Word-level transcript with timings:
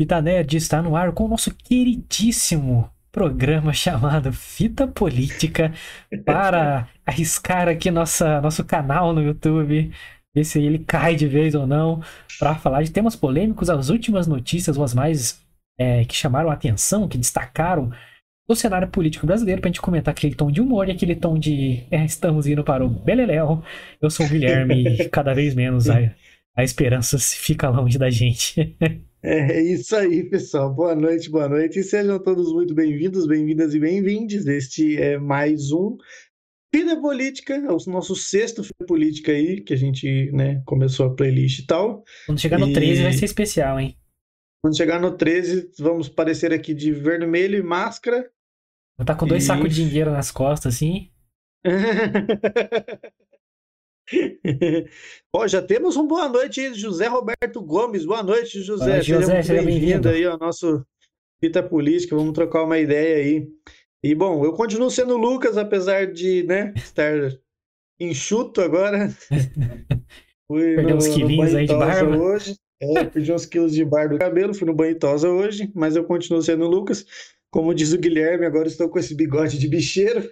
Fita 0.00 0.18
Nerd 0.22 0.56
está 0.56 0.80
no 0.80 0.96
ar 0.96 1.12
com 1.12 1.26
o 1.26 1.28
nosso 1.28 1.54
queridíssimo 1.54 2.90
programa 3.12 3.70
chamado 3.74 4.32
Fita 4.32 4.88
Política 4.88 5.74
para 6.24 6.88
arriscar 7.04 7.68
aqui 7.68 7.90
nossa, 7.90 8.40
nosso 8.40 8.64
canal 8.64 9.12
no 9.12 9.22
YouTube, 9.22 9.92
ver 10.34 10.44
se 10.44 10.58
ele 10.58 10.78
cai 10.78 11.14
de 11.14 11.28
vez 11.28 11.54
ou 11.54 11.66
não, 11.66 12.02
para 12.38 12.54
falar 12.54 12.82
de 12.82 12.90
temas 12.90 13.14
polêmicos, 13.14 13.68
as 13.68 13.90
últimas 13.90 14.26
notícias, 14.26 14.78
ou 14.78 14.84
as 14.84 14.94
mais 14.94 15.38
é, 15.78 16.02
que 16.06 16.14
chamaram 16.14 16.48
a 16.48 16.54
atenção, 16.54 17.06
que 17.06 17.18
destacaram 17.18 17.92
do 18.48 18.56
cenário 18.56 18.88
político 18.88 19.26
brasileiro, 19.26 19.60
para 19.60 19.68
a 19.68 19.72
gente 19.72 19.82
comentar 19.82 20.12
aquele 20.12 20.34
tom 20.34 20.50
de 20.50 20.62
humor 20.62 20.88
e 20.88 20.92
aquele 20.92 21.14
tom 21.14 21.38
de 21.38 21.84
é, 21.90 22.02
estamos 22.06 22.46
indo 22.46 22.64
para 22.64 22.82
o 22.82 22.88
Beleléu. 22.88 23.62
Eu 24.00 24.08
sou 24.08 24.24
o 24.24 24.28
Guilherme 24.30 24.82
e 24.82 25.08
cada 25.12 25.34
vez 25.34 25.54
menos 25.54 25.90
a, 25.90 25.98
a 26.56 26.64
esperança 26.64 27.18
fica 27.18 27.68
longe 27.68 27.98
da 27.98 28.08
gente. 28.08 28.74
É 29.22 29.60
isso 29.60 29.94
aí, 29.96 30.28
pessoal. 30.28 30.72
Boa 30.72 30.94
noite, 30.94 31.28
boa 31.30 31.48
noite. 31.48 31.78
E 31.80 31.84
sejam 31.84 32.18
todos 32.18 32.52
muito 32.52 32.74
bem-vindos, 32.74 33.26
bem-vindas 33.26 33.74
e 33.74 33.80
bem-vindes. 33.80 34.46
Este 34.46 34.96
é 35.00 35.18
mais 35.18 35.70
um 35.72 35.96
Vida 36.74 36.98
Política, 37.00 37.54
é 37.54 37.68
o 37.70 37.76
nosso 37.88 38.14
sexto 38.16 38.62
Vida 38.62 38.86
Política 38.86 39.32
aí, 39.32 39.60
que 39.60 39.74
a 39.74 39.76
gente 39.76 40.30
né, 40.32 40.62
começou 40.64 41.06
a 41.06 41.14
playlist 41.14 41.58
e 41.58 41.66
tal. 41.66 42.02
Quando 42.26 42.40
chegar 42.40 42.58
no 42.58 42.68
E- 42.68 42.72
13 42.72 43.02
vai 43.02 43.12
ser 43.12 43.24
especial, 43.26 43.78
hein? 43.78 43.96
Quando 44.62 44.76
chegar 44.76 45.00
no 45.00 45.16
13, 45.16 45.70
vamos 45.78 46.08
parecer 46.08 46.52
aqui 46.52 46.72
de 46.72 46.92
vermelho 46.92 47.58
e 47.58 47.62
máscara. 47.62 48.22
Vou 48.96 49.02
estar 49.04 49.16
com 49.16 49.26
dois 49.26 49.42
E- 49.44 49.46
sacos 49.46 49.74
de 49.74 49.86
dinheiro 49.86 50.12
nas 50.12 50.30
costas, 50.30 50.76
assim. 50.76 51.10
Ó, 55.34 55.46
já 55.46 55.62
temos 55.62 55.96
um 55.96 56.06
boa 56.06 56.28
noite 56.28 56.60
aí, 56.60 56.74
José 56.74 57.06
Roberto 57.06 57.62
Gomes. 57.62 58.04
Boa 58.04 58.22
noite, 58.22 58.62
José. 58.62 58.84
Boa 58.84 58.94
noite, 58.96 59.08
José, 59.08 59.42
seja 59.42 59.62
bem-vindo. 59.62 60.08
aí 60.08 60.24
ao 60.24 60.38
nosso 60.38 60.84
Fita 61.40 61.62
Política. 61.62 62.16
Vamos 62.16 62.32
trocar 62.32 62.64
uma 62.64 62.78
ideia 62.78 63.16
aí. 63.16 63.48
E 64.02 64.14
bom, 64.14 64.44
eu 64.44 64.52
continuo 64.52 64.90
sendo 64.90 65.14
o 65.14 65.18
Lucas, 65.18 65.56
apesar 65.56 66.06
de 66.10 66.42
né, 66.44 66.72
estar 66.76 67.12
enxuto 68.00 68.60
agora. 68.60 69.10
Fui 70.48 70.74
Perdeu 70.74 70.96
uns 70.96 71.08
quilinhos 71.08 71.54
aí 71.54 71.66
de 71.66 71.74
barba. 71.74 72.16
Hoje. 72.16 72.56
É, 72.82 73.04
perdi 73.04 73.30
uns 73.30 73.44
quilos 73.44 73.72
de 73.72 73.84
barba 73.84 74.14
do 74.14 74.18
cabelo, 74.18 74.54
fui 74.54 74.66
no 74.66 74.74
banho 74.74 74.98
tosa 74.98 75.28
hoje, 75.28 75.70
mas 75.74 75.96
eu 75.96 76.04
continuo 76.04 76.40
sendo 76.40 76.64
o 76.64 76.68
Lucas. 76.68 77.04
Como 77.50 77.74
diz 77.74 77.92
o 77.92 77.98
Guilherme, 77.98 78.46
agora 78.46 78.68
estou 78.68 78.88
com 78.88 78.98
esse 78.98 79.14
bigode 79.14 79.58
de 79.58 79.68
bicheiro. 79.68 80.28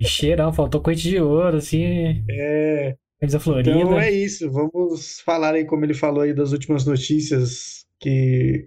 Cheirão, 0.00 0.52
faltou 0.52 0.80
coite 0.80 1.02
de 1.02 1.20
ouro, 1.20 1.56
assim. 1.56 2.22
É, 2.30 2.96
Coisa 3.20 3.38
florida. 3.38 3.70
Então 3.70 4.00
é 4.00 4.10
isso, 4.10 4.50
vamos 4.50 5.20
falar 5.20 5.54
aí, 5.54 5.64
como 5.66 5.84
ele 5.84 5.92
falou 5.94 6.22
aí, 6.22 6.32
das 6.32 6.52
últimas 6.52 6.86
notícias 6.86 7.84
que 8.00 8.64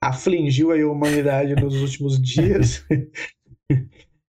afligiu 0.00 0.70
aí 0.72 0.82
a 0.82 0.88
humanidade 0.88 1.54
nos 1.56 1.74
últimos 1.80 2.20
dias. 2.22 2.84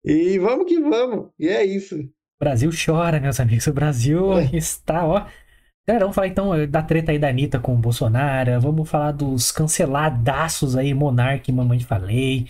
E 0.04 0.40
vamos 0.40 0.66
que 0.68 0.80
vamos, 0.80 1.30
e 1.38 1.48
é 1.50 1.64
isso. 1.66 1.98
O 2.00 2.10
Brasil 2.40 2.70
chora, 2.86 3.20
meus 3.20 3.40
amigos. 3.40 3.66
O 3.68 3.74
Brasil 3.74 4.38
É. 4.38 4.56
está, 4.56 5.06
ó. 5.06 5.26
Galera, 5.88 6.06
vamos 6.06 6.16
falar 6.16 6.28
então 6.28 6.68
da 6.68 6.82
treta 6.82 7.12
aí 7.12 7.20
da 7.20 7.30
Anitta 7.30 7.60
com 7.60 7.74
o 7.76 7.78
Bolsonaro. 7.78 8.60
Vamos 8.62 8.90
falar 8.90 9.12
dos 9.12 9.52
canceladaços 9.52 10.76
aí, 10.76 10.94
Monark 10.94 11.50
e 11.50 11.54
Mamãe 11.54 11.80
Falei. 11.80 12.48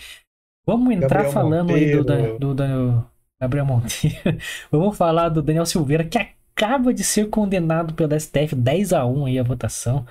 Vamos 0.66 0.94
entrar 0.94 1.23
Gabriel 1.23 1.31
falando 1.31 1.73
aí 1.73 1.92
do, 1.92 1.98
Monteiro. 1.98 2.40
do, 2.40 2.53
do- 2.56 3.06
Gabriel 3.40 3.66
Monteiro. 3.66 4.38
Vamos 4.72 4.98
falar 4.98 5.30
do 5.30 5.42
Daniel 5.42 5.66
Silveira, 5.66 6.03
que 6.03 6.18
acaba 6.56 6.94
de 6.94 7.03
ser 7.03 7.30
condenado 7.30 7.94
pelo 7.94 8.17
STF 8.17 8.56
10 8.56 8.94
a 8.94 9.06
1 9.06 9.25
aí 9.25 9.39
a 9.39 9.44
votação. 9.44 10.06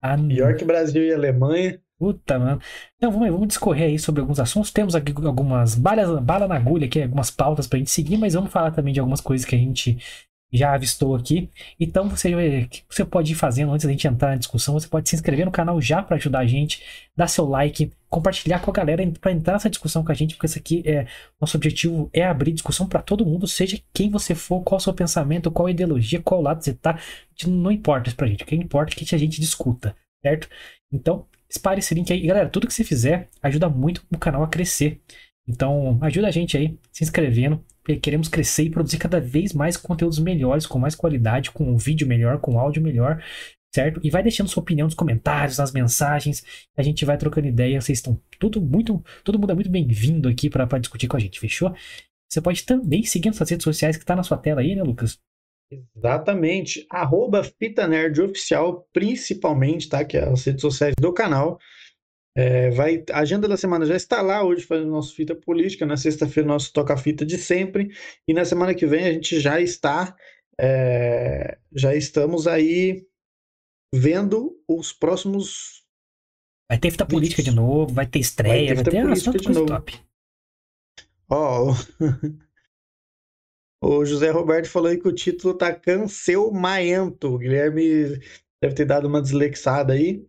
A 0.00 0.16
Pior 0.16 0.56
que 0.56 0.64
Brasil 0.64 1.04
e 1.04 1.12
Alemanha. 1.12 1.80
Puta, 1.98 2.38
mano. 2.38 2.60
Então 2.96 3.10
vamos, 3.12 3.28
vamos 3.30 3.48
discorrer 3.48 3.88
aí 3.88 3.98
sobre 3.98 4.20
alguns 4.20 4.40
assuntos. 4.40 4.72
Temos 4.72 4.94
aqui 4.94 5.12
algumas 5.24 5.74
balas, 5.74 6.20
bala 6.20 6.48
na 6.48 6.56
agulha 6.56 6.86
aqui, 6.86 7.02
algumas 7.02 7.30
pautas 7.30 7.66
pra 7.66 7.78
gente 7.78 7.90
seguir, 7.90 8.16
mas 8.16 8.34
vamos 8.34 8.50
falar 8.50 8.72
também 8.72 8.92
de 8.92 9.00
algumas 9.00 9.20
coisas 9.20 9.46
que 9.46 9.54
a 9.54 9.58
gente 9.58 9.98
já 10.52 10.74
avistou 10.74 11.14
aqui. 11.14 11.48
Então 11.80 12.08
você, 12.08 12.30
que 12.68 12.82
você 12.88 13.04
pode 13.04 13.32
ir 13.32 13.34
fazendo 13.34 13.72
antes 13.72 13.86
da 13.86 13.92
gente 13.92 14.06
entrar 14.06 14.30
na 14.30 14.36
discussão, 14.36 14.74
você 14.74 14.86
pode 14.86 15.08
se 15.08 15.16
inscrever 15.16 15.46
no 15.46 15.50
canal 15.50 15.80
já 15.80 16.02
pra 16.02 16.16
ajudar 16.16 16.40
a 16.40 16.46
gente, 16.46 16.82
dar 17.16 17.26
seu 17.26 17.46
like, 17.46 17.90
compartilhar 18.10 18.60
com 18.60 18.70
a 18.70 18.74
galera 18.74 19.02
pra 19.20 19.32
entrar 19.32 19.54
nessa 19.54 19.70
discussão 19.70 20.04
com 20.04 20.12
a 20.12 20.14
gente, 20.14 20.34
porque 20.34 20.46
isso 20.46 20.58
aqui 20.58 20.82
é 20.84 21.06
nosso 21.40 21.56
objetivo 21.56 22.10
é 22.12 22.24
abrir 22.24 22.52
discussão 22.52 22.86
pra 22.86 23.00
todo 23.00 23.24
mundo, 23.24 23.46
seja 23.46 23.80
quem 23.94 24.10
você 24.10 24.34
for, 24.34 24.62
qual 24.62 24.78
seu 24.78 24.92
pensamento, 24.92 25.50
qual 25.50 25.70
ideologia, 25.70 26.20
qual 26.20 26.42
lado 26.42 26.62
você 26.62 26.74
tá, 26.74 26.98
não 27.46 27.72
importa 27.72 28.08
isso 28.08 28.16
pra 28.16 28.26
gente. 28.26 28.42
O 28.42 28.46
que 28.46 28.54
importa 28.54 28.92
é 28.92 28.96
que 28.96 29.14
a 29.14 29.18
gente 29.18 29.40
discuta, 29.40 29.96
certo? 30.22 30.48
Então, 30.92 31.26
espalhe 31.48 31.78
esse 31.78 31.94
link 31.94 32.12
aí. 32.12 32.22
E, 32.22 32.26
galera, 32.26 32.48
tudo 32.48 32.66
que 32.66 32.74
você 32.74 32.84
fizer 32.84 33.28
ajuda 33.42 33.68
muito 33.68 34.04
o 34.12 34.18
canal 34.18 34.42
a 34.42 34.48
crescer. 34.48 35.00
Então, 35.48 35.98
ajuda 36.02 36.28
a 36.28 36.30
gente 36.30 36.56
aí, 36.56 36.78
se 36.92 37.02
inscrevendo. 37.02 37.64
Queremos 38.00 38.28
crescer 38.28 38.64
e 38.64 38.70
produzir 38.70 38.98
cada 38.98 39.20
vez 39.20 39.52
mais 39.52 39.76
conteúdos 39.76 40.18
melhores, 40.18 40.66
com 40.66 40.78
mais 40.78 40.94
qualidade, 40.94 41.50
com 41.50 41.64
um 41.64 41.76
vídeo 41.76 42.06
melhor, 42.06 42.40
com 42.40 42.58
áudio 42.58 42.82
melhor, 42.82 43.22
certo? 43.74 44.00
E 44.04 44.10
vai 44.10 44.22
deixando 44.22 44.48
sua 44.48 44.62
opinião 44.62 44.86
nos 44.86 44.94
comentários, 44.94 45.58
nas 45.58 45.72
mensagens. 45.72 46.44
A 46.76 46.82
gente 46.82 47.04
vai 47.04 47.18
trocando 47.18 47.48
ideia. 47.48 47.80
Vocês 47.80 47.98
estão 47.98 48.20
tudo 48.38 48.60
muito, 48.60 49.02
todo 49.24 49.38
mundo 49.38 49.52
é 49.52 49.54
muito 49.54 49.70
bem-vindo 49.70 50.28
aqui 50.28 50.48
para 50.48 50.78
discutir 50.78 51.08
com 51.08 51.16
a 51.16 51.20
gente, 51.20 51.40
fechou? 51.40 51.74
Você 52.30 52.40
pode 52.40 52.64
também 52.64 53.02
seguir 53.02 53.28
nossas 53.28 53.50
redes 53.50 53.64
sociais 53.64 53.96
que 53.96 54.04
tá 54.04 54.16
na 54.16 54.22
sua 54.22 54.38
tela 54.38 54.60
aí, 54.60 54.74
né, 54.74 54.82
Lucas? 54.82 55.18
Exatamente. 55.96 56.86
Arroba 56.90 57.42
Fita 57.42 57.86
Nerd 57.88 58.20
Oficial, 58.20 58.86
principalmente, 58.92 59.88
tá? 59.88 60.04
Que 60.04 60.18
é 60.18 60.28
as 60.28 60.44
redes 60.44 60.60
sociais 60.60 60.94
do 60.98 61.12
canal. 61.12 61.58
É, 62.36 62.70
vai, 62.70 63.04
a 63.12 63.20
agenda 63.20 63.46
da 63.48 63.56
semana 63.56 63.84
já 63.86 63.94
está 63.96 64.22
lá 64.22 64.42
hoje 64.44 64.64
fazendo 64.64 64.90
nosso 64.90 65.14
Fita 65.14 65.34
Política. 65.34 65.86
Na 65.86 65.96
sexta-feira, 65.96 66.48
nosso 66.48 66.72
Toca 66.72 66.96
Fita 66.96 67.26
de 67.26 67.38
sempre. 67.38 67.90
E 68.26 68.32
na 68.34 68.44
semana 68.44 68.74
que 68.74 68.86
vem 68.86 69.04
a 69.06 69.12
gente 69.12 69.38
já 69.40 69.60
está. 69.60 70.16
é, 70.60 71.58
já 71.74 71.94
estamos 71.94 72.46
aí 72.46 73.06
vendo 73.94 74.58
os 74.68 74.92
próximos. 74.92 75.82
Vai 76.70 76.78
ter 76.78 76.90
fita 76.90 77.06
política 77.06 77.42
de 77.42 77.50
novo, 77.52 77.92
vai 77.94 78.06
ter 78.06 78.18
estreia, 78.20 78.74
vai 78.74 78.74
Vai 78.74 78.84
ter 78.84 78.90
ter, 78.90 78.96
fita 78.96 79.08
nossa, 79.08 79.24
política 79.24 79.40
de 79.40 79.50
novo. 79.50 79.66
top. 79.66 79.92
Ó, 81.28 81.72
o 81.72 81.74
o 84.00 84.04
José 84.04 84.30
Roberto 84.30 84.68
falou 84.68 84.90
aí 84.90 84.98
que 84.98 85.08
o 85.08 85.14
título 85.14 85.54
tá 85.56 85.74
cancelmaento. 85.74 87.28
O 87.34 87.38
Guilherme 87.38 88.18
deve 88.62 88.74
ter 88.74 88.84
dado 88.86 89.08
uma 89.08 89.20
desleixada 89.22 89.92
aí. 89.94 90.26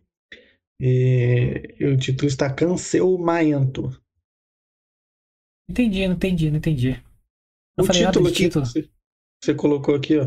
E, 0.80 1.76
e 1.78 1.84
o 1.86 1.96
título 1.96 2.28
está 2.28 2.52
cancelmaento. 2.52 3.90
Entendi, 5.68 6.06
não 6.06 6.14
entendi, 6.14 6.50
não 6.50 6.58
entendi. 6.58 7.02
Não 7.76 7.84
o 7.84 7.86
falei 7.86 8.02
nada 8.02 8.20
título 8.20 8.30
que 8.32 8.32
título. 8.32 8.64
você, 8.64 8.90
você 9.42 9.54
colocou 9.54 9.94
aqui, 9.94 10.18
ó. 10.18 10.24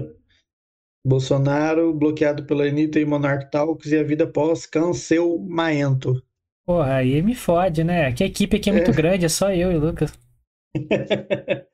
Bolsonaro 1.06 1.94
bloqueado 1.94 2.46
pela 2.46 2.66
Anitta 2.68 3.00
e 3.00 3.06
Monarch 3.06 3.50
Talks 3.50 3.92
e 3.92 3.98
a 3.98 4.04
vida 4.04 4.28
pós 4.32 4.66
cancelmaento. 4.68 6.22
Porra, 6.68 6.98
aí 6.98 7.20
me 7.24 7.34
fode, 7.34 7.84
né? 7.84 8.12
Que 8.14 8.24
a 8.24 8.28
equipe 8.28 8.58
aqui 8.58 8.70
é 8.70 8.74
muito 8.74 8.92
É. 8.92 8.94
grande, 8.94 9.26
é 9.26 9.30
só 9.30 9.52
eu 9.52 9.72
e 9.72 9.76
o 9.76 9.80
Lucas. 9.80 10.12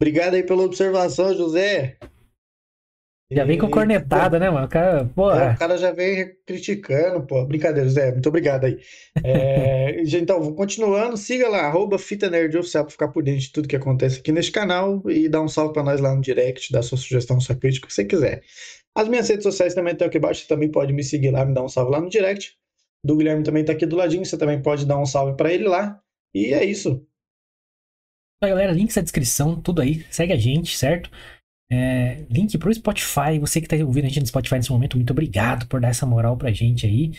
Obrigado 0.00 0.34
aí 0.34 0.42
pela 0.42 0.64
observação, 0.64 1.34
José. 1.34 1.98
Já 3.32 3.44
vem 3.44 3.58
com 3.58 3.70
cornetada, 3.70 4.40
né, 4.40 4.50
mano? 4.50 4.66
O 4.66 4.68
cara, 4.68 5.02
É, 5.02 5.04
porra. 5.04 5.52
o 5.52 5.58
cara 5.58 5.78
já 5.78 5.92
vem 5.92 6.34
criticando, 6.44 7.24
pô. 7.24 7.44
Brincadeira, 7.44 7.88
Zé. 7.88 8.10
Muito 8.10 8.28
obrigado 8.28 8.64
aí. 8.64 8.78
É, 9.22 10.02
então, 10.18 10.52
continuando. 10.54 11.16
Siga 11.16 11.48
lá, 11.48 11.60
arroba 11.60 11.96
Fita 11.98 12.28
Nerd 12.28 12.56
Oficial 12.58 12.84
pra 12.84 12.90
ficar 12.90 13.08
por 13.08 13.22
dentro 13.22 13.40
de 13.40 13.52
tudo 13.52 13.68
que 13.68 13.76
acontece 13.76 14.18
aqui 14.18 14.32
neste 14.32 14.50
canal 14.50 15.02
e 15.08 15.28
dá 15.28 15.40
um 15.40 15.46
salve 15.48 15.72
pra 15.72 15.84
nós 15.84 16.00
lá 16.00 16.12
no 16.14 16.20
direct, 16.20 16.72
dá 16.72 16.82
sua 16.82 16.98
sugestão, 16.98 17.40
sua 17.40 17.54
crítica, 17.54 17.84
o 17.86 17.88
que 17.88 17.94
você 17.94 18.04
quiser. 18.04 18.42
As 18.96 19.06
minhas 19.06 19.28
redes 19.28 19.44
sociais 19.44 19.74
também 19.74 19.92
estão 19.92 20.08
aqui 20.08 20.18
embaixo, 20.18 20.40
você 20.42 20.48
também 20.48 20.68
pode 20.68 20.92
me 20.92 21.04
seguir 21.04 21.30
lá, 21.30 21.44
me 21.44 21.54
dar 21.54 21.62
um 21.62 21.68
salve 21.68 21.92
lá 21.92 22.00
no 22.00 22.08
direct. 22.10 22.54
Do 23.04 23.16
Guilherme 23.16 23.44
também 23.44 23.64
tá 23.64 23.72
aqui 23.72 23.86
do 23.86 23.94
ladinho, 23.96 24.24
você 24.24 24.36
também 24.36 24.60
pode 24.60 24.84
dar 24.84 24.98
um 24.98 25.06
salve 25.06 25.36
pra 25.36 25.52
ele 25.52 25.68
lá. 25.68 26.00
E 26.34 26.52
é 26.52 26.64
isso. 26.64 27.06
Então, 28.36 28.50
galera, 28.50 28.72
links 28.72 28.96
na 28.96 29.02
descrição, 29.02 29.60
tudo 29.60 29.80
aí. 29.82 30.04
Segue 30.10 30.32
a 30.32 30.36
gente, 30.36 30.76
certo? 30.76 31.10
É, 31.72 32.24
link 32.28 32.58
pro 32.58 32.72
Spotify. 32.74 33.38
Você 33.40 33.60
que 33.60 33.68
tá 33.68 33.76
ouvindo 33.76 34.06
a 34.06 34.08
gente 34.08 34.20
no 34.20 34.26
Spotify 34.26 34.56
nesse 34.56 34.72
momento, 34.72 34.96
muito 34.96 35.12
obrigado 35.12 35.66
por 35.66 35.80
dar 35.80 35.88
essa 35.88 36.04
moral 36.04 36.36
pra 36.36 36.50
gente 36.50 36.86
aí. 36.86 37.12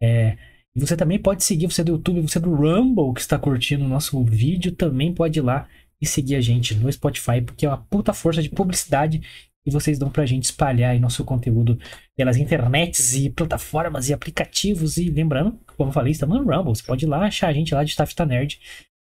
É, 0.00 0.36
e 0.74 0.80
você 0.80 0.96
também 0.96 1.18
pode 1.18 1.42
seguir, 1.42 1.66
você 1.66 1.82
do 1.82 1.92
YouTube, 1.92 2.20
você 2.20 2.38
do 2.38 2.54
Rumble 2.54 3.14
que 3.14 3.20
está 3.20 3.38
curtindo 3.38 3.84
o 3.84 3.88
nosso 3.88 4.22
vídeo, 4.22 4.72
também 4.72 5.12
pode 5.12 5.38
ir 5.38 5.42
lá 5.42 5.66
e 6.00 6.06
seguir 6.06 6.36
a 6.36 6.40
gente 6.40 6.74
no 6.74 6.92
Spotify, 6.92 7.40
porque 7.40 7.64
é 7.64 7.68
uma 7.68 7.78
puta 7.78 8.12
força 8.12 8.42
de 8.42 8.50
publicidade 8.50 9.22
e 9.66 9.70
vocês 9.70 9.98
dão 9.98 10.10
pra 10.10 10.26
gente 10.26 10.44
espalhar 10.44 10.92
aí 10.92 11.00
nosso 11.00 11.24
conteúdo 11.24 11.78
pelas 12.16 12.36
internets 12.36 13.14
e 13.14 13.30
plataformas 13.30 14.08
e 14.08 14.12
aplicativos. 14.12 14.96
E 14.96 15.10
lembrando, 15.10 15.58
como 15.76 15.88
eu 15.88 15.94
falei, 15.94 16.12
estamos 16.12 16.36
no 16.36 16.44
Rumble. 16.44 16.74
Você 16.74 16.84
pode 16.84 17.04
ir 17.04 17.08
lá 17.08 17.26
achar 17.26 17.48
a 17.48 17.52
gente 17.52 17.74
lá 17.74 17.82
de 17.82 17.96
Tafta 17.96 18.24
Nerd 18.24 18.60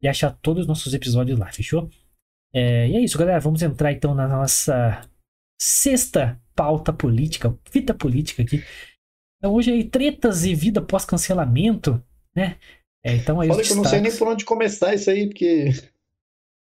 e 0.01 0.07
achar 0.07 0.31
todos 0.31 0.63
os 0.63 0.69
nossos 0.69 0.95
episódios 0.95 1.39
lá, 1.39 1.51
fechou? 1.51 1.91
É, 2.57 2.89
e 2.89 2.97
é 2.97 3.01
isso, 3.01 3.19
galera. 3.19 3.39
Vamos 3.39 3.61
entrar 3.61 3.93
então 3.93 4.15
na 4.15 4.27
nossa 4.27 5.07
sexta 5.61 6.41
pauta 6.55 6.91
política, 6.91 7.55
fita 7.71 7.93
política 7.93 8.43
aqui. 8.43 8.65
Então 9.37 9.53
hoje 9.53 9.71
aí, 9.71 9.85
tretas 9.85 10.47
e 10.47 10.55
vida 10.55 10.81
pós-cancelamento, 10.81 12.03
né? 12.35 12.57
É, 13.05 13.15
então 13.15 13.43
aí 13.43 13.51
Olha 13.51 13.63
que 13.63 13.73
eu 13.73 13.77
não 13.77 13.85
sei 13.85 14.01
nem 14.01 14.17
por 14.17 14.27
onde 14.27 14.47
começar 14.47 14.95
isso 14.95 15.11
aí, 15.11 15.29
porque. 15.29 15.69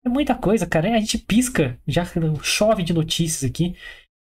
É 0.04 0.08
muita 0.08 0.34
coisa, 0.34 0.66
cara. 0.66 0.96
A 0.96 0.98
gente 0.98 1.18
pisca, 1.18 1.78
já 1.86 2.04
chove 2.42 2.82
de 2.82 2.94
notícias 2.94 3.48
aqui. 3.48 3.76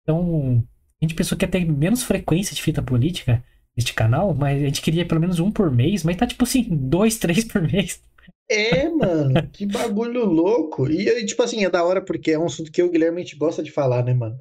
Então, 0.02 0.62
a 1.00 1.04
gente 1.04 1.14
pensou 1.14 1.36
que 1.36 1.46
ia 1.46 1.50
ter 1.50 1.64
menos 1.64 2.02
frequência 2.02 2.54
de 2.54 2.62
fita 2.62 2.82
política 2.82 3.42
neste 3.74 3.94
canal, 3.94 4.34
mas 4.34 4.62
a 4.62 4.66
gente 4.66 4.82
queria 4.82 5.06
pelo 5.06 5.20
menos 5.20 5.40
um 5.40 5.50
por 5.50 5.70
mês, 5.70 6.04
mas 6.04 6.16
tá 6.16 6.26
tipo 6.26 6.44
assim, 6.44 6.68
dois, 6.70 7.16
três 7.16 7.42
por 7.42 7.62
mês. 7.62 8.02
É, 8.50 8.88
mano, 8.88 9.34
que 9.52 9.66
bagulho 9.66 10.24
louco. 10.24 10.90
E, 10.90 11.08
aí, 11.08 11.24
tipo 11.24 11.42
assim, 11.42 11.64
é 11.64 11.70
da 11.70 11.84
hora 11.84 12.02
porque 12.02 12.32
é 12.32 12.38
um 12.38 12.46
assunto 12.46 12.70
que 12.70 12.82
eu 12.82 12.86
o 12.86 12.90
Guilherme 12.90 13.20
a 13.20 13.24
gente 13.24 13.36
gosta 13.36 13.62
de 13.62 13.70
falar, 13.70 14.04
né, 14.04 14.12
mano? 14.12 14.38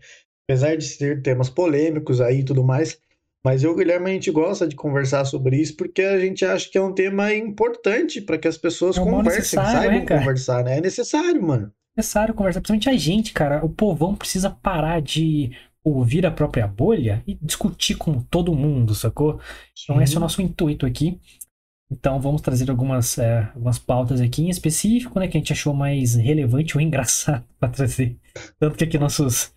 Apesar 0.47 0.75
de 0.75 0.97
ter 0.97 1.21
temas 1.21 1.49
polêmicos 1.49 2.19
aí 2.19 2.39
e 2.39 2.45
tudo 2.45 2.63
mais, 2.63 2.99
mas 3.43 3.63
eu 3.63 3.71
o 3.71 3.75
Guilherme 3.75 4.09
a 4.09 4.13
gente 4.13 4.31
gosta 4.31 4.67
de 4.67 4.75
conversar 4.75 5.25
sobre 5.25 5.57
isso 5.57 5.75
porque 5.75 6.01
a 6.01 6.19
gente 6.19 6.45
acha 6.45 6.69
que 6.69 6.77
é 6.77 6.81
um 6.81 6.93
tema 6.93 7.33
importante 7.33 8.21
para 8.21 8.37
que 8.37 8.47
as 8.47 8.57
pessoas 8.57 8.97
É 8.97 9.01
um 9.01 9.05
conversem, 9.05 9.43
saibam 9.43 9.99
né, 9.99 10.05
conversar, 10.05 10.63
né? 10.63 10.77
É 10.77 10.81
necessário, 10.81 11.41
mano. 11.41 11.71
necessário 11.95 12.33
conversar, 12.33 12.61
principalmente 12.61 12.89
a 12.89 12.97
gente, 12.97 13.33
cara. 13.33 13.63
O 13.63 13.69
povão 13.69 14.15
precisa 14.15 14.49
parar 14.49 15.01
de 15.01 15.51
ouvir 15.83 16.25
a 16.25 16.31
própria 16.31 16.65
bolha 16.65 17.21
e 17.27 17.37
discutir 17.41 17.95
com 17.95 18.21
todo 18.21 18.55
mundo, 18.55 18.95
sacou? 18.95 19.39
Então 19.83 20.01
esse 20.01 20.15
é 20.15 20.17
o 20.17 20.21
nosso 20.21 20.41
intuito 20.41 20.85
aqui. 20.85 21.19
Então 21.91 22.19
vamos 22.19 22.41
trazer 22.41 22.69
algumas, 22.71 23.17
é, 23.17 23.43
algumas 23.53 23.77
pautas 23.77 24.19
aqui 24.19 24.41
em 24.43 24.49
específico, 24.49 25.19
né, 25.19 25.27
que 25.27 25.37
a 25.37 25.39
gente 25.39 25.53
achou 25.53 25.73
mais 25.73 26.15
relevante 26.15 26.75
ou 26.77 26.81
engraçado 26.81 27.45
para 27.59 27.69
trazer. 27.69 28.17
Tanto 28.59 28.77
que 28.77 28.83
aqui 28.83 28.97
nossos 28.97 29.53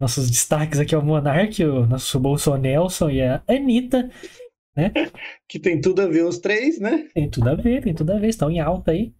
nossos 0.00 0.28
destaques 0.28 0.80
aqui 0.80 0.94
é 0.96 0.98
o 0.98 1.04
Monark, 1.04 1.64
o 1.64 1.86
nosso 1.86 2.18
Bolsonelson 2.18 3.08
e 3.10 3.22
a 3.22 3.42
Anitta. 3.48 4.10
Que 5.48 5.58
tem 5.58 5.80
tudo 5.80 6.00
a 6.00 6.06
ver 6.06 6.24
os 6.24 6.38
três, 6.38 6.80
né? 6.80 7.06
Tem 7.14 7.28
tudo 7.28 7.50
a 7.50 7.54
ver, 7.54 7.82
tem 7.82 7.94
tudo 7.94 8.10
a 8.10 8.18
ver, 8.18 8.28
estão 8.28 8.50
em 8.50 8.58
alta 8.58 8.90
aí. 8.92 9.12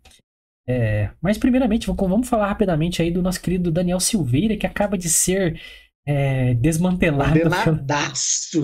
É, 0.66 1.10
mas 1.20 1.36
primeiramente, 1.36 1.86
vamos- 1.86 2.28
falar 2.28 2.46
rapidamente 2.48 3.02
aí 3.02 3.10
do 3.10 3.20
nosso 3.20 3.40
querido 3.40 3.70
Daniel 3.70 4.00
Silveira, 4.00 4.56
que 4.56 4.66
acaba 4.66 4.96
de 4.96 5.10
ser 5.10 5.60
é, 6.06 6.54
desmantelado. 6.54 7.32
Condenadaço. 7.38 8.62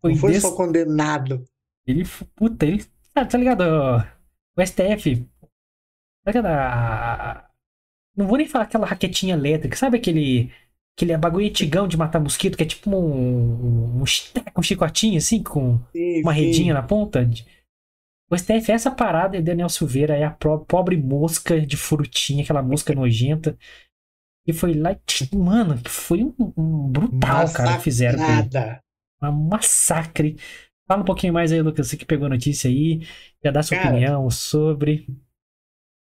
Foi 0.00 0.12
Não 0.12 0.18
foi 0.18 0.32
des- 0.32 0.42
só 0.42 0.56
condenado. 0.56 1.44
Ele, 1.86 2.04
puta, 2.36 2.66
ele. 2.66 2.84
Ah, 3.14 3.24
tá 3.26 3.38
ligado? 3.38 3.62
O 4.56 4.62
STF. 4.62 5.26
Tá 6.24 6.30
ligado? 6.32 6.46
A- 6.46 7.50
Não 8.16 8.26
vou 8.26 8.38
nem 8.38 8.46
falar 8.48 8.64
aquela 8.64 8.86
raquetinha 8.86 9.34
elétrica. 9.34 9.76
Sabe 9.76 9.98
aquele. 9.98 10.52
Aquele 10.96 11.16
bagulho 11.18 11.48
antigão 11.48 11.88
de 11.88 11.96
matar 11.96 12.20
mosquito, 12.20 12.56
que 12.56 12.62
é 12.62 12.66
tipo 12.66 12.90
um. 12.90 13.98
Um, 13.98 14.02
um 14.02 14.62
chicotinho 14.62 15.18
assim, 15.18 15.42
com 15.42 15.80
Sim, 15.92 16.22
uma 16.22 16.32
sim. 16.34 16.40
redinha 16.40 16.74
na 16.74 16.82
ponta? 16.82 17.28
O 18.30 18.36
STF 18.36 18.70
é 18.70 18.74
essa 18.74 18.90
parada 18.90 19.36
e 19.36 19.40
o 19.40 19.42
Daniel 19.42 19.68
Silveira 19.68 20.16
é 20.16 20.24
a 20.24 20.30
pobre 20.30 20.96
mosca 20.96 21.60
de 21.60 21.76
frutinha, 21.76 22.42
aquela 22.44 22.62
mosca 22.62 22.94
nojenta. 22.96 23.56
E 24.46 24.52
foi 24.52 24.74
lá. 24.74 24.92
e, 24.92 25.36
Mano, 25.36 25.80
foi 25.86 26.22
um, 26.22 26.34
um 26.56 26.88
brutal, 26.88 27.52
cara, 27.52 27.76
que 27.76 27.82
fizeram. 27.84 28.18
Massacrada. 28.18 28.80
Um 29.22 29.32
massacre. 29.32 30.36
Fala 30.86 31.00
um 31.00 31.04
pouquinho 31.04 31.32
mais 31.32 31.50
aí, 31.50 31.62
Lucas, 31.62 31.88
você 31.88 31.96
que 31.96 32.04
pegou 32.04 32.26
a 32.26 32.30
notícia 32.30 32.68
aí, 32.68 33.00
já 33.42 33.50
dá 33.50 33.62
sua 33.62 33.78
Cara, 33.78 33.90
opinião 33.90 34.28
sobre. 34.30 35.06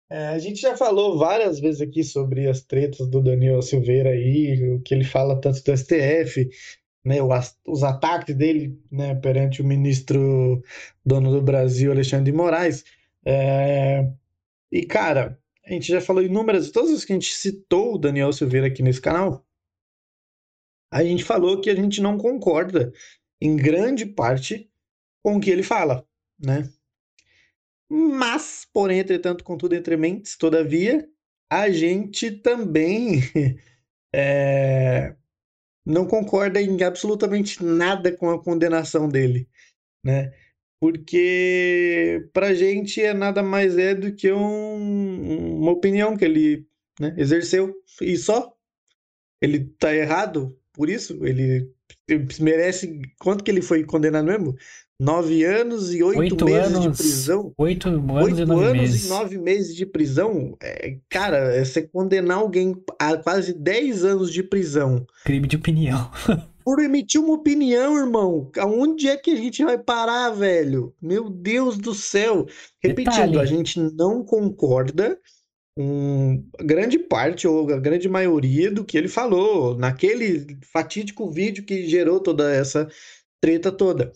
É, 0.10 0.30
a 0.30 0.40
gente 0.40 0.60
já 0.60 0.76
falou 0.76 1.18
várias 1.18 1.60
vezes 1.60 1.82
aqui 1.82 2.04
sobre 2.04 2.48
as 2.48 2.62
tretas 2.62 3.08
do 3.08 3.22
Daniel 3.22 3.62
Silveira 3.62 4.10
aí, 4.10 4.74
o 4.74 4.82
que 4.82 4.94
ele 4.94 5.04
fala 5.04 5.40
tanto 5.40 5.64
do 5.64 5.78
STF, 5.78 6.50
né, 7.06 7.18
os 7.68 7.84
ataques 7.84 8.36
dele, 8.36 8.80
né, 8.92 9.14
perante 9.16 9.62
o 9.62 9.66
ministro 9.66 10.64
dono 11.06 11.32
do 11.32 11.42
Brasil, 11.42 11.92
Alexandre 11.92 12.32
de 12.32 12.38
Moraes. 12.38 12.84
É, 13.26 14.08
e, 14.72 14.86
cara, 14.86 15.40
a 15.66 15.72
gente 15.72 15.88
já 15.88 16.02
falou 16.02 16.24
inúmeras, 16.24 16.72
todas 16.72 16.92
as 16.92 17.06
que 17.06 17.14
a 17.14 17.16
gente 17.16 17.32
citou 17.34 17.94
o 17.94 17.98
Daniel 18.00 18.34
Silveira 18.34 18.68
aqui 18.68 18.82
nesse 18.82 19.02
canal, 19.02 19.46
a 20.92 21.04
gente 21.04 21.24
falou 21.24 21.60
que 21.62 21.70
a 21.70 21.76
gente 21.76 22.02
não 22.02 22.18
concorda 22.18 22.92
em 23.44 23.56
grande 23.58 24.06
parte 24.06 24.72
com 25.24 25.38
o 25.38 25.42
que 25.42 25.52
ele 25.52 25.64
fala, 25.64 26.08
né? 26.40 26.70
Mas, 27.90 28.68
porém, 28.74 29.00
entretanto, 29.00 29.44
contudo, 29.44 29.76
entre 29.76 29.96
mentes, 29.98 30.38
todavia, 30.38 31.08
a 31.50 31.70
gente 31.70 32.32
também 32.32 33.22
é, 34.14 35.16
não 35.86 36.08
concorda 36.08 36.62
em 36.62 36.84
absolutamente 36.84 37.64
nada 37.64 38.12
com 38.16 38.30
a 38.32 38.44
condenação 38.44 39.10
dele, 39.10 39.50
né? 40.06 40.34
Porque 40.80 42.30
pra 42.34 42.54
gente 42.54 43.02
é 43.02 43.14
nada 43.14 43.44
mais 43.44 43.78
é 43.78 43.96
do 43.96 44.14
que 44.16 44.32
um- 44.32 45.60
uma 45.62 45.72
opinião 45.72 46.18
que 46.18 46.26
ele, 46.26 46.68
né, 47.00 47.16
exerceu 47.18 47.76
e 48.02 48.18
só. 48.18 48.54
Ele 49.42 49.66
tá 49.80 49.94
errado 49.96 50.58
por 50.74 50.90
isso? 50.90 51.26
Ele 51.26 51.72
merece. 52.40 53.02
Quanto 53.20 53.44
que 53.44 53.52
ele 53.52 53.62
foi 53.62 53.84
condenado 53.84 54.26
mesmo? 54.26 54.56
Nove 55.00 55.44
anos 55.44 55.94
e 55.94 56.04
oito 56.04 56.20
Oito 56.20 56.46
meses 56.46 56.80
de 56.80 56.86
anos. 56.86 56.98
prisão? 56.98 57.54
Oito 57.58 57.90
anos 57.90 58.00
e 58.00 58.12
Oito 58.24 58.46
nove 58.46 58.64
anos 58.66 58.82
meses. 58.82 59.06
e 59.06 59.10
nove 59.10 59.38
meses 59.38 59.76
de 59.76 59.86
prisão, 59.86 60.56
é, 60.62 60.98
cara, 61.10 61.38
é 61.56 61.66
você 61.66 61.82
condenar 61.82 62.38
alguém 62.38 62.76
a 63.00 63.18
quase 63.18 63.54
10 63.54 64.06
anos 64.06 64.32
de 64.32 64.44
prisão 64.44 65.06
Crime 65.26 65.48
de 65.48 65.56
opinião. 65.58 66.10
por 66.64 66.80
emitir 66.80 67.20
uma 67.20 67.34
opinião, 67.34 67.98
irmão. 67.98 68.50
Aonde 68.58 69.10
é 69.10 69.18
que 69.18 69.32
a 69.32 69.36
gente 69.36 69.64
vai 69.66 69.78
parar, 69.78 70.30
velho? 70.30 70.94
Meu 71.02 71.30
Deus 71.30 71.78
do 71.78 71.94
céu. 71.94 72.46
Repetindo, 72.82 73.32
Detalhe. 73.32 73.40
a 73.40 73.46
gente 73.46 73.80
não 73.80 74.24
concorda 74.24 75.18
com 75.76 76.44
grande 76.60 77.00
parte 77.00 77.48
ou 77.48 77.72
a 77.74 77.80
grande 77.80 78.08
maioria 78.08 78.72
do 78.72 78.86
que 78.86 78.98
ele 78.98 79.08
falou 79.08 79.78
naquele 79.78 80.58
fatídico 80.72 81.30
vídeo 81.30 81.64
que 81.64 81.88
gerou 81.88 82.20
toda 82.20 82.54
essa 82.54 82.88
treta 83.42 83.72
toda. 83.72 84.12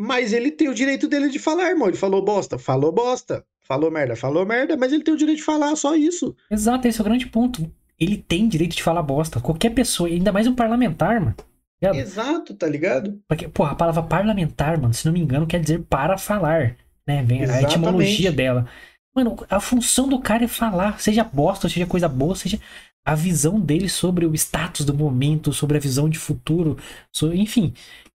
Mas 0.00 0.32
ele 0.32 0.50
tem 0.50 0.68
o 0.68 0.74
direito 0.74 1.06
dele 1.06 1.28
de 1.28 1.38
falar, 1.38 1.70
irmão. 1.70 1.88
Ele 1.88 1.96
falou 1.96 2.24
bosta, 2.24 2.58
falou 2.58 2.90
bosta. 2.90 3.44
Falou 3.64 3.90
merda, 3.90 4.16
falou 4.16 4.44
merda, 4.44 4.76
mas 4.76 4.92
ele 4.92 5.04
tem 5.04 5.14
o 5.14 5.16
direito 5.16 5.38
de 5.38 5.44
falar, 5.44 5.76
só 5.76 5.94
isso. 5.94 6.34
Exato, 6.50 6.88
esse 6.88 6.98
é 6.98 7.02
o 7.02 7.04
grande 7.04 7.26
ponto. 7.26 7.70
Ele 7.98 8.16
tem 8.16 8.48
direito 8.48 8.74
de 8.74 8.82
falar 8.82 9.02
bosta. 9.02 9.40
Qualquer 9.40 9.70
pessoa, 9.70 10.08
ainda 10.08 10.32
mais 10.32 10.48
um 10.48 10.54
parlamentar, 10.54 11.20
mano. 11.20 11.36
Ligado? 11.80 11.98
Exato, 11.98 12.54
tá 12.54 12.66
ligado? 12.66 13.20
Porque, 13.28 13.46
porra, 13.48 13.72
a 13.72 13.74
palavra 13.76 14.02
parlamentar, 14.02 14.80
mano, 14.80 14.92
se 14.92 15.06
não 15.06 15.12
me 15.12 15.20
engano, 15.20 15.46
quer 15.46 15.60
dizer 15.60 15.82
para 15.88 16.18
falar. 16.18 16.76
Né? 17.06 17.22
Vem 17.22 17.44
a 17.44 17.62
etimologia 17.62 18.32
dela. 18.32 18.68
Mano, 19.14 19.36
a 19.50 19.60
função 19.60 20.08
do 20.08 20.20
cara 20.20 20.44
é 20.44 20.48
falar, 20.48 21.00
seja 21.00 21.22
bosta, 21.22 21.68
seja 21.68 21.86
coisa 21.86 22.08
boa, 22.08 22.34
seja 22.34 22.58
a 23.04 23.14
visão 23.14 23.60
dele 23.60 23.88
sobre 23.88 24.24
o 24.24 24.34
status 24.34 24.86
do 24.86 24.94
momento, 24.94 25.52
sobre 25.52 25.76
a 25.76 25.80
visão 25.80 26.08
de 26.08 26.18
futuro, 26.18 26.78
so- 27.12 27.34
enfim, 27.34 27.74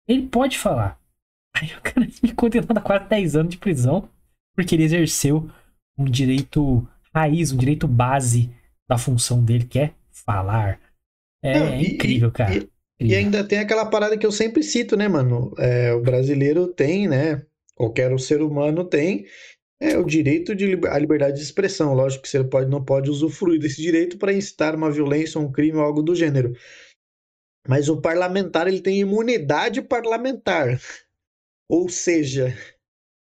ele 0.09 0.27
pode 0.27 0.59
falar. 0.59 0.99
Aí 1.55 1.69
o 1.77 1.81
cara 1.83 2.07
me 2.23 2.33
condenado 2.33 2.77
a 2.79 2.81
quase 2.81 3.09
10 3.09 3.37
anos 3.37 3.51
de 3.51 3.59
prisão 3.59 4.09
porque 4.55 4.75
ele 4.75 4.85
exerceu 4.85 5.51
um 5.99 6.05
direito 6.05 6.87
raiz, 7.15 7.53
um 7.53 7.57
direito 7.59 7.87
base 7.87 8.51
da 8.89 8.97
função 8.97 9.43
dele, 9.45 9.65
que 9.65 9.79
é 9.79 9.93
falar. 10.25 10.81
É 11.43 11.59
Não, 11.59 11.75
e- 11.75 11.95
incrível, 11.95 12.29
e- 12.29 12.33
cara. 12.33 12.55
e- 12.57 12.71
E 12.99 13.13
Incrível. 13.13 13.19
ainda 13.19 13.45
tem 13.45 13.59
aquela 13.59 13.85
parada 13.87 14.17
que 14.17 14.25
eu 14.25 14.33
sempre 14.33 14.63
cito, 14.63 14.97
né, 14.97 15.07
mano? 15.09 15.53
É, 15.59 15.93
o 15.93 16.01
brasileiro 16.01 16.69
tem, 16.69 17.07
né? 17.07 17.43
Qualquer 17.75 18.19
ser 18.19 18.41
humano 18.41 18.85
tem 18.85 19.27
é, 19.81 19.97
o 19.99 20.05
direito 20.05 20.55
de 20.55 20.75
à 20.89 20.99
liberdade 20.99 21.37
de 21.37 21.43
expressão. 21.43 21.95
Lógico 21.95 22.23
que 22.23 22.29
você 22.29 22.43
pode, 22.43 22.71
não 22.71 22.85
pode 22.85 23.11
usufruir 23.11 23.61
desse 23.61 23.81
direito 23.81 24.19
para 24.19 24.33
incitar 24.33 24.75
uma 24.75 24.91
violência, 24.91 25.41
um 25.41 25.53
crime 25.53 25.79
ou 25.79 25.85
algo 25.85 26.03
do 26.03 26.15
gênero. 26.15 26.55
Mas 27.69 27.89
o 27.89 28.01
parlamentar 28.01 28.69
ele 28.69 28.81
tem 28.81 29.01
imunidade 29.01 29.83
parlamentar. 29.83 30.81
Ou 31.69 31.89
seja, 31.89 32.57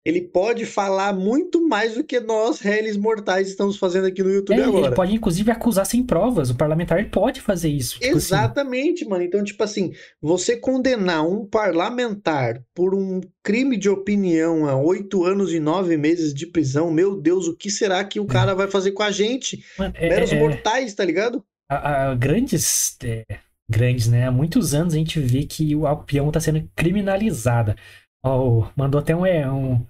ele 0.06 0.20
pode 0.22 0.66
falar 0.66 1.14
muito 1.14 1.66
mais 1.66 1.94
do 1.96 2.04
que 2.04 2.20
nós, 2.20 2.60
réis 2.60 2.98
mortais, 2.98 3.48
estamos 3.48 3.78
fazendo 3.78 4.06
aqui 4.08 4.22
no 4.22 4.30
YouTube 4.32 4.60
É, 4.60 4.64
agora. 4.66 4.88
ele 4.88 4.96
pode, 4.96 5.14
inclusive, 5.16 5.50
acusar 5.50 5.86
sem 5.86 6.04
provas. 6.04 6.50
O 6.50 6.56
parlamentar 6.56 7.10
pode 7.10 7.40
fazer 7.40 7.70
isso. 7.70 7.94
Tipo 8.00 8.08
assim, 8.08 8.16
Exatamente, 8.18 9.06
mano. 9.06 9.24
Então, 9.24 9.42
tipo 9.44 9.64
assim, 9.64 9.94
você 10.22 10.58
condenar 10.58 11.26
um 11.26 11.46
parlamentar 11.46 12.62
por 12.76 12.94
um 12.94 13.22
crime 13.42 13.78
de 13.78 13.90
opinião 13.90 14.66
a 14.68 14.76
oito 14.76 15.24
anos 15.24 15.54
e 15.54 15.60
nove 15.60 15.96
meses 15.96 16.34
de 16.34 16.48
prisão, 16.48 16.92
meu 16.92 17.16
Deus, 17.16 17.48
o 17.48 17.56
que 17.56 17.70
será 17.72 18.04
que 18.04 18.20
o 18.20 18.26
cara 18.26 18.54
vai 18.54 18.68
fazer 18.68 18.92
com 18.92 19.04
a 19.04 19.12
gente? 19.12 19.64
mano, 19.80 19.94
é- 19.98 20.10
Meros 20.10 20.34
é- 20.34 20.40
mortais, 20.40 20.94
tá 20.94 21.06
ligado? 21.06 21.44
há- 21.70 22.10
há 22.12 22.16
grandes, 22.16 22.98
é, 23.04 23.24
grandes, 23.70 24.08
né? 24.08 24.28
Há 24.28 24.32
muitos 24.32 24.74
anos 24.74 24.94
a 24.94 24.98
gente 24.98 25.20
vê 25.20 25.44
que 25.46 25.76
o- 25.76 25.88
a 25.88 25.94
opinião 25.94 26.28
está 26.28 26.40
sendo 26.40 26.70
criminalizada. 26.76 27.76
Ó, 28.24 28.72
mandou 28.76 29.02
até 29.02 29.16
um, 29.16 29.26
é, 29.26 29.50
um 29.50 29.86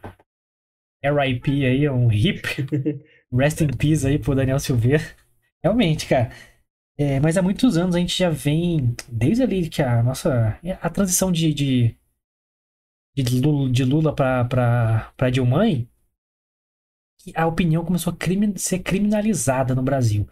RIP 1.04 1.66
aí, 1.66 1.90
um 1.90 2.08
RIP, 2.08 2.42
Rest 3.32 3.62
in 3.62 3.68
Peace 3.68 4.08
aí 4.08 4.18
pro 4.18 4.36
Daniel 4.36 4.60
Silveira. 4.60 5.04
Realmente, 5.64 6.08
cara. 6.08 6.32
É, 6.98 7.20
mas 7.20 7.38
há 7.38 7.42
muitos 7.42 7.78
anos 7.78 7.96
a 7.96 8.00
gente 8.00 8.18
já 8.18 8.30
vem, 8.30 8.96
desde 9.10 9.44
ali 9.44 9.70
que 9.70 9.82
a 9.82 10.04
nossa. 10.04 10.60
A 10.82 10.90
transição 10.90 11.32
de, 11.32 11.54
de 11.54 11.98
de 13.16 13.40
Lula, 13.42 13.70
de 13.70 13.86
Lula 13.86 14.16
pra, 14.16 14.44
pra, 14.46 15.14
pra 15.16 15.30
Dilma, 15.30 15.64
a 17.36 17.48
opinião 17.48 17.86
começou 17.86 18.12
a 18.12 18.16
crime, 18.16 18.58
ser 18.58 18.80
criminalizada 18.80 19.76
no 19.76 19.84
Brasil. 19.84 20.28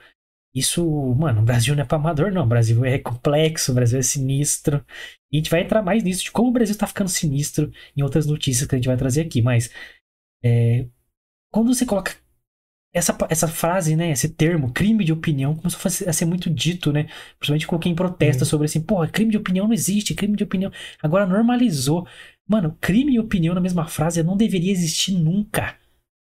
Isso, 0.53 0.85
mano, 1.15 1.41
o 1.41 1.45
Brasil 1.45 1.73
não 1.75 1.83
é 1.83 1.85
pra 1.85 1.97
amador, 1.97 2.31
não. 2.31 2.43
O 2.43 2.47
Brasil 2.47 2.83
é 2.83 2.99
complexo, 2.99 3.71
o 3.71 3.75
Brasil 3.75 3.99
é 3.99 4.01
sinistro. 4.01 4.85
E 5.31 5.37
a 5.37 5.39
gente 5.39 5.49
vai 5.49 5.61
entrar 5.61 5.81
mais 5.81 6.03
nisso, 6.03 6.23
de 6.23 6.31
como 6.31 6.49
o 6.49 6.53
Brasil 6.53 6.77
tá 6.77 6.85
ficando 6.85 7.09
sinistro 7.09 7.71
em 7.95 8.01
outras 8.01 8.25
notícias 8.25 8.67
que 8.67 8.75
a 8.75 8.77
gente 8.77 8.87
vai 8.87 8.97
trazer 8.97 9.21
aqui. 9.21 9.41
Mas, 9.41 9.71
é, 10.43 10.85
quando 11.51 11.73
você 11.73 11.85
coloca 11.85 12.15
essa, 12.93 13.17
essa 13.29 13.47
frase, 13.47 13.95
né, 13.95 14.11
esse 14.11 14.27
termo, 14.27 14.71
crime 14.73 15.05
de 15.05 15.13
opinião, 15.13 15.55
começou 15.55 15.79
a, 15.87 16.13
ser 16.13 16.25
muito 16.25 16.49
dito, 16.49 16.91
né? 16.91 17.07
Principalmente 17.39 17.67
com 17.67 17.79
quem 17.79 17.95
protesta 17.95 18.43
sobre 18.43 18.65
assim, 18.65 18.81
porra, 18.81 19.07
crime 19.07 19.31
de 19.31 19.37
opinião 19.37 19.67
não 19.67 19.73
existe, 19.73 20.13
crime 20.13 20.35
de 20.35 20.43
opinião. 20.43 20.71
Agora 21.01 21.25
normalizou. 21.25 22.05
Mano, 22.47 22.77
crime 22.81 23.13
e 23.13 23.19
opinião 23.19 23.55
na 23.55 23.61
mesma 23.61 23.87
frase 23.87 24.21
não 24.21 24.35
deveria 24.35 24.71
existir 24.71 25.13
nunca. 25.13 25.77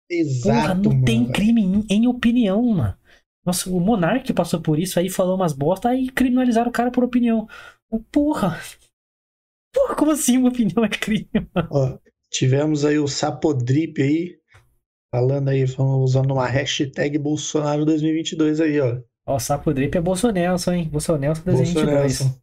Exato. 0.09 0.43
Porra, 0.43 0.73
não 0.75 0.91
mano. 0.91 1.05
tem 1.05 1.29
crime 1.29 1.61
em, 1.61 1.85
em 1.89 2.07
opinião, 2.07 2.63
mano. 2.63 2.95
Nossa, 3.45 3.69
o 3.69 3.79
Monark 3.79 4.31
passou 4.33 4.61
por 4.61 4.77
isso 4.77 4.99
aí, 4.99 5.09
falou 5.09 5.35
umas 5.35 5.53
bosta, 5.53 5.89
aí 5.89 6.09
criminalizaram 6.09 6.69
o 6.69 6.73
cara 6.73 6.91
por 6.91 7.03
opinião. 7.03 7.47
Porra! 8.11 8.59
Porra, 9.73 9.95
como 9.95 10.11
assim 10.11 10.37
uma 10.37 10.49
opinião 10.49 10.83
é 10.83 10.89
crime? 10.89 11.29
Ó, 11.69 11.97
tivemos 12.29 12.85
aí 12.85 12.99
o 12.99 13.07
Sapodrip 13.07 14.01
aí, 14.01 14.37
falando 15.13 15.49
aí, 15.49 15.63
usando 15.63 16.31
uma 16.31 16.47
hashtag 16.47 17.17
Bolsonaro 17.17 17.85
2022 17.85 18.59
aí, 18.61 18.79
ó. 18.79 19.01
Ó, 19.25 19.35
o 19.35 19.39
Sapodrip 19.39 19.97
é 19.97 20.01
Bolsonelson, 20.01 20.73
hein? 20.73 20.89
Bolsonelson 20.89 21.43
2022. 21.45 22.41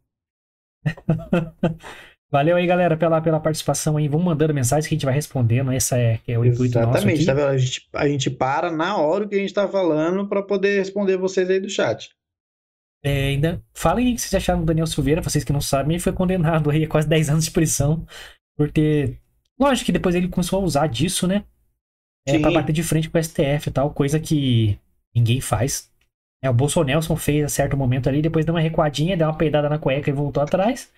Valeu 2.31 2.55
aí, 2.55 2.67
galera, 2.67 2.95
pela, 2.95 3.19
pela 3.19 3.39
participação 3.39 3.97
aí. 3.97 4.07
Vamos 4.07 4.25
mandando 4.25 4.53
mensagem 4.53 4.87
que 4.87 4.93
a 4.93 4.97
gente 4.97 5.05
vai 5.05 5.15
respondendo. 5.15 5.71
Essa 5.71 5.97
é, 5.97 6.19
é 6.27 6.37
o 6.37 6.45
intuito 6.45 6.77
Exatamente, 6.77 7.25
nosso 7.25 7.25
tá 7.25 7.33
vendo? 7.33 7.47
A 7.47 7.57
gente, 7.57 7.89
a 7.91 8.07
gente 8.07 8.29
para 8.29 8.71
na 8.71 8.97
hora 8.97 9.27
que 9.27 9.35
a 9.35 9.39
gente 9.39 9.53
tá 9.53 9.67
falando 9.67 10.27
para 10.27 10.43
poder 10.43 10.77
responder 10.77 11.17
vocês 11.17 11.49
aí 11.49 11.59
do 11.59 11.69
chat. 11.69 12.11
É, 13.03 13.29
ainda 13.29 13.63
falem 13.73 14.07
aí 14.07 14.11
o 14.11 14.15
que 14.15 14.21
vocês 14.21 14.33
acharam 14.35 14.59
do 14.59 14.65
Daniel 14.65 14.85
Silveira, 14.85 15.21
vocês 15.21 15.43
que 15.43 15.53
não 15.53 15.61
sabem, 15.61 15.93
ele 15.93 16.03
foi 16.03 16.11
condenado 16.11 16.69
aí 16.69 16.83
a 16.83 16.87
quase 16.87 17.07
10 17.07 17.29
anos 17.29 17.45
de 17.45 17.51
prisão 17.51 18.05
por 18.55 18.69
ter. 18.69 19.17
Lógico 19.59 19.87
que 19.87 19.91
depois 19.91 20.13
ele 20.13 20.27
começou 20.27 20.59
a 20.59 20.63
usar 20.63 20.87
disso, 20.87 21.25
né? 21.25 21.43
É, 22.27 22.37
pra 22.37 22.51
bater 22.51 22.73
de 22.73 22.83
frente 22.83 23.09
com 23.09 23.17
o 23.17 23.23
STF 23.23 23.69
e 23.69 23.71
tal, 23.71 23.91
coisa 23.91 24.19
que 24.19 24.77
ninguém 25.15 25.41
faz. 25.41 25.89
É, 26.43 26.49
o 26.49 26.53
Bolsonaro 26.53 27.01
fez 27.15 27.43
a 27.43 27.49
certo 27.49 27.75
momento 27.75 28.07
ali, 28.07 28.21
depois 28.21 28.45
deu 28.45 28.53
uma 28.53 28.61
recuadinha, 28.61 29.17
deu 29.17 29.27
uma 29.27 29.37
peidada 29.37 29.67
na 29.67 29.79
cueca 29.79 30.09
e 30.11 30.13
voltou 30.13 30.43
atrás 30.43 30.91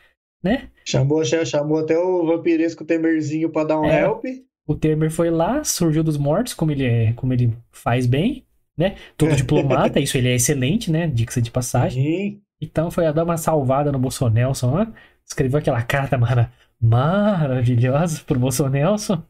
né? 0.44 0.70
Chamou, 0.86 1.24
chamou 1.24 1.80
até 1.80 1.98
o 1.98 2.26
vampiresco 2.26 2.86
Temerzinho 2.86 3.50
pra 3.50 3.64
dar 3.64 3.80
um 3.80 3.86
é, 3.86 4.02
help. 4.02 4.26
O 4.68 4.76
Temer 4.76 5.12
foi 5.12 5.30
lá, 5.30 5.64
surgiu 5.64 6.04
dos 6.04 6.18
mortos, 6.18 6.54
como 6.54 6.72
ele, 6.72 6.86
é, 6.86 7.14
como 7.14 7.34
ele 7.34 7.54
faz 7.72 8.06
bem, 8.06 8.46
né? 8.78 8.96
Todo 9.18 9.36
diplomata, 9.36 10.00
isso 10.02 10.18
ele 10.18 10.30
é 10.30 10.36
excelente, 10.36 10.92
né? 10.92 11.08
Dica 11.08 11.42
de 11.42 11.52
passagem. 11.52 12.04
Sim. 12.04 12.42
Então 12.62 12.92
foi 12.92 13.06
a 13.08 13.12
dar 13.12 13.24
uma 13.24 13.38
salvada 13.38 13.92
no 13.92 14.00
Bolsonelson 14.00 14.74
lá. 14.74 14.94
Escreveu 15.26 15.60
aquela 15.60 15.82
carta 15.82 16.18
mara 16.18 16.52
maravilhosa 16.80 18.22
pro 18.26 18.40
Bolsonelson. 18.40 19.24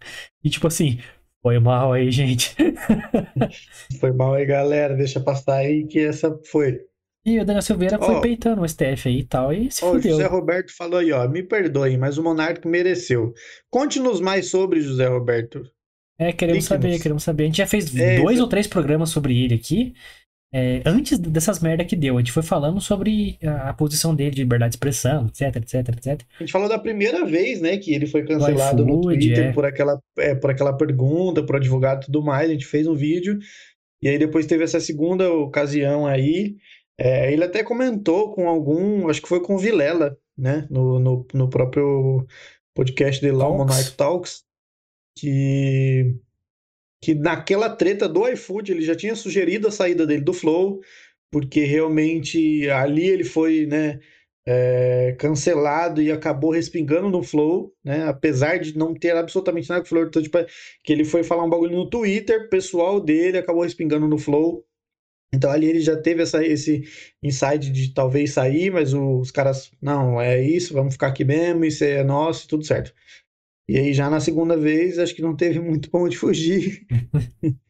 E 0.44 0.50
tipo 0.50 0.68
assim, 0.68 1.00
foi 1.42 1.60
mal 1.60 1.94
aí, 1.94 2.12
gente. 2.12 2.56
foi 4.00 4.12
mal 4.12 4.36
aí, 4.36 4.46
galera. 4.46 4.96
Deixa 4.96 5.20
passar 5.20 5.58
aí 5.58 5.86
que 5.86 6.00
essa 6.00 6.38
foi. 6.46 6.82
E 7.26 7.40
o 7.40 7.46
Daniel 7.46 7.62
Silveira 7.62 8.00
foi 8.00 8.16
oh, 8.16 8.22
peitando 8.22 8.62
o 8.62 8.68
STF 8.68 9.08
aí 9.08 9.20
e 9.20 9.24
tal, 9.24 9.54
e 9.54 9.70
se 9.70 9.86
oh, 9.86 9.94
fudeu. 9.94 10.12
José 10.12 10.26
Roberto 10.26 10.76
falou 10.76 11.00
aí, 11.00 11.12
ó, 11.12 11.28
me 11.28 11.44
perdoem, 11.44 11.98
mas 11.98 12.18
o 12.18 12.24
Monarca 12.24 12.68
mereceu. 12.68 13.34
Conte-nos 13.70 14.20
mais 14.20 14.50
sobre 14.50 14.82
José 14.82 15.08
Roberto. 15.08 15.64
É, 16.20 16.32
queremos 16.32 16.66
saber, 16.66 17.00
queremos 17.00 17.24
saber. 17.24 17.44
A 17.44 17.46
gente 17.48 17.58
já 17.58 17.68
fez 17.68 17.96
é, 17.96 18.20
dois 18.20 18.40
ou 18.40 18.48
três 18.48 18.68
programas 18.68 19.10
sobre 19.10 19.44
ele 19.44 19.56
aqui, 19.56 19.94
é, 20.54 20.82
antes 20.86 21.18
dessas 21.18 21.60
merda 21.60 21.86
que 21.86 21.96
deu. 21.96 22.18
A 22.18 22.20
gente 22.20 22.32
foi 22.32 22.44
falando 22.44 22.82
sobre 22.82 23.38
a, 23.44 23.70
a, 23.70 23.74
posição 23.74 24.14
dele 24.14 24.32
de 24.32 24.42
liberdade 24.42 24.72
de 24.72 24.76
expressão, 24.76 25.28
etc, 25.28 25.56
etc, 25.56 25.90
etc. 25.90 26.22
A 26.40 26.44
gente 26.44 26.52
falou 26.52 26.68
da 26.68 26.78
primeira 26.78 27.26
vez, 27.26 27.62
né, 27.62 27.78
que 27.78 27.94
ele 27.94 28.06
foi 28.06 28.26
cancelado 28.26 28.86
no 28.86 29.00
Twitter 29.00 29.46
é. 29.46 29.52
por, 29.54 29.66
aquela, 29.66 30.00
é, 30.18 30.36
por 30.36 30.52
aquela 30.52 30.74
pergunta, 30.74 31.44
por 31.44 31.56
advogado 31.56 32.04
e 32.04 32.06
tudo 32.08 32.22
mais. 32.22 32.50
A 32.50 32.54
gente 32.54 32.66
fez 32.66 32.86
um 32.86 32.96
vídeo, 32.96 33.40
e 34.02 34.10
aí 34.10 34.18
depois 34.18 34.46
teve 34.46 34.64
essa 34.64 34.80
segunda 34.80 35.32
ocasião 35.32 36.06
aí, 36.06 36.58
é, 37.04 37.34
ele 37.34 37.44
até 37.44 37.64
comentou 37.64 38.32
com 38.32 38.48
algum, 38.48 39.10
acho 39.10 39.24
que 39.24 39.28
foi 39.28 39.42
com 39.42 39.58
Vilela, 39.58 40.16
né? 40.38 40.68
No, 40.70 41.00
no, 41.00 41.26
no 41.34 41.50
próprio 41.50 42.28
podcast 42.76 43.20
dele 43.20 43.38
lá, 43.38 43.48
o 43.48 43.58
Monarch 43.58 43.98
Talks, 43.98 44.44
que, 45.18 46.16
que 47.02 47.16
naquela 47.16 47.76
treta 47.76 48.08
do 48.08 48.28
iFood 48.28 48.72
ele 48.72 48.84
já 48.84 48.96
tinha 48.96 49.16
sugerido 49.16 49.68
a 49.68 49.72
saída 49.72 50.06
dele 50.06 50.22
do 50.22 50.32
Flow, 50.32 50.80
porque 51.32 51.64
realmente 51.64 52.70
ali 52.70 53.08
ele 53.08 53.24
foi, 53.24 53.66
né? 53.66 54.00
É, 54.46 55.16
cancelado 55.20 56.02
e 56.02 56.12
acabou 56.12 56.52
respingando 56.52 57.10
no 57.10 57.24
Flow, 57.24 57.74
né? 57.84 58.04
Apesar 58.08 58.60
de 58.60 58.78
não 58.78 58.94
ter 58.94 59.16
absolutamente 59.16 59.68
nada 59.70 59.82
com 59.82 59.88
o 59.88 59.90
Flow, 59.90 60.04
então, 60.04 60.22
tipo, 60.22 60.38
que 60.84 60.94
ele 60.94 61.04
foi 61.04 61.24
falar 61.24 61.44
um 61.44 61.50
bagulho 61.50 61.76
no 61.76 61.90
Twitter, 61.90 62.48
pessoal 62.48 63.00
dele 63.00 63.40
acabou 63.40 63.64
respingando 63.64 64.08
no 64.08 64.20
Flow. 64.20 64.64
Então 65.34 65.50
ali 65.50 65.68
ele 65.68 65.80
já 65.80 65.96
teve 65.96 66.22
essa, 66.22 66.46
esse 66.46 66.84
insight 67.24 67.72
de 67.72 67.94
talvez 67.94 68.34
sair, 68.34 68.72
mas 68.72 68.94
os 68.94 69.32
caras, 69.32 69.72
não, 69.82 70.20
é 70.20 70.42
isso, 70.42 70.74
vamos 70.74 70.94
ficar 70.94 71.08
aqui 71.08 71.24
mesmo, 71.24 71.64
isso 71.64 71.84
é 71.84 72.04
nosso, 72.04 72.48
tudo 72.48 72.66
certo. 72.66 72.94
E 73.70 73.78
aí 73.78 73.94
já 73.94 74.10
na 74.10 74.20
segunda 74.20 74.58
vez, 74.58 75.00
acho 75.00 75.16
que 75.16 75.22
não 75.22 75.36
teve 75.36 75.60
muito 75.60 75.90
pra 75.90 76.02
onde 76.02 76.18
fugir. 76.18 76.86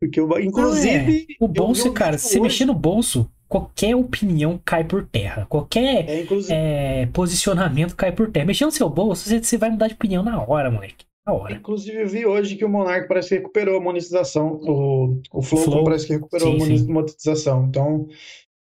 Porque, 0.00 0.18
eu, 0.18 0.40
inclusive... 0.40 1.26
É. 1.30 1.44
O 1.44 1.46
bolso, 1.46 1.92
cara, 1.92 2.16
se 2.16 2.28
hoje... 2.28 2.40
mexer 2.40 2.64
no 2.64 2.72
bolso, 2.72 3.30
qualquer 3.46 3.94
opinião 3.94 4.58
cai 4.64 4.82
por 4.82 5.06
terra. 5.06 5.44
Qualquer 5.44 6.08
é, 6.08 6.22
inclusive... 6.22 6.54
é, 6.54 7.06
posicionamento 7.12 7.94
cai 7.94 8.10
por 8.10 8.30
terra. 8.30 8.46
Mexer 8.46 8.64
no 8.64 8.72
seu 8.72 8.88
bolso, 8.88 9.28
você, 9.28 9.42
você 9.42 9.58
vai 9.58 9.68
mudar 9.68 9.88
de 9.88 9.94
opinião 9.94 10.22
na 10.22 10.42
hora, 10.42 10.70
moleque. 10.70 11.04
Hora. 11.32 11.54
Inclusive, 11.54 12.00
eu 12.00 12.08
vi 12.08 12.26
hoje 12.26 12.56
que 12.56 12.64
o 12.64 12.68
Monark 12.68 13.08
parece 13.08 13.30
que 13.30 13.34
recuperou 13.36 13.78
a 13.78 13.80
monetização. 13.80 14.60
O, 14.62 15.20
o 15.32 15.42
Flow, 15.42 15.62
Flow. 15.64 15.84
parece 15.84 16.06
que 16.06 16.12
recuperou 16.14 16.60
sim, 16.60 16.88
a 16.88 16.92
monetização. 16.92 17.66
Então, 17.66 18.08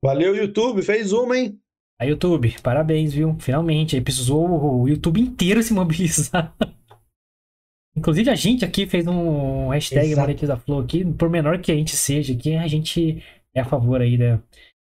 valeu, 0.02 0.34
YouTube. 0.34 0.82
Fez 0.82 1.12
uma, 1.12 1.36
hein? 1.36 1.58
A 2.00 2.04
YouTube, 2.04 2.54
parabéns, 2.62 3.12
viu? 3.12 3.36
Finalmente. 3.40 3.96
Aí 3.96 4.02
precisou 4.02 4.48
o 4.82 4.88
YouTube 4.88 5.20
inteiro 5.20 5.62
se 5.64 5.72
mobilizar. 5.72 6.54
Inclusive, 7.96 8.30
a 8.30 8.34
gente 8.36 8.64
aqui 8.64 8.86
fez 8.86 9.06
um 9.06 9.68
hashtag 9.68 10.14
Monetiza 10.14 10.56
Flow 10.56 10.80
aqui. 10.80 11.04
Por 11.04 11.28
menor 11.28 11.58
que 11.58 11.72
a 11.72 11.74
gente 11.74 11.96
seja 11.96 12.32
aqui, 12.32 12.54
a 12.54 12.68
gente 12.68 13.22
é 13.54 13.60
a 13.60 13.64
favor 13.64 14.00
aí 14.00 14.16
da, 14.16 14.36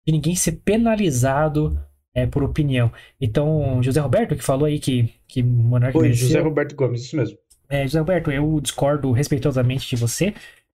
de 0.07 0.13
ninguém 0.13 0.35
ser 0.35 0.53
penalizado 0.65 1.79
é, 2.15 2.27
por 2.27 2.43
opinião. 2.43 2.93
Então, 3.21 3.83
José 3.83 4.01
Roberto, 4.01 4.37
que 4.37 4.45
falou 4.45 4.67
aí 4.67 4.79
que, 4.79 5.09
que 5.27 5.43
Monark 5.43 5.93
Foi, 5.93 6.09
mereceu, 6.09 6.27
José 6.29 6.41
Roberto 6.41 6.75
Gomes, 6.75 7.05
isso 7.05 7.17
mesmo. 7.17 7.39
É, 7.69 7.83
José 7.85 7.99
Roberto, 7.99 8.31
eu 8.31 8.61
discordo 8.61 9.13
respeitosamente 9.13 9.89
de 9.89 9.97
você. 9.97 10.35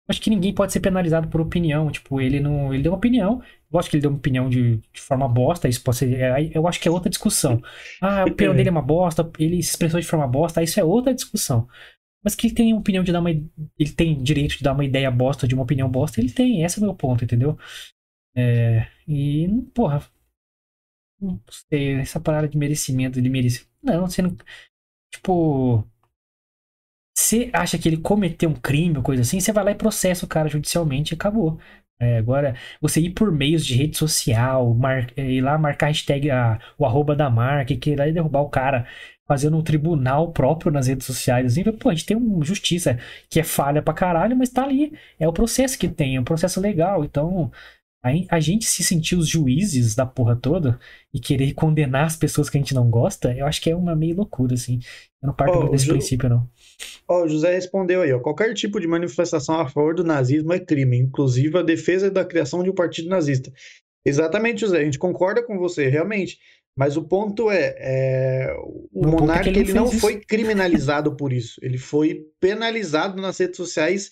Acho 0.09 0.21
que 0.21 0.29
ninguém 0.31 0.53
pode 0.53 0.73
ser 0.73 0.79
penalizado 0.79 1.27
por 1.27 1.39
opinião. 1.39 1.91
Tipo, 1.91 2.19
ele 2.19 2.39
não. 2.39 2.73
Ele 2.73 2.81
deu 2.81 2.91
uma 2.91 2.97
opinião. 2.97 3.43
Eu 3.71 3.79
acho 3.79 3.89
que 3.89 3.95
ele 3.95 4.01
deu 4.01 4.09
uma 4.09 4.17
opinião 4.17 4.49
de, 4.49 4.77
de 4.77 5.01
forma 5.01 5.27
bosta. 5.29 5.69
Isso 5.69 5.83
pode 5.83 5.97
ser. 5.97 6.19
É, 6.19 6.51
eu 6.51 6.67
acho 6.67 6.79
que 6.79 6.87
é 6.87 6.91
outra 6.91 7.09
discussão. 7.09 7.61
Ah, 8.01 8.21
a 8.21 8.25
opinião 8.25 8.55
dele 8.55 8.69
é 8.69 8.71
uma 8.71 8.81
bosta, 8.81 9.29
ele 9.37 9.61
se 9.61 9.71
expressou 9.71 9.99
de 9.99 10.07
forma 10.07 10.27
bosta. 10.27 10.63
Isso 10.63 10.79
é 10.79 10.83
outra 10.83 11.13
discussão. 11.13 11.67
Mas 12.23 12.35
que 12.35 12.47
ele 12.47 12.55
tem 12.55 12.73
opinião 12.73 13.03
de 13.03 13.11
dar 13.11 13.19
uma. 13.19 13.29
Ele 13.31 13.91
tem 13.95 14.21
direito 14.21 14.57
de 14.57 14.63
dar 14.63 14.73
uma 14.73 14.85
ideia 14.85 15.11
bosta 15.11 15.47
de 15.47 15.53
uma 15.55 15.63
opinião 15.63 15.89
bosta, 15.89 16.19
ele 16.19 16.31
tem. 16.31 16.63
Esse 16.63 16.79
é 16.79 16.81
o 16.81 16.85
meu 16.85 16.95
ponto, 16.95 17.23
entendeu? 17.23 17.57
É, 18.35 18.87
e, 19.07 19.47
porra. 19.73 20.01
Não 21.21 21.39
sei, 21.69 21.95
essa 21.99 22.19
parada 22.19 22.47
de 22.47 22.57
merecimento, 22.57 23.21
de 23.21 23.29
merecimento. 23.29 23.69
Não, 23.83 24.07
você 24.07 24.21
não. 24.21 24.35
Tipo 25.11 25.87
você 27.17 27.49
acha 27.53 27.77
que 27.77 27.87
ele 27.89 27.97
cometeu 27.97 28.49
um 28.49 28.53
crime 28.53 28.97
ou 28.97 29.03
coisa 29.03 29.21
assim, 29.21 29.39
você 29.39 29.51
vai 29.51 29.63
lá 29.63 29.71
e 29.71 29.75
processa 29.75 30.25
o 30.25 30.29
cara 30.29 30.49
judicialmente 30.49 31.13
e 31.13 31.15
acabou. 31.15 31.59
É, 32.01 32.17
agora, 32.17 32.55
você 32.79 33.01
ir 33.01 33.09
por 33.11 33.29
meios 33.31 33.65
de 33.65 33.75
rede 33.75 33.97
social, 33.97 34.73
mar, 34.73 35.11
é, 35.17 35.31
ir 35.31 35.41
lá 35.41 35.57
marcar 35.57 35.87
hashtag 35.87 36.31
a, 36.31 36.57
o 36.77 36.85
arroba 36.85 37.13
da 37.13 37.29
marca 37.29 37.73
e 37.73 37.77
querer 37.77 38.13
derrubar 38.13 38.41
o 38.41 38.49
cara 38.49 38.87
fazendo 39.27 39.57
um 39.57 39.61
tribunal 39.61 40.31
próprio 40.31 40.71
nas 40.71 40.87
redes 40.87 41.05
sociais, 41.05 41.45
assim, 41.45 41.63
pô, 41.73 41.89
a 41.89 41.93
gente 41.93 42.05
tem 42.05 42.17
uma 42.17 42.43
justiça 42.43 42.97
que 43.29 43.39
é 43.39 43.43
falha 43.43 43.81
pra 43.81 43.93
caralho, 43.93 44.35
mas 44.35 44.49
tá 44.49 44.63
ali. 44.63 44.93
É 45.19 45.27
o 45.27 45.33
processo 45.33 45.77
que 45.77 45.87
tem, 45.87 46.15
é 46.15 46.21
um 46.21 46.23
processo 46.23 46.59
legal. 46.59 47.03
Então, 47.03 47.51
a, 48.03 48.09
a 48.29 48.39
gente 48.39 48.65
se 48.65 48.83
sentir 48.83 49.15
os 49.15 49.27
juízes 49.27 49.93
da 49.93 50.05
porra 50.05 50.35
toda 50.35 50.79
e 51.13 51.19
querer 51.19 51.53
condenar 51.53 52.05
as 52.05 52.15
pessoas 52.15 52.49
que 52.49 52.57
a 52.57 52.61
gente 52.61 52.73
não 52.73 52.89
gosta, 52.89 53.31
eu 53.35 53.45
acho 53.45 53.61
que 53.61 53.69
é 53.69 53.75
uma 53.75 53.95
meio 53.95 54.15
loucura, 54.15 54.55
assim. 54.55 54.79
Eu 55.21 55.27
não 55.27 55.33
parto 55.33 55.59
oh, 55.59 55.69
desse 55.69 55.85
Ju... 55.85 55.91
princípio, 55.91 56.29
não. 56.29 56.49
Ó, 57.07 57.21
oh, 57.21 57.25
o 57.25 57.27
José 57.27 57.53
respondeu 57.53 58.01
aí, 58.01 58.13
ó. 58.13 58.19
Qualquer 58.19 58.53
tipo 58.53 58.79
de 58.79 58.87
manifestação 58.87 59.59
a 59.59 59.67
favor 59.67 59.95
do 59.95 60.03
nazismo 60.03 60.53
é 60.53 60.59
crime, 60.59 60.97
inclusive 60.97 61.57
a 61.57 61.63
defesa 61.63 62.09
da 62.09 62.23
criação 62.23 62.63
de 62.63 62.69
um 62.69 62.75
partido 62.75 63.09
nazista. 63.09 63.51
Exatamente, 64.05 64.61
José. 64.61 64.79
A 64.79 64.83
gente 64.83 64.99
concorda 64.99 65.43
com 65.43 65.57
você, 65.57 65.87
realmente. 65.87 66.39
Mas 66.77 66.95
o 66.95 67.03
ponto 67.03 67.51
é, 67.51 67.75
é 67.77 68.55
o 68.93 69.01
Meu 69.01 69.09
é 69.09 69.11
monarca 69.11 69.49
ele 69.49 69.59
ele 69.59 69.73
não 69.73 69.89
fez 69.89 69.99
foi 69.99 70.21
criminalizado 70.23 71.15
por 71.15 71.33
isso. 71.33 71.59
Ele 71.61 71.77
foi 71.77 72.25
penalizado 72.39 73.21
nas 73.21 73.37
redes 73.37 73.57
sociais 73.57 74.11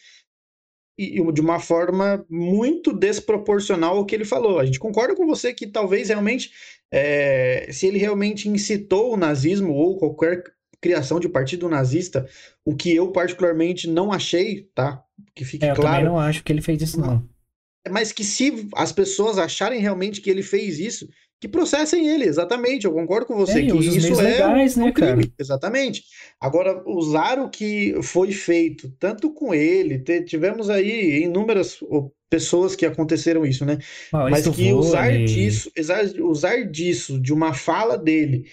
e 0.99 1.19
e 1.19 1.31
de 1.31 1.39
uma 1.39 1.59
forma 1.59 2.25
muito 2.27 2.91
desproporcional 2.91 3.97
ao 3.97 4.05
que 4.05 4.15
ele 4.15 4.25
falou. 4.25 4.59
A 4.59 4.65
gente 4.65 4.79
concorda 4.79 5.15
com 5.15 5.27
você 5.27 5.53
que 5.53 5.67
talvez 5.67 6.09
realmente, 6.09 6.51
é, 6.91 7.69
se 7.71 7.85
ele 7.85 7.99
realmente 7.99 8.49
incitou 8.49 9.13
o 9.13 9.17
nazismo 9.17 9.73
ou 9.73 9.97
qualquer 9.97 10.43
criação 10.81 11.19
de 11.19 11.29
partido 11.29 11.67
nazista, 11.69 12.27
o 12.65 12.75
que 12.75 12.93
eu 12.95 13.11
particularmente 13.11 13.89
não 13.89 14.11
achei, 14.11 14.69
tá? 14.75 15.03
Que 15.35 15.43
fique 15.45 15.65
É, 15.65 15.71
eu 15.71 15.75
também 15.75 15.89
claro. 15.89 16.05
não 16.05 16.19
acho 16.19 16.43
que 16.43 16.51
ele 16.51 16.61
fez 16.61 16.81
isso, 16.81 16.99
não. 16.99 17.27
Mas 17.89 18.11
que 18.11 18.23
se 18.23 18.67
as 18.75 18.91
pessoas 18.91 19.37
acharem 19.37 19.79
realmente 19.79 20.21
que 20.21 20.29
ele 20.29 20.43
fez 20.43 20.77
isso, 20.79 21.07
que 21.39 21.47
processem 21.47 22.07
ele, 22.09 22.25
exatamente. 22.25 22.85
Eu 22.85 22.93
concordo 22.93 23.27
com 23.27 23.35
você 23.35 23.59
É, 23.59 23.65
que 23.67 23.77
isso 23.77 24.19
é 24.19 24.23
legais, 24.23 24.75
um 24.75 24.85
né, 24.85 24.91
crime, 24.91 25.23
cara? 25.23 25.33
exatamente. 25.39 26.03
Agora, 26.41 26.83
usar 26.85 27.39
o 27.39 27.49
que 27.49 27.95
foi 28.01 28.31
feito, 28.31 28.89
tanto 28.99 29.31
com 29.33 29.53
ele, 29.53 29.99
tivemos 30.25 30.69
aí 30.69 31.23
inúmeras 31.23 31.79
pessoas 32.29 32.75
que 32.75 32.85
aconteceram 32.85 33.45
isso, 33.45 33.65
né? 33.65 33.77
Mas 34.11 34.45
Maurício 34.45 34.53
que 34.53 34.73
usar 34.73 35.11
disso, 35.25 35.71
usar, 35.77 36.03
usar 36.21 36.63
disso, 36.69 37.21
de 37.21 37.31
uma 37.31 37.53
fala 37.53 37.97
dele, 37.97 38.45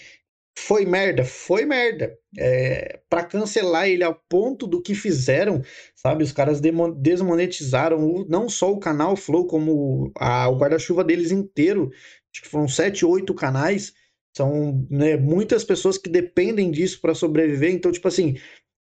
foi 0.56 0.84
merda, 0.84 1.24
foi 1.24 1.64
merda. 1.64 2.16
É, 2.38 3.00
para 3.08 3.24
cancelar 3.24 3.88
ele 3.88 4.04
ao 4.04 4.14
ponto 4.28 4.66
do 4.66 4.80
que 4.82 4.94
fizeram, 4.94 5.62
sabe? 5.94 6.24
Os 6.24 6.32
caras 6.32 6.60
desmonetizaram 6.96 8.04
o- 8.04 8.26
não 8.28 8.48
só 8.48 8.72
o 8.72 8.78
canal 8.78 9.16
Flow, 9.16 9.46
como 9.46 10.12
a- 10.18 10.48
o 10.48 10.56
guarda-chuva 10.56 11.04
deles 11.04 11.30
inteiro. 11.30 11.90
Acho 12.32 12.42
que 12.42 12.48
foram 12.48 12.68
sete, 12.68 13.04
oito 13.04 13.34
canais. 13.34 13.92
São, 14.36 14.84
né, 14.90 15.16
muitas 15.16 15.62
pessoas 15.64 15.96
que 15.96 16.08
dependem 16.08 16.70
disso 16.70 17.00
para 17.00 17.14
sobreviver. 17.14 17.72
Então, 17.72 17.92
tipo 17.92 18.08
assim, 18.08 18.36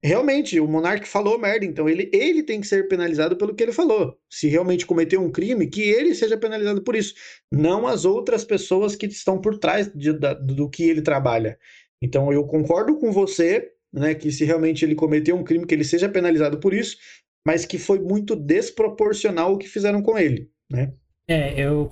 realmente, 0.05 0.61
o 0.61 0.69
Monark 0.69 1.09
falou 1.09 1.39
merda. 1.39 1.65
Então, 1.65 1.89
ele, 1.89 2.11
ele 2.13 2.43
tem 2.43 2.61
que 2.61 2.67
ser 2.67 2.87
penalizado 2.89 3.37
pelo 3.37 3.55
que 3.55 3.63
ele 3.63 3.73
falou. 3.73 4.17
Se 4.31 4.49
realmente 4.49 4.87
cometeu 4.87 5.21
um 5.23 5.31
crime, 5.33 5.67
que 5.67 5.83
ele 5.83 6.15
seja 6.15 6.37
penalizado 6.37 6.83
por 6.83 6.95
isso. 6.95 7.15
Não 7.51 7.87
as 7.87 8.05
outras 8.05 8.45
pessoas 8.45 8.95
que 8.95 9.07
estão 9.07 9.41
por 9.41 9.59
trás 9.59 9.91
de- 9.95 10.13
da- 10.13 10.35
do 10.35 10.69
que 10.69 10.85
ele 10.85 11.03
trabalha. 11.03 11.59
Então, 12.03 12.33
eu 12.33 12.45
concordo 12.47 12.99
com 12.99 13.11
você, 13.11 13.71
né, 13.93 14.15
que 14.15 14.31
se 14.31 14.45
realmente 14.45 14.85
ele 14.85 14.95
cometeu 14.95 15.37
um 15.37 15.45
crime, 15.45 15.67
que 15.67 15.75
ele 15.75 15.85
seja 15.85 16.09
penalizado 16.09 16.59
por 16.59 16.75
isso, 16.75 16.97
mas 17.47 17.65
que 17.65 17.79
foi 17.79 17.99
muito 17.99 18.37
desproporcional 18.37 19.55
o 19.55 19.59
que 19.59 19.69
fizeram 19.69 20.03
com 20.03 20.19
ele, 20.19 20.51
né? 20.71 20.93
É, 21.29 21.59
eu. 21.59 21.91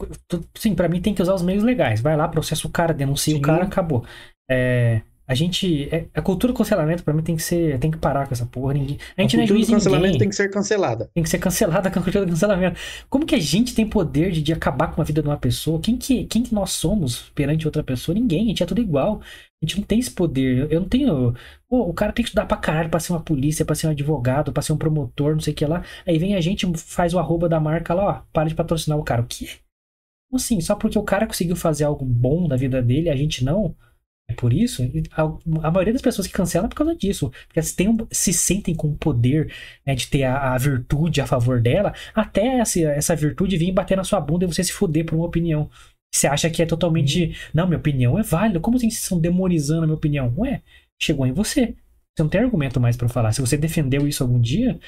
Sim, 0.59 0.75
pra 0.75 0.89
mim 0.89 1.01
tem 1.01 1.15
que 1.15 1.23
usar 1.23 1.35
os 1.35 1.43
meios 1.43 1.63
legais. 1.65 2.01
Vai 2.03 2.17
lá, 2.17 2.29
processa 2.29 2.67
o 2.67 2.71
cara, 2.71 2.93
denuncia 2.93 3.33
Sim. 3.33 3.39
o 3.39 3.43
cara, 3.43 3.65
acabou. 3.65 4.05
É, 4.51 5.01
a 5.33 5.35
gente. 5.35 5.89
é- 5.95 6.07
a 6.15 6.23
cultura 6.23 6.53
do 6.53 6.57
cancelamento, 6.57 7.03
pra 7.03 7.13
mim, 7.15 7.23
tem 7.23 7.37
que 7.37 7.43
ser. 7.43 7.79
Tem 7.79 7.91
que 7.91 7.99
parar 7.99 8.27
com 8.27 8.35
essa 8.35 8.47
porra. 8.47 8.75
Ninguém, 8.75 8.99
a 9.17 9.23
gente 9.23 9.37
não 9.37 9.45
é 9.45 9.47
cultura 9.47 9.59
juiz 9.59 9.67
do 9.67 9.73
cancelamento 9.73 10.05
ninguém. 10.05 10.19
tem 10.19 10.29
que 10.29 10.37
ser 10.37 10.51
cancelada. 10.51 11.11
Tem 11.15 11.23
que 11.23 11.31
ser 11.31 11.39
cancelada 11.39 11.91
com 11.91 11.99
a 11.99 12.03
cultura 12.03 12.25
do 12.25 12.31
cancelamento. 12.31 12.79
Como 13.09 13.27
que 13.27 13.35
a 13.35 13.41
gente 13.41 13.75
tem 13.75 13.89
poder 13.89 14.31
de, 14.31 14.43
de 14.43 14.53
acabar 14.53 14.89
com 14.95 15.01
a 15.01 15.05
vida 15.05 15.23
de 15.23 15.29
uma 15.29 15.37
pessoa? 15.37 15.81
Quem 15.81 15.97
que, 15.97 16.25
quem 16.27 16.43
que 16.43 16.55
nós 16.55 16.71
somos 16.73 17.31
perante 17.35 17.67
outra 17.67 17.83
pessoa? 17.83 18.15
Ninguém, 18.15 18.45
a 18.45 18.49
gente 18.49 18.63
é 18.63 18.67
tudo 18.67 18.81
igual. 18.81 19.21
A 19.63 19.67
gente 19.67 19.79
não 19.79 19.85
tem 19.85 19.99
esse 20.01 20.11
poder. 20.11 20.71
Eu, 20.73 20.81
não 20.81 20.89
tenho. 20.89 21.35
Pô, 21.69 21.83
o 21.83 21.95
cara 21.95 22.13
tem 22.13 22.23
que 22.25 22.29
estudar 22.29 22.47
pra 22.47 22.57
caralho 22.57 22.91
pra 22.91 22.99
ser 23.01 23.13
uma 23.13 23.21
polícia, 23.23 23.65
pra 23.65 23.75
ser 23.75 23.87
um 23.87 23.91
advogado, 23.91 24.53
pra 24.53 24.63
ser 24.63 24.73
um 24.73 24.77
promotor, 24.77 25.33
não 25.35 25.41
sei 25.41 25.53
o 25.53 25.57
que 25.57 25.65
lá. 25.65 25.83
Aí 26.07 26.19
vem 26.19 26.35
a 26.35 26.41
gente, 26.41 26.67
faz 26.77 27.15
o 27.15 27.19
arroba 27.19 27.49
da 27.49 27.61
marca 27.61 27.95
lá, 27.95 28.05
ó, 28.05 28.23
para 28.33 28.49
de 28.49 28.55
patrocinar 28.55 28.99
o 28.99 29.05
cara. 29.05 29.23
O 29.23 29.27
quê? 29.27 29.47
Como 30.29 30.41
assim? 30.41 30.61
Só 30.61 30.75
porque 30.75 30.99
o 30.99 31.03
cara 31.03 31.27
conseguiu 31.27 31.55
fazer 31.55 31.85
algo 31.85 32.05
bom 32.05 32.49
da 32.49 32.57
vida 32.57 32.83
dele, 32.83 33.09
a 33.11 33.17
gente 33.17 33.45
não? 33.45 33.77
É 34.33 34.35
por 34.35 34.53
isso? 34.53 34.83
A, 35.13 35.71
maioria 35.71 35.93
das 35.93 36.01
pessoas 36.01 36.27
que 36.27 36.33
cancelam 36.33 36.67
é 36.67 36.69
por 36.69 36.77
causa 36.77 36.97
disso. 36.97 37.31
Porque 37.47 37.59
elas 37.59 37.73
têm 37.73 37.95
se 38.11 38.33
sentem 38.33 38.75
com 38.75 38.89
o 38.89 38.97
poder 38.97 39.53
né, 39.85 39.95
de 39.95 40.09
ter 40.09 40.25
a, 40.25 40.55
a 40.55 40.59
virtude 40.59 41.21
a 41.21 41.27
favor 41.27 41.61
dela, 41.61 41.95
até 42.15 42.59
essa, 42.59 42.81
essa 42.81 43.15
virtude 43.15 43.59
vir 43.59 43.73
bater 43.73 43.97
na 43.97 44.05
sua 44.05 44.21
bunda 44.21 44.45
e 44.45 44.49
você 44.49 44.65
se 44.65 44.73
fuder 44.73 45.05
por 45.05 45.17
uma 45.17 45.27
opinião. 45.27 45.71
Você 46.15 46.27
acha 46.27 46.49
que 46.51 46.63
é 46.63 46.67
totalmente. 46.67 47.37
Não, 47.53 47.67
minha 47.67 47.79
opinião 47.79 48.19
é 48.19 48.23
válida. 48.23 48.61
Como 48.61 48.77
assim 48.77 48.89
vocês 48.91 49.03
estão 49.03 49.21
demonizando 49.21 49.83
a 49.83 49.87
minha 49.87 49.97
opinião? 49.97 50.35
Ué, 50.39 50.63
chegou 51.01 51.27
em 51.27 51.33
você. 51.33 51.75
Você 52.15 52.23
não 52.23 52.29
tem 52.29 52.41
argumento 52.41 52.81
mais 52.81 52.97
pra 52.97 53.09
falar. 53.09 53.33
Se 53.33 53.41
você 53.41 53.57
defendeu 53.57 54.07
isso 54.09 54.23
algum 54.23 54.41
dia, 54.41 54.79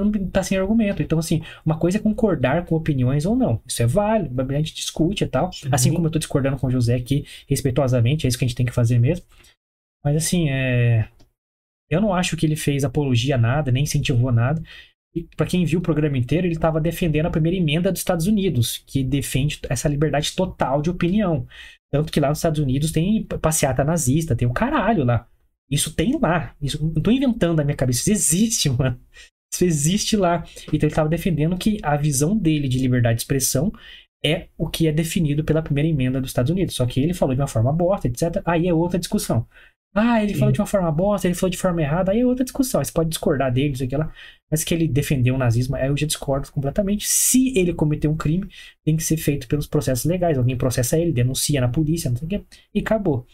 não 0.00 0.10
tá 0.30 0.42
sem 0.42 0.56
argumento. 0.56 1.02
Então, 1.02 1.18
assim, 1.18 1.42
uma 1.64 1.78
coisa 1.78 1.98
é 1.98 2.00
concordar 2.00 2.64
com 2.64 2.74
opiniões 2.74 3.26
ou 3.26 3.36
não. 3.36 3.60
Isso 3.66 3.82
é 3.82 3.86
válido, 3.86 4.40
a 4.40 4.54
gente 4.54 4.74
discute 4.74 5.24
e 5.24 5.26
tal. 5.26 5.50
Assim 5.70 5.90
Uhum. 5.90 5.96
como 5.96 6.06
eu 6.06 6.10
tô 6.10 6.18
discordando 6.18 6.56
com 6.56 6.66
o 6.66 6.70
José 6.70 6.94
aqui, 6.94 7.24
respeitosamente, 7.48 8.26
é 8.26 8.28
isso 8.28 8.38
que 8.38 8.44
a 8.44 8.48
gente 8.48 8.56
tem 8.56 8.66
que 8.66 8.72
fazer 8.72 8.98
mesmo. 8.98 9.24
Mas, 10.04 10.16
assim, 10.16 10.48
é. 10.50 11.08
Eu 11.90 12.00
não 12.00 12.14
acho 12.14 12.36
que 12.36 12.46
ele 12.46 12.56
fez 12.56 12.84
apologia 12.84 13.34
a 13.34 13.38
nada, 13.38 13.70
nem 13.70 13.82
incentivou 13.82 14.32
nada. 14.32 14.62
E 15.14 15.24
para 15.36 15.44
quem 15.46 15.64
viu 15.66 15.78
o 15.78 15.82
programa 15.82 16.16
inteiro, 16.16 16.46
ele 16.46 16.54
estava 16.54 16.80
defendendo 16.80 17.26
a 17.26 17.30
primeira 17.30 17.58
emenda 17.58 17.92
dos 17.92 18.00
Estados 18.00 18.26
Unidos, 18.26 18.78
que 18.86 19.04
defende 19.04 19.60
essa 19.68 19.88
liberdade 19.88 20.34
total 20.34 20.80
de 20.80 20.88
opinião. 20.88 21.46
Tanto 21.92 22.10
que 22.10 22.18
lá 22.18 22.30
nos 22.30 22.38
Estados 22.38 22.58
Unidos 22.60 22.90
tem 22.92 23.22
passeata 23.24 23.84
nazista, 23.84 24.34
tem 24.34 24.48
o 24.48 24.54
caralho 24.54 25.04
lá. 25.04 25.28
Isso 25.70 25.94
tem 25.94 26.18
lá. 26.18 26.54
Isso 26.62 26.82
não 26.82 27.02
tô 27.02 27.10
inventando 27.10 27.56
na 27.56 27.64
minha 27.64 27.76
cabeça. 27.76 28.00
Isso 28.00 28.10
existe, 28.12 28.68
mano. 28.72 28.98
Isso 29.52 29.64
existe 29.64 30.16
lá. 30.16 30.44
Então 30.68 30.80
ele 30.80 30.86
estava 30.86 31.08
defendendo 31.08 31.56
que 31.56 31.78
a 31.82 31.96
visão 31.96 32.36
dele 32.36 32.68
de 32.68 32.78
liberdade 32.78 33.16
de 33.16 33.22
expressão 33.22 33.72
é 34.24 34.48
o 34.56 34.68
que 34.68 34.86
é 34.86 34.92
definido 34.92 35.44
pela 35.44 35.62
primeira 35.62 35.88
emenda 35.88 36.20
dos 36.20 36.30
Estados 36.30 36.50
Unidos. 36.50 36.74
Só 36.74 36.86
que 36.86 37.00
ele 37.00 37.12
falou 37.14 37.34
de 37.34 37.40
uma 37.40 37.48
forma 37.48 37.72
bosta, 37.72 38.06
etc. 38.06 38.40
Aí 38.44 38.68
é 38.68 38.74
outra 38.74 38.98
discussão. 38.98 39.46
Ah, 39.94 40.22
ele 40.22 40.32
Sim. 40.32 40.38
falou 40.38 40.52
de 40.52 40.60
uma 40.60 40.66
forma 40.66 40.90
bosta, 40.90 41.26
ele 41.26 41.34
falou 41.34 41.50
de 41.50 41.58
forma 41.58 41.82
errada, 41.82 42.12
aí 42.12 42.20
é 42.20 42.26
outra 42.26 42.44
discussão. 42.44 42.82
Você 42.82 42.90
pode 42.90 43.10
discordar 43.10 43.52
dele, 43.52 43.74
isso 43.74 43.84
aqui 43.84 43.94
lá. 43.94 44.10
Mas 44.50 44.64
que 44.64 44.72
ele 44.72 44.88
defendeu 44.88 45.34
o 45.34 45.38
nazismo, 45.38 45.76
aí 45.76 45.88
eu 45.88 45.96
já 45.96 46.06
discordo 46.06 46.50
completamente. 46.50 47.06
Se 47.06 47.52
ele 47.58 47.74
cometeu 47.74 48.10
um 48.10 48.16
crime, 48.16 48.48
tem 48.84 48.96
que 48.96 49.02
ser 49.02 49.18
feito 49.18 49.46
pelos 49.46 49.66
processos 49.66 50.06
legais. 50.06 50.38
Alguém 50.38 50.56
processa 50.56 50.98
ele, 50.98 51.12
denuncia 51.12 51.60
na 51.60 51.68
polícia, 51.68 52.08
não 52.08 52.16
sei 52.16 52.26
o 52.26 52.28
quê, 52.28 52.42
e 52.74 52.80
acabou. 52.80 53.26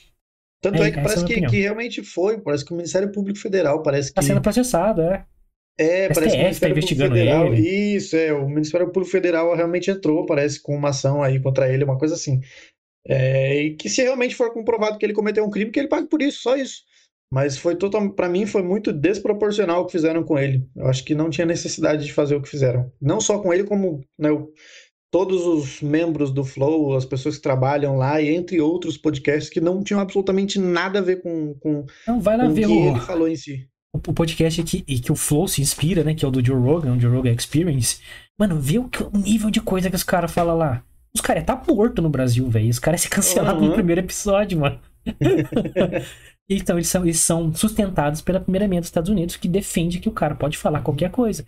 Tanto 0.60 0.82
É, 0.82 0.88
é, 0.88 0.90
que 0.90 0.98
é 0.98 1.02
parece 1.02 1.24
minha 1.24 1.40
que, 1.42 1.46
que 1.46 1.60
realmente 1.60 2.02
foi, 2.02 2.40
parece 2.40 2.64
que 2.64 2.72
o 2.72 2.76
Ministério 2.76 3.12
Público 3.12 3.38
Federal 3.38 3.80
parece 3.80 4.12
Tá 4.12 4.20
que 4.20 4.26
sendo 4.26 4.40
processado, 4.40 5.02
é. 5.02 5.24
É, 5.78 6.08
parece 6.12 6.20
que 6.20 6.26
o 6.26 6.30
tá 6.30 6.44
Ministério 6.44 6.74
Público 6.74 6.94
investigando 6.94 7.14
Federal, 7.14 7.54
ele. 7.54 7.96
isso, 7.96 8.16
é, 8.16 8.32
o 8.32 8.48
Ministério 8.48 8.86
Público 8.88 9.10
Federal 9.10 9.54
realmente 9.54 9.90
entrou, 9.90 10.26
parece, 10.26 10.60
com 10.60 10.74
uma 10.74 10.88
ação 10.88 11.22
aí 11.22 11.40
contra 11.40 11.72
ele, 11.72 11.84
uma 11.84 11.96
coisa 11.96 12.14
assim. 12.14 12.40
É, 13.06 13.62
e 13.62 13.76
que 13.76 13.88
se 13.88 14.02
realmente 14.02 14.34
for 14.34 14.52
comprovado 14.52 14.98
que 14.98 15.06
ele 15.06 15.14
cometeu 15.14 15.44
um 15.44 15.50
crime, 15.50 15.70
que 15.70 15.78
ele 15.78 15.88
pague 15.88 16.08
por 16.08 16.20
isso, 16.20 16.42
só 16.42 16.56
isso. 16.56 16.82
Mas 17.30 17.56
foi 17.56 17.76
total, 17.76 18.10
para 18.10 18.28
mim 18.28 18.46
foi 18.46 18.62
muito 18.62 18.92
desproporcional 18.92 19.82
o 19.82 19.86
que 19.86 19.92
fizeram 19.92 20.24
com 20.24 20.38
ele. 20.38 20.66
Eu 20.74 20.86
acho 20.88 21.04
que 21.04 21.14
não 21.14 21.30
tinha 21.30 21.46
necessidade 21.46 22.04
de 22.04 22.12
fazer 22.12 22.34
o 22.34 22.42
que 22.42 22.48
fizeram. 22.48 22.90
Não 23.00 23.20
só 23.20 23.38
com 23.38 23.52
ele, 23.52 23.64
como 23.64 24.00
né, 24.18 24.30
todos 25.10 25.46
os 25.46 25.82
membros 25.82 26.32
do 26.32 26.44
Flow, 26.44 26.96
as 26.96 27.04
pessoas 27.04 27.36
que 27.36 27.42
trabalham 27.42 27.96
lá, 27.96 28.20
e 28.20 28.34
entre 28.34 28.60
outros 28.60 28.96
podcasts 28.96 29.50
que 29.50 29.60
não 29.60 29.82
tinham 29.82 30.00
absolutamente 30.00 30.58
nada 30.58 30.98
a 30.98 31.02
ver 31.02 31.22
com, 31.22 31.54
com, 31.54 31.84
Então 32.02 32.20
vai 32.20 32.36
lá 32.36 32.44
com 32.44 32.50
o 32.50 32.54
que 32.54 32.60
ver 32.60 32.66
o, 32.66 32.88
ele 32.88 33.00
falou 33.00 33.28
em 33.28 33.36
si. 33.36 33.68
O 33.94 34.12
podcast 34.12 34.62
que, 34.62 34.84
e 34.86 34.98
que 35.00 35.10
o 35.10 35.16
Flow 35.16 35.48
se 35.48 35.62
inspira, 35.62 36.04
né? 36.04 36.14
Que 36.14 36.24
é 36.24 36.28
o 36.28 36.30
do 36.30 36.44
Joe 36.44 36.60
Rogan, 36.60 36.94
o 36.94 37.00
Joe 37.00 37.10
Rogan 37.16 37.32
Experience. 37.32 38.00
Mano, 38.38 38.60
vê 38.60 38.78
o, 38.78 38.88
que- 38.88 39.02
o 39.02 39.10
nível 39.18 39.50
de 39.50 39.60
coisa 39.60 39.88
que 39.90 39.96
os 39.96 40.02
caras 40.04 40.30
falam 40.32 40.56
lá. 40.56 40.82
Os 41.14 41.20
caras 41.20 41.44
tá 41.44 41.60
morto 41.66 42.02
no 42.02 42.10
Brasil, 42.10 42.48
velho. 42.48 42.68
Os 42.68 42.78
caras 42.78 43.00
se 43.00 43.08
cancelaram 43.08 43.60
no 43.60 43.68
Uhum. 43.68 43.74
primeiro 43.74 44.00
episódio, 44.02 44.60
mano. 44.60 44.78
então, 46.48 46.76
eles 46.76 46.88
são, 46.88 47.02
eles 47.04 47.18
são 47.20 47.52
sustentados 47.54 48.20
pela 48.20 48.40
primeira 48.40 48.64
emenda 48.64 48.80
dos 48.82 48.88
Estados 48.88 49.10
Unidos, 49.10 49.36
que 49.36 49.48
defende 49.48 50.00
que 50.00 50.08
o 50.08 50.12
cara 50.12 50.34
pode 50.34 50.56
falar 50.56 50.82
qualquer 50.82 51.10
coisa. 51.10 51.44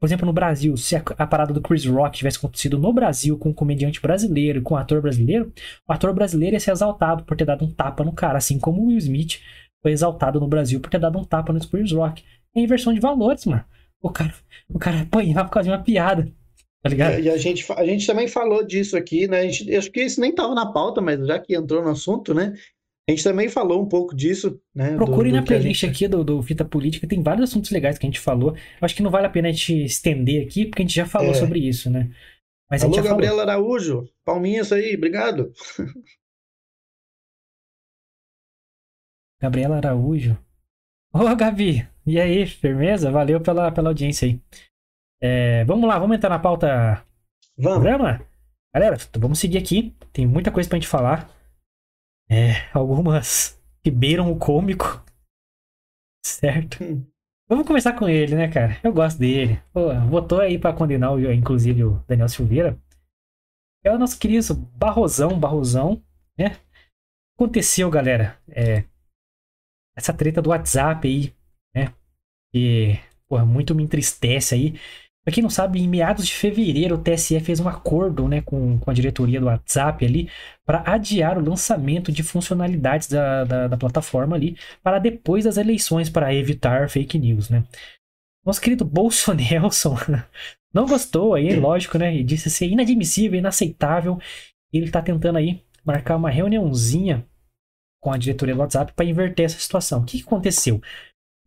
Por 0.00 0.06
exemplo, 0.06 0.24
no 0.24 0.32
Brasil, 0.32 0.74
se 0.78 0.96
a, 0.96 1.02
a 1.18 1.26
parada 1.26 1.52
do 1.52 1.60
Chris 1.60 1.84
Rock 1.84 2.16
tivesse 2.18 2.38
acontecido 2.38 2.78
no 2.78 2.90
Brasil 2.92 3.36
com 3.38 3.50
um 3.50 3.54
comediante 3.54 4.00
brasileiro, 4.00 4.62
com 4.62 4.74
um 4.74 4.78
ator 4.78 5.02
brasileiro, 5.02 5.52
o 5.86 5.92
ator 5.92 6.14
brasileiro 6.14 6.56
ia 6.56 6.60
ser 6.60 6.70
exaltado 6.70 7.22
por 7.24 7.36
ter 7.36 7.44
dado 7.44 7.64
um 7.66 7.70
tapa 7.70 8.02
no 8.02 8.12
cara, 8.12 8.38
assim 8.38 8.58
como 8.58 8.80
o 8.82 8.86
Will 8.86 8.96
Smith 8.98 9.40
foi 9.82 9.92
exaltado 9.92 10.38
no 10.40 10.46
Brasil 10.48 10.80
por 10.80 10.90
ter 10.90 10.98
dado 11.00 11.18
um 11.18 11.24
tapa 11.24 11.52
no 11.52 11.60
Chris 11.68 11.92
Rock. 11.92 12.22
É 12.54 12.60
inversão 12.60 12.92
de 12.92 13.00
valores, 13.00 13.44
mano. 13.46 13.64
O 14.02 14.10
cara, 14.10 14.34
o 14.68 14.78
cara 14.78 15.00
apanhar 15.02 15.44
por 15.44 15.50
causa 15.52 15.68
de 15.68 15.74
uma 15.74 15.82
piada. 15.82 16.30
Tá 16.82 16.88
ligado? 16.88 17.20
E 17.20 17.28
a 17.28 17.36
gente, 17.36 17.70
a 17.72 17.84
gente 17.84 18.06
também 18.06 18.26
falou 18.26 18.64
disso 18.64 18.96
aqui, 18.96 19.28
né? 19.28 19.40
A 19.40 19.42
gente, 19.42 19.76
acho 19.76 19.90
que 19.90 20.02
isso 20.02 20.20
nem 20.20 20.30
estava 20.30 20.54
na 20.54 20.72
pauta, 20.72 21.00
mas 21.00 21.24
já 21.26 21.38
que 21.38 21.54
entrou 21.54 21.82
no 21.82 21.90
assunto, 21.90 22.32
né? 22.32 22.54
A 23.08 23.12
gente 23.12 23.22
também 23.24 23.48
falou 23.48 23.82
um 23.82 23.86
pouco 23.88 24.14
disso, 24.16 24.58
né? 24.74 24.92
do- 24.92 24.96
Procure 24.96 25.30
do 25.30 25.36
na 25.36 25.42
que 25.42 25.52
a 25.52 25.56
playlist 25.58 25.80
gente- 25.82 25.90
aqui 25.90 26.08
do, 26.08 26.24
do 26.24 26.42
Fita 26.42 26.64
Política, 26.64 27.06
tem 27.06 27.22
vários 27.22 27.50
assuntos 27.50 27.70
legais 27.70 27.98
que 27.98 28.06
a 28.06 28.08
gente 28.08 28.20
falou. 28.20 28.52
Eu 28.52 28.56
acho 28.84 28.94
que 28.94 29.02
não 29.02 29.10
vale 29.10 29.26
a 29.26 29.30
pena 29.30 29.48
a 29.48 29.52
gente 29.52 29.84
estender 29.84 30.46
aqui, 30.46 30.64
porque 30.64 30.82
a 30.82 30.86
gente 30.86 30.94
já 30.94 31.04
falou 31.06 31.32
É. 31.32 31.34
sobre 31.34 31.58
isso, 31.58 31.90
né? 31.90 32.10
Mas 32.70 32.82
Alô, 32.84 32.94
já 32.94 33.02
falou. 33.02 33.18
Gabriela 33.18 33.42
Araújo, 33.42 34.08
palminhas 34.24 34.72
aí, 34.72 34.94
obrigado. 34.96 35.52
Gabriela 39.40 39.76
Araújo. 39.76 40.36
Ô, 41.12 41.34
Gabi! 41.36 41.88
E 42.06 42.20
aí, 42.20 42.46
firmeza? 42.46 43.10
Valeu 43.10 43.40
pela, 43.40 43.70
pela 43.72 43.90
audiência 43.90 44.26
aí. 44.28 44.40
É, 45.22 45.64
vamos 45.64 45.88
lá, 45.88 45.98
vamos 45.98 46.16
entrar 46.16 46.30
na 46.30 46.38
pauta 46.38 47.04
do 47.56 47.62
Vamos. 47.64 47.80
programa? 47.80 48.24
Galera, 48.74 48.96
vamos 49.18 49.38
seguir 49.38 49.58
aqui. 49.58 49.94
Tem 50.12 50.26
muita 50.26 50.50
coisa 50.50 50.68
pra 50.68 50.78
gente 50.78 50.88
falar. 50.88 51.28
É, 52.30 52.68
algumas 52.72 53.60
que 53.82 53.90
beiram 53.90 54.30
o 54.30 54.38
cômico. 54.38 55.04
Certo? 56.24 56.82
Hum. 56.84 57.04
Vamos 57.48 57.66
começar 57.66 57.94
com 57.94 58.08
ele, 58.08 58.36
né, 58.36 58.48
cara? 58.48 58.78
Eu 58.82 58.92
gosto 58.92 59.18
dele. 59.18 59.60
Pô, 59.72 59.92
votou 60.08 60.40
aí 60.40 60.58
pra 60.58 60.72
condenar, 60.72 61.12
o- 61.12 61.32
inclusive, 61.32 61.82
o 61.84 62.04
Daniel 62.06 62.28
Silveira. 62.28 62.78
É 63.84 63.90
o 63.92 63.98
nosso 63.98 64.18
querido 64.18 64.54
Barrosão, 64.54 65.38
Barrosão, 65.40 66.00
né? 66.38 66.56
Aconteceu, 67.36 67.90
galera, 67.90 68.38
é, 68.48 68.84
essa 70.00 70.12
treta 70.12 70.42
do 70.42 70.50
WhatsApp 70.50 71.06
aí, 71.06 71.32
né? 71.74 71.92
Que, 72.52 72.98
porra, 73.28 73.44
muito 73.44 73.74
me 73.74 73.84
entristece 73.84 74.54
aí. 74.54 74.74
Pra 75.22 75.34
quem 75.34 75.42
não 75.42 75.50
sabe, 75.50 75.80
em 75.80 75.86
meados 75.86 76.26
de 76.26 76.34
fevereiro, 76.34 76.94
o 76.94 76.98
TSE 76.98 77.38
fez 77.40 77.60
um 77.60 77.68
acordo, 77.68 78.26
né, 78.26 78.40
com, 78.40 78.78
com 78.78 78.90
a 78.90 78.94
diretoria 78.94 79.38
do 79.38 79.46
WhatsApp 79.46 80.04
ali, 80.04 80.30
para 80.64 80.82
adiar 80.90 81.36
o 81.36 81.44
lançamento 81.46 82.10
de 82.10 82.22
funcionalidades 82.22 83.06
da, 83.06 83.44
da, 83.44 83.68
da 83.68 83.76
plataforma 83.76 84.34
ali 84.34 84.56
para 84.82 84.98
depois 84.98 85.44
das 85.44 85.58
eleições, 85.58 86.08
para 86.08 86.34
evitar 86.34 86.88
fake 86.88 87.18
news, 87.18 87.50
né? 87.50 87.64
Nosso 88.44 88.60
querido 88.62 88.84
Bolsonelson 88.84 89.96
não 90.72 90.86
gostou 90.86 91.34
aí, 91.34 91.54
lógico, 91.54 91.98
né? 91.98 92.16
E 92.16 92.24
disse 92.24 92.48
ser 92.48 92.68
inadmissível, 92.68 93.38
inaceitável. 93.38 94.18
Ele 94.72 94.90
tá 94.90 95.02
tentando 95.02 95.36
aí 95.36 95.62
marcar 95.84 96.16
uma 96.16 96.30
reuniãozinha 96.30 97.26
com 98.00 98.12
a 98.12 98.16
diretoria 98.16 98.54
do 98.54 98.60
WhatsApp 98.60 98.92
para 98.94 99.04
inverter 99.04 99.46
essa 99.46 99.58
situação. 99.58 100.00
O 100.00 100.04
que, 100.04 100.18
que 100.18 100.24
aconteceu? 100.24 100.80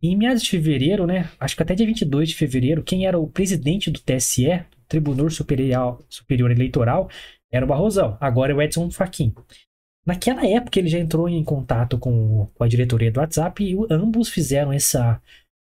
Em 0.02 0.16
meados 0.16 0.42
de 0.42 0.50
fevereiro, 0.50 1.06
né? 1.06 1.30
Acho 1.40 1.56
que 1.56 1.62
até 1.62 1.74
dia 1.74 1.86
22 1.86 2.28
de 2.28 2.34
fevereiro, 2.34 2.82
quem 2.82 3.06
era 3.06 3.18
o 3.18 3.26
presidente 3.26 3.90
do 3.90 4.00
TSE, 4.00 4.64
Tribunal 4.86 5.30
Superior, 5.30 6.04
Superior 6.08 6.50
Eleitoral, 6.50 7.08
era 7.50 7.64
o 7.64 7.68
Barrosão. 7.68 8.16
Agora 8.20 8.52
é 8.52 8.54
o 8.54 8.62
Edson 8.62 8.90
Fachin. 8.90 9.34
Naquela 10.06 10.46
época 10.46 10.78
ele 10.78 10.88
já 10.88 10.98
entrou 10.98 11.28
em 11.28 11.42
contato 11.42 11.98
com, 11.98 12.46
com 12.54 12.64
a 12.64 12.68
diretoria 12.68 13.10
do 13.10 13.20
WhatsApp 13.20 13.64
e 13.64 13.74
ambos 13.90 14.28
fizeram 14.28 14.72
essa, 14.72 15.20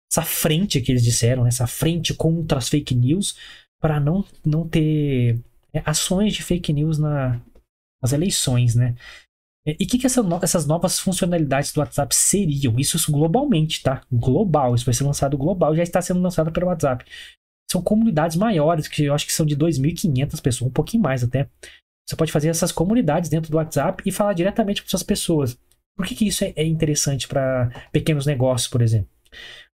essa 0.10 0.21
frente 0.21 0.80
que 0.80 0.91
eles 0.91 1.04
disseram, 1.04 1.45
essa 1.45 1.67
frente 1.67 2.13
contra 2.13 2.58
as 2.58 2.69
fake 2.69 2.95
news, 2.95 3.36
para 3.82 3.99
não, 3.99 4.23
não 4.45 4.67
ter 4.67 5.39
é, 5.73 5.82
ações 5.86 6.34
de 6.34 6.43
fake 6.43 6.71
news 6.71 6.97
na, 6.97 7.41
nas 8.02 8.13
eleições, 8.13 8.75
né? 8.75 8.95
E 9.80 9.84
o 9.86 9.88
que, 9.88 9.98
que 9.98 10.06
essa 10.06 10.24
no- 10.24 10.40
essas 10.42 10.66
novas 10.66 11.00
funcionalidades 11.00 11.72
do 11.74 11.80
WhatsApp 11.80 12.16
seriam? 12.16 12.80
Isso 12.80 12.98
globalmente, 13.12 13.82
tá? 13.84 14.02
Global. 14.12 14.76
Isso 14.76 14.86
vai 14.86 14.94
ser 14.94 15.04
lançado 15.04 15.38
global, 15.38 15.76
já 15.76 15.84
está 15.84 16.02
sendo 16.02 16.22
lançado 16.22 16.52
pelo 16.52 16.68
WhatsApp. 16.68 17.04
São 17.72 17.82
comunidades 17.82 18.36
maiores, 18.38 18.88
que 18.88 19.04
eu 19.06 19.14
acho 19.14 19.26
que 19.28 19.34
são 19.34 19.46
de 19.46 19.56
2.500 19.56 20.42
pessoas, 20.42 20.70
um 20.70 20.74
pouquinho 20.74 21.04
mais 21.04 21.24
até. 21.24 21.48
Você 22.08 22.16
pode 22.16 22.32
fazer 22.32 22.50
essas 22.50 22.72
comunidades 22.72 23.30
dentro 23.30 23.52
do 23.52 23.58
WhatsApp 23.58 24.02
e 24.06 24.12
falar 24.12 24.34
diretamente 24.34 24.82
com 24.82 24.88
essas 24.88 25.04
pessoas. 25.04 25.58
Por 25.96 26.06
que, 26.08 26.16
que 26.16 26.28
isso 26.28 26.44
é 26.44 26.54
é 26.56 26.66
interessante 26.66 27.28
para 27.28 27.70
pequenos 27.92 28.26
negócios, 28.26 28.68
por 28.70 28.82
exemplo? 28.82 29.10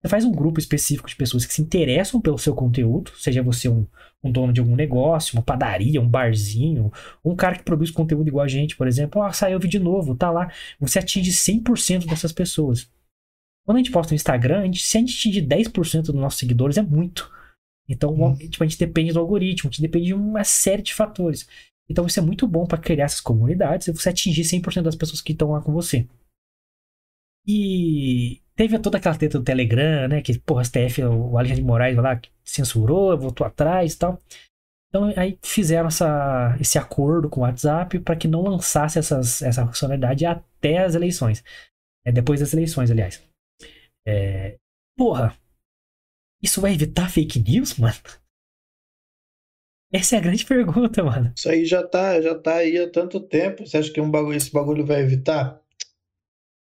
Você 0.03 0.09
faz 0.09 0.25
um 0.25 0.31
grupo 0.33 0.59
específico 0.59 1.07
de 1.07 1.15
pessoas 1.15 1.45
que 1.45 1.53
se 1.53 1.61
interessam 1.61 2.19
pelo 2.19 2.37
seu 2.37 2.53
conteúdo, 2.53 3.11
seja 3.17 3.41
você 3.41 3.69
um, 3.69 3.87
um 4.21 4.29
dono 4.29 4.51
de 4.51 4.59
algum 4.59 4.75
negócio, 4.75 5.37
uma 5.37 5.41
padaria, 5.41 6.01
um 6.01 6.09
barzinho, 6.09 6.91
um 7.23 7.33
cara 7.37 7.57
que 7.57 7.63
produz 7.63 7.89
conteúdo 7.89 8.27
igual 8.27 8.43
a 8.43 8.47
gente, 8.49 8.75
por 8.75 8.85
exemplo. 8.85 9.21
Ah, 9.21 9.31
saiu 9.31 9.57
vídeo 9.57 9.81
novo, 9.81 10.13
tá 10.13 10.29
lá. 10.29 10.51
Você 10.77 10.99
atinge 10.99 11.31
100% 11.31 12.05
dessas 12.05 12.33
pessoas. 12.33 12.91
Quando 13.65 13.77
a 13.77 13.79
gente 13.79 13.91
posta 13.91 14.11
no 14.11 14.15
Instagram, 14.15 14.59
a 14.59 14.65
gente, 14.65 14.83
se 14.83 14.97
a 14.97 14.99
gente 14.99 15.17
atingir 15.17 15.41
10% 15.41 16.07
dos 16.11 16.15
nossos 16.15 16.37
seguidores, 16.39 16.77
é 16.77 16.81
muito. 16.81 17.31
Então, 17.87 18.13
Hum. 18.13 18.35
tipo, 18.35 18.61
a 18.61 18.67
gente 18.67 18.79
depende 18.79 19.13
do 19.13 19.19
algoritmo, 19.19 19.69
a 19.69 19.71
gente 19.71 19.81
depende 19.81 20.07
de 20.07 20.13
uma 20.13 20.43
série 20.43 20.81
de 20.81 20.93
fatores. 20.93 21.47
Então, 21.89 22.05
isso 22.05 22.19
é 22.19 22.23
muito 22.23 22.45
bom 22.45 22.65
para 22.65 22.77
criar 22.77 23.05
essas 23.05 23.21
comunidades 23.21 23.87
e 23.87 23.93
você 23.93 24.09
atingir 24.09 24.43
100% 24.43 24.83
das 24.83 24.95
pessoas 24.97 25.21
que 25.21 25.31
estão 25.31 25.51
lá 25.51 25.61
com 25.61 25.71
você. 25.71 26.05
E 27.47 28.42
teve 28.55 28.79
toda 28.79 28.97
aquela 28.97 29.17
treta 29.17 29.39
do 29.39 29.43
Telegram, 29.43 30.07
né? 30.07 30.21
Que, 30.21 30.37
porra, 30.39 30.63
STF, 30.63 31.03
o 31.03 31.37
Alexandre 31.37 31.61
de 31.61 31.67
Moraes 31.67 31.97
lá, 31.97 32.19
censurou, 32.43 33.17
voltou 33.17 33.45
atrás 33.45 33.93
e 33.93 33.97
tal. 33.97 34.19
Então, 34.89 35.11
aí 35.17 35.39
fizeram 35.43 35.87
essa, 35.87 36.55
esse 36.61 36.77
acordo 36.77 37.27
com 37.27 37.39
o 37.41 37.43
WhatsApp 37.43 37.99
para 37.99 38.15
que 38.15 38.27
não 38.27 38.43
lançasse 38.43 38.99
essas, 38.99 39.41
essa 39.41 39.65
funcionalidade 39.65 40.23
até 40.25 40.83
as 40.83 40.93
eleições. 40.93 41.43
É, 42.05 42.11
depois 42.11 42.39
das 42.39 42.53
eleições, 42.53 42.91
aliás. 42.91 43.23
É, 44.05 44.57
porra, 44.95 45.35
isso 46.43 46.61
vai 46.61 46.73
evitar 46.73 47.09
fake 47.09 47.39
news, 47.39 47.77
mano? 47.77 47.95
Essa 49.91 50.15
é 50.15 50.19
a 50.19 50.21
grande 50.21 50.45
pergunta, 50.45 51.03
mano. 51.03 51.33
Isso 51.35 51.49
aí 51.49 51.65
já 51.65 51.87
tá, 51.87 52.21
já 52.21 52.37
tá 52.37 52.57
aí 52.57 52.77
há 52.77 52.89
tanto 52.89 53.19
tempo. 53.19 53.65
Você 53.65 53.77
acha 53.77 53.91
que 53.91 54.01
um 54.01 54.11
bagulho, 54.11 54.35
esse 54.35 54.51
bagulho 54.51 54.85
vai 54.85 55.01
evitar? 55.01 55.62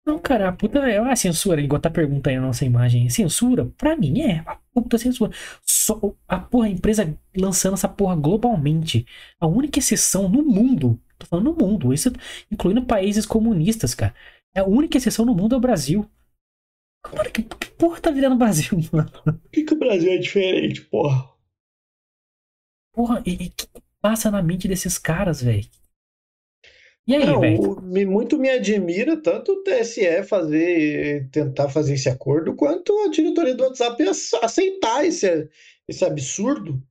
Não, 0.05 0.19
cara, 0.19 0.49
a 0.49 0.51
puta 0.51 0.79
é 0.79 0.99
uma 0.99 1.15
censura, 1.15 1.61
igual 1.61 1.79
tá 1.79 1.89
pergunta 1.89 2.29
aí 2.29 2.35
na 2.35 2.41
nossa 2.47 2.65
imagem. 2.65 3.09
Censura? 3.09 3.65
Pra 3.77 3.95
mim 3.95 4.21
é 4.21 4.41
uma 4.41 4.61
puta 4.73 4.97
censura. 4.97 5.31
Só 5.65 5.99
a 6.27 6.39
porra, 6.39 6.67
a 6.67 6.69
empresa 6.69 7.17
lançando 7.35 7.75
essa 7.75 7.87
porra 7.87 8.15
globalmente. 8.15 9.05
A 9.39 9.47
única 9.47 9.79
exceção 9.79 10.27
no 10.27 10.43
mundo, 10.43 10.99
tô 11.17 11.25
falando 11.25 11.53
no 11.53 11.57
mundo, 11.57 11.93
isso 11.93 12.11
incluindo 12.51 12.85
países 12.85 13.25
comunistas, 13.25 13.95
cara. 13.95 14.13
É 14.53 14.59
a 14.59 14.65
única 14.65 14.97
exceção 14.97 15.25
no 15.25 15.33
mundo 15.33 15.55
é 15.55 15.57
o 15.57 15.61
Brasil. 15.61 16.05
Cara, 17.01 17.29
que, 17.31 17.43
que 17.43 17.71
porra 17.71 18.01
tá 18.01 18.11
virando 18.11 18.35
o 18.35 18.37
Brasil, 18.37 18.77
mano? 18.91 19.09
Por 19.11 19.51
que, 19.51 19.63
que 19.63 19.73
o 19.73 19.79
Brasil 19.79 20.11
é 20.11 20.17
diferente, 20.17 20.81
porra? 20.81 21.29
Porra, 22.93 23.21
e, 23.25 23.31
e 23.45 23.49
que 23.49 23.67
passa 24.01 24.29
na 24.31 24.41
mente 24.41 24.67
desses 24.67 24.97
caras, 24.97 25.41
velho? 25.41 25.67
E 27.07 27.15
aí, 27.15 27.25
Não, 27.25 27.39
velho? 27.39 27.81
muito 28.09 28.37
me 28.37 28.49
admira 28.49 29.15
tanto 29.21 29.51
o 29.53 29.63
TSE 29.63 30.23
fazer, 30.23 31.29
tentar 31.31 31.69
fazer 31.69 31.93
esse 31.95 32.09
acordo, 32.09 32.55
quanto 32.55 32.91
a 33.05 33.09
diretoria 33.09 33.55
do 33.55 33.63
WhatsApp 33.63 34.01
ace- 34.03 34.35
aceitar 34.41 35.05
esse, 35.05 35.49
esse 35.87 36.03
absurdo. 36.05 36.81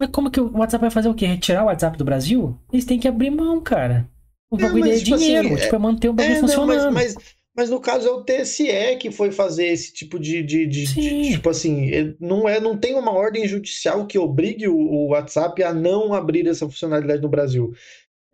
Mas 0.00 0.10
como 0.10 0.30
que 0.30 0.40
o 0.40 0.50
WhatsApp 0.56 0.82
vai 0.82 0.90
fazer 0.90 1.08
o 1.08 1.14
quê? 1.14 1.26
Retirar 1.26 1.62
o 1.64 1.66
WhatsApp 1.66 1.96
do 1.96 2.04
Brasil? 2.04 2.58
Eles 2.72 2.84
têm 2.84 2.98
que 2.98 3.08
abrir 3.08 3.30
mão, 3.30 3.60
cara. 3.60 4.08
O 4.50 4.56
É, 4.56 4.62
bagulho 4.62 4.84
mas, 4.84 4.96
é 4.96 4.98
tipo 4.98 5.14
assim, 5.14 5.26
dinheiro, 5.26 5.48
é- 5.56 5.60
tipo, 5.60 5.76
é 5.76 5.78
manter 5.78 6.08
o 6.08 6.12
bagulho 6.12 6.36
É, 6.36 6.42
não, 6.42 6.66
mas, 6.66 6.84
funcionando. 6.84 6.94
mas, 6.94 7.14
mas 7.56 7.70
no 7.70 7.80
caso 7.80 8.08
é 8.08 8.10
o 8.10 8.24
TSE 8.24 8.96
que 8.96 9.10
foi 9.10 9.30
fazer 9.30 9.66
esse 9.66 9.92
tipo 9.92 10.18
de, 10.18 10.42
de, 10.42 10.66
de- 10.66 10.84
de- 10.86 11.32
tipo 11.32 11.48
assim, 11.50 11.86
ele 11.86 12.16
não 12.20 12.48
é, 12.48 12.60
não 12.60 12.76
tem 12.78 12.94
uma 12.94 13.12
ordem 13.12 13.46
judicial 13.46 14.06
que 14.06 14.18
obrigue 14.18 14.66
o, 14.68 14.76
o 14.76 15.08
WhatsApp 15.08 15.62
a 15.62 15.72
não 15.72 16.12
abrir 16.14 16.46
essa 16.48 16.66
funcionalidade 16.66 17.22
no 17.22 17.28
Brasil. 17.28 17.72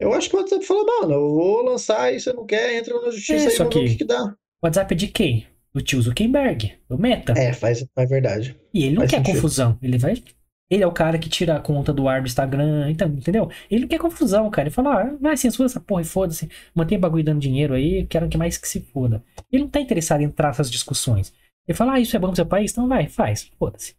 Eu 0.00 0.12
acho 0.12 0.28
que 0.28 0.36
o 0.36 0.40
WhatsApp 0.40 0.64
falou, 0.64 0.84
mano, 0.86 1.14
eu 1.14 1.34
vou 1.34 1.62
lançar 1.64 2.00
aí, 2.00 2.18
você 2.20 2.32
não 2.32 2.44
quer, 2.46 2.76
entra 2.78 2.94
na 3.00 3.10
justiça 3.10 3.44
É, 3.44 3.50
aí, 3.50 3.56
só 3.56 3.64
vamos 3.64 3.90
ver 3.90 3.94
o 3.94 3.98
que- 3.98 4.04
dá. 4.04 4.24
O 4.24 4.66
WhatsApp 4.66 4.94
é 4.94 4.96
de 4.96 5.08
quem? 5.08 5.46
Do 5.72 5.82
tio 5.82 6.00
Zuckerberg, 6.02 6.72
do 6.88 6.98
Meta. 6.98 7.32
É, 7.36 7.52
faz, 7.52 7.84
é 7.96 8.06
verdade. 8.06 8.56
E 8.72 8.84
ele 8.84 8.94
não 8.94 9.00
faz 9.02 9.10
quer 9.10 9.16
sentido. 9.18 9.34
confusão. 9.34 9.78
Ele 9.82 9.98
vai. 9.98 10.22
Ele 10.70 10.82
é 10.82 10.86
o 10.86 10.92
cara 10.92 11.18
que 11.18 11.28
tira 11.28 11.56
a 11.56 11.60
conta 11.60 11.92
do 11.92 12.08
ar 12.08 12.22
do 12.22 12.26
Instagram, 12.26 12.90
então, 12.90 13.08
entendeu? 13.08 13.50
Ele 13.70 13.82
não 13.82 13.88
quer 13.88 13.98
confusão, 13.98 14.48
cara. 14.50 14.68
Ele 14.68 14.74
fala, 14.74 15.02
ah, 15.02 15.16
vai, 15.20 15.36
censura 15.36 15.66
essa 15.66 15.80
porra 15.80 16.02
e 16.02 16.04
foda-se. 16.06 16.48
Mantém 16.74 16.96
o 16.96 17.00
bagulho 17.00 17.22
dando 17.24 17.40
dinheiro 17.40 17.74
aí, 17.74 18.06
quero 18.06 18.28
que 18.28 18.38
mais 18.38 18.56
que 18.56 18.66
se 18.66 18.80
foda. 18.80 19.22
Ele 19.52 19.64
não 19.64 19.70
tá 19.70 19.80
interessado 19.80 20.20
em 20.22 20.24
entrar 20.24 20.48
nessas 20.48 20.70
discussões. 20.70 21.32
Ele 21.68 21.76
fala, 21.76 21.94
ah, 21.94 22.00
isso 22.00 22.16
é 22.16 22.18
bom 22.18 22.28
pro 22.28 22.36
seu 22.36 22.46
país? 22.46 22.72
Então 22.72 22.88
vai, 22.88 23.08
faz, 23.08 23.50
foda-se. 23.58 23.94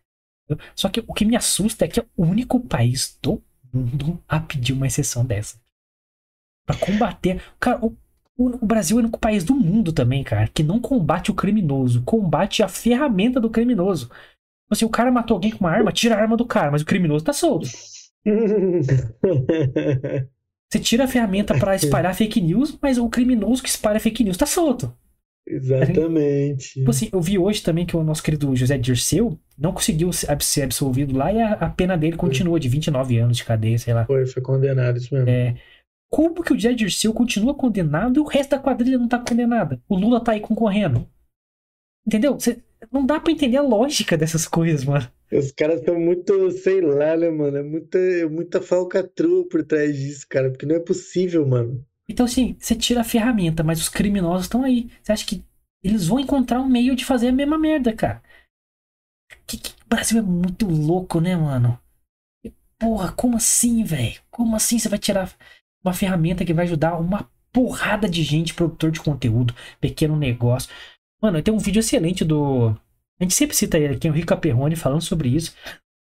Só 0.76 0.90
que 0.90 1.04
o 1.08 1.14
que 1.14 1.26
me 1.26 1.36
assusta 1.36 1.86
é 1.86 1.88
que 1.88 2.00
é 2.00 2.06
o 2.18 2.24
único 2.26 2.60
país 2.60 3.18
do 3.22 3.42
mundo 3.74 4.20
a 4.28 4.40
pedir 4.40 4.74
uma 4.74 4.88
exceção 4.88 5.26
dessa. 5.26 5.58
Pra 6.66 6.76
combater. 6.78 7.42
Cara, 7.60 7.80
o, 7.86 7.96
o- 8.38 8.64
o 8.64 8.66
Brasil 8.66 8.98
é 8.98 9.00
o 9.00 9.04
único 9.04 9.20
país 9.20 9.44
do 9.44 9.54
mundo 9.56 9.92
também, 9.94 10.24
cara, 10.24 10.48
que 10.48 10.64
não 10.64 10.80
combate 10.80 11.32
o 11.32 11.36
criminoso, 11.36 12.02
combate 12.04 12.64
a 12.64 12.68
ferramenta 12.68 13.40
do 13.40 13.50
criminoso. 13.50 14.08
Tipo 14.08 14.16
Assim, 14.72 14.86
o 14.86 14.90
cara 14.90 15.12
matou 15.12 15.36
alguém 15.36 15.52
com 15.52 15.60
uma 15.60 15.72
arma, 15.72 15.92
tira 15.92 16.16
a 16.16 16.20
arma 16.20 16.36
do 16.38 16.46
cara, 16.46 16.72
mas 16.72 16.82
o 16.82 16.86
criminoso 16.86 17.24
tá 17.26 17.34
solto. 17.34 17.68
Você 20.72 20.80
tira 20.80 21.06
a 21.06 21.08
ferramenta 21.08 21.58
pra 21.58 21.76
espalhar 21.76 22.14
fake 22.16 22.42
news, 22.42 22.78
mas 22.82 22.98
o 22.98 23.08
criminoso 23.10 23.62
que 23.62 23.70
espalha 23.70 24.00
fake 24.00 24.24
news 24.24 24.38
tá 24.38 24.46
solto. 24.46 24.94
Exatamente. 25.48 26.74
Tipo 26.80 26.90
assim, 26.90 27.08
eu 27.14 27.22
vi 27.22 27.38
hoje 27.38 27.62
também 27.62 27.86
que 27.86 27.96
o 27.96 28.04
nosso 28.04 28.24
querido 28.24 28.54
José 28.56 28.78
Dirceu 28.80 29.40
não 29.58 29.72
conseguiu 29.72 30.12
se- 30.12 30.28
ser 30.42 30.64
absolvido 30.64 31.16
lá 31.16 31.32
e 31.32 31.40
a, 31.40 31.54
a 31.54 31.70
pena 31.70 31.96
dele 31.96 32.18
continua 32.18 32.60
de 32.60 32.68
29 32.68 33.20
anos 33.20 33.38
de 33.38 33.46
cadeia, 33.46 33.78
sei 33.78 33.94
lá. 33.94 34.06
Foi, 34.06 34.26
foi 34.26 34.42
condenado 34.42 34.98
isso 34.98 35.14
mesmo. 35.14 35.30
É, 35.30 35.56
como 36.10 36.44
que 36.44 36.54
o 36.54 36.56
José 36.56 36.74
Dirceu 36.74 37.14
continua 37.14 37.54
condenado 37.56 38.18
e 38.18 38.22
o 38.22 38.26
resto 38.28 38.52
da 38.52 38.60
quadrilha 38.60 38.98
não 38.98 39.08
tá 39.08 39.20
condenada? 39.20 39.82
O 39.88 39.96
Lula 39.96 40.24
tá 40.24 40.34
aí 40.34 40.40
concorrendo. 40.40 41.08
Entendeu? 42.06 42.40
Cê- 42.40 42.62
não 42.92 43.06
dá 43.06 43.20
pra 43.20 43.32
entender 43.32 43.58
a 43.58 43.62
lógica 43.62 44.18
dessas 44.18 44.48
coisas, 44.48 44.86
mano. 44.86 45.08
Os 45.32 45.52
caras 45.52 45.84
são 45.84 46.00
muito, 46.00 46.52
sei 46.52 46.82
lá, 46.82 47.18
né, 47.18 47.30
mano? 47.30 47.58
É 47.58 47.64
muita, 47.64 47.98
é 47.98 48.26
muita 48.28 48.62
falcatrua 48.62 49.48
por 49.50 49.64
trás 49.66 49.98
disso, 49.98 50.26
cara, 50.30 50.50
porque 50.52 50.66
não 50.66 50.76
é 50.76 50.80
possível, 50.80 51.46
mano. 51.48 51.84
Então, 52.08 52.26
assim, 52.26 52.56
você 52.60 52.76
tira 52.76 53.02
a 53.02 53.04
ferramenta, 53.04 53.64
mas 53.64 53.82
os 53.82 53.90
criminosos 53.90 54.46
estão 54.46 54.64
aí. 54.64 54.90
Você 55.02 55.12
acha 55.12 55.26
que 55.26 55.44
eles 55.84 56.08
vão 56.08 56.20
encontrar 56.20 56.62
um 56.62 56.70
meio 56.70 56.96
de 56.96 57.04
fazer 57.04 57.30
a 57.30 57.32
mesma 57.32 57.58
merda, 57.58 57.92
cara? 57.94 58.22
Que, 59.48 59.58
que- 59.58 59.72
o 59.84 59.88
Brasil 59.88 60.20
é 60.20 60.22
muito 60.22 60.68
louco, 60.68 61.20
né, 61.20 61.36
mano? 61.36 61.80
Porra, 62.80 63.12
como 63.14 63.38
assim, 63.38 63.84
velho? 63.84 64.22
Como 64.32 64.56
assim 64.56 64.78
você 64.80 64.90
vai 64.90 65.00
tirar 65.00 65.34
uma 65.86 65.94
ferramenta 65.94 66.44
que 66.44 66.54
vai 66.54 66.66
ajudar 66.66 66.98
uma 66.98 67.30
porrada 67.54 68.10
de 68.10 68.24
gente, 68.24 68.54
produtor 68.54 68.92
de 68.92 69.00
conteúdo, 69.00 69.54
pequeno 69.80 70.18
negócio. 70.18 70.70
Mano, 71.22 71.42
tem 71.42 71.54
um 71.54 71.60
vídeo 71.60 71.80
excelente 71.80 72.26
do. 72.26 72.70
A 73.20 73.24
gente 73.24 73.34
sempre 73.34 73.56
cita 73.56 73.78
ele 73.78 73.96
aqui, 73.96 74.10
o 74.10 74.12
Rico 74.12 74.34
Aperrone, 74.34 74.76
falando 74.76 75.02
sobre 75.02 75.30
isso. 75.30 75.56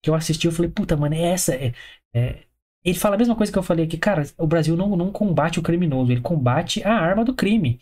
Que 0.02 0.08
eu 0.08 0.14
assisti, 0.14 0.46
eu 0.46 0.52
falei, 0.52 0.70
puta, 0.70 0.96
mano, 0.96 1.14
é 1.14 1.32
essa. 1.32 1.54
É, 1.54 1.74
é... 2.14 2.38
Ele 2.84 2.96
fala 2.96 3.16
a 3.16 3.18
mesma 3.18 3.34
coisa 3.34 3.52
que 3.52 3.58
eu 3.58 3.62
falei 3.62 3.84
aqui, 3.84 3.98
cara, 3.98 4.22
o 4.38 4.46
Brasil 4.46 4.76
não, 4.76 4.96
não 4.96 5.10
combate 5.10 5.58
o 5.58 5.62
criminoso, 5.62 6.12
ele 6.12 6.20
combate 6.20 6.82
a 6.84 6.94
arma 6.94 7.24
do 7.24 7.34
crime. 7.34 7.80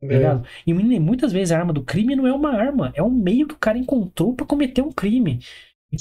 Tá 0.00 0.06
ligado? 0.06 0.46
E 0.66 0.74
muitas 1.00 1.32
vezes 1.32 1.50
a 1.50 1.58
arma 1.58 1.72
do 1.72 1.82
crime 1.82 2.14
não 2.14 2.26
é 2.26 2.32
uma 2.32 2.50
arma, 2.54 2.92
é 2.94 3.02
um 3.02 3.10
meio 3.10 3.48
que 3.48 3.54
o 3.54 3.58
cara 3.58 3.78
encontrou 3.78 4.34
para 4.34 4.44
cometer 4.44 4.82
um 4.82 4.92
crime. 4.92 5.40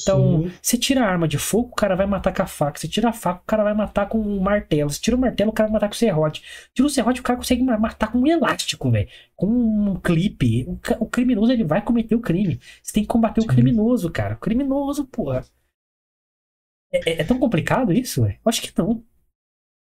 Então, 0.01 0.43
Sim. 0.43 0.51
você 0.61 0.77
tira 0.77 1.01
a 1.01 1.07
arma 1.07 1.27
de 1.27 1.37
fogo, 1.37 1.69
o 1.69 1.75
cara 1.75 1.95
vai 1.95 2.05
matar 2.05 2.33
com 2.33 2.41
a 2.41 2.47
faca. 2.47 2.79
Você 2.79 2.87
tira 2.87 3.09
a 3.09 3.13
faca, 3.13 3.41
o 3.41 3.45
cara 3.45 3.63
vai 3.63 3.73
matar 3.73 4.07
com 4.07 4.19
um 4.19 4.39
martelo. 4.39 4.89
Você 4.89 4.99
tira 4.99 5.15
o 5.15 5.19
martelo, 5.19 5.51
o 5.51 5.53
cara 5.53 5.67
vai 5.67 5.73
matar 5.73 5.87
com 5.87 5.93
o 5.93 5.97
serrote. 5.97 6.43
Tira 6.73 6.87
o 6.87 6.89
serrote, 6.89 7.21
o 7.21 7.23
cara 7.23 7.37
consegue 7.37 7.63
matar 7.63 8.11
com 8.11 8.19
um 8.19 8.27
elástico, 8.27 8.89
velho. 8.91 9.07
Com 9.35 9.47
um 9.47 9.95
clipe. 9.99 10.65
O, 10.99 11.05
criminoso, 11.05 11.51
ele 11.51 11.63
vai 11.63 11.81
cometer 11.81 12.15
o 12.15 12.21
crime. 12.21 12.59
Você 12.81 12.93
tem 12.93 13.03
que 13.03 13.09
combater 13.09 13.41
Sim. 13.41 13.47
o 13.47 13.49
criminoso, 13.49 14.09
cara. 14.11 14.35
O 14.35 14.39
criminoso, 14.39 15.05
porra. 15.05 15.45
É, 16.91 17.11
é, 17.11 17.21
é 17.21 17.23
tão 17.23 17.39
complicado 17.39 17.91
isso, 17.91 18.23
velho? 18.23 18.37
Acho 18.45 18.61
que 18.61 18.71
não. 18.77 19.03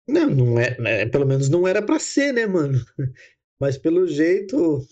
Não, 0.08 0.30
não 0.30 0.60
é, 0.60 0.76
é. 0.80 1.06
Pelo 1.06 1.26
menos 1.26 1.50
não 1.50 1.67
era 1.67 1.82
para 1.82 2.00
ser, 2.00 2.34
né, 2.34 2.46
mano? 2.46 2.80
Mas 3.60 3.78
pelo 3.78 4.08
jeito, 4.08 4.86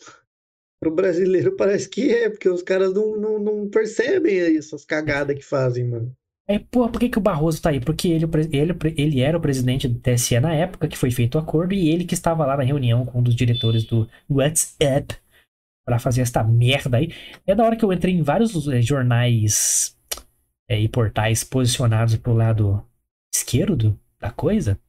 pro 0.80 0.94
brasileiro 0.94 1.56
parece 1.58 1.90
que 1.90 2.12
é, 2.12 2.30
porque 2.30 2.50
os 2.50 2.62
caras 2.62 2.94
não, 2.94 3.18
não, 3.18 3.40
não 3.40 3.70
percebem 3.70 4.40
essas 4.58 4.86
cagadas 4.86 5.36
que 5.38 5.44
fazem, 5.44 5.86
mano. 5.86 6.16
É, 6.48 6.60
pô, 6.60 6.88
por 6.88 7.00
que, 7.00 7.10
que 7.10 7.18
o 7.18 7.22
Barroso 7.22 7.60
tá 7.60 7.72
aí? 7.72 7.80
Porque 7.80 8.08
ele, 8.08 8.26
ele, 8.52 8.78
ele 8.96 9.20
era 9.20 9.38
o 9.38 9.42
presidente 9.42 9.88
do 9.88 10.00
TSE 10.00 10.40
na 10.40 10.54
época 10.54 10.88
que 10.88 10.98
foi 10.98 11.10
feito 11.10 11.36
o 11.36 11.40
acordo 11.40 11.74
e 11.74 11.90
ele 11.90 12.06
que 12.06 12.14
estava 12.14 12.46
lá 12.46 12.56
na 12.56 12.64
reunião 12.64 13.04
com 13.04 13.20
um 13.20 13.24
dos 13.24 13.36
diretores 13.36 13.84
do 13.84 14.08
WhatsApp 14.30 15.16
para 15.84 15.98
fazer 15.98 16.22
esta 16.22 16.44
merda 16.44 16.98
aí. 16.98 17.12
É 17.48 17.56
da 17.56 17.64
hora 17.64 17.76
que 17.76 17.84
eu 17.84 17.92
entrei 17.92 18.14
em 18.14 18.22
vários 18.22 18.68
é, 18.68 18.80
jornais 18.80 19.98
é, 20.70 20.80
e 20.80 20.88
portais 20.88 21.44
posicionados 21.44 22.16
pro 22.18 22.34
lado 22.34 22.86
esquerdo 23.34 24.00
da 24.20 24.30
coisa 24.30 24.80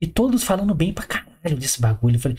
e 0.00 0.06
todos 0.08 0.42
falando 0.42 0.74
bem 0.74 0.92
pra 0.92 1.06
caralho 1.06 1.56
desse 1.56 1.80
bagulho. 1.80 2.16
Eu 2.16 2.20
falei, 2.20 2.38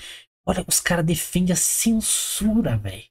Olha, 0.51 0.65
os 0.67 0.79
caras 0.79 1.05
defendem 1.05 1.53
a 1.53 1.55
censura, 1.55 2.77
velho. 2.77 3.03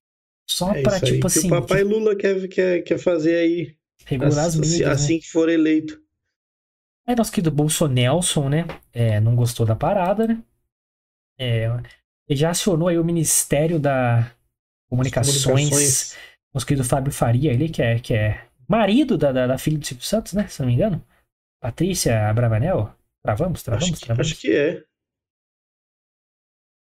Só 0.49 0.73
é 0.73 0.83
pra, 0.83 1.01
tipo 1.01 1.27
assim. 1.27 1.47
o 1.47 1.51
papai 1.51 1.83
Lula 1.83 2.15
quer, 2.15 2.47
quer, 2.49 2.83
quer 2.83 2.99
fazer 2.99 3.37
aí. 3.37 3.77
Regular 4.05 4.45
as 4.45 4.57
mídias. 4.57 4.91
Assim 4.91 5.15
né? 5.15 5.21
que 5.21 5.29
for 5.29 5.49
eleito. 5.49 6.03
Aí 7.07 7.17
nosso 7.17 7.33
querido 7.33 7.51
Bolsonelson, 7.51 8.49
né? 8.49 8.67
É, 8.93 9.21
não 9.21 9.35
gostou 9.35 9.65
da 9.65 9.75
parada, 9.75 10.27
né? 10.27 10.43
É, 11.39 11.67
ele 12.29 12.39
já 12.39 12.51
acionou 12.51 12.89
aí 12.89 12.99
o 12.99 13.05
Ministério 13.05 13.79
da 13.79 14.31
Comunicações. 14.91 15.45
Comunicações. 15.45 16.17
Nosso 16.53 16.67
querido 16.67 16.87
Fábio 16.87 17.13
Faria, 17.13 17.53
ele 17.53 17.69
que 17.69 17.81
é, 17.81 17.99
que 17.99 18.13
é 18.13 18.47
marido 18.69 19.17
da, 19.17 19.33
da, 19.33 19.47
da 19.47 19.59
filha 19.59 19.79
do 19.79 19.87
Silvio 19.87 20.05
Santos, 20.05 20.33
né? 20.35 20.47
Se 20.49 20.61
não 20.61 20.67
me 20.67 20.75
engano. 20.75 21.03
Patrícia 21.63 22.33
Bravanel. 22.35 22.95
Travamos, 23.25 23.63
travamos, 23.63 23.93
acho, 23.93 24.01
travamos. 24.01 24.33
Acho 24.33 24.41
que 24.41 24.53
é. 24.53 24.85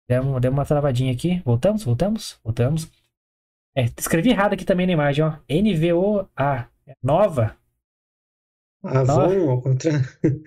Deu, 0.09 0.39
deu 0.39 0.51
uma 0.51 0.65
travadinha 0.65 1.13
aqui. 1.13 1.39
Voltamos? 1.45 1.83
Voltamos? 1.83 2.39
Voltamos. 2.43 2.91
É, 3.77 3.85
escrevi 3.95 4.31
errado 4.31 4.53
aqui 4.53 4.65
também 4.65 4.87
na 4.87 4.93
imagem, 4.93 5.23
ó. 5.23 5.37
NVOA. 5.47 6.67
Nova. 7.03 7.55
Avon, 8.83 9.51
ao 9.51 9.61
contrário. 9.61 10.03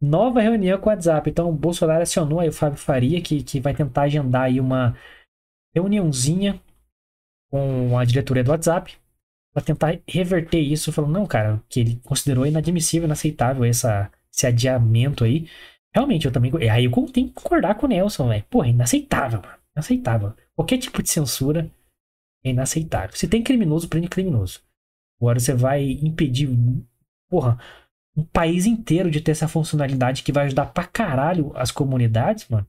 Nova 0.00 0.40
reunião 0.40 0.78
com 0.80 0.86
o 0.86 0.92
WhatsApp. 0.92 1.30
Então 1.30 1.48
o 1.48 1.52
Bolsonaro 1.52 2.02
acionou 2.02 2.40
aí 2.40 2.48
o 2.48 2.52
Fábio 2.52 2.78
Faria, 2.78 3.22
que, 3.22 3.44
que 3.44 3.60
vai 3.60 3.72
tentar 3.72 4.02
agendar 4.02 4.42
aí 4.42 4.58
uma 4.58 4.96
reuniãozinha 5.72 6.60
com 7.48 7.96
a 7.96 8.04
diretoria 8.04 8.42
do 8.42 8.50
WhatsApp 8.50 8.96
para 9.54 9.62
tentar 9.62 10.00
reverter 10.08 10.58
isso, 10.58 10.92
falando, 10.92 11.12
não, 11.12 11.26
cara, 11.26 11.62
que 11.68 11.78
ele 11.78 12.00
considerou 12.04 12.44
inadmissível, 12.44 13.06
inaceitável 13.06 13.64
essa, 13.64 14.10
esse 14.32 14.46
adiamento 14.46 15.22
aí. 15.22 15.48
Realmente, 15.94 16.26
eu 16.26 16.32
também. 16.32 16.50
Aí 16.70 16.86
eu 16.86 16.90
tenho 17.12 17.28
que 17.28 17.34
concordar 17.34 17.74
com 17.74 17.86
o 17.86 17.88
Nelson, 17.88 18.28
velho. 18.28 18.44
Porra, 18.48 18.68
é 18.68 18.70
inaceitável, 18.70 19.42
mano. 19.42 19.58
Inaceitável. 19.76 20.32
Qualquer 20.54 20.78
tipo 20.78 21.02
de 21.02 21.10
censura 21.10 21.70
é 22.44 22.50
inaceitável. 22.50 23.16
Se 23.16 23.28
tem 23.28 23.42
criminoso, 23.42 23.88
prende 23.88 24.08
criminoso. 24.08 24.60
Agora 25.20 25.38
você 25.38 25.54
vai 25.54 25.98
impedir, 26.02 26.48
porra, 27.30 27.58
um 28.16 28.24
país 28.24 28.66
inteiro 28.66 29.10
de 29.10 29.20
ter 29.20 29.32
essa 29.32 29.48
funcionalidade 29.48 30.22
que 30.22 30.32
vai 30.32 30.46
ajudar 30.46 30.66
pra 30.66 30.84
caralho 30.84 31.52
as 31.54 31.70
comunidades, 31.70 32.48
mano. 32.48 32.66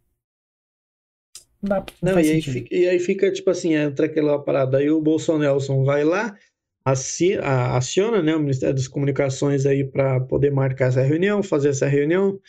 Não 1.62 1.70
dá 1.70 1.86
não, 2.02 2.14
não 2.14 2.20
e, 2.20 2.30
aí 2.30 2.42
fica, 2.42 2.76
e, 2.76 2.88
aí 2.88 3.00
fica, 3.00 3.32
tipo 3.32 3.50
assim, 3.50 3.74
entra 3.74 4.06
aquela 4.06 4.38
parada. 4.38 4.78
Aí 4.78 4.90
o 4.90 5.02
Bolsonaro 5.02 5.60
vai 5.86 6.04
lá, 6.04 6.38
aciona 6.86 8.22
né, 8.22 8.36
o 8.36 8.40
Ministério 8.40 8.76
das 8.76 8.88
Comunicações 8.88 9.66
aí 9.66 9.84
para 9.84 10.20
poder 10.20 10.52
marcar 10.52 10.90
essa 10.90 11.02
reunião, 11.02 11.42
fazer 11.42 11.70
essa 11.70 11.88
reunião. 11.88 12.40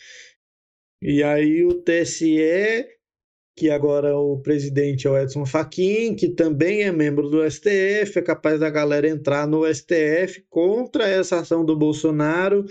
E 1.07 1.21
aí 1.21 1.63
o 1.63 1.83
TSE, 1.83 2.87
que 3.55 3.69
agora 3.69 4.17
o 4.17 4.41
presidente 4.41 5.05
é 5.05 5.09
o 5.11 5.15
Edson 5.15 5.45
Fachin, 5.45 6.15
que 6.15 6.29
também 6.29 6.81
é 6.81 6.91
membro 6.91 7.29
do 7.29 7.47
STF, 7.47 8.17
é 8.17 8.21
capaz 8.23 8.59
da 8.59 8.71
galera 8.71 9.07
entrar 9.07 9.45
no 9.45 9.71
STF 9.71 10.43
contra 10.49 11.07
essa 11.07 11.41
ação 11.41 11.63
do 11.63 11.77
Bolsonaro 11.77 12.65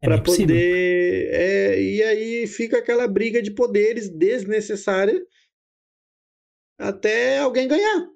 é 0.00 0.06
para 0.06 0.22
poder. 0.22 1.30
É, 1.32 1.82
e 1.82 2.00
aí 2.00 2.46
fica 2.46 2.78
aquela 2.78 3.08
briga 3.08 3.42
de 3.42 3.50
poderes 3.50 4.08
desnecessária 4.08 5.20
até 6.78 7.38
alguém 7.38 7.66
ganhar. 7.66 8.06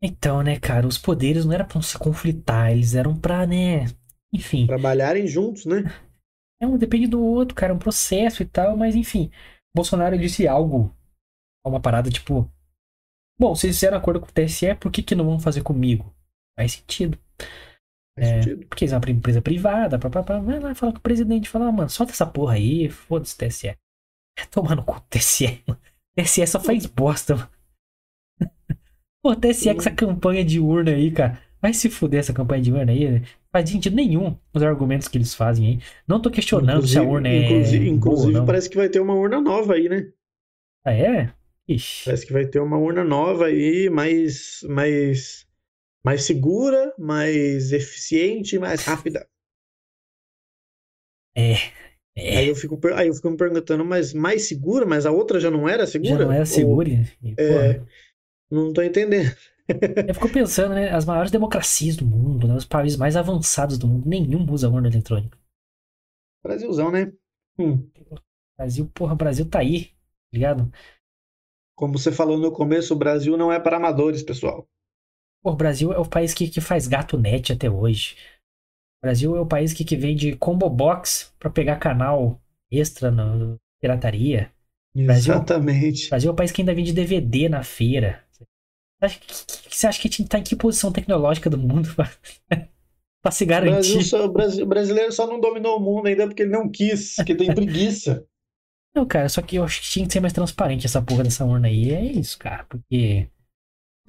Então, 0.00 0.44
né, 0.44 0.60
cara, 0.60 0.86
os 0.86 0.96
poderes 0.96 1.44
não 1.44 1.54
eram 1.54 1.66
para 1.66 1.82
se 1.82 1.98
conflitar, 1.98 2.70
eles 2.70 2.94
eram 2.94 3.16
para, 3.16 3.44
né, 3.48 3.86
enfim. 4.32 4.68
Trabalharem 4.68 5.26
juntos, 5.26 5.66
né? 5.66 5.92
É 6.60 6.66
um 6.66 6.76
depende 6.76 7.06
do 7.06 7.22
outro, 7.22 7.54
cara, 7.54 7.72
é 7.72 7.76
um 7.76 7.78
processo 7.78 8.42
e 8.42 8.46
tal, 8.46 8.76
mas 8.76 8.96
enfim. 8.96 9.30
Bolsonaro 9.74 10.18
disse 10.18 10.48
algo, 10.48 10.94
uma 11.64 11.80
parada 11.80 12.10
tipo. 12.10 12.50
Bom, 13.38 13.54
se 13.54 13.68
fizeram 13.68 13.96
acordo 13.96 14.20
com 14.20 14.26
o 14.26 14.32
TSE, 14.32 14.74
por 14.74 14.90
que, 14.90 15.02
que 15.02 15.14
não 15.14 15.24
vão 15.24 15.38
fazer 15.38 15.62
comigo? 15.62 16.12
Faz 16.58 16.72
sentido. 16.72 17.16
Faz 18.18 18.28
é, 18.28 18.42
sentido. 18.42 18.66
Porque 18.66 18.84
é 18.84 18.88
uma 18.88 19.10
empresa 19.10 19.40
privada, 19.40 19.98
papapá. 19.98 20.40
Vai 20.40 20.58
lá 20.58 20.74
falar 20.74 20.92
com 20.92 20.98
o 20.98 21.02
presidente, 21.02 21.48
falar, 21.48 21.68
ah, 21.68 21.72
mano, 21.72 21.88
solta 21.88 22.12
essa 22.12 22.26
porra 22.26 22.54
aí, 22.54 22.88
foda-se 22.88 23.36
TSE. 23.36 23.76
Tomando 24.50 24.82
com 24.82 24.96
o 24.96 25.00
TSE, 25.00 25.62
mano. 25.68 25.80
TSE 26.16 26.44
só 26.48 26.58
faz 26.58 26.86
bosta, 26.86 27.36
mano. 27.36 27.50
Pô, 29.22 29.36
TSE 29.36 29.72
com 29.72 29.80
essa 29.80 29.90
campanha 29.92 30.44
de 30.44 30.58
urna 30.58 30.90
aí, 30.90 31.12
cara. 31.12 31.40
Vai 31.60 31.72
se 31.72 31.88
fuder 31.88 32.20
essa 32.20 32.32
campanha 32.32 32.62
de 32.62 32.72
urna 32.72 32.90
aí, 32.90 33.20
né? 33.20 33.22
Faz 33.58 33.70
sentido 33.70 33.96
nenhum 33.96 34.38
os 34.54 34.62
argumentos 34.62 35.08
que 35.08 35.18
eles 35.18 35.34
fazem 35.34 35.66
aí. 35.66 35.78
Não 36.06 36.22
tô 36.22 36.30
questionando 36.30 36.76
inclusive, 36.76 36.92
se 36.92 36.98
a 36.98 37.02
urna 37.02 37.28
é. 37.28 37.44
Inclusive, 37.44 37.88
inclusive 37.88 38.46
parece 38.46 38.70
que 38.70 38.76
vai 38.76 38.88
ter 38.88 39.00
uma 39.00 39.14
urna 39.14 39.40
nova 39.40 39.74
aí, 39.74 39.88
né? 39.88 40.12
Ah, 40.84 40.92
é? 40.92 41.34
Ixi. 41.66 42.04
Parece 42.04 42.24
que 42.24 42.32
vai 42.32 42.46
ter 42.46 42.60
uma 42.60 42.78
urna 42.78 43.02
nova 43.02 43.46
aí, 43.46 43.90
mais, 43.90 44.60
mais, 44.62 45.44
mais 46.04 46.22
segura, 46.22 46.94
mais 46.96 47.72
eficiente, 47.72 48.60
mais 48.60 48.84
rápida. 48.84 49.28
É. 51.36 51.54
é. 52.16 52.38
Aí, 52.38 52.48
eu 52.48 52.54
fico, 52.54 52.78
aí 52.94 53.08
eu 53.08 53.14
fico 53.14 53.28
me 53.28 53.36
perguntando, 53.36 53.84
mas 53.84 54.14
mais 54.14 54.46
segura? 54.46 54.86
Mas 54.86 55.04
a 55.04 55.10
outra 55.10 55.40
já 55.40 55.50
não 55.50 55.68
era 55.68 55.84
segura? 55.84 56.16
Já 56.16 56.24
não 56.24 56.32
era 56.32 56.46
segura? 56.46 56.90
Ou, 57.24 57.34
é, 57.36 57.82
não 58.48 58.72
tô 58.72 58.82
entendendo. 58.82 59.34
Eu 60.08 60.14
fico 60.14 60.32
pensando, 60.32 60.74
né? 60.74 60.90
As 60.90 61.04
maiores 61.04 61.30
democracias 61.30 61.96
do 61.96 62.06
mundo, 62.06 62.48
né, 62.48 62.54
os 62.54 62.64
países 62.64 62.98
mais 62.98 63.16
avançados 63.16 63.76
do 63.78 63.86
mundo, 63.86 64.08
nenhum 64.08 64.50
usa 64.50 64.68
urna 64.68 64.88
eletrônica. 64.88 65.38
Brasilzão, 66.42 66.90
né? 66.90 67.12
Hum. 67.58 67.86
Brasil, 68.56 68.90
porra, 68.94 69.14
Brasil 69.14 69.48
tá 69.48 69.58
aí, 69.58 69.86
tá 69.86 69.92
ligado? 70.32 70.72
Como 71.76 71.98
você 71.98 72.10
falou 72.10 72.38
no 72.38 72.50
começo, 72.50 72.94
o 72.94 72.98
Brasil 72.98 73.36
não 73.36 73.52
é 73.52 73.60
para 73.60 73.76
amadores, 73.76 74.22
pessoal. 74.22 74.66
Pô, 75.42 75.52
o 75.52 75.56
Brasil 75.56 75.92
é 75.92 75.98
o 75.98 76.08
país 76.08 76.34
que, 76.34 76.48
que 76.48 76.60
faz 76.60 76.88
gato 76.88 77.16
net 77.16 77.52
até 77.52 77.70
hoje. 77.70 78.16
O 78.98 79.06
Brasil 79.06 79.36
é 79.36 79.40
o 79.40 79.46
país 79.46 79.72
que, 79.72 79.84
que 79.84 79.96
vende 79.96 80.34
combo 80.36 80.68
box 80.68 81.32
pra 81.38 81.50
pegar 81.50 81.76
canal 81.76 82.40
extra 82.70 83.10
na 83.10 83.56
pirataria. 83.80 84.50
Exatamente. 84.94 86.06
O 86.06 86.10
Brasil 86.10 86.30
é 86.30 86.32
o 86.32 86.36
país 86.36 86.50
que 86.50 86.62
ainda 86.62 86.74
vende 86.74 86.92
DVD 86.92 87.48
na 87.48 87.62
feira. 87.62 88.24
Você 89.00 89.86
acha 89.86 90.00
que 90.00 90.08
a 90.08 90.10
gente 90.10 90.28
tá 90.28 90.38
em 90.38 90.42
que 90.42 90.56
posição 90.56 90.90
tecnológica 90.90 91.48
do 91.48 91.58
mundo 91.58 91.88
pra, 91.94 93.30
se 93.30 93.44
garantir? 93.44 94.02
Só, 94.02 94.24
o 94.26 94.66
brasileiro 94.66 95.12
só 95.12 95.26
não 95.26 95.40
dominou 95.40 95.76
o 95.76 95.80
mundo 95.80 96.06
ainda 96.06 96.26
porque 96.26 96.42
ele 96.42 96.52
não 96.52 96.68
quis, 96.68 97.14
porque 97.14 97.34
tem 97.34 97.54
preguiça. 97.54 98.26
Não, 98.96 99.06
cara, 99.06 99.28
só 99.28 99.40
que 99.42 99.56
eu 99.56 99.64
acho 99.64 99.82
que 99.82 99.90
tinha 99.90 100.06
que 100.06 100.12
ser 100.12 100.18
mais 100.18 100.32
transparente 100.32 100.86
essa 100.86 101.00
porra 101.00 101.22
dessa 101.22 101.44
urna 101.44 101.68
aí. 101.68 101.92
É 101.92 102.02
isso, 102.02 102.36
cara, 102.36 102.64
porque. 102.64 103.28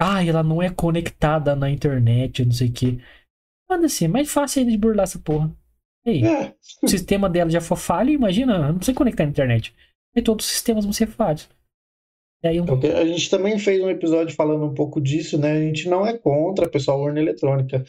Ah, 0.00 0.24
ela 0.24 0.42
não 0.42 0.60
é 0.60 0.70
conectada 0.70 1.54
na 1.54 1.70
internet, 1.70 2.44
não 2.44 2.50
sei 2.50 2.68
o 2.68 2.72
quê. 2.72 2.98
Manda 3.68 3.86
assim, 3.86 4.06
é 4.06 4.08
mais 4.08 4.32
fácil 4.32 4.64
de 4.64 4.76
burlar 4.76 5.04
essa 5.04 5.18
porra. 5.18 5.54
Ei, 6.04 6.24
é. 6.24 6.54
o 6.82 6.88
sistema 6.88 7.28
dela 7.28 7.50
já 7.50 7.60
for 7.60 7.76
falho, 7.76 8.10
imagina, 8.10 8.68
não 8.68 8.78
precisa 8.78 8.96
conectar 8.96 9.24
na 9.24 9.30
internet. 9.30 9.74
e 10.16 10.22
todos 10.22 10.46
os 10.46 10.50
sistemas 10.50 10.84
vão 10.84 10.92
ser 10.92 11.06
falhos. 11.06 11.48
Aí, 12.42 12.60
um... 12.60 12.64
A 12.64 13.04
gente 13.04 13.28
também 13.28 13.58
fez 13.58 13.82
um 13.82 13.90
episódio 13.90 14.34
falando 14.34 14.64
um 14.64 14.74
pouco 14.74 15.00
disso, 15.00 15.38
né? 15.38 15.52
A 15.52 15.60
gente 15.60 15.88
não 15.88 16.06
é 16.06 16.16
contra 16.16 16.68
pessoal 16.68 17.00
urna 17.00 17.20
eletrônica, 17.20 17.84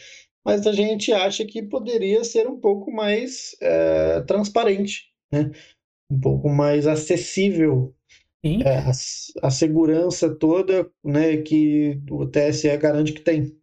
mas 0.46 0.68
a 0.68 0.74
gente 0.74 1.14
acha 1.14 1.46
que 1.46 1.62
poderia 1.62 2.24
ser 2.24 2.48
um 2.48 2.60
pouco 2.60 2.92
mais 2.92 3.56
é, 3.62 4.22
transparente, 4.22 5.06
né? 5.32 5.52
Um 6.12 6.20
pouco 6.20 6.50
mais 6.50 6.86
acessível 6.86 7.96
é, 8.44 8.78
a, 8.80 8.92
a, 9.44 9.52
segurança 9.52 10.34
toda, 10.34 10.90
né? 11.04 11.38
Que 11.38 12.02
o 12.10 12.26
TSE 12.26 12.76
garante 12.78 13.14
que 13.14 13.22
tem 13.22 13.56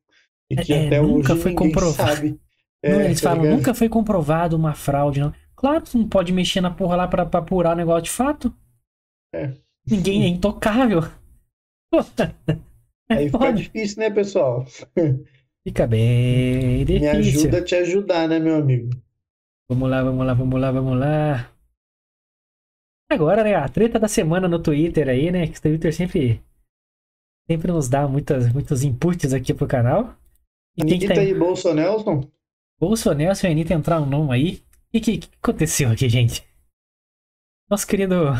e 0.50 0.56
que 0.56 0.72
é, 0.72 0.86
até 0.86 1.02
nunca 1.02 1.32
hoje 1.32 1.42
foi 1.42 1.54
comprovado. 1.54 2.14
Sabe. 2.14 2.40
Não, 2.82 3.00
eles 3.00 3.20
tá 3.20 3.30
falam, 3.30 3.42
ligado? 3.42 3.58
nunca 3.58 3.74
foi 3.74 3.88
comprovado 3.88 4.56
uma 4.56 4.72
fraude, 4.72 5.18
não. 5.18 5.34
Claro 5.56 5.82
que 5.82 5.98
não 5.98 6.08
pode 6.08 6.32
mexer 6.32 6.60
na 6.60 6.70
porra 6.70 6.94
lá 6.94 7.08
pra 7.08 7.24
apurar 7.24 7.72
o 7.72 7.76
negócio 7.76 8.04
de 8.04 8.10
fato. 8.10 8.54
É. 9.34 9.52
Ninguém 9.90 10.24
é 10.24 10.28
intocável. 10.28 11.00
É 13.10 13.14
Aí 13.14 13.30
fica 13.30 13.52
difícil, 13.52 13.98
né, 14.00 14.10
pessoal? 14.10 14.66
Fica 15.66 15.86
bem 15.86 16.84
difícil. 16.84 17.00
Me 17.00 17.08
ajuda 17.08 17.58
a 17.58 17.64
te 17.64 17.74
ajudar, 17.74 18.28
né, 18.28 18.38
meu 18.38 18.56
amigo? 18.56 18.90
Vamos 19.68 19.90
lá, 19.90 20.02
vamos 20.02 20.26
lá, 20.26 20.34
vamos 20.34 20.60
lá, 20.60 20.70
vamos 20.70 20.98
lá. 20.98 21.52
Agora, 23.10 23.42
né, 23.42 23.54
a 23.54 23.68
treta 23.68 23.98
da 23.98 24.08
semana 24.08 24.46
no 24.46 24.62
Twitter 24.62 25.08
aí, 25.08 25.30
né, 25.30 25.46
que 25.46 25.58
o 25.58 25.62
Twitter 25.62 25.94
sempre 25.94 26.42
sempre 27.50 27.72
nos 27.72 27.88
dá 27.88 28.06
muitas, 28.06 28.52
muitos 28.52 28.82
inputs 28.82 29.32
aqui 29.32 29.54
pro 29.54 29.66
canal. 29.66 30.14
E 30.76 30.82
Anitta 30.82 31.14
tá... 31.14 31.22
e 31.22 31.34
Bolsonelson? 31.34 32.30
Bolsonelson 32.78 33.46
e 33.46 33.50
Anitta 33.50 33.74
entraram 33.74 34.06
nome 34.06 34.34
aí. 34.34 34.54
O 34.88 35.00
que, 35.00 35.18
que, 35.18 35.28
aconteceu 35.42 35.90
aqui, 35.90 36.08
gente? 36.08 36.46
Nosso 37.68 37.86
querido 37.86 38.32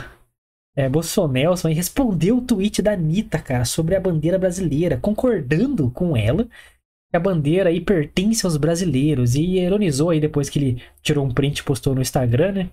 é, 0.78 0.88
Bolsonelson 0.88 1.70
respondeu 1.70 2.38
o 2.38 2.40
tweet 2.40 2.80
da 2.80 2.92
Anitta, 2.92 3.36
cara, 3.40 3.64
sobre 3.64 3.96
a 3.96 4.00
bandeira 4.00 4.38
brasileira, 4.38 4.96
concordando 4.96 5.90
com 5.90 6.16
ela 6.16 6.44
que 6.44 7.16
a 7.16 7.18
bandeira 7.18 7.68
aí 7.68 7.80
pertence 7.80 8.46
aos 8.46 8.56
brasileiros. 8.56 9.34
E 9.34 9.58
ironizou 9.58 10.10
aí 10.10 10.20
depois 10.20 10.48
que 10.48 10.56
ele 10.56 10.82
tirou 11.02 11.26
um 11.26 11.34
print 11.34 11.58
e 11.58 11.64
postou 11.64 11.96
no 11.96 12.00
Instagram, 12.00 12.52
né? 12.52 12.70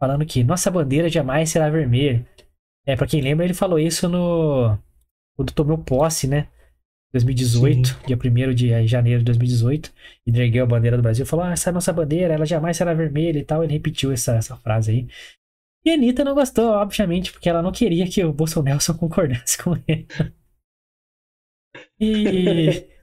Falando 0.00 0.26
que 0.26 0.42
nossa 0.42 0.72
bandeira 0.72 1.08
jamais 1.08 1.50
será 1.50 1.70
vermelha. 1.70 2.26
É, 2.84 2.96
pra 2.96 3.06
quem 3.06 3.20
lembra, 3.20 3.44
ele 3.44 3.54
falou 3.54 3.78
isso 3.78 4.08
no. 4.08 4.76
Quando 5.36 5.52
tomou 5.52 5.78
posse, 5.78 6.26
né? 6.26 6.48
2018, 7.12 7.88
Sim. 7.88 7.94
dia 8.08 8.16
1 8.16 8.54
de 8.54 8.86
janeiro 8.88 9.20
de 9.20 9.26
2018, 9.26 9.92
e 10.26 10.36
ergueu 10.36 10.64
a 10.64 10.66
bandeira 10.66 10.96
do 10.96 11.02
Brasil 11.04 11.24
falou: 11.24 11.44
Ah, 11.44 11.52
essa 11.52 11.70
nossa 11.70 11.92
bandeira, 11.92 12.34
ela 12.34 12.44
jamais 12.44 12.76
será 12.76 12.92
vermelha 12.92 13.38
e 13.38 13.44
tal. 13.44 13.62
Ele 13.62 13.72
repetiu 13.72 14.10
essa, 14.10 14.34
essa 14.34 14.56
frase 14.56 14.90
aí. 14.90 15.08
E 15.84 15.90
a 15.90 15.94
Anitta 15.94 16.24
não 16.24 16.34
gostou, 16.34 16.72
obviamente, 16.72 17.32
porque 17.32 17.48
ela 17.48 17.62
não 17.62 17.72
queria 17.72 18.08
que 18.08 18.22
o 18.24 18.32
Bolsonaro 18.32 18.78
concordasse 18.98 19.62
com 19.62 19.74
ele. 19.86 20.06
E. 21.98 22.88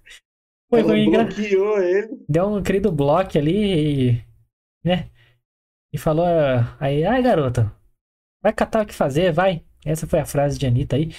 Foi, 0.70 0.82
ela 0.82 0.90
foi 0.90 1.00
ele. 1.00 2.26
Deu 2.28 2.46
um 2.48 2.62
querido 2.62 2.92
bloco 2.92 3.38
ali 3.38 4.10
e. 4.10 4.26
né? 4.84 5.10
E 5.94 5.98
falou 5.98 6.26
aí, 6.78 7.06
ai 7.06 7.22
garota, 7.24 7.74
vai 8.44 8.52
catar 8.52 8.84
o 8.84 8.86
que 8.86 8.94
fazer, 8.94 9.32
vai. 9.32 9.64
Essa 9.86 10.06
foi 10.06 10.20
a 10.20 10.26
frase 10.26 10.60
de 10.60 10.66
Anitta 10.66 10.98
aí. 10.98 11.14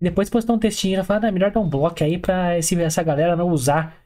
E 0.00 0.04
depois 0.04 0.30
postou 0.30 0.54
um 0.54 0.58
textinho 0.58 1.00
e 1.00 1.04
falou: 1.04 1.28
ah, 1.28 1.32
melhor 1.32 1.50
dar 1.50 1.60
um 1.60 1.68
bloco 1.68 2.04
aí 2.04 2.18
pra 2.18 2.56
esse, 2.56 2.80
essa 2.80 3.02
galera 3.02 3.34
não 3.34 3.48
usar 3.50 3.96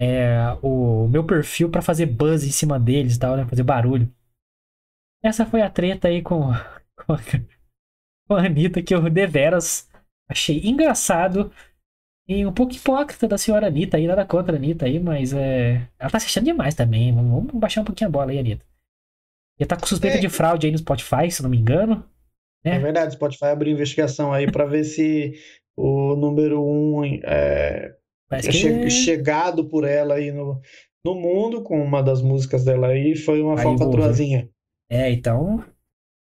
é, 0.00 0.38
o 0.62 1.06
meu 1.08 1.24
perfil 1.24 1.70
para 1.70 1.82
fazer 1.82 2.06
buzz 2.06 2.44
em 2.44 2.50
cima 2.50 2.78
deles 2.80 3.16
e 3.16 3.18
tal, 3.18 3.36
né? 3.36 3.46
Fazer 3.46 3.62
barulho. 3.62 4.10
Essa 5.26 5.44
foi 5.44 5.60
a 5.60 5.68
treta 5.68 6.06
aí 6.06 6.22
com, 6.22 6.52
com, 7.04 7.12
a, 7.12 7.18
com 8.28 8.34
a 8.34 8.46
Anitta, 8.46 8.80
que 8.80 8.94
eu 8.94 9.10
deveras 9.10 9.88
achei 10.28 10.60
engraçado 10.64 11.52
e 12.28 12.44
um 12.46 12.52
pouco 12.52 12.74
hipócrita 12.74 13.26
da 13.26 13.38
senhora 13.38 13.66
Anitta 13.66 13.96
aí, 13.96 14.06
nada 14.06 14.24
contra 14.24 14.54
a 14.54 14.56
Anitta 14.56 14.86
aí, 14.86 14.98
mas 15.00 15.32
é, 15.32 15.88
ela 15.98 16.10
tá 16.10 16.20
se 16.20 16.26
achando 16.26 16.44
demais 16.44 16.74
também. 16.74 17.12
Vamos, 17.12 17.52
baixar 17.54 17.80
um 17.80 17.84
pouquinho 17.84 18.08
a 18.08 18.12
bola 18.12 18.30
aí, 18.30 18.38
Anitta. 18.38 18.64
Já 19.58 19.66
tá 19.66 19.76
com 19.76 19.86
suspeita 19.86 20.18
é. 20.18 20.20
de 20.20 20.28
fraude 20.28 20.66
aí 20.66 20.72
no 20.72 20.78
Spotify, 20.78 21.30
se 21.30 21.42
não 21.42 21.50
me 21.50 21.56
engano. 21.56 22.04
É, 22.64 22.76
é 22.76 22.78
verdade, 22.78 23.14
Spotify 23.14 23.46
abriu 23.46 23.72
investigação 23.72 24.32
aí 24.32 24.50
para 24.50 24.66
ver 24.66 24.84
se 24.84 25.34
o 25.76 26.14
número 26.16 26.62
um 26.64 27.04
é, 27.04 27.94
é 28.32 28.38
é... 28.38 28.90
chegado 28.90 29.68
por 29.68 29.84
ela 29.84 30.14
aí 30.14 30.32
no, 30.32 30.60
no 31.04 31.14
mundo 31.14 31.62
com 31.62 31.80
uma 31.80 32.02
das 32.02 32.22
músicas 32.22 32.64
dela 32.64 32.88
aí 32.88 33.16
foi 33.16 33.40
uma 33.40 33.56
falcatruazinha. 33.56 34.48
É, 34.90 35.10
então 35.10 35.64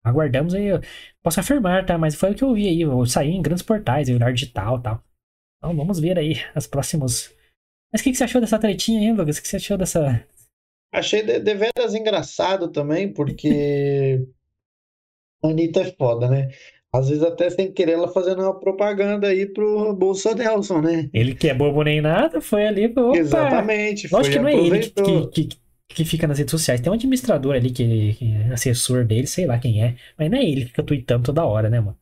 aguardamos 0.04 0.54
aí. 0.54 0.68
Posso 1.22 1.40
afirmar, 1.40 1.84
tá? 1.86 1.98
Mas 1.98 2.14
foi 2.14 2.32
o 2.32 2.34
que 2.34 2.44
eu 2.44 2.54
vi 2.54 2.68
aí. 2.68 2.80
Eu 2.80 3.04
saí 3.06 3.30
em 3.30 3.42
grandes 3.42 3.62
portais, 3.62 4.08
Leonardo 4.08 4.34
Digital 4.34 4.78
e 4.78 4.82
tal. 4.82 5.04
Então 5.58 5.76
vamos 5.76 5.98
ver 6.00 6.18
aí 6.18 6.34
as 6.54 6.66
próximas. 6.66 7.34
Mas 7.92 8.00
o 8.00 8.04
que, 8.04 8.10
que 8.10 8.16
você 8.16 8.24
achou 8.24 8.40
dessa 8.40 8.58
tretinha 8.58 9.00
aí, 9.00 9.12
Lucas? 9.12 9.38
O 9.38 9.42
que 9.42 9.48
você 9.48 9.56
achou 9.56 9.76
dessa. 9.76 10.24
Achei 10.92 11.22
de, 11.22 11.38
deveras 11.38 11.94
engraçado 11.94 12.68
também, 12.68 13.12
porque 13.12 14.26
a 15.42 15.48
Anitta 15.48 15.80
é 15.80 15.92
foda, 15.92 16.28
né? 16.28 16.48
Às 16.92 17.10
vezes 17.10 17.22
até 17.22 17.50
sem 17.50 17.70
querer 17.70 17.92
ela 17.92 18.08
fazendo 18.08 18.42
uma 18.42 18.58
propaganda 18.58 19.28
aí 19.28 19.44
pro 19.44 19.92
Bolsa 19.94 20.34
Nelson, 20.34 20.80
né? 20.80 21.10
Ele 21.12 21.34
que 21.34 21.48
é 21.48 21.54
bobo 21.54 21.82
nem 21.82 22.00
nada, 22.00 22.40
foi 22.40 22.66
ali, 22.66 22.86
opa. 22.86 23.16
Exatamente. 23.16 24.10
Lógico 24.10 24.36
que 24.36 24.40
não 24.40 24.48
é 24.48 24.54
ele 24.54 24.78
que, 24.80 25.26
que, 25.26 25.44
que, 25.44 25.60
fica 26.04 26.26
nas 26.26 26.38
redes 26.38 26.50
sociais. 26.50 26.80
Tem 26.80 26.90
um 26.90 26.94
administrador 26.94 27.54
ali 27.54 27.70
que, 27.70 28.14
que 28.14 28.32
é 28.32 28.52
assessor 28.52 29.04
dele, 29.04 29.26
sei 29.26 29.46
lá 29.46 29.58
quem 29.58 29.82
é. 29.82 29.96
Mas 30.16 30.30
não 30.30 30.38
é 30.38 30.44
ele 30.44 30.62
que 30.62 30.68
fica 30.68 30.82
tweetando 30.82 31.24
toda 31.24 31.44
hora, 31.44 31.70
né, 31.70 31.80
mano? 31.80 31.98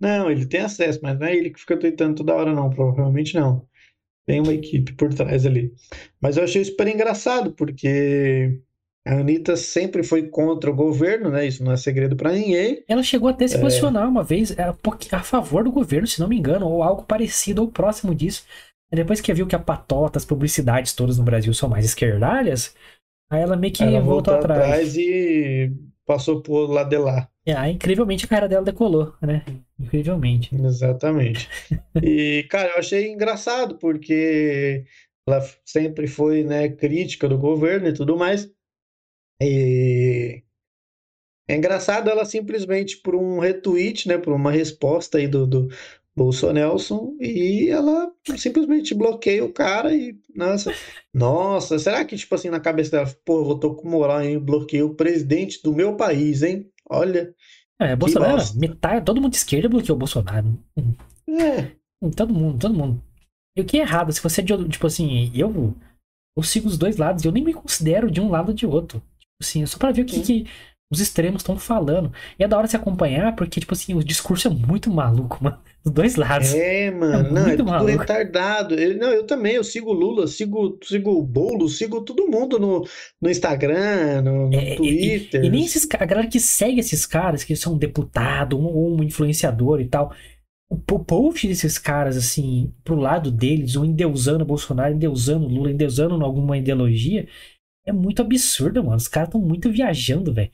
Não, 0.00 0.30
ele 0.30 0.46
tem 0.46 0.60
acesso, 0.60 0.98
mas 1.02 1.18
não 1.18 1.26
é 1.26 1.36
ele 1.36 1.50
que 1.50 1.60
fica 1.60 1.76
tweetando 1.76 2.16
toda 2.16 2.34
hora, 2.34 2.52
não. 2.52 2.70
Provavelmente 2.70 3.34
não. 3.34 3.66
Tem 4.26 4.40
uma 4.40 4.52
equipe 4.52 4.92
por 4.94 5.12
trás 5.12 5.44
ali. 5.46 5.72
Mas 6.20 6.36
eu 6.36 6.44
achei 6.44 6.64
super 6.64 6.86
engraçado, 6.86 7.52
porque 7.52 8.60
a 9.04 9.14
Anitta 9.14 9.56
sempre 9.56 10.04
foi 10.04 10.28
contra 10.28 10.70
o 10.70 10.74
governo, 10.74 11.30
né? 11.30 11.46
Isso 11.46 11.64
não 11.64 11.72
é 11.72 11.76
segredo 11.76 12.14
para 12.14 12.32
ninguém. 12.32 12.84
Ela 12.86 13.02
chegou 13.02 13.28
até 13.28 13.46
a 13.46 13.48
se 13.48 13.56
é. 13.56 13.60
posicionar 13.60 14.04
é... 14.04 14.06
uma 14.06 14.22
vez 14.22 14.54
a 14.58 15.22
favor 15.22 15.64
do 15.64 15.72
governo, 15.72 16.06
se 16.06 16.20
não 16.20 16.28
me 16.28 16.38
engano, 16.38 16.68
ou 16.68 16.82
algo 16.82 17.02
parecido 17.02 17.62
ou 17.62 17.68
próximo 17.70 18.14
disso. 18.14 18.44
Depois 18.92 19.20
que 19.20 19.32
viu 19.32 19.46
que 19.46 19.56
a 19.56 19.58
patota, 19.58 20.18
as 20.18 20.24
publicidades 20.24 20.92
todas 20.92 21.18
no 21.18 21.24
Brasil 21.24 21.52
são 21.54 21.68
mais 21.68 21.84
esquerdalhas, 21.84 22.74
aí 23.30 23.40
ela 23.40 23.56
meio 23.56 23.72
que 23.72 23.82
ela 23.82 24.00
voltou, 24.00 24.34
voltou 24.34 24.34
atrás. 24.34 24.60
atrás 24.60 24.96
e 24.96 25.72
passou 26.06 26.42
por 26.42 26.70
lá 26.70 26.84
de 26.84 26.98
lá. 26.98 27.28
É, 27.46 27.54
aí, 27.54 27.72
incrivelmente 27.72 28.24
a 28.24 28.28
carreira 28.28 28.48
dela 28.48 28.64
decolou, 28.64 29.14
né? 29.20 29.44
Incrivelmente. 29.80 30.54
Exatamente. 30.54 31.48
e, 32.02 32.46
cara, 32.48 32.70
eu 32.70 32.78
achei 32.78 33.10
engraçado, 33.10 33.76
porque 33.78 34.84
ela 35.26 35.40
sempre 35.64 36.06
foi, 36.06 36.44
né, 36.44 36.68
crítica 36.68 37.28
do 37.28 37.38
governo 37.38 37.88
e 37.88 37.94
tudo 37.94 38.16
mais. 38.16 38.50
E 39.40 40.42
é 41.48 41.56
engraçado 41.56 42.08
ela 42.08 42.24
simplesmente 42.24 42.98
por 42.98 43.16
um 43.16 43.38
retweet, 43.38 44.06
né, 44.06 44.18
por 44.18 44.32
uma 44.32 44.52
resposta 44.52 45.18
aí 45.18 45.26
do, 45.26 45.46
do 45.46 45.68
Bolsonelson 46.14 47.16
e 47.20 47.68
ela 47.68 48.12
simplesmente 48.36 48.94
bloqueia 48.94 49.44
o 49.44 49.52
cara 49.52 49.94
e 49.94 50.16
nossa, 50.34 50.72
nossa, 51.12 51.78
será 51.78 52.04
que 52.04 52.16
tipo 52.16 52.34
assim 52.34 52.50
na 52.50 52.60
cabeça 52.60 52.90
dela, 52.90 53.16
pô, 53.24 53.50
eu 53.50 53.54
tô 53.56 53.74
com 53.74 53.88
moral, 53.88 54.22
hein, 54.22 54.38
bloqueei 54.38 54.82
o 54.82 54.94
presidente 54.94 55.62
do 55.62 55.74
meu 55.74 55.96
país, 55.96 56.42
hein? 56.42 56.70
Olha. 56.88 57.34
É, 57.80 57.96
Bolsonaro, 57.96 58.42
metade, 58.56 59.04
todo 59.04 59.20
mundo 59.20 59.32
de 59.32 59.38
esquerda 59.38 59.68
bloqueou 59.68 59.96
o 59.96 59.98
Bolsonaro. 59.98 60.58
É. 61.28 61.72
Todo 62.14 62.34
mundo, 62.34 62.58
todo 62.58 62.74
mundo. 62.74 63.02
E 63.56 63.60
o 63.60 63.64
que 63.64 63.78
é 63.78 63.80
errado, 63.80 64.12
se 64.12 64.22
você 64.22 64.40
é 64.40 64.44
de, 64.44 64.68
tipo 64.68 64.86
assim, 64.86 65.30
eu 65.34 65.74
eu 66.36 66.42
sigo 66.42 66.68
os 66.68 66.78
dois 66.78 66.96
lados, 66.96 67.24
eu 67.24 67.32
nem 67.32 67.44
me 67.44 67.52
considero 67.52 68.10
de 68.10 68.20
um 68.20 68.30
lado 68.30 68.48
ou 68.48 68.54
de 68.54 68.66
outro. 68.66 69.02
Assim, 69.40 69.64
só 69.66 69.78
pra 69.78 69.92
ver 69.92 70.02
o 70.02 70.06
que, 70.06 70.20
que 70.20 70.46
os 70.92 71.00
extremos 71.00 71.40
estão 71.40 71.58
falando. 71.58 72.12
E 72.38 72.44
é 72.44 72.48
da 72.48 72.58
hora 72.58 72.66
se 72.66 72.76
acompanhar, 72.76 73.34
porque, 73.34 73.58
tipo 73.58 73.72
assim, 73.72 73.94
o 73.94 74.04
discurso 74.04 74.46
é 74.46 74.50
muito 74.50 74.90
maluco, 74.90 75.38
mano. 75.42 75.58
Dos 75.82 75.92
dois 75.92 76.16
lados. 76.16 76.54
É, 76.54 76.92
mano, 76.92 77.26
é 77.26 77.32
não, 77.32 77.46
é 77.48 77.56
tudo 77.56 77.64
maluco. 77.64 77.98
retardado. 77.98 78.74
Eu, 78.74 78.96
não, 78.98 79.08
eu 79.08 79.24
também, 79.24 79.54
eu 79.54 79.64
sigo 79.64 79.90
o 79.90 79.94
Lula, 79.94 80.28
sigo, 80.28 80.78
sigo 80.84 81.10
o 81.10 81.22
Bolo, 81.22 81.68
sigo 81.68 82.02
todo 82.02 82.28
mundo 82.28 82.56
no, 82.56 82.86
no 83.20 83.30
Instagram, 83.30 84.22
no, 84.22 84.48
no 84.48 84.54
é, 84.54 84.76
Twitter. 84.76 85.42
E, 85.42 85.46
e, 85.46 85.50
nem 85.50 85.64
esses 85.64 85.88
a 85.98 86.04
galera 86.04 86.28
que 86.28 86.38
segue 86.38 86.78
esses 86.78 87.04
caras, 87.04 87.42
que 87.42 87.56
são 87.56 87.76
deputado 87.76 88.60
ou 88.60 88.96
um 88.96 89.02
influenciador 89.02 89.80
e 89.80 89.88
tal. 89.88 90.14
O 90.70 90.76
post 90.76 91.48
desses 91.48 91.78
caras, 91.78 92.16
assim, 92.16 92.72
pro 92.84 92.94
lado 92.94 93.30
deles, 93.30 93.74
um 93.74 93.84
endeusando 93.84 94.44
Bolsonaro, 94.44 94.94
endeusando 94.94 95.46
Lula, 95.46 95.70
endeusando 95.70 96.14
alguma 96.24 96.56
ideologia, 96.56 97.26
é 97.84 97.92
muito 97.92 98.22
absurdo, 98.22 98.82
mano. 98.84 98.96
Os 98.96 99.08
caras 99.08 99.28
estão 99.28 99.40
muito 99.40 99.70
viajando, 99.70 100.32
velho. 100.32 100.50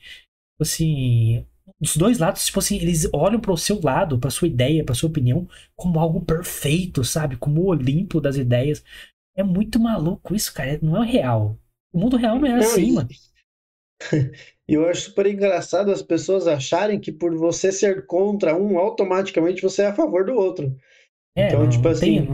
Tipo 0.59 0.63
assim, 0.63 1.45
os 1.79 1.95
dois 1.95 2.19
lados, 2.19 2.45
tipo 2.45 2.59
assim, 2.59 2.75
eles 2.75 3.07
olham 3.13 3.39
para 3.39 3.53
o 3.53 3.57
seu 3.57 3.79
lado, 3.81 4.19
para 4.19 4.29
sua 4.29 4.47
ideia, 4.49 4.83
para 4.83 4.93
sua 4.93 5.07
opinião, 5.09 5.47
como 5.73 5.99
algo 5.99 6.19
perfeito, 6.21 7.01
sabe? 7.03 7.37
Como 7.37 7.61
o 7.61 7.67
Olimpo 7.67 8.19
das 8.19 8.35
ideias. 8.35 8.83
É 9.35 9.41
muito 9.41 9.79
maluco 9.79 10.35
isso, 10.35 10.53
cara. 10.53 10.77
Não 10.81 11.01
é 11.01 11.07
real. 11.07 11.57
O 11.93 11.99
mundo 11.99 12.17
real 12.17 12.37
não 12.37 12.45
é 12.45 12.55
assim, 12.55 12.91
mano. 12.91 13.07
E 14.67 14.73
eu 14.73 14.87
acho 14.89 15.03
super 15.03 15.27
engraçado 15.27 15.91
as 15.91 16.01
pessoas 16.01 16.45
acharem 16.45 16.99
que 16.99 17.11
por 17.11 17.33
você 17.35 17.71
ser 17.71 18.05
contra 18.05 18.55
um, 18.55 18.77
automaticamente 18.77 19.61
você 19.61 19.83
é 19.83 19.87
a 19.87 19.95
favor 19.95 20.25
do 20.25 20.33
outro. 20.33 20.75
É, 21.35 21.47
Então, 21.47 21.63
não, 21.63 21.69
tipo 21.69 21.87
não 21.87 21.99
tem. 21.99 22.27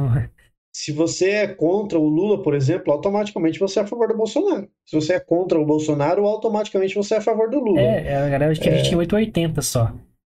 Se 0.78 0.92
você 0.92 1.30
é 1.30 1.48
contra 1.48 1.98
o 1.98 2.06
Lula, 2.08 2.44
por 2.44 2.54
exemplo, 2.54 2.92
automaticamente 2.92 3.60
você 3.60 3.80
é 3.80 3.84
a 3.84 3.88
favor 3.88 4.10
do 4.10 4.18
Bolsonaro. 4.18 4.68
Se 4.86 4.94
você 4.96 5.14
é 5.14 5.20
contra 5.22 5.58
o 5.58 5.66
Bolsonaro, 5.66 6.26
automaticamente 6.26 6.96
você 6.96 7.16
é 7.16 7.18
a 7.18 7.22
favor 7.22 7.50
do 7.50 7.60
Lula. 7.60 7.80
É, 7.80 8.12
é, 8.12 8.18
a 8.18 8.30
galera 8.30 8.52
acha 8.52 8.62
que 8.62 8.68
a 8.68 8.76
gente 8.76 8.90
tem 8.90 8.98
880 8.98 9.62
só. 9.62 9.94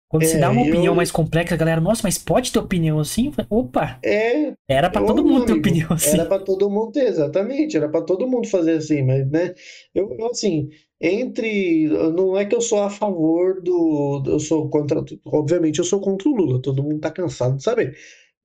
Quando 0.08 0.24
se 0.24 0.36
É, 0.36 0.40
dá 0.40 0.50
uma 0.50 0.60
eu- 0.60 0.68
opinião 0.68 0.94
mais 0.94 1.10
complexa, 1.10 1.54
a 1.54 1.56
galera, 1.56 1.80
nossa, 1.80 2.02
mas 2.04 2.16
pode 2.18 2.52
ter 2.52 2.58
opinião 2.58 3.00
assim? 3.00 3.32
Opa, 3.50 3.98
É, 4.04 4.52
era 4.68 4.88
pra 4.90 5.02
Ô, 5.02 5.06
todo 5.06 5.24
mundo 5.24 5.46
ter 5.46 5.52
amigo, 5.52 5.58
opinião 5.68 5.88
assim. 5.92 6.16
Era 6.18 6.26
para 6.26 6.44
todo 6.44 6.70
mundo 6.70 6.92
ter, 6.92 7.06
exatamente, 7.08 7.76
era 7.76 7.88
para 7.88 8.02
todo 8.02 8.28
mundo 8.28 8.46
fazer 8.46 8.72
assim, 8.76 9.02
mas, 9.02 9.28
né, 9.30 9.52
eu, 9.94 10.14
eu, 10.18 10.26
assim, 10.30 10.68
entre, 11.00 11.88
não 11.88 12.36
é 12.36 12.44
que 12.44 12.54
eu 12.54 12.60
sou 12.60 12.82
a 12.82 12.88
favor 12.90 13.60
do, 13.62 14.22
eu 14.26 14.38
sou 14.38 14.68
contra, 14.70 15.02
obviamente 15.24 15.78
eu 15.80 15.84
sou 15.84 16.00
contra 16.00 16.28
o 16.28 16.36
Lula, 16.36 16.62
todo 16.62 16.82
mundo 16.82 17.00
tá 17.00 17.10
cansado 17.10 17.56
de 17.56 17.62
saber, 17.64 17.96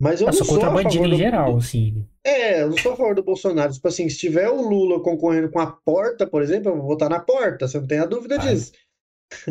mas 0.01 0.19
eu 0.19 0.27
Eu 0.27 0.31
não 0.31 0.37
sou 0.37 0.45
sou 0.47 0.55
contra 0.55 0.69
a 0.69 0.73
bandido 0.73 0.93
favor 1.03 1.07
em 1.07 1.11
do, 1.11 1.17
geral, 1.17 1.57
assim. 1.57 2.05
é, 2.25 2.63
eu 2.63 2.69
não 2.71 2.77
sou 2.77 2.93
a 2.93 2.95
favor 2.97 3.15
do 3.15 3.23
Bolsonaro, 3.23 3.71
tipo 3.71 3.87
assim, 3.87 4.09
se 4.09 4.17
tiver 4.17 4.49
o 4.49 4.61
Lula 4.67 4.99
concorrendo 5.01 5.49
com 5.49 5.59
a 5.59 5.67
porta, 5.67 6.25
por 6.27 6.41
exemplo, 6.41 6.71
eu 6.71 6.77
vou 6.77 6.87
votar 6.87 7.09
na 7.09 7.19
porta, 7.19 7.67
você 7.67 7.79
não 7.79 7.87
tem 7.87 7.99
a 7.99 8.05
dúvida 8.05 8.37
Vai. 8.37 8.47
disso, 8.53 8.71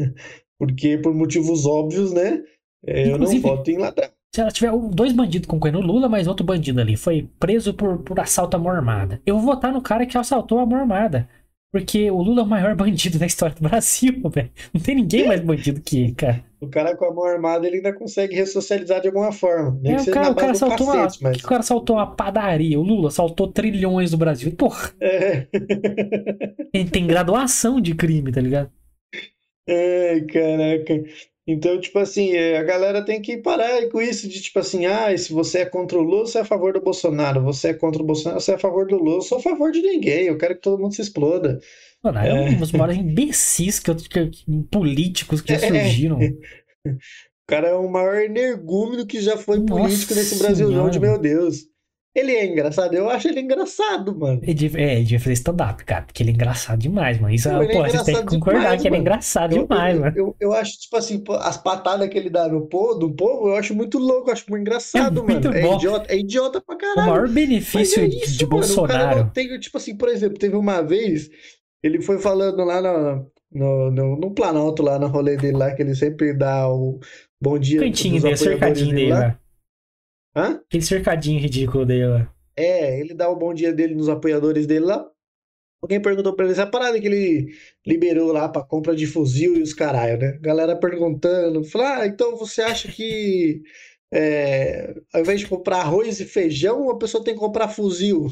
porque 0.58 0.98
por 0.98 1.14
motivos 1.14 1.66
óbvios, 1.66 2.12
né, 2.12 2.42
é, 2.86 3.04
eu 3.04 3.08
não 3.10 3.14
Inclusive- 3.16 3.40
voto 3.40 3.70
em 3.70 3.78
ladrão. 3.78 4.08
Se 4.32 4.40
ela 4.40 4.50
tiver 4.52 4.70
dois 4.92 5.12
bandidos 5.12 5.48
concorrendo, 5.48 5.78
o 5.80 5.82
Lula, 5.82 6.08
mas 6.08 6.28
outro 6.28 6.46
bandido 6.46 6.80
ali, 6.80 6.96
foi 6.96 7.28
preso 7.40 7.74
por, 7.74 7.98
por 7.98 8.20
assalto 8.20 8.56
à 8.56 8.60
mão 8.60 8.70
armada. 8.70 9.20
Eu 9.26 9.36
vou 9.36 9.44
votar 9.54 9.72
no 9.72 9.82
cara 9.82 10.06
que 10.06 10.16
assaltou 10.16 10.60
a 10.60 10.66
mão 10.66 10.78
armada. 10.78 11.28
Porque 11.72 12.08
o 12.12 12.22
Lula 12.22 12.42
é 12.42 12.44
o 12.44 12.48
maior 12.48 12.74
bandido 12.76 13.18
da 13.18 13.26
história 13.26 13.56
do 13.56 13.68
Brasil, 13.68 14.22
velho. 14.32 14.50
Não 14.72 14.80
tem 14.80 14.94
ninguém 14.94 15.26
mais 15.26 15.40
bandido 15.40 15.80
que 15.80 15.98
ele, 16.04 16.12
cara. 16.14 16.44
O 16.60 16.68
cara 16.68 16.94
com 16.94 17.06
a 17.06 17.14
mão 17.14 17.24
armada, 17.24 17.66
ele 17.66 17.76
ainda 17.76 17.92
consegue 17.92 18.34
ressocializar 18.34 19.00
de 19.00 19.08
alguma 19.08 19.32
forma. 19.32 19.78
Nem 19.80 19.94
É, 19.94 19.96
que 19.96 20.02
seja 20.02 20.12
cara, 20.12 20.28
na 20.28 20.34
base 20.34 20.60
do 20.60 20.66
uma, 20.66 20.76
cacete, 20.76 21.22
mas... 21.22 21.38
o 21.38 21.46
cara 21.46 21.60
assaltou 21.60 21.96
uma 21.96 22.14
padaria. 22.14 22.78
O 22.78 22.82
Lula 22.82 23.08
assaltou 23.08 23.48
trilhões 23.50 24.10
do 24.10 24.18
Brasil. 24.18 24.54
Porra, 24.54 24.92
É. 25.00 25.46
tem, 26.72 26.86
tem 26.86 27.06
graduação 27.06 27.80
de 27.80 27.94
crime, 27.94 28.30
tá 28.30 28.40
ligado? 28.40 28.70
Ai, 29.68 30.20
caraca. 30.26 31.04
Então, 31.46 31.80
tipo 31.80 31.98
assim, 31.98 32.32
é, 32.32 32.58
a 32.58 32.62
galera 32.62 33.04
tem 33.04 33.20
que 33.20 33.36
parar 33.38 33.88
com 33.88 34.00
isso 34.00 34.28
de 34.28 34.40
tipo 34.40 34.58
assim, 34.58 34.86
ah, 34.86 35.16
se 35.16 35.32
você 35.32 35.60
é 35.60 35.64
contra 35.66 35.98
o 35.98 36.02
Lula, 36.02 36.26
você 36.26 36.38
é 36.38 36.40
a 36.42 36.44
favor 36.44 36.72
do 36.72 36.80
Bolsonaro. 36.80 37.42
Você 37.42 37.68
é 37.68 37.74
contra 37.74 38.02
o 38.02 38.06
Bolsonaro, 38.06 38.40
você 38.40 38.52
é 38.52 38.54
a 38.54 38.58
favor 38.58 38.86
do 38.86 38.96
Lula. 38.98 39.16
Eu 39.16 39.22
sou 39.22 39.38
a 39.38 39.42
favor 39.42 39.72
de 39.72 39.82
ninguém. 39.82 40.26
Eu 40.26 40.38
quero 40.38 40.54
que 40.54 40.60
todo 40.62 40.80
mundo 40.80 40.94
se 40.94 41.02
exploda. 41.02 41.58
Mano, 42.02 42.18
é 42.18 42.32
um 42.34 42.56
dos 42.58 42.72
maiores 42.72 42.96
imbecis 42.96 43.78
que, 43.78 43.94
que- 43.94 44.62
políticos 44.70 45.40
que 45.40 45.54
já 45.54 45.66
É. 45.66 45.68
surgiram. 45.68 46.18
O 46.18 47.46
cara 47.46 47.68
é 47.68 47.74
o 47.74 47.88
maior 47.90 48.20
energúmeno 48.22 49.06
que 49.06 49.20
já 49.20 49.36
foi 49.36 49.58
Nossa 49.58 49.82
político 49.82 50.14
nesse 50.14 50.36
Brasilzão 50.38 50.88
de 50.88 51.00
meu 51.00 51.18
Deus. 51.18 51.68
Ele 52.12 52.32
é 52.32 52.44
engraçado, 52.44 52.92
eu 52.92 53.08
acho 53.08 53.28
ele 53.28 53.38
engraçado, 53.40 54.18
mano. 54.18 54.40
Ele 54.42 54.52
devia, 54.54 54.80
é, 54.80 54.92
ele 54.94 55.02
devia 55.04 55.20
fazer 55.20 55.32
stand-up, 55.34 55.84
cara, 55.84 56.02
porque 56.02 56.20
ele 56.24 56.30
é 56.30 56.34
engraçado 56.34 56.80
demais, 56.80 57.20
mano. 57.20 57.32
Isso, 57.32 57.48
Não, 57.48 57.62
ele 57.62 57.72
é 57.72 57.76
pô, 57.76 57.82
vocês 57.88 58.02
têm 58.02 58.16
que 58.16 58.22
concordar 58.26 58.60
demais, 58.62 58.82
que 58.82 58.88
ele 58.88 58.96
é 58.96 58.98
engraçado 58.98 59.54
Eu, 59.56 59.62
demais, 59.62 59.94
eu, 59.94 60.00
mano. 60.00 60.12
eu, 60.16 60.36
eu 60.40 60.52
acho, 60.52 60.72
tipo 60.80 60.96
assim, 60.96 61.20
pô, 61.22 61.34
as 61.34 61.56
patadas 61.56 62.08
que 62.08 62.18
ele 62.18 62.28
dá 62.28 62.48
no 62.48 62.66
povo, 62.66 62.94
do 62.94 63.14
povo, 63.14 63.50
eu 63.50 63.54
acho 63.54 63.76
muito 63.76 63.96
louco, 63.96 64.28
eu 64.28 64.32
acho 64.32 64.44
muito 64.48 64.62
engraçado, 64.62 65.20
É 65.20 65.22
muito 65.22 65.48
mano. 65.48 65.56
É 65.56 65.62
bom. 65.62 65.76
idiota, 65.76 66.12
é 66.12 66.18
idiota 66.18 66.60
pra 66.60 66.74
O 66.74 66.78
caralho. 66.78 67.00
maior 67.12 67.22
Mas 67.22 67.30
benefício 67.32 68.02
é 68.02 68.08
de, 68.08 68.16
isso, 68.24 68.38
de 68.38 68.44
mano. 68.44 68.56
O 68.56 68.58
cara 68.58 68.66
Bolsonaro. 68.66 69.18
não 69.20 69.30
tem, 69.30 69.60
tipo 69.60 69.76
assim, 69.76 69.96
por 69.96 70.08
exemplo, 70.08 70.36
teve 70.36 70.56
uma 70.56 70.82
vez, 70.82 71.30
ele 71.82 72.02
foi 72.02 72.18
falando 72.18 72.64
lá 72.64 72.80
no, 72.80 73.30
no, 73.52 73.90
no, 73.90 74.16
no 74.16 74.34
Planalto, 74.34 74.82
lá 74.82 74.98
no 74.98 75.08
rolê 75.08 75.36
dele 75.36 75.56
lá, 75.56 75.74
que 75.74 75.82
ele 75.82 75.94
sempre 75.94 76.32
dá 76.32 76.68
o 76.68 77.00
bom 77.40 77.58
dia 77.58 77.80
Cantinho 77.80 78.20
dele, 78.20 78.36
cercadinho 78.36 78.94
dele 78.94 79.10
lá. 79.10 79.18
lá. 79.18 79.40
Hã? 80.36 80.60
Aquele 80.66 80.82
cercadinho 80.84 81.40
ridículo 81.40 81.84
dele 81.84 82.06
lá. 82.06 82.34
É, 82.56 83.00
ele 83.00 83.14
dá 83.14 83.28
o 83.28 83.36
bom 83.36 83.54
dia 83.54 83.72
dele 83.72 83.94
nos 83.94 84.08
apoiadores 84.08 84.66
dele 84.66 84.84
lá. 84.84 85.06
Alguém 85.82 86.00
perguntou 86.00 86.34
pra 86.34 86.44
ele 86.44 86.52
essa 86.52 86.66
parada 86.66 87.00
que 87.00 87.06
ele 87.06 87.54
liberou 87.86 88.32
lá 88.32 88.48
pra 88.48 88.62
compra 88.62 88.94
de 88.94 89.06
fuzil 89.06 89.56
e 89.56 89.62
os 89.62 89.72
caralho, 89.72 90.18
né? 90.18 90.38
Galera 90.40 90.76
perguntando, 90.76 91.64
falou, 91.64 91.86
ah, 91.86 92.06
então 92.06 92.36
você 92.36 92.60
acha 92.60 92.92
que 92.92 93.62
é, 94.12 94.94
ao 95.14 95.22
invés 95.22 95.40
de 95.40 95.46
comprar 95.46 95.78
arroz 95.78 96.20
e 96.20 96.24
feijão, 96.26 96.90
a 96.90 96.98
pessoa 96.98 97.24
tem 97.24 97.34
que 97.34 97.40
comprar 97.40 97.68
fuzil? 97.68 98.26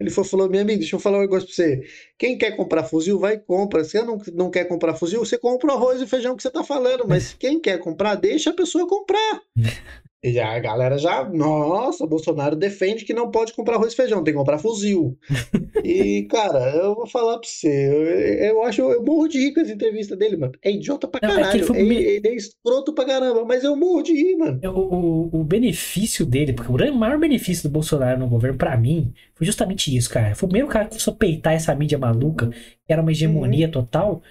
Ele 0.00 0.10
foi, 0.10 0.24
falou, 0.24 0.48
minha 0.48 0.62
amiga, 0.62 0.80
deixa 0.80 0.96
eu 0.96 1.00
falar 1.00 1.18
um 1.18 1.22
negócio 1.22 1.46
pra 1.46 1.54
você. 1.54 1.82
Quem 2.18 2.36
quer 2.36 2.56
comprar 2.56 2.84
fuzil, 2.84 3.18
vai 3.18 3.34
e 3.34 3.38
compra. 3.38 3.84
Se 3.84 3.90
você 3.90 4.02
não, 4.02 4.20
não 4.34 4.50
quer 4.50 4.64
comprar 4.64 4.94
fuzil, 4.94 5.24
você 5.24 5.38
compra 5.38 5.68
o 5.68 5.72
arroz 5.72 6.00
e 6.00 6.06
feijão 6.06 6.36
que 6.36 6.42
você 6.42 6.50
tá 6.50 6.64
falando. 6.64 7.06
Mas 7.06 7.34
quem 7.38 7.60
quer 7.60 7.78
comprar, 7.78 8.16
deixa 8.16 8.50
a 8.50 8.54
pessoa 8.54 8.86
comprar. 8.88 9.40
E 10.24 10.38
a 10.38 10.58
galera 10.60 10.96
já, 10.98 11.28
nossa, 11.28 12.06
Bolsonaro 12.06 12.54
defende 12.54 13.04
que 13.04 13.12
não 13.12 13.30
pode 13.30 13.52
comprar 13.52 13.74
arroz 13.76 13.92
e 13.92 13.96
feijão, 13.96 14.22
tem 14.22 14.32
que 14.32 14.38
comprar 14.38 14.58
fuzil. 14.58 15.18
E, 15.84 16.28
cara, 16.30 16.70
eu 16.76 16.94
vou 16.94 17.08
falar 17.08 17.38
pra 17.40 17.48
você, 17.48 17.68
eu, 17.68 18.50
eu 18.56 18.62
acho, 18.62 18.80
eu 18.82 19.02
morro 19.04 19.26
de 19.26 19.38
rir 19.38 19.52
com 19.52 19.60
essa 19.60 19.72
entrevista 19.72 20.16
dele, 20.16 20.36
mano. 20.36 20.52
É 20.62 20.70
idiota 20.70 21.08
pra 21.08 21.20
Não, 21.20 21.30
é 21.30 21.34
caralho, 21.34 21.56
ele 21.58 21.66
foi 21.66 21.78
é, 22.24 22.28
é 22.28 22.34
escroto 22.36 22.94
pra 22.94 23.04
caramba, 23.04 23.44
mas 23.44 23.64
eu 23.64 23.74
morro 23.74 24.02
de 24.02 24.12
rir, 24.12 24.36
mano. 24.36 24.60
É, 24.62 24.68
O, 24.68 24.74
o, 24.74 25.40
o 25.40 25.44
benefício 25.44 26.24
dele, 26.24 26.52
porque 26.52 26.70
o 26.70 26.94
maior 26.94 27.18
benefício 27.18 27.68
do 27.68 27.72
Bolsonaro 27.72 28.20
no 28.20 28.28
governo, 28.28 28.56
pra 28.56 28.76
mim, 28.76 29.12
foi 29.34 29.44
justamente 29.44 29.94
isso, 29.96 30.08
cara. 30.08 30.36
Foi 30.36 30.46
o 30.46 30.50
primeiro 30.50 30.68
cara 30.68 30.84
que 30.84 30.90
começou 30.90 31.14
a 31.14 31.16
peitar 31.16 31.52
essa 31.52 31.74
mídia 31.74 31.98
maluca, 31.98 32.48
que 32.50 32.92
era 32.92 33.02
uma 33.02 33.10
hegemonia 33.10 33.66
Uhum. 33.66 33.72
total, 33.72 34.22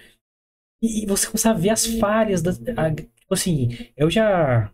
e, 0.82 1.04
e 1.04 1.06
você 1.06 1.26
começava 1.26 1.58
a 1.58 1.62
ver 1.62 1.70
as 1.70 1.86
falhas. 1.86 2.42
Das, 2.42 2.60
a- 2.76 2.90
tipo 2.94 3.34
assim, 3.34 3.68
eu 3.96 4.10
já. 4.10 4.70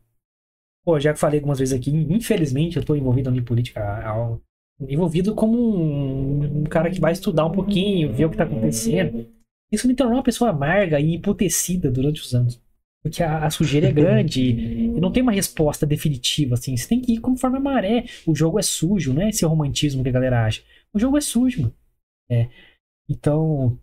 Pô, 0.85 0.99
já 0.99 1.14
falei 1.14 1.39
algumas 1.39 1.59
vezes 1.59 1.74
aqui, 1.74 1.91
infelizmente 1.91 2.76
eu 2.76 2.85
tô 2.85 2.95
envolvido 2.97 3.35
em 3.35 3.43
política, 3.45 3.81
há- 3.83 4.11
há- 4.11 4.39
envolvido 4.81 5.35
como 5.35 5.59
um, 5.76 6.61
um 6.61 6.64
cara 6.64 6.91
que 6.91 7.01
vai 7.01 7.12
estudar 7.12 7.45
um 7.47 7.53
pouquinho, 7.53 8.12
ver 8.12 8.24
o 8.26 8.31
que 8.31 8.37
tá 8.37 8.45
acontecendo. 8.45 9.26
Isso 9.70 9.87
me 9.87 9.95
tornou 9.95 10.16
uma 10.16 10.22
pessoa 10.22 10.51
amarga 10.51 10.99
e 11.01 11.14
emputecida 11.14 11.91
durante 11.91 12.20
os 12.22 12.35
anos. 12.35 12.61
Porque 13.03 13.22
a, 13.22 13.45
a 13.45 13.51
sujeira 13.51 13.89
é 13.89 13.93
grande 13.93 14.43
e, 14.97 15.01
não 15.01 15.12
tem 15.12 15.22
uma 15.22 15.33
resposta 15.33 15.87
definitiva, 15.87 16.55
assim. 16.55 16.76
Você 16.76 16.89
tem 16.89 17.01
que 17.01 17.12
ir 17.14 17.20
conforme 17.20 17.59
a 17.59 17.61
maré. 17.61 18.05
O 18.26 18.35
jogo 18.35 18.59
é 18.59 18.62
sujo, 18.62 19.12
não 19.12 19.22
é 19.22 19.29
esse 19.31 19.45
romantismo 19.45 20.03
que 20.03 20.09
a 20.09 20.12
galera 20.12 20.45
acha. 20.47 20.62
O 20.93 20.99
jogo 20.99 21.16
é 21.18 21.20
sujo, 21.20 21.62
mano. 21.62 21.74
É. 22.31 22.49
Então. 23.09 23.79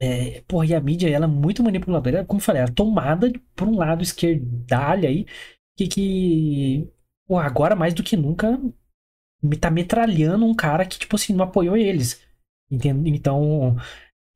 É, 0.00 0.40
porra, 0.48 0.66
e 0.66 0.74
a 0.74 0.80
mídia, 0.80 1.08
ela 1.08 1.26
é 1.26 1.28
muito 1.28 1.62
manipuladora. 1.62 2.24
Como 2.24 2.40
eu 2.40 2.44
falei, 2.44 2.60
ela 2.60 2.70
é 2.70 2.74
tomada 2.74 3.32
por 3.54 3.68
um 3.68 3.76
lado 3.78 4.02
esquerdalha 4.02 5.08
aí, 5.08 5.26
que, 5.76 5.88
que 5.88 6.88
pô, 7.26 7.38
agora 7.38 7.74
mais 7.76 7.94
do 7.94 8.02
que 8.02 8.16
nunca 8.16 8.60
me 9.42 9.56
tá 9.56 9.70
metralhando 9.70 10.46
um 10.46 10.54
cara 10.54 10.86
que, 10.86 10.98
tipo 10.98 11.16
assim, 11.16 11.32
não 11.34 11.44
apoiou 11.44 11.76
eles. 11.76 12.20
Entende? 12.70 13.10
Então, 13.10 13.76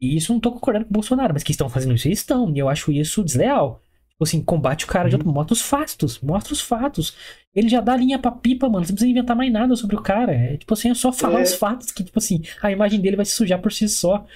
e 0.00 0.16
isso 0.16 0.32
não 0.32 0.40
tô 0.40 0.52
concordando 0.52 0.84
com 0.86 0.90
o 0.90 0.94
Bolsonaro, 0.94 1.32
mas 1.34 1.42
que 1.42 1.52
estão 1.52 1.68
fazendo 1.68 1.94
isso, 1.94 2.08
eles 2.08 2.20
estão. 2.20 2.52
E 2.54 2.58
eu 2.58 2.68
acho 2.68 2.92
isso 2.92 3.24
desleal. 3.24 3.82
Tipo 4.10 4.24
assim, 4.24 4.42
combate 4.42 4.84
o 4.84 4.88
cara 4.88 5.08
de 5.10 5.14
outro, 5.16 5.30
mostra 5.30 5.52
os 5.54 5.62
fatos, 5.62 6.20
mostra 6.20 6.52
os 6.54 6.60
fatos. 6.60 7.14
Ele 7.54 7.68
já 7.68 7.80
dá 7.80 7.96
linha 7.96 8.18
pra 8.18 8.30
pipa, 8.32 8.68
mano. 8.68 8.84
Você 8.84 8.92
não 8.92 8.96
precisa 8.96 9.10
inventar 9.10 9.36
mais 9.36 9.52
nada 9.52 9.76
sobre 9.76 9.96
o 9.96 10.02
cara. 10.02 10.32
É 10.34 10.56
tipo 10.56 10.72
assim, 10.74 10.90
é 10.90 10.94
só 10.94 11.12
falar 11.12 11.40
É. 11.40 11.42
os 11.42 11.54
fatos 11.54 11.92
que, 11.92 12.02
tipo 12.04 12.18
assim, 12.18 12.42
a 12.62 12.70
imagem 12.72 13.00
dele 13.00 13.16
vai 13.16 13.24
se 13.26 13.32
sujar 13.32 13.60
por 13.60 13.72
si 13.72 13.88
só. 13.88 14.26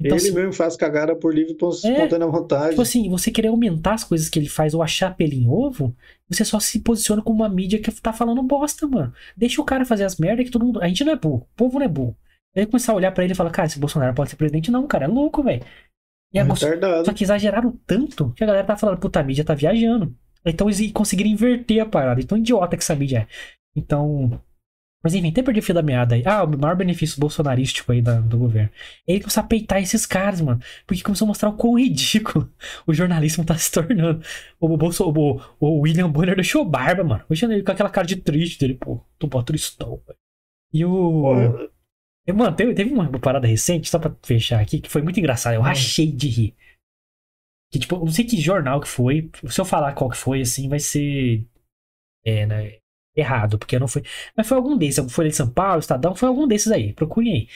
Então, 0.00 0.16
Ele 0.16 0.20
se- 0.26 0.32
mesmo 0.32 0.52
faz 0.52 0.76
cagada 0.76 1.16
por 1.16 1.34
livre 1.34 1.52
e 1.52 1.56
espontânea 1.56 2.26
vontade. 2.28 2.70
Tipo 2.70 2.82
assim, 2.82 3.08
você 3.10 3.30
querer 3.32 3.48
aumentar 3.48 3.94
as 3.94 4.04
coisas 4.04 4.28
que 4.28 4.38
ele 4.38 4.48
faz 4.48 4.72
ou 4.72 4.82
achar 4.82 5.16
pelo 5.16 5.32
em 5.34 5.48
ovo, 5.48 5.92
você 6.28 6.44
só 6.44 6.60
se 6.60 6.78
posiciona 6.80 7.20
como 7.20 7.38
uma 7.42 7.48
mídia 7.48 7.80
que 7.80 7.90
tá 7.90 8.12
falando 8.12 8.40
bosta, 8.42 8.86
mano. 8.86 9.12
Deixa 9.36 9.60
o 9.60 9.64
cara 9.64 9.84
fazer 9.84 10.04
as 10.04 10.16
merdas 10.16 10.44
que 10.46 10.52
todo 10.52 10.64
mundo. 10.64 10.80
A 10.80 10.86
gente 10.86 11.02
não 11.04 11.12
é 11.12 11.16
burro, 11.16 11.48
o 11.52 11.56
povo 11.56 11.78
não 11.80 11.86
é 11.86 11.88
burro. 11.88 12.16
Aí 12.56 12.64
começar 12.66 12.92
a 12.92 12.96
olhar 12.96 13.12
pra 13.12 13.24
ele 13.24 13.32
e 13.32 13.36
falar, 13.36 13.50
cara, 13.50 13.66
esse 13.66 13.78
Bolsonaro 13.78 14.14
pode 14.14 14.30
ser 14.30 14.36
presidente, 14.36 14.70
não, 14.70 14.86
cara, 14.86 15.04
é 15.04 15.08
louco, 15.08 15.42
velho. 15.42 15.62
E 16.32 16.38
agora, 16.38 16.58
Retardado. 16.60 17.04
só 17.06 17.12
que 17.12 17.24
exageraram 17.24 17.74
tanto 17.86 18.32
que 18.36 18.44
a 18.44 18.46
galera 18.46 18.66
tá 18.66 18.76
falando, 18.76 18.98
puta, 18.98 19.18
a 19.18 19.22
mídia 19.24 19.44
tá 19.44 19.54
viajando. 19.54 20.14
Então 20.44 20.68
eles 20.68 20.92
conseguiram 20.92 21.30
inverter 21.30 21.80
a 21.82 21.86
parada. 21.86 22.20
Então 22.20 22.38
idiota 22.38 22.76
que 22.76 22.82
essa 22.82 22.94
mídia 22.94 23.18
é. 23.20 23.26
Então. 23.76 24.40
Mas 25.02 25.14
enfim, 25.14 25.30
até 25.30 25.42
perdi 25.44 25.60
o 25.60 25.62
fio 25.62 25.74
da 25.74 25.82
meada 25.82 26.16
aí. 26.16 26.22
Ah, 26.26 26.42
o 26.42 26.58
maior 26.58 26.74
benefício 26.76 27.20
bolsonarístico 27.20 27.92
aí 27.92 28.02
da- 28.02 28.20
do 28.20 28.36
governo. 28.36 28.68
Ele 29.06 29.20
começou 29.20 29.42
a 29.42 29.46
peitar 29.46 29.80
esses 29.80 30.04
caras, 30.04 30.40
mano. 30.40 30.60
Porque 30.86 31.02
começou 31.04 31.24
a 31.24 31.28
mostrar 31.28 31.50
o 31.50 31.56
quão 31.56 31.74
ridículo 31.78 32.52
o 32.86 32.92
jornalismo 32.92 33.44
tá 33.44 33.56
se 33.56 33.70
tornando. 33.70 34.20
O, 34.58 34.76
Bolso, 34.76 35.04
o, 35.08 35.40
o 35.60 35.80
William 35.82 36.10
Bonner 36.10 36.34
deixou 36.34 36.64
barba, 36.64 37.04
mano. 37.04 37.24
Hoje 37.30 37.44
ele 37.46 37.62
com 37.62 37.70
aquela 37.70 37.90
cara 37.90 38.06
de 38.06 38.16
triste 38.16 38.58
dele, 38.58 38.74
pô, 38.74 39.00
tô 39.18 39.28
bom 39.28 39.42
tristão, 39.42 40.00
velho. 40.06 40.18
E 40.72 40.84
o. 40.84 41.68
E, 42.26 42.32
Mano, 42.32 42.54
teve, 42.54 42.74
teve 42.74 42.92
uma 42.92 43.08
parada 43.20 43.46
recente, 43.46 43.88
só 43.88 43.98
pra 43.98 44.14
fechar 44.22 44.60
aqui, 44.60 44.80
que 44.80 44.90
foi 44.90 45.00
muito 45.00 45.18
engraçado. 45.18 45.54
Eu 45.54 45.60
Hum. 45.60 45.64
rachei 45.64 46.12
de 46.12 46.28
rir. 46.28 46.54
Que, 47.72 47.78
tipo, 47.78 47.96
não 47.98 48.08
sei 48.10 48.24
que 48.24 48.38
jornal 48.40 48.80
que 48.80 48.88
foi. 48.88 49.30
Se 49.48 49.60
eu 49.60 49.64
falar 49.64 49.92
qual 49.94 50.10
que 50.10 50.16
foi, 50.16 50.40
assim, 50.42 50.68
vai 50.68 50.78
ser. 50.80 51.46
É, 52.24 52.44
né? 52.46 52.78
Errado, 53.18 53.58
porque 53.58 53.78
não 53.78 53.88
foi. 53.88 54.02
Mas 54.36 54.46
foi 54.46 54.56
algum 54.56 54.76
desses. 54.76 55.12
Foi 55.12 55.28
de 55.28 55.34
São 55.34 55.50
Paulo, 55.50 55.80
Estadão, 55.80 56.14
foi 56.14 56.28
algum 56.28 56.46
desses 56.46 56.70
aí. 56.70 56.92
Procurem 56.92 57.32
aí. 57.32 57.48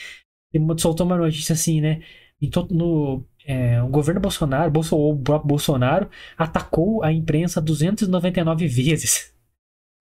Ele 0.53 0.65
soltou 0.77 1.05
uma 1.05 1.17
notícia 1.17 1.53
assim, 1.53 1.81
né? 1.81 2.01
em 2.43 2.49
todo, 2.49 2.75
no, 2.75 3.25
é, 3.45 3.81
o 3.81 3.87
governo 3.87 4.19
Bolsonaro, 4.19 4.69
Bolso, 4.69 4.97
o 4.97 5.17
próprio 5.17 5.47
Bolsonaro, 5.47 6.09
atacou 6.37 7.01
a 7.03 7.11
imprensa 7.11 7.61
299 7.61 8.67
vezes. 8.67 9.31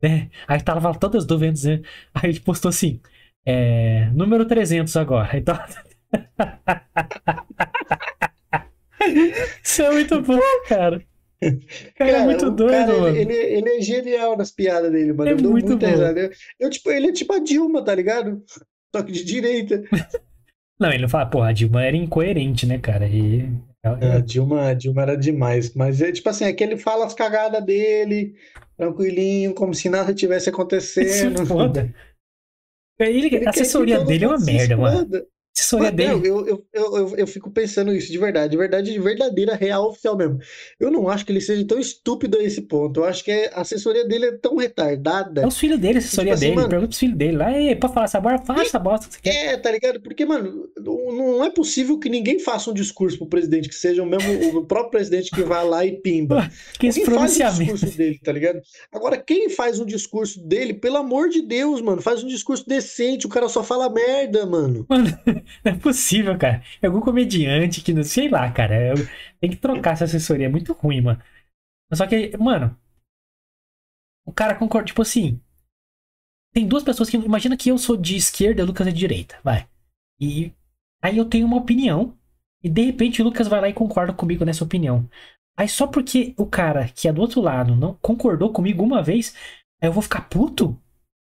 Né? 0.03 0.31
Aí 0.49 0.61
tava 0.61 0.93
todas 0.99 1.23
as 1.23 1.29
dúvidas, 1.29 1.63
né? 1.63 1.81
Aí 2.13 2.31
ele 2.31 2.41
postou 2.41 2.71
assim: 2.71 3.01
é, 3.47 4.11
número 4.13 4.45
300 4.45 4.97
agora. 4.97 5.39
Então. 5.39 5.57
Isso 9.63 9.83
é 9.83 9.93
muito 9.93 10.21
bom, 10.23 10.41
cara. 10.69 11.01
Cara, 11.97 12.13
cara 12.13 12.19
é 12.19 12.25
muito 12.25 12.51
doido, 12.51 12.71
cara, 12.71 12.99
mano. 12.99 13.17
Ele, 13.17 13.35
ele, 13.35 13.69
é 13.69 13.81
genial 13.81 14.37
nas 14.37 14.51
piadas 14.51 14.93
dele, 14.93 15.13
mano. 15.13 15.31
É 15.31 15.35
eu 15.35 15.51
muito 15.51 15.77
bom. 15.77 15.87
Eu, 16.59 16.71
tipo, 16.71 16.91
ele 16.91 17.09
é 17.09 17.13
tipo 17.13 17.33
a 17.33 17.41
Dilma, 17.41 17.85
tá 17.85 17.95
ligado? 17.95 18.43
Só 18.95 19.03
que 19.03 19.13
de 19.13 19.25
direita. 19.25 19.83
Não, 20.81 20.91
ele 20.91 21.03
não 21.03 21.09
fala, 21.09 21.27
porra, 21.27 21.51
a 21.51 21.53
Dilma 21.53 21.85
era 21.85 21.97
incoerente, 21.97 22.67
né, 22.67 22.77
cara? 22.77 23.07
E... 23.07 23.49
É, 23.85 24.17
a 24.17 24.19
Dilma, 24.19 24.69
a 24.69 24.75
Dilma 24.75 25.03
era 25.03 25.17
demais. 25.17 25.75
Mas 25.75 26.01
é 26.01 26.11
tipo 26.11 26.29
assim, 26.29 26.45
é 26.45 26.53
que 26.53 26.65
ele 26.65 26.77
fala 26.77 27.07
as 27.07 27.15
cagadas 27.15 27.65
dele, 27.65 28.35
tranquilinho, 28.77 29.55
como 29.55 29.73
se 29.73 29.89
nada 29.89 30.13
tivesse 30.13 30.49
acontecendo. 30.49 31.07
Isso 31.35 31.43
é 31.43 31.47
foda. 31.47 31.95
Ele, 32.99 33.27
ele 33.27 33.47
a 33.47 33.51
assessoria 33.51 34.05
dele 34.05 34.25
é 34.25 34.29
uma 34.29 34.41
merda, 34.41 34.77
mano. 34.77 35.09
Assessoria 35.55 35.89
Mas, 35.89 35.97
dele. 35.97 36.29
Eu, 36.29 36.47
eu, 36.47 36.67
eu, 36.73 37.17
eu, 37.17 37.27
fico 37.27 37.51
pensando 37.51 37.93
isso 37.93 38.11
de 38.11 38.17
verdade, 38.17 38.53
de 38.53 38.57
verdade, 38.57 38.91
de 38.91 38.99
verdadeira, 38.99 39.55
real, 39.55 39.91
oficial 39.91 40.17
mesmo. 40.17 40.39
Eu 40.81 40.91
não 40.91 41.09
acho 41.11 41.27
que 41.27 41.33
ele 41.33 41.43
seja 41.43 41.63
tão 41.67 41.79
estúpido 41.79 42.39
a 42.39 42.43
esse 42.43 42.63
ponto. 42.63 43.01
Eu 43.01 43.05
acho 43.05 43.23
que 43.23 43.31
a 43.53 43.61
assessoria 43.61 44.07
dele 44.09 44.27
é 44.27 44.33
tão 44.33 44.57
retardada. 44.57 45.43
É 45.43 45.47
os 45.47 45.59
filhos 45.59 45.79
dele, 45.79 45.97
a 45.97 45.99
assessoria 45.99 46.33
tipo 46.33 46.35
assim, 46.35 46.47
dele. 46.47 46.57
Mano, 46.57 46.69
Pergunta 46.71 46.89
pros 46.89 46.99
filhos 46.99 47.17
dele 47.19 47.37
lá, 47.37 47.51
pode 47.79 47.93
falar 47.93 48.05
essa 48.05 48.21
bosta, 48.21 48.47
faça 48.47 48.63
essa 48.63 48.79
bosta 48.79 49.07
que 49.09 49.15
você 49.15 49.21
quer. 49.21 49.47
É, 49.53 49.57
tá 49.59 49.71
ligado? 49.71 50.01
Porque, 50.01 50.25
mano, 50.25 50.71
não 50.79 51.45
é 51.45 51.51
possível 51.51 51.99
que 51.99 52.09
ninguém 52.09 52.39
faça 52.39 52.71
um 52.71 52.75
discurso 52.75 53.19
pro 53.19 53.27
presidente, 53.27 53.69
que 53.69 53.75
seja 53.75 54.03
o 54.03 54.07
mesmo, 54.07 54.59
o 54.59 54.65
próprio 54.67 54.93
presidente 54.93 55.31
que 55.31 55.43
vá 55.43 55.63
lá 55.63 55.85
e 55.85 55.93
pimba. 55.93 56.51
que 56.81 56.87
esse 56.87 57.05
faz 57.05 57.39
o 57.39 57.51
discurso 57.51 57.97
dele, 57.97 58.19
tá 58.25 58.33
ligado? 58.33 58.63
Agora, 58.91 59.19
quem 59.19 59.51
faz 59.51 59.79
um 59.79 59.85
discurso 59.85 60.41
dele, 60.41 60.73
pelo 60.73 60.97
amor 60.97 61.29
de 61.29 61.43
Deus, 61.43 61.83
mano, 61.83 62.01
faz 62.01 62.25
um 62.25 62.29
discurso 62.29 62.67
decente, 62.67 63.27
o 63.27 63.29
cara 63.29 63.51
só 63.51 63.63
fala 63.63 63.91
merda, 63.91 64.47
mano. 64.47 64.87
Mano, 64.89 65.13
não 65.65 65.73
é 65.73 65.77
possível 65.79 66.37
cara. 66.39 66.63
É 66.81 66.87
algum 66.87 67.01
comediante 67.01 67.81
que 67.83 67.93
não. 67.93 68.03
Sei 68.03 68.29
lá, 68.29 68.51
cara. 68.53 68.75
Eu, 68.89 68.95
tem 69.41 69.51
que 69.51 69.57
trocar 69.57 69.93
essa 69.93 70.05
assessoria. 70.05 70.47
É 70.47 70.49
muito 70.49 70.73
ruim, 70.73 71.01
mano. 71.01 71.23
Só 71.93 72.07
que, 72.07 72.37
mano. 72.37 72.77
O 74.27 74.33
cara 74.33 74.55
concorda. 74.55 74.87
Tipo 74.87 75.03
assim. 75.03 75.41
Tem 76.53 76.67
duas 76.67 76.85
pessoas 76.85 77.11
que. 77.11 77.17
Imagina 77.17 77.57
que 77.57 77.71
eu 77.71 77.79
sou 77.79 77.97
de 77.97 78.17
esquerda 78.17 78.61
e 78.61 78.65
o 78.65 78.67
Lucas 78.67 78.87
é 78.87 78.91
de 78.91 78.99
direita. 78.99 79.39
Vai. 79.43 79.69
E. 80.21 80.53
Aí 81.03 81.19
eu 81.19 81.25
tenho 81.25 81.47
uma 81.47 81.57
opinião. 81.57 82.17
E 82.63 82.69
de 82.69 82.83
repente 82.83 83.21
o 83.21 83.25
Lucas 83.25 83.49
vai 83.49 83.61
lá 83.61 83.69
e 83.69 83.75
concorda 83.75 84.13
comigo 84.13 84.45
nessa 84.45 84.65
opinião. 84.65 85.09
Aí 85.57 85.69
só 85.69 85.87
porque 85.87 86.35
o 86.39 86.47
cara 86.47 86.89
que 86.89 87.09
é 87.09 87.13
do 87.13 87.21
outro 87.21 87.41
lado 87.41 87.77
não 87.77 87.95
concordou 87.95 88.53
comigo 88.53 88.83
uma 88.83 89.03
vez, 89.03 89.35
aí 89.81 89.89
eu 89.89 89.93
vou 89.93 90.03
ficar 90.03 90.29
puto? 90.29 90.79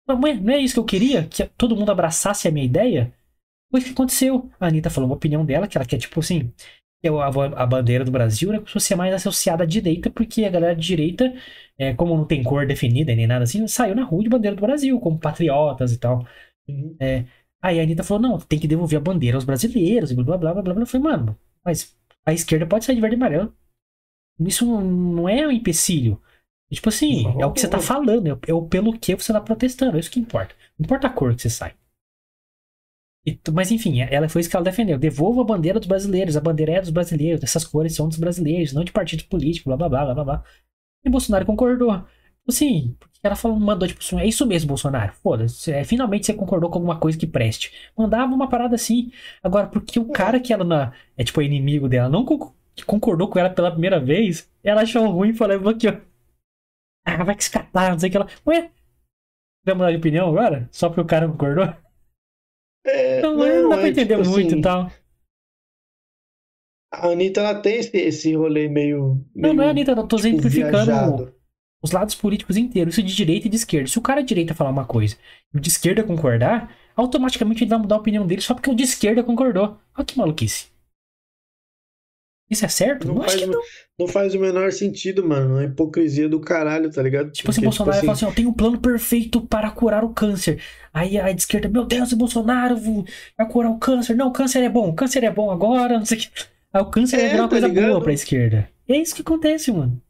Não 0.07 0.27
é, 0.27 0.35
não 0.35 0.53
é 0.53 0.59
isso 0.59 0.75
que 0.75 0.81
eu 0.81 0.85
queria? 0.85 1.27
Que 1.27 1.45
todo 1.47 1.77
mundo 1.77 1.91
abraçasse 1.91 2.47
a 2.47 2.51
minha 2.51 2.67
ideia? 2.67 3.13
Foi 3.73 3.81
o 3.81 3.85
que 3.85 3.91
aconteceu. 3.91 4.51
A 4.61 4.66
Anitta 4.66 4.91
falou 4.91 5.09
uma 5.09 5.16
opinião 5.16 5.47
dela, 5.47 5.66
que 5.66 5.79
ela 5.79 5.87
quer, 5.87 5.97
tipo 5.97 6.20
assim, 6.20 6.53
que 7.03 7.09
a, 7.09 7.27
a 7.27 7.66
bandeira 7.66 8.05
do 8.05 8.12
Brasil, 8.12 8.53
né, 8.53 8.59
como 8.59 8.79
se 8.79 8.95
mais 8.95 9.14
associada 9.14 9.64
à 9.64 9.66
direita, 9.66 10.11
porque 10.11 10.45
a 10.45 10.51
galera 10.51 10.77
de 10.77 10.87
direita, 10.87 11.35
é, 11.79 11.95
como 11.95 12.14
não 12.14 12.27
tem 12.27 12.45
cor 12.45 12.66
definida 12.66 13.14
nem 13.14 13.27
nada 13.27 13.45
assim, 13.45 13.66
saiu 13.66 13.95
na 13.95 14.05
rua 14.05 14.23
de 14.23 14.29
bandeira 14.29 14.55
do 14.55 14.61
Brasil, 14.61 15.01
como 15.01 15.18
patriotas 15.18 15.91
e 15.91 15.99
tal. 15.99 16.27
É, 17.01 17.25
aí 17.62 17.81
a 17.81 17.83
Anitta 17.83 18.05
falou, 18.05 18.23
não, 18.23 18.39
tem 18.39 18.59
que 18.59 18.68
devolver 18.68 18.99
a 18.99 19.03
bandeira 19.03 19.39
aos 19.39 19.45
brasileiros, 19.45 20.11
e 20.11 20.14
blá 20.14 20.37
blá 20.37 20.37
blá 20.37 20.62
blá 20.62 20.75
blá. 20.75 20.83
Eu 20.83 20.87
falei, 20.87 21.11
mano, 21.11 21.39
mas 21.64 21.97
a 22.27 22.33
esquerda 22.35 22.66
pode 22.66 22.85
sair 22.85 22.97
de 22.97 23.01
verde 23.01 23.16
e 23.16 23.18
amarelo. 23.18 23.55
Isso 24.39 24.66
não 24.66 25.27
é 25.29 25.47
um 25.47 25.51
empecilho. 25.51 26.20
Tipo 26.70 26.89
assim, 26.89 27.27
é 27.41 27.47
o 27.47 27.53
que 27.53 27.61
você 27.61 27.68
tá 27.68 27.79
falando, 27.79 28.29
é, 28.29 28.51
é 28.51 28.55
o 28.55 28.66
pelo 28.66 28.99
que 28.99 29.14
você 29.14 29.33
tá 29.33 29.41
protestando, 29.41 29.97
é 29.97 30.01
isso 30.01 30.11
que 30.11 30.20
importa. 30.20 30.55
Não 30.79 30.85
importa 30.85 31.07
a 31.07 31.11
cor 31.11 31.35
que 31.35 31.43
você 31.43 31.51
sai. 31.51 31.75
E, 33.25 33.39
mas 33.53 33.70
enfim, 33.70 34.01
ela 34.01 34.29
foi 34.29 34.41
isso 34.41 34.51
que 34.51 34.57
ela 34.57 34.64
defendeu. 34.64 34.99
Devolva 34.99 35.43
a 35.43 35.45
bandeira 35.45 35.79
dos 35.79 35.89
brasileiros, 35.89 36.37
a 36.37 36.41
bandeira 36.41 36.73
é 36.73 36.81
dos 36.81 36.91
brasileiros, 36.91 37.43
essas 37.43 37.64
cores 37.64 37.95
são 37.95 38.09
dos 38.09 38.18
brasileiros, 38.18 38.73
não 38.73 38.85
de 38.85 38.93
partido 38.93 39.25
político, 39.25 39.68
blá 39.68 39.77
blá 39.77 39.89
blá 39.89 40.14
blá 40.14 40.25
blá. 40.25 40.45
E 41.05 41.11
Bolsonaro 41.11 41.47
concordou. 41.47 42.05
Assim, 42.49 42.97
porque 42.99 43.20
ela 43.23 43.37
falou, 43.37 43.59
mandou 43.59 43.87
tipo 43.87 44.01
assim, 44.01 44.18
é 44.18 44.27
isso 44.27 44.45
mesmo, 44.47 44.68
Bolsonaro. 44.68 45.12
Foda-se, 45.23 45.73
é, 45.73 45.85
finalmente 45.85 46.27
você 46.27 46.35
concordou 46.35 46.68
com 46.70 46.79
alguma 46.79 46.99
coisa 46.99 47.16
que 47.16 47.27
preste. 47.27 47.73
Mandava 47.97 48.35
uma 48.35 48.49
parada 48.49 48.75
assim. 48.75 49.12
Agora, 49.43 49.68
porque 49.68 49.99
o 50.01 50.09
cara 50.11 50.41
que 50.41 50.53
ela 50.53 50.64
na, 50.64 50.93
é 51.16 51.23
tipo 51.25 51.41
inimigo 51.43 51.89
dela, 51.89 52.09
não 52.09 52.25
concordou 52.87 53.29
com 53.29 53.39
ela 53.39 53.51
pela 53.51 53.70
primeira 53.70 54.01
vez, 54.01 54.51
ela 54.64 54.83
achou 54.83 55.09
ruim 55.09 55.31
e 55.31 55.35
falou, 55.35 55.61
bloqueou. 55.61 56.01
Ah, 57.05 57.25
vai 57.25 57.35
que 57.37 57.43
escapar, 57.43 57.93
não 57.93 57.99
sei 57.99 58.09
o 58.09 58.11
que 58.12 58.16
ela. 58.16 58.29
Ué, 58.47 58.70
vai 59.64 59.75
mudar 59.75 59.91
de 59.91 59.97
opinião 59.99 60.29
agora? 60.29 60.68
Só 60.73 60.89
porque 60.89 61.01
o 61.01 61.07
cara 61.07 61.29
concordou? 61.29 61.82
É, 62.85 63.22
não, 63.22 63.37
não, 63.37 63.62
não 63.62 63.68
dá 63.70 63.76
pra 63.78 63.87
é, 63.87 63.91
entender 63.91 64.16
tipo 64.16 64.28
muito 64.28 64.49
assim, 64.49 64.59
e 64.59 64.62
tal. 64.62 64.91
A 66.93 67.09
Anitta, 67.09 67.41
ela 67.41 67.55
tem 67.61 67.76
esse, 67.78 67.97
esse 67.97 68.35
rolê 68.35 68.68
meio, 68.68 69.24
meio. 69.35 69.55
Não, 69.55 69.55
não 69.55 69.64
é 69.64 69.68
a 69.68 69.70
Anitta, 69.70 69.95
não 69.95 70.07
tô 70.07 70.16
tipo, 70.16 70.28
exemplificando 70.28 70.87
viajado. 70.87 71.35
os 71.83 71.91
lados 71.91 72.14
políticos 72.14 72.57
inteiros, 72.57 72.95
isso 72.95 73.03
de 73.03 73.14
direita 73.14 73.47
e 73.47 73.51
de 73.51 73.57
esquerda. 73.57 73.89
Se 73.89 73.99
o 73.99 74.03
cara 74.03 74.20
de 74.20 74.28
direita 74.28 74.55
falar 74.55 74.70
uma 74.70 74.85
coisa 74.85 75.16
e 75.55 75.57
o 75.57 75.61
de 75.61 75.68
esquerda 75.68 76.05
concordar, 76.05 76.76
automaticamente 76.95 77.64
ele 77.64 77.70
vai 77.70 77.78
mudar 77.78 77.95
a 77.97 77.99
opinião 77.99 78.26
dele 78.26 78.43
só 78.43 78.55
porque 78.55 78.70
o 78.70 78.74
de 78.74 78.83
esquerda 78.83 79.22
concordou. 79.22 79.78
Olha 79.97 80.05
que 80.05 80.18
maluquice. 80.18 80.70
Isso 82.51 82.64
é 82.64 82.68
certo? 82.68 83.09
Não, 83.09 83.14
não 83.14 83.22
faz, 83.22 83.47
não. 83.47 83.61
não. 83.99 84.09
faz 84.09 84.34
o 84.34 84.40
menor 84.40 84.72
sentido, 84.72 85.26
mano. 85.26 85.59
É 85.59 85.64
hipocrisia 85.64 86.28
do 86.28 86.38
caralho, 86.38 86.90
tá 86.90 87.03
ligado? 87.03 87.30
Tipo 87.30 87.51
assim, 87.51 87.62
Porque, 87.62 87.68
assim, 87.68 87.78
Bolsonaro 87.78 88.01
tipo 88.01 88.11
assim... 88.12 88.20
fala 88.20 88.30
assim: 88.30 88.32
eu 88.32 88.34
tenho 88.34 88.49
um 88.51 88.53
plano 88.55 88.78
perfeito 88.78 89.40
para 89.40 89.70
curar 89.70 90.05
o 90.05 90.12
câncer. 90.12 90.61
Aí 90.93 91.18
a 91.18 91.30
esquerda, 91.30 91.68
meu 91.68 91.84
Deus, 91.84 92.12
o 92.12 92.16
Bolsonaro 92.16 92.76
vai 93.38 93.49
curar 93.49 93.70
o 93.70 93.78
câncer. 93.78 94.14
Não, 94.14 94.28
o 94.28 94.32
câncer 94.32 94.62
é 94.62 94.68
bom, 94.68 94.90
o 94.90 94.95
câncer 94.95 95.24
é 95.24 95.30
bom 95.30 95.51
agora, 95.51 95.97
não 95.99 96.05
sei 96.05 96.18
o 96.18 96.20
que. 96.20 96.28
Aí 96.72 96.82
o 96.82 96.90
câncer 96.90 97.20
é, 97.20 97.32
é 97.32 97.34
uma 97.34 97.45
tá 97.45 97.49
coisa 97.49 97.68
ligado? 97.68 97.88
boa 97.88 98.03
pra 98.03 98.12
esquerda. 98.12 98.68
E 98.88 98.93
é 98.93 99.01
isso 99.01 99.14
que 99.14 99.22
acontece, 99.22 99.72
mano. 99.72 100.01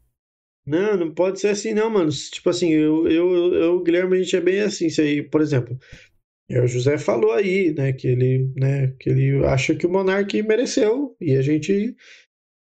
Não, 0.65 0.95
não 0.97 1.13
pode 1.13 1.39
ser 1.39 1.49
assim, 1.49 1.73
não, 1.73 1.89
mano. 1.89 2.09
Tipo 2.09 2.49
assim, 2.49 2.69
eu, 2.71 3.07
eu, 3.07 3.53
eu, 3.53 3.83
Guilherme, 3.83 4.17
a 4.17 4.21
gente 4.21 4.35
é 4.35 4.41
bem 4.41 4.61
assim. 4.61 4.87
Isso 4.87 5.01
aí, 5.01 5.21
por 5.21 5.41
exemplo, 5.41 5.77
o 6.49 6.67
José 6.67 6.97
falou 6.97 7.31
aí, 7.31 7.73
né, 7.73 7.91
que 7.93 8.07
ele, 8.07 8.51
né, 8.55 8.93
que 8.99 9.09
ele 9.09 9.45
acha 9.45 9.75
que 9.75 9.85
o 9.85 9.89
Monark 9.89 10.41
mereceu. 10.43 11.15
E 11.19 11.35
a 11.35 11.41
gente 11.41 11.95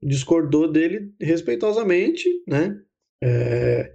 discordou 0.04 0.70
dele 0.70 1.12
respeitosamente, 1.20 2.28
né? 2.46 2.78
É, 3.22 3.94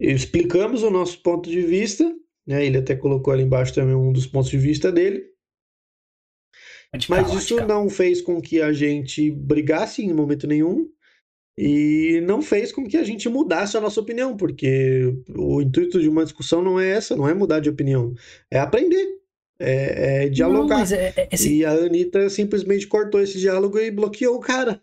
explicamos 0.00 0.82
o 0.82 0.90
nosso 0.90 1.20
ponto 1.22 1.50
de 1.50 1.60
vista, 1.60 2.04
né? 2.46 2.64
Ele 2.64 2.78
até 2.78 2.94
colocou 2.94 3.32
ali 3.32 3.42
embaixo 3.42 3.74
também 3.74 3.94
um 3.94 4.12
dos 4.12 4.26
pontos 4.26 4.50
de 4.50 4.58
vista 4.58 4.92
dele. 4.92 5.24
Mas 7.08 7.32
isso 7.32 7.56
não 7.66 7.88
fez 7.88 8.20
com 8.20 8.40
que 8.40 8.60
a 8.60 8.72
gente 8.72 9.30
brigasse 9.30 10.02
em 10.02 10.12
momento 10.12 10.46
nenhum 10.46 10.86
e 11.56 12.20
não 12.26 12.42
fez 12.42 12.70
com 12.70 12.84
que 12.84 12.96
a 12.96 13.04
gente 13.04 13.28
mudasse 13.28 13.76
a 13.76 13.80
nossa 13.80 14.00
opinião, 14.00 14.36
porque 14.36 15.14
o 15.34 15.62
intuito 15.62 16.00
de 16.00 16.08
uma 16.08 16.24
discussão 16.24 16.62
não 16.62 16.78
é 16.78 16.90
essa, 16.90 17.16
não 17.16 17.28
é 17.28 17.34
mudar 17.34 17.60
de 17.60 17.70
opinião, 17.70 18.14
é 18.50 18.58
aprender, 18.58 19.06
é, 19.58 20.24
é 20.24 20.28
dialogar. 20.28 20.86
Não, 20.86 20.96
é, 20.96 21.14
é, 21.16 21.28
esse... 21.32 21.58
E 21.58 21.64
a 21.64 21.72
Anitta 21.72 22.28
simplesmente 22.28 22.86
cortou 22.86 23.20
esse 23.20 23.38
diálogo 23.38 23.78
e 23.78 23.90
bloqueou 23.90 24.36
o 24.36 24.40
cara. 24.40 24.80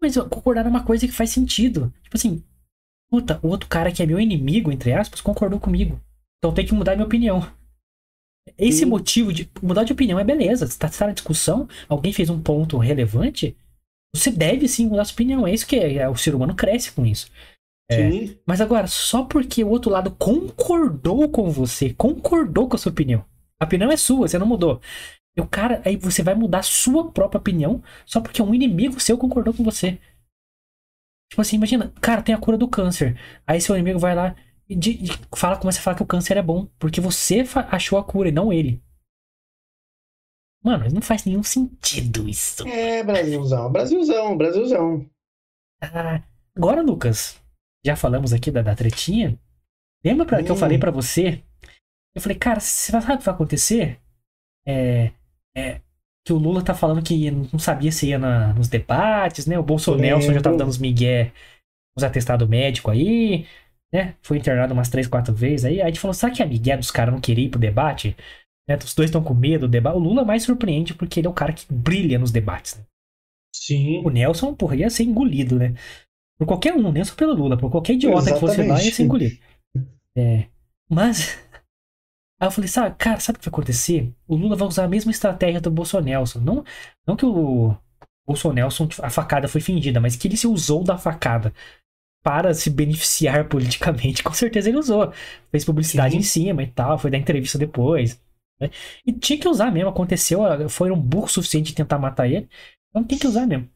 Mas 0.00 0.16
concordar 0.16 0.66
é 0.66 0.68
uma 0.68 0.84
coisa 0.84 1.06
que 1.06 1.12
faz 1.12 1.30
sentido. 1.30 1.92
Tipo 2.02 2.16
assim, 2.16 2.42
puta, 3.10 3.40
o 3.42 3.48
outro 3.48 3.68
cara 3.68 3.92
que 3.92 4.02
é 4.02 4.06
meu 4.06 4.20
inimigo, 4.20 4.70
entre 4.70 4.92
aspas, 4.92 5.20
concordou 5.20 5.58
comigo. 5.58 6.00
Então 6.38 6.54
tem 6.54 6.64
que 6.64 6.74
mudar 6.74 6.94
minha 6.94 7.06
opinião. 7.06 7.50
Esse 8.56 8.84
hum. 8.84 8.88
motivo 8.88 9.32
de 9.32 9.50
mudar 9.62 9.84
de 9.84 9.92
opinião 9.92 10.18
é 10.18 10.24
beleza. 10.24 10.66
Você 10.66 10.78
tá, 10.78 10.88
tá 10.88 11.06
na 11.06 11.12
discussão, 11.12 11.68
alguém 11.88 12.12
fez 12.12 12.30
um 12.30 12.40
ponto 12.40 12.78
relevante, 12.78 13.56
você 14.14 14.30
deve 14.30 14.68
sim 14.68 14.86
mudar 14.86 15.04
sua 15.04 15.14
opinião. 15.14 15.46
É 15.46 15.52
isso 15.52 15.66
que 15.66 15.76
é, 15.76 15.96
é 15.96 16.08
o 16.08 16.16
ser 16.16 16.34
humano 16.34 16.54
cresce 16.54 16.92
com 16.92 17.04
isso. 17.04 17.30
É, 17.90 18.36
mas 18.46 18.60
agora, 18.60 18.86
só 18.86 19.24
porque 19.24 19.64
o 19.64 19.68
outro 19.68 19.90
lado 19.90 20.10
concordou 20.10 21.26
com 21.30 21.50
você, 21.50 21.94
concordou 21.94 22.68
com 22.68 22.76
a 22.76 22.78
sua 22.78 22.92
opinião. 22.92 23.24
A 23.58 23.64
opinião 23.64 23.90
é 23.90 23.96
sua, 23.96 24.28
você 24.28 24.38
não 24.38 24.46
mudou. 24.46 24.80
E 25.38 25.40
o 25.40 25.46
cara, 25.46 25.80
aí 25.84 25.96
você 25.96 26.20
vai 26.20 26.34
mudar 26.34 26.64
sua 26.64 27.12
própria 27.12 27.38
opinião 27.38 27.80
só 28.04 28.20
porque 28.20 28.42
um 28.42 28.52
inimigo 28.52 28.98
seu 28.98 29.16
concordou 29.16 29.54
com 29.54 29.62
você. 29.62 30.00
Tipo 31.30 31.40
assim, 31.40 31.54
imagina, 31.54 31.92
cara, 32.00 32.22
tem 32.22 32.34
a 32.34 32.40
cura 32.40 32.58
do 32.58 32.66
câncer. 32.66 33.16
Aí 33.46 33.60
seu 33.60 33.76
inimigo 33.76 34.00
vai 34.00 34.16
lá 34.16 34.34
e 34.68 34.74
de, 34.74 34.94
de, 34.94 35.12
fala, 35.36 35.56
começa 35.56 35.78
a 35.78 35.82
falar 35.82 35.96
que 35.96 36.02
o 36.02 36.06
câncer 36.06 36.36
é 36.36 36.42
bom. 36.42 36.66
Porque 36.76 37.00
você 37.00 37.44
achou 37.70 38.00
a 38.00 38.04
cura 38.04 38.30
e 38.30 38.32
não 38.32 38.52
ele. 38.52 38.82
Mano, 40.64 40.88
não 40.92 41.00
faz 41.00 41.24
nenhum 41.24 41.44
sentido 41.44 42.28
isso. 42.28 42.66
É, 42.66 43.04
Brasilzão, 43.04 43.70
Brasilzão, 43.70 44.36
Brasilzão. 44.36 45.08
Ah, 45.80 46.20
agora, 46.56 46.82
Lucas, 46.82 47.40
já 47.86 47.94
falamos 47.94 48.32
aqui 48.32 48.50
da, 48.50 48.60
da 48.60 48.74
tretinha. 48.74 49.38
Lembra 50.04 50.26
pra, 50.26 50.40
hum. 50.40 50.44
que 50.44 50.50
eu 50.50 50.56
falei 50.56 50.78
hum. 50.78 50.80
para 50.80 50.90
você? 50.90 51.44
Eu 52.12 52.20
falei, 52.20 52.36
cara, 52.36 52.58
você 52.58 52.90
sabe 52.90 53.14
o 53.14 53.18
que 53.18 53.24
vai 53.24 53.34
acontecer? 53.34 54.00
É, 54.66 55.12
é, 55.56 55.80
que 56.24 56.32
o 56.32 56.36
Lula 56.36 56.62
tá 56.62 56.74
falando 56.74 57.02
que 57.02 57.30
não 57.30 57.58
sabia 57.58 57.90
se 57.90 58.08
ia 58.08 58.18
na, 58.18 58.52
nos 58.52 58.68
debates, 58.68 59.46
né? 59.46 59.58
O 59.58 59.62
Bolsonaro 59.62 60.20
já 60.20 60.40
tava 60.40 60.56
dando 60.56 60.68
uns 60.68 60.78
migué, 60.78 61.32
uns 61.96 62.04
atestados 62.04 62.48
médicos 62.48 62.92
aí, 62.92 63.46
né? 63.92 64.14
Foi 64.22 64.36
internado 64.36 64.74
umas 64.74 64.88
três, 64.88 65.06
quatro 65.06 65.34
vezes 65.34 65.64
aí. 65.64 65.76
Aí 65.76 65.82
a 65.82 65.86
gente 65.86 66.00
falou, 66.00 66.14
será 66.14 66.32
que 66.32 66.42
a 66.42 66.46
migué 66.46 66.76
dos 66.76 66.90
caras 66.90 67.14
não 67.14 67.20
queria 67.20 67.46
ir 67.46 67.48
pro 67.48 67.58
debate? 67.58 68.16
Né? 68.68 68.76
Os 68.76 68.94
dois 68.94 69.08
estão 69.08 69.22
com 69.22 69.32
medo 69.34 69.66
do 69.66 69.70
debate. 69.70 69.96
O 69.96 70.00
Lula 70.00 70.24
mais 70.24 70.42
surpreende 70.42 70.94
porque 70.94 71.20
ele 71.20 71.26
é 71.26 71.30
o 71.30 71.34
cara 71.34 71.52
que 71.52 71.64
brilha 71.72 72.18
nos 72.18 72.30
debates. 72.30 72.76
Né? 72.76 72.84
Sim. 73.54 74.02
O 74.04 74.10
Nelson, 74.10 74.54
porra, 74.54 74.76
ia 74.76 74.90
ser 74.90 75.04
engolido, 75.04 75.58
né? 75.58 75.74
Por 76.38 76.46
qualquer 76.46 76.74
um, 76.74 76.92
nem 76.92 77.04
só 77.04 77.14
pelo 77.14 77.34
Lula, 77.34 77.56
por 77.56 77.70
qualquer 77.70 77.94
idiota 77.94 78.30
Exatamente. 78.30 78.40
que 78.40 78.46
fosse 78.46 78.68
lá, 78.68 78.82
ia 78.82 78.92
ser 78.92 79.02
engolido. 79.02 79.36
É. 80.16 80.46
Mas. 80.88 81.38
Aí 82.40 82.46
eu 82.46 82.50
falei, 82.52 82.68
sabe, 82.68 82.94
cara, 82.96 83.18
sabe 83.20 83.36
o 83.36 83.40
que 83.40 83.46
vai 83.46 83.52
acontecer? 83.52 84.12
O 84.26 84.36
Lula 84.36 84.56
vai 84.56 84.68
usar 84.68 84.84
a 84.84 84.88
mesma 84.88 85.10
estratégia 85.10 85.60
do 85.60 85.70
Bolsonaro. 85.70 86.24
Não, 86.40 86.64
não 87.06 87.16
que 87.16 87.26
o 87.26 87.76
Bolsonaro, 88.26 88.68
a 89.02 89.10
facada 89.10 89.48
foi 89.48 89.60
fingida, 89.60 90.00
mas 90.00 90.14
que 90.16 90.28
ele 90.28 90.36
se 90.36 90.46
usou 90.46 90.84
da 90.84 90.96
facada 90.96 91.52
para 92.22 92.54
se 92.54 92.70
beneficiar 92.70 93.46
politicamente. 93.50 94.22
Com 94.22 94.32
certeza 94.32 94.68
ele 94.68 94.78
usou. 94.78 95.12
Fez 95.50 95.64
publicidade 95.64 96.12
Sim. 96.12 96.18
em 96.18 96.22
cima 96.22 96.62
e 96.62 96.68
tal, 96.68 96.98
foi 96.98 97.10
dar 97.10 97.18
entrevista 97.18 97.58
depois. 97.58 98.20
Né? 98.60 98.70
E 99.06 99.12
tinha 99.12 99.38
que 99.38 99.48
usar 99.48 99.72
mesmo. 99.72 99.88
Aconteceu, 99.90 100.40
foi 100.68 100.90
um 100.90 101.00
burro 101.00 101.28
suficiente 101.28 101.68
de 101.70 101.74
tentar 101.74 101.98
matar 101.98 102.28
ele. 102.28 102.48
Então 102.90 103.04
tem 103.04 103.18
que 103.18 103.26
usar 103.26 103.46
mesmo. 103.46 103.68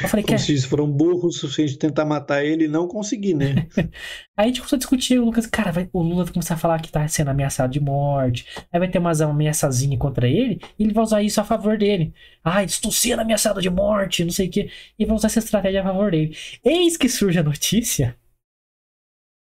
Eu 0.00 0.08
falei 0.08 0.24
Como 0.24 0.38
que. 0.38 0.42
Se 0.42 0.66
foram 0.66 0.90
burros 0.90 1.36
o 1.36 1.38
suficiente 1.40 1.72
de 1.72 1.78
tentar 1.78 2.04
matar 2.04 2.44
ele 2.44 2.64
e 2.64 2.68
não 2.68 2.88
conseguir, 2.88 3.34
né? 3.34 3.66
aí 4.36 4.44
a 4.44 4.46
gente 4.46 4.60
começou 4.60 4.76
a 4.76 4.78
discutir. 4.78 5.18
O 5.18 5.24
Lucas, 5.24 5.46
cara, 5.46 5.70
vai, 5.70 5.88
o 5.92 6.02
Lula 6.02 6.24
vai 6.24 6.32
começar 6.32 6.54
a 6.54 6.58
falar 6.58 6.80
que 6.80 6.90
tá 6.90 7.06
sendo 7.08 7.28
ameaçado 7.28 7.70
de 7.70 7.80
morte. 7.80 8.46
Aí 8.72 8.78
vai 8.78 8.88
ter 8.90 8.98
umas 8.98 9.20
ameaçazinha 9.20 9.98
contra 9.98 10.26
ele. 10.26 10.60
E 10.78 10.84
ele 10.84 10.94
vai 10.94 11.04
usar 11.04 11.22
isso 11.22 11.40
a 11.40 11.44
favor 11.44 11.76
dele. 11.76 12.14
Ai, 12.42 12.64
estou 12.64 12.90
sendo 12.90 13.20
ameaçado 13.20 13.60
de 13.60 13.68
morte, 13.68 14.24
não 14.24 14.32
sei 14.32 14.48
o 14.48 14.50
quê. 14.50 14.70
E 14.98 15.04
vai 15.04 15.14
usar 15.14 15.26
essa 15.26 15.40
estratégia 15.40 15.80
a 15.80 15.84
favor 15.84 16.10
dele. 16.10 16.36
Eis 16.64 16.96
que 16.96 17.08
surge 17.08 17.38
a 17.38 17.42
notícia. 17.42 18.16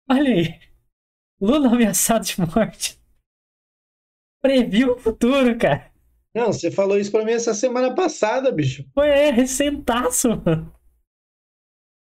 Olha 0.09 0.33
aí. 0.33 0.55
Lula 1.41 1.69
ameaçado 1.69 2.25
de 2.25 2.41
morte. 2.41 2.99
Previu 4.41 4.95
o 4.95 4.99
futuro, 4.99 5.59
cara. 5.59 5.91
Não, 6.37 6.53
você 6.53 6.71
falou 6.71 6.99
isso 6.99 7.11
pra 7.11 7.25
mim 7.25 7.33
essa 7.33 7.55
semana 7.55 7.95
passada, 7.95 8.53
bicho. 8.53 8.85
Ué, 8.95 9.29
é, 9.29 9.31
recentaço, 9.31 10.29
mano. 10.29 10.71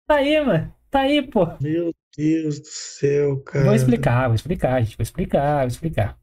Tá 0.09 0.17
aí, 0.17 0.45
mano. 0.45 0.75
Tá 0.91 1.03
aí, 1.03 1.23
pô. 1.23 1.47
Meu 1.61 1.95
Deus 2.17 2.59
do 2.59 2.67
céu, 2.67 3.41
cara. 3.45 3.67
Vou 3.67 3.77
explicar, 3.77 4.27
vou 4.27 4.35
explicar, 4.35 4.83
gente. 4.83 4.97
Vou 4.97 5.05
explicar, 5.05 5.59
vou 5.61 5.69
explicar. 5.69 6.19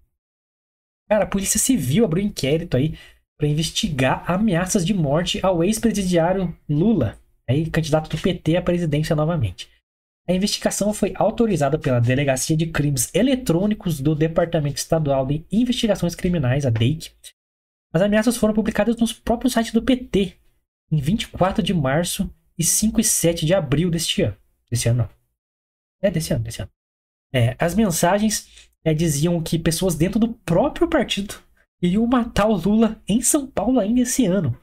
Cara, 1.07 1.23
a 1.23 1.27
Polícia 1.27 1.57
Civil 1.57 2.03
abriu 2.03 2.25
um 2.25 2.27
inquérito 2.27 2.75
aí 2.75 2.97
para 3.39 3.47
investigar 3.47 4.29
ameaças 4.29 4.85
de 4.85 4.93
morte 4.93 5.39
ao 5.41 5.63
ex-presidiário 5.63 6.53
Lula, 6.67 7.17
aí 7.47 7.69
candidato 7.69 8.09
do 8.09 8.21
PT 8.21 8.57
à 8.57 8.61
presidência 8.61 9.15
novamente. 9.15 9.69
A 10.27 10.33
investigação 10.33 10.93
foi 10.93 11.13
autorizada 11.15 11.79
pela 11.79 12.01
Delegacia 12.01 12.57
de 12.57 12.67
Crimes 12.67 13.09
Eletrônicos 13.15 14.01
do 14.01 14.13
Departamento 14.13 14.79
Estadual 14.79 15.25
de 15.25 15.45
Investigações 15.49 16.13
Criminais, 16.13 16.65
a 16.65 16.69
DEIC, 16.69 17.09
as 17.93 18.01
ameaças 18.01 18.37
foram 18.37 18.53
publicadas 18.53 18.97
nos 18.97 19.11
próprios 19.13 19.53
sites 19.53 19.73
do 19.73 19.81
PT 19.81 20.37
em 20.91 20.97
24 20.97 21.63
de 21.63 21.73
março 21.73 22.33
e 22.57 22.63
5 22.63 22.99
e 22.99 23.03
7 23.03 23.45
de 23.45 23.53
abril 23.53 23.89
deste 23.89 24.21
ano. 24.21 24.37
Desse 24.69 24.89
ano 24.89 24.99
não. 24.99 25.09
É, 26.01 26.11
desse 26.11 26.33
ano, 26.33 26.43
desse 26.43 26.61
ano. 26.61 26.71
É, 27.33 27.55
as 27.59 27.75
mensagens 27.75 28.69
é, 28.83 28.93
diziam 28.93 29.41
que 29.41 29.57
pessoas 29.57 29.95
dentro 29.95 30.19
do 30.19 30.33
próprio 30.33 30.87
partido 30.87 31.35
iriam 31.81 32.05
matar 32.05 32.47
o 32.47 32.55
Lula 32.55 33.01
em 33.07 33.21
São 33.21 33.47
Paulo 33.47 33.79
ainda 33.79 34.01
esse 34.01 34.25
ano. 34.25 34.57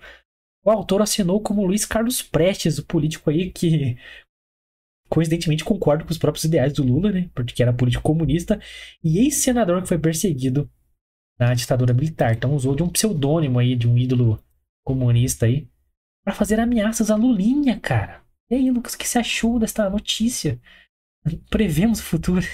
O 0.65 0.71
autor 0.71 1.03
assinou 1.03 1.41
como 1.41 1.65
Luiz 1.65 1.85
Carlos 1.85 2.23
Prestes, 2.23 2.79
o 2.79 2.85
político 2.85 3.31
aí 3.31 3.51
que 3.51 3.97
coincidentemente 5.09 5.65
concorda 5.65 6.05
com 6.05 6.11
os 6.11 6.19
próprios 6.19 6.45
ideais 6.45 6.73
do 6.75 6.83
Lula, 6.83 7.11
né? 7.11 7.31
Porque 7.35 7.63
era 7.63 7.73
político 7.73 8.03
comunista 8.03 8.61
e 9.03 9.19
ex-senador 9.19 9.81
que 9.83 9.89
foi 9.89 9.99
perseguido 9.99 10.71
na 11.39 11.55
ditadura 11.55 11.95
militar. 11.95 12.35
Então 12.35 12.55
usou 12.55 12.75
de 12.75 12.83
um 12.83 12.89
pseudônimo 12.89 13.59
aí, 13.59 13.77
de 13.77 13.89
um 13.89 13.97
ídolo 13.97 14.39
comunista 14.85 15.47
aí, 15.47 15.69
para 16.25 16.35
fazer 16.35 16.59
ameaças 16.61 17.11
à 17.11 17.17
Lulinha, 17.17 17.79
cara. 17.79 18.23
E 18.51 18.55
aí, 18.55 18.71
Lucas, 18.71 18.95
o 18.95 18.99
que 18.99 19.07
você 19.07 19.19
achou 19.19 19.59
desta 19.59 19.89
notícia? 19.89 20.61
Prevemos 21.51 22.01
o 22.01 22.03
futuro. 22.03 22.45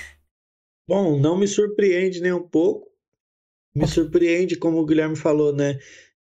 Bom, 0.89 1.19
não 1.19 1.39
me 1.39 1.47
surpreende 1.47 2.21
nem 2.21 2.33
um 2.33 2.43
pouco. 2.43 2.89
Me 3.75 3.87
surpreende, 3.87 4.57
como 4.57 4.79
o 4.79 4.87
Guilherme 4.87 5.17
falou, 5.17 5.53
né? 5.53 5.79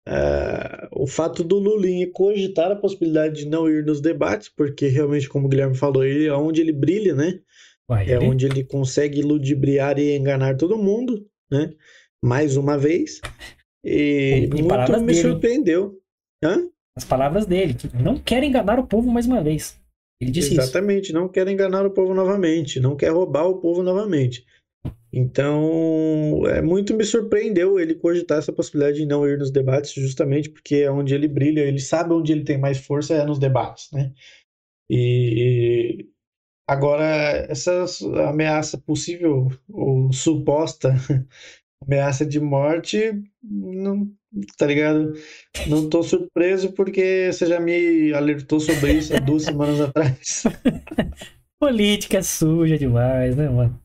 Uh, 0.07 1.03
o 1.03 1.07
fato 1.07 1.43
do 1.43 1.57
Lulinha 1.57 2.11
cogitar 2.11 2.71
a 2.71 2.75
possibilidade 2.75 3.37
de 3.37 3.47
não 3.47 3.67
ir 3.67 3.83
nos 3.83 3.99
debates, 3.99 4.49
porque 4.49 4.87
realmente, 4.87 5.27
como 5.27 5.47
o 5.47 5.49
Guilherme 5.49 5.75
falou, 5.75 6.03
ele 6.03 6.27
é 6.27 6.33
onde 6.33 6.61
ele 6.61 6.71
brilha, 6.71 7.15
né? 7.15 7.39
Uai, 7.89 8.09
é 8.09 8.15
ele... 8.15 8.25
onde 8.25 8.45
ele 8.45 8.63
consegue 8.63 9.21
ludibriar 9.21 9.99
e 9.99 10.15
enganar 10.15 10.57
todo 10.57 10.77
mundo, 10.77 11.27
né? 11.51 11.73
Mais 12.23 12.57
uma 12.57 12.77
vez. 12.77 13.21
E, 13.83 14.49
e 14.55 14.61
muito 14.63 14.99
me 14.99 15.05
dele. 15.07 15.21
surpreendeu. 15.21 15.99
Hã? 16.43 16.69
As 16.97 17.05
palavras 17.05 17.45
dele, 17.45 17.73
que 17.73 17.93
não 17.95 18.17
quer 18.17 18.43
enganar 18.43 18.79
o 18.79 18.87
povo 18.87 19.11
mais 19.11 19.25
uma 19.25 19.43
vez. 19.43 19.79
Ele 20.19 20.31
disse 20.31 20.53
Exatamente, 20.53 21.05
isso. 21.05 21.13
não 21.13 21.27
quer 21.27 21.47
enganar 21.47 21.85
o 21.85 21.91
povo 21.91 22.13
novamente, 22.13 22.79
não 22.79 22.95
quer 22.95 23.09
roubar 23.09 23.45
o 23.47 23.59
povo 23.59 23.83
novamente. 23.83 24.45
Então, 25.11 26.45
é 26.47 26.61
muito 26.61 26.93
me 26.93 27.03
surpreendeu 27.03 27.79
ele 27.79 27.95
cogitar 27.95 28.37
essa 28.37 28.51
possibilidade 28.51 28.97
de 28.97 29.05
não 29.05 29.27
ir 29.27 29.37
nos 29.37 29.51
debates, 29.51 29.93
justamente 29.93 30.49
porque 30.49 30.75
é 30.75 30.91
onde 30.91 31.13
ele 31.13 31.27
brilha, 31.27 31.61
ele 31.61 31.79
sabe 31.79 32.13
onde 32.13 32.31
ele 32.31 32.43
tem 32.43 32.57
mais 32.57 32.77
força 32.77 33.13
é 33.13 33.25
nos 33.25 33.39
debates, 33.39 33.89
né? 33.91 34.13
E 34.89 36.07
agora 36.67 37.05
essa 37.49 37.85
ameaça 38.27 38.77
possível 38.77 39.47
ou 39.69 40.11
suposta 40.11 40.93
ameaça 41.81 42.25
de 42.25 42.39
morte, 42.39 43.23
não, 43.43 44.09
tá 44.57 44.65
ligado? 44.65 45.13
Não 45.67 45.89
tô 45.89 46.03
surpreso 46.03 46.71
porque 46.73 47.29
você 47.31 47.45
já 47.45 47.59
me 47.59 48.13
alertou 48.13 48.59
sobre 48.59 48.93
isso 48.93 49.15
há 49.15 49.19
duas 49.19 49.43
semanas 49.43 49.79
atrás. 49.79 50.43
Política 51.59 52.21
suja 52.21 52.77
demais, 52.77 53.35
né, 53.35 53.49
mano? 53.49 53.79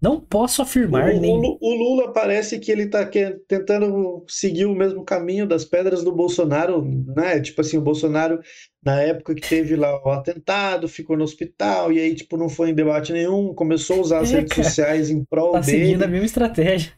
Não 0.00 0.20
posso 0.20 0.62
afirmar 0.62 1.12
o, 1.12 1.20
nem. 1.20 1.32
O 1.32 1.74
Lula 1.74 2.12
parece 2.12 2.60
que 2.60 2.70
ele 2.70 2.86
tá 2.86 3.04
tentando 3.48 4.24
seguir 4.28 4.64
o 4.64 4.74
mesmo 4.74 5.04
caminho 5.04 5.44
das 5.44 5.64
pedras 5.64 6.04
do 6.04 6.14
Bolsonaro, 6.14 6.84
né? 7.16 7.40
Tipo 7.40 7.62
assim, 7.62 7.78
o 7.78 7.82
Bolsonaro, 7.82 8.38
na 8.84 9.02
época 9.02 9.34
que 9.34 9.48
teve 9.48 9.74
lá 9.74 10.00
o 10.04 10.10
atentado, 10.10 10.88
ficou 10.88 11.16
no 11.16 11.24
hospital, 11.24 11.92
e 11.92 11.98
aí, 11.98 12.14
tipo, 12.14 12.36
não 12.36 12.48
foi 12.48 12.70
em 12.70 12.74
debate 12.74 13.12
nenhum, 13.12 13.52
começou 13.52 13.96
a 13.96 14.00
usar 14.00 14.20
as 14.20 14.32
é, 14.32 14.36
redes 14.36 14.52
cara, 14.52 14.68
sociais 14.68 15.10
em 15.10 15.24
prol 15.24 15.52
tá 15.52 15.60
dele. 15.60 15.78
seguindo 15.78 16.02
a 16.04 16.08
mesma 16.08 16.26
estratégia. 16.26 16.92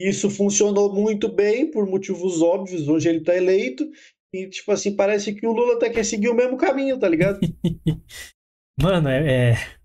Isso 0.00 0.28
funcionou 0.28 0.92
muito 0.92 1.28
bem, 1.28 1.70
por 1.70 1.86
motivos 1.86 2.42
óbvios. 2.42 2.88
Hoje 2.88 3.08
ele 3.08 3.20
tá 3.20 3.36
eleito, 3.36 3.88
e, 4.34 4.48
tipo 4.48 4.72
assim, 4.72 4.96
parece 4.96 5.32
que 5.32 5.46
o 5.46 5.52
Lula 5.52 5.74
até 5.74 5.90
quer 5.90 6.04
seguir 6.04 6.28
o 6.28 6.34
mesmo 6.34 6.56
caminho, 6.56 6.98
tá 6.98 7.08
ligado? 7.08 7.38
Mano, 8.82 9.08
é... 9.08 9.52
é 9.52 9.81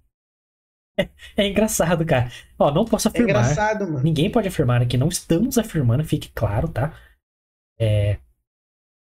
é 1.38 1.48
engraçado, 1.48 2.06
cara. 2.06 2.32
Ó, 2.58 2.72
não 2.72 2.86
posso 2.86 3.08
é 3.08 3.12
afirmar. 3.12 3.30
É 3.30 3.52
engraçado, 3.52 3.86
mano. 3.86 4.04
Ninguém 4.04 4.32
pode 4.32 4.48
afirmar 4.48 4.86
que 4.88 4.98
não 4.98 5.08
estamos 5.08 5.58
afirmando, 5.58 6.04
fique 6.04 6.30
claro, 6.34 6.68
tá? 6.68 6.94
É. 7.80 8.18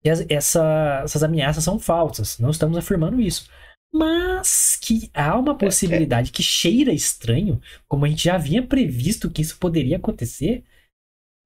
Essa, 0.04 1.00
essas 1.04 1.22
ameaças 1.22 1.62
são 1.62 1.78
falsas. 1.78 2.38
Não 2.38 2.50
estamos 2.50 2.76
afirmando 2.76 3.20
isso. 3.20 3.48
Mas 3.94 4.76
que 4.80 5.10
há 5.12 5.38
uma 5.38 5.56
possibilidade 5.56 6.28
é, 6.28 6.30
é. 6.30 6.34
que 6.34 6.42
cheira 6.42 6.92
estranho, 6.92 7.60
como 7.86 8.04
a 8.04 8.08
gente 8.08 8.24
já 8.24 8.34
havia 8.34 8.66
previsto 8.66 9.30
que 9.30 9.42
isso 9.42 9.58
poderia 9.58 9.98
acontecer. 9.98 10.64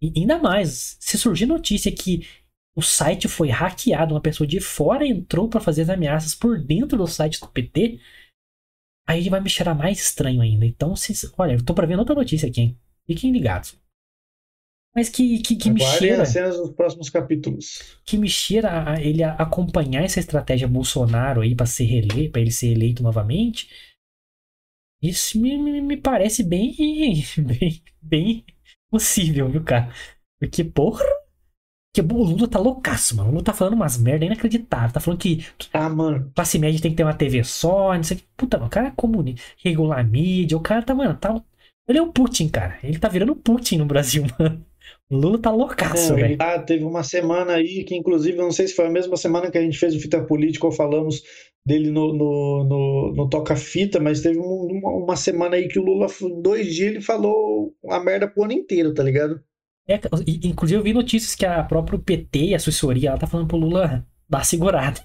E 0.01 0.13
ainda 0.17 0.39
mais, 0.39 0.97
se 1.01 1.19
surgir 1.19 1.47
notícia 1.47 1.91
que 1.91 2.27
o 2.75 2.83
site 2.83 3.27
foi 3.27 3.49
hackeado, 3.49 4.15
uma 4.15 4.21
pessoa 4.21 4.47
de 4.47 4.61
fora 4.61 5.07
entrou 5.07 5.49
para 5.49 5.61
fazer 5.61 5.83
as 5.83 5.89
ameaças 5.89 6.35
por 6.35 6.59
dentro 6.59 6.99
do 6.99 7.07
site 7.07 7.41
do 7.41 7.49
PT, 7.49 7.99
Aí 9.09 9.29
vai 9.29 9.41
me 9.41 9.49
cheirar 9.49 9.77
mais 9.77 10.01
estranho 10.01 10.41
ainda. 10.41 10.67
Então, 10.67 10.97
se, 10.97 11.13
olha, 11.39 11.53
eu 11.53 11.65
tô 11.65 11.75
pra 11.75 11.87
ver 11.87 11.99
outra 11.99 12.15
notícia 12.15 12.49
aqui, 12.49 12.61
hein? 12.61 12.79
Fiquem 13.07 13.31
ligados. 13.31 13.79
Mas 14.95 15.11
que, 15.11 15.41
que, 15.41 15.57
que 15.57 15.71
me 15.71 15.81
cheira. 15.81 16.23
as 16.23 16.31
cenas 16.31 16.57
dos 16.57 16.71
próximos 16.71 17.11
capítulos. 17.11 17.99
Que 18.05 18.17
me 18.17 18.29
cheira 18.29 18.93
a, 18.93 19.01
ele 19.01 19.23
a 19.23 19.35
acompanhar 19.35 20.03
essa 20.03 20.19
estratégia 20.19 20.67
Bolsonaro 20.67 21.43
aí 21.43 21.55
pra 21.55 21.67
ser 21.67 21.85
reeleito, 21.85 22.33
pra 22.33 22.41
ele 22.41 22.51
ser 22.51 22.73
eleito 22.73 23.03
novamente. 23.03 23.69
Isso 25.03 25.39
me, 25.39 25.59
me, 25.59 25.83
me 25.83 25.97
parece 25.99 26.43
bem, 26.43 26.75
bem, 27.39 27.83
bem 28.01 28.45
possível, 28.91 29.51
viu, 29.51 29.63
cara? 29.63 29.93
Porque, 30.41 30.65
porra, 30.65 31.05
porque 32.03 32.21
o 32.23 32.25
Lula 32.25 32.49
tá 32.49 32.59
loucaço, 32.59 33.17
mano. 33.17 33.29
O 33.29 33.33
Lula 33.33 33.45
tá 33.45 33.53
falando 33.53 33.75
umas 33.75 33.99
merda 33.99 34.25
inacreditáveis. 34.25 34.93
Tá 34.93 35.01
falando 35.01 35.21
que, 35.21 35.45
ah, 35.73 35.89
mano. 35.89 36.31
classe 36.35 36.59
média 36.59 36.81
tem 36.81 36.91
que 36.91 36.97
ter 36.97 37.03
uma 37.05 37.15
TV 37.15 37.45
só, 37.45 37.95
não 37.95 38.03
sei 38.03 38.17
o 38.17 38.21
que. 38.21 38.27
Puta, 38.37 38.57
mano, 38.59 38.69
o 38.69 38.71
cara 38.71 38.89
é 38.89 38.93
comunista, 38.97 39.43
regular 39.63 40.07
mídia. 40.09 40.57
O 40.57 40.61
cara 40.61 40.83
tá, 40.83 40.95
mano, 40.95 41.17
tá. 41.17 41.43
Ele 41.89 41.99
é 41.99 42.03
o 42.03 42.13
Putin, 42.13 42.49
cara. 42.49 42.79
Ele 42.83 42.99
tá 42.99 43.09
virando 43.09 43.35
Putin 43.37 43.79
no 43.79 43.87
Brasil, 43.87 44.25
mano. 44.39 44.65
O 45.11 45.17
Lula 45.17 45.39
tá 45.41 45.51
loucaço, 45.51 46.15
É, 46.15 46.17
velho. 46.17 46.37
ah, 46.41 46.59
teve 46.61 46.85
uma 46.85 47.03
semana 47.03 47.55
aí 47.55 47.85
que, 47.85 47.95
inclusive, 47.97 48.39
eu 48.39 48.45
não 48.45 48.53
sei 48.53 48.67
se 48.69 48.75
foi 48.75 48.87
a 48.87 48.91
mesma 48.91 49.17
semana 49.17 49.51
que 49.51 49.59
a 49.59 49.63
gente 49.63 49.79
fez 49.79 49.95
o 49.95 50.01
Fita 50.01 50.25
Política 50.25 50.67
ou 50.67 50.73
falamos 50.73 51.23
dele 51.65 51.91
no, 51.91 52.13
no, 52.13 52.65
no, 52.65 53.15
no 53.15 53.29
Toca 53.29 53.57
Fita, 53.57 53.99
mas 54.01 54.21
teve 54.21 54.39
um- 54.39 54.43
uma, 54.71 54.91
uma 54.91 55.17
semana 55.17 55.57
aí 55.57 55.67
que 55.69 55.79
o 55.79 55.85
Lula, 55.85 56.07
em 56.23 56.41
dois 56.43 56.73
dias, 56.75 56.91
ele 56.93 57.01
falou 57.01 57.75
a 57.91 57.99
merda 58.01 58.29
pro 58.29 58.45
ano 58.45 58.53
inteiro, 58.53 58.95
tá 58.95 59.03
ligado? 59.03 59.41
É, 59.89 60.01
inclusive 60.43 60.79
eu 60.81 60.83
vi 60.83 60.93
notícias 60.93 61.35
que 61.35 61.47
a 61.47 61.63
própria 61.63 61.99
PT 61.99 62.39
e 62.47 62.55
a 62.55 62.57
assessoria 62.57 63.11
ela 63.11 63.19
tá 63.19 63.27
falando 63.27 63.47
pro 63.49 63.57
Lula 63.57 64.05
dar 64.29 64.45
segurada. 64.45 65.01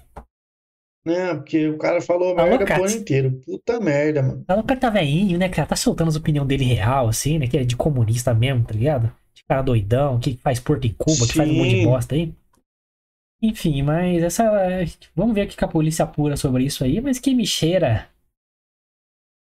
Né? 1.04 1.34
Porque 1.34 1.68
o 1.68 1.78
cara 1.78 2.00
falou 2.00 2.34
Tá 2.34 2.42
merda 2.44 2.58
loucaço. 2.58 2.84
ano 2.84 2.96
inteiro. 3.02 3.40
Puta 3.44 3.80
merda, 3.80 4.22
mano. 4.22 4.44
Ela, 4.46 4.60
o 4.60 4.64
cara 4.64 4.78
tá 4.80 4.90
velhinho, 4.90 5.38
né, 5.38 5.48
cara? 5.48 5.68
Tá 5.68 5.76
soltando 5.76 6.08
as 6.08 6.16
opiniões 6.16 6.46
dele 6.48 6.64
real, 6.64 7.08
assim, 7.08 7.38
né? 7.38 7.46
Que 7.46 7.58
é 7.58 7.64
de 7.64 7.76
comunista 7.76 8.32
mesmo, 8.34 8.64
tá 8.64 8.72
ligado? 8.74 9.12
De 9.34 9.42
cara 9.44 9.62
doidão, 9.62 10.20
que 10.20 10.36
faz 10.36 10.60
porto 10.60 10.86
em 10.86 10.92
Cuba, 10.92 11.26
que 11.26 11.34
faz 11.34 11.50
um 11.50 11.54
monte 11.54 11.70
de 11.70 11.76
Sim. 11.76 11.84
bosta 11.84 12.14
aí. 12.14 12.32
Enfim, 13.42 13.82
mas 13.82 14.22
essa. 14.22 14.44
Vamos 15.16 15.34
ver 15.34 15.46
o 15.46 15.48
que 15.48 15.64
a 15.64 15.68
polícia 15.68 16.04
apura 16.04 16.36
sobre 16.36 16.64
isso 16.64 16.84
aí, 16.84 17.00
mas 17.00 17.18
que 17.18 17.34
me 17.34 17.44
cheira. 17.46 18.08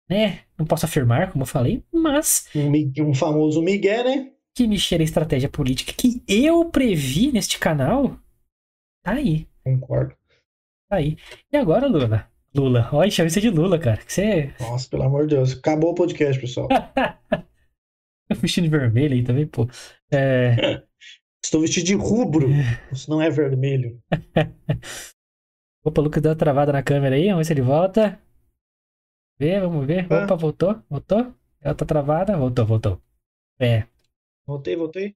Né? 0.08 0.40
Não 0.58 0.66
posso 0.66 0.86
afirmar, 0.86 1.30
como 1.32 1.42
eu 1.42 1.46
falei, 1.46 1.82
mas 1.92 2.48
Um, 2.54 3.08
um 3.10 3.14
famoso 3.14 3.62
Miguel, 3.62 4.04
né? 4.04 4.32
Que 4.60 4.68
me 4.68 4.78
cheira 4.78 5.02
a 5.02 5.06
estratégia 5.06 5.48
política 5.48 5.90
que 5.90 6.22
eu 6.28 6.66
previ 6.66 7.32
neste 7.32 7.58
canal. 7.58 8.18
Tá 9.02 9.12
aí, 9.12 9.48
Concordo. 9.64 10.14
tá 10.90 10.96
aí. 10.96 11.16
E 11.50 11.56
agora, 11.56 11.86
Lula? 11.86 12.30
Lula, 12.54 12.90
olha, 12.92 13.10
chama 13.10 13.28
isso 13.28 13.40
de 13.40 13.48
Lula, 13.48 13.78
cara. 13.78 13.96
Que 13.96 14.12
você. 14.12 14.54
Nossa, 14.60 14.86
pelo 14.90 15.04
amor 15.04 15.26
de 15.26 15.36
Deus. 15.36 15.52
Acabou 15.52 15.92
o 15.92 15.94
podcast, 15.94 16.38
pessoal. 16.38 16.68
Eu 18.28 18.36
vestindo 18.36 18.64
de 18.64 18.70
vermelho 18.70 19.14
aí 19.14 19.24
também, 19.24 19.46
pô. 19.46 19.66
É. 20.12 20.82
Estou 21.42 21.62
vestido 21.62 21.86
de 21.86 21.94
rubro. 21.94 22.46
Isso 22.92 23.08
não 23.08 23.22
é 23.22 23.30
vermelho. 23.30 23.98
Opa, 25.82 26.02
o 26.02 26.04
Lucas 26.04 26.22
deu 26.22 26.32
uma 26.32 26.36
travada 26.36 26.70
na 26.70 26.82
câmera 26.82 27.16
aí, 27.16 27.28
vamos 27.28 27.38
ver 27.38 27.44
se 27.46 27.52
ele 27.54 27.62
volta. 27.62 28.20
Vê, 29.38 29.58
vamos 29.58 29.86
ver. 29.86 30.06
Ah. 30.12 30.24
Opa, 30.24 30.36
voltou, 30.36 30.82
voltou. 30.90 31.34
Ela 31.62 31.74
tá 31.74 31.86
travada, 31.86 32.36
voltou, 32.36 32.66
voltou. 32.66 33.02
É. 33.58 33.86
Voltei, 34.50 34.74
voltei. 34.74 35.14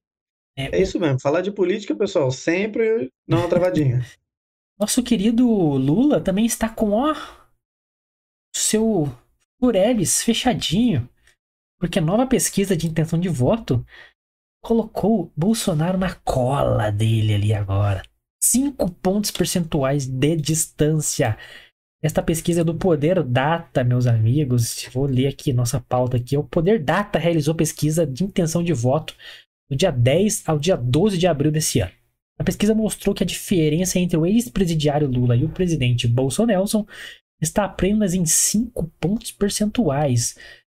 é, 0.57 0.77
É 0.77 0.81
isso 0.81 0.97
mesmo. 0.97 1.19
Falar 1.19 1.41
de 1.41 1.51
política, 1.51 1.93
pessoal, 1.93 2.31
sempre 2.31 3.11
dá 3.27 3.37
uma 3.37 3.49
travadinha. 3.49 3.99
Nosso 4.79 5.03
querido 5.03 5.45
Lula 5.47 6.21
também 6.21 6.45
está 6.45 6.69
com, 6.69 6.91
ó, 6.91 7.13
seu 8.55 9.05
Fureles 9.59 10.23
fechadinho. 10.23 11.09
Porque 11.77 11.99
a 11.99 12.01
nova 12.01 12.25
pesquisa 12.25 12.75
de 12.75 12.87
intenção 12.87 13.19
de 13.19 13.27
voto 13.27 13.85
colocou 14.63 15.31
Bolsonaro 15.35 15.97
na 15.97 16.15
cola 16.15 16.89
dele 16.89 17.33
ali 17.33 17.53
agora. 17.53 18.01
Cinco 18.41 18.89
pontos 18.89 19.31
percentuais 19.31 20.05
de 20.07 20.35
distância. 20.37 21.37
Esta 22.05 22.21
pesquisa 22.21 22.61
é 22.61 22.63
do 22.63 22.75
Poder 22.75 23.23
Data, 23.23 23.83
meus 23.83 24.05
amigos. 24.05 24.87
Vou 24.93 25.07
ler 25.07 25.25
aqui 25.25 25.51
nossa 25.51 25.79
pauta 25.79 26.17
aqui. 26.17 26.37
O 26.37 26.43
Poder 26.43 26.77
Data 26.77 27.17
realizou 27.17 27.55
pesquisa 27.55 28.05
de 28.05 28.23
intenção 28.23 28.63
de 28.63 28.73
voto 28.73 29.15
do 29.67 29.75
dia 29.75 29.89
10 29.89 30.43
ao 30.47 30.59
dia 30.59 30.77
12 30.77 31.17
de 31.17 31.25
abril 31.25 31.51
desse 31.51 31.79
ano. 31.79 31.91
A 32.37 32.43
pesquisa 32.43 32.75
mostrou 32.75 33.15
que 33.15 33.23
a 33.23 33.25
diferença 33.25 33.97
entre 33.97 34.15
o 34.15 34.23
ex-presidiário 34.23 35.07
Lula 35.07 35.35
e 35.35 35.45
o 35.45 35.49
presidente 35.49 36.07
Bolsonaro 36.07 36.85
está 37.41 37.65
apenas 37.65 38.13
em 38.13 38.23
5 38.23 38.87
pontos 38.99 39.31
percentuais. 39.31 40.37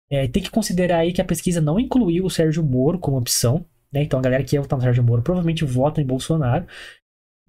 É, 0.09 0.29
tem 0.29 0.41
que 0.41 0.49
considerar 0.49 0.99
aí 0.99 1.11
que 1.11 1.19
a 1.19 1.25
pesquisa 1.25 1.59
não 1.59 1.77
incluiu 1.77 2.23
o 2.23 2.29
Sérgio 2.29 2.63
Moro 2.63 2.99
como 2.99 3.17
opção. 3.17 3.65
Né? 3.91 4.03
Então 4.03 4.17
a 4.17 4.21
galera 4.23 4.45
que 4.45 4.55
ia 4.55 4.61
votar 4.61 4.79
no 4.79 4.83
Sérgio 4.83 5.03
Moro 5.03 5.21
provavelmente 5.21 5.65
vota 5.65 6.01
em 6.01 6.05
Bolsonaro. 6.05 6.65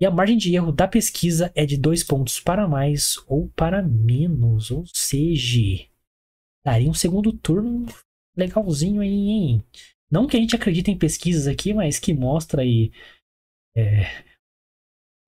E 0.00 0.06
a 0.06 0.10
margem 0.10 0.36
de 0.36 0.54
erro 0.54 0.70
da 0.70 0.86
pesquisa 0.86 1.50
é 1.54 1.66
de 1.66 1.76
2 1.76 2.04
pontos 2.04 2.40
para 2.40 2.68
mais 2.68 3.16
ou 3.26 3.48
para 3.48 3.82
menos. 3.82 4.70
Ou 4.70 4.84
seja, 4.92 5.86
daria 6.64 6.88
um 6.88 6.94
segundo 6.94 7.32
turno 7.32 7.86
legalzinho 8.36 9.00
aí, 9.00 9.10
hein? 9.10 9.64
Não 10.10 10.26
que 10.26 10.36
a 10.36 10.40
gente 10.40 10.54
acredite 10.54 10.90
em 10.90 10.96
pesquisas 10.96 11.46
aqui, 11.46 11.74
mas 11.74 11.98
que 11.98 12.14
mostra 12.14 12.62
aí 12.62 12.90
é, 13.76 14.06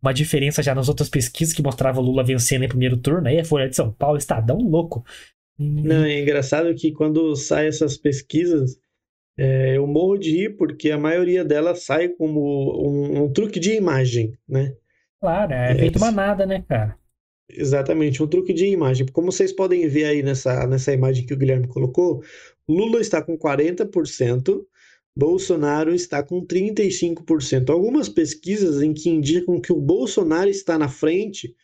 uma 0.02 0.14
diferença 0.14 0.62
já 0.62 0.74
nas 0.74 0.88
outras 0.88 1.08
pesquisas 1.08 1.54
que 1.54 1.62
mostrava 1.62 2.00
o 2.00 2.02
Lula 2.02 2.24
vencendo 2.24 2.64
em 2.64 2.68
primeiro 2.68 2.96
turno. 2.96 3.28
Aí 3.28 3.38
a 3.38 3.44
Folha 3.44 3.68
de 3.68 3.76
São 3.76 3.92
Paulo, 3.92 4.16
Estadão, 4.16 4.58
louco. 4.58 5.04
Não, 5.58 6.04
é 6.04 6.20
engraçado 6.20 6.74
que 6.74 6.90
quando 6.92 7.36
saem 7.36 7.68
essas 7.68 7.96
pesquisas, 7.96 8.80
é, 9.36 9.76
eu 9.76 9.86
morro 9.86 10.18
de 10.18 10.30
rir 10.32 10.56
porque 10.56 10.90
a 10.90 10.98
maioria 10.98 11.44
delas 11.44 11.84
sai 11.84 12.08
como 12.10 12.40
um, 12.86 13.24
um 13.24 13.32
truque 13.32 13.58
de 13.60 13.72
imagem, 13.74 14.38
né? 14.48 14.74
Claro, 15.20 15.52
é 15.54 15.74
É 15.74 15.74
feito 15.74 15.98
isso. 15.98 15.98
manada, 15.98 16.44
né, 16.46 16.62
cara? 16.62 16.98
Exatamente, 17.48 18.22
um 18.22 18.28
truque 18.28 18.52
de 18.52 18.66
imagem. 18.66 19.06
Como 19.12 19.32
vocês 19.32 19.52
podem 19.52 19.86
ver 19.88 20.04
aí 20.04 20.22
nessa, 20.22 20.66
nessa 20.66 20.92
imagem 20.92 21.26
que 21.26 21.34
o 21.34 21.36
Guilherme 21.36 21.66
colocou, 21.66 22.22
Lula 22.68 23.00
está 23.00 23.20
com 23.22 23.36
40%, 23.36 24.64
Bolsonaro 25.16 25.92
está 25.94 26.22
com 26.22 26.46
35%. 26.46 27.70
Algumas 27.70 28.08
pesquisas 28.08 28.80
em 28.82 28.94
que 28.94 29.10
indicam 29.10 29.60
que 29.60 29.72
o 29.72 29.80
Bolsonaro 29.80 30.48
está 30.48 30.78
na 30.78 30.88
frente, 30.88 31.54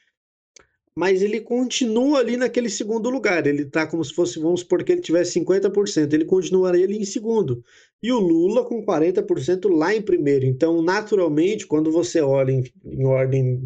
mas 0.97 1.21
ele 1.21 1.41
continua 1.41 2.21
ali 2.21 2.37
naquele 2.39 2.71
segundo 2.71 3.11
lugar. 3.11 3.47
Ele 3.47 3.63
está 3.63 3.87
como 3.87 4.03
se 4.03 4.15
fosse, 4.15 4.39
vamos 4.39 4.61
supor 4.61 4.83
que 4.83 4.93
ele 4.93 5.03
tivesse 5.03 5.39
50%, 5.39 6.13
ele 6.13 6.25
continuaria 6.25 6.87
ali 6.87 6.97
em 6.97 7.05
segundo. 7.05 7.63
E 8.03 8.11
o 8.11 8.19
Lula 8.19 8.65
com 8.65 8.85
40% 8.85 9.69
lá 9.69 9.95
em 9.95 10.01
primeiro. 10.01 10.47
Então, 10.47 10.81
naturalmente, 10.83 11.67
quando 11.67 11.93
você 11.93 12.21
olha 12.21 12.51
em, 12.51 12.65
em 12.85 13.05
ordem 13.05 13.61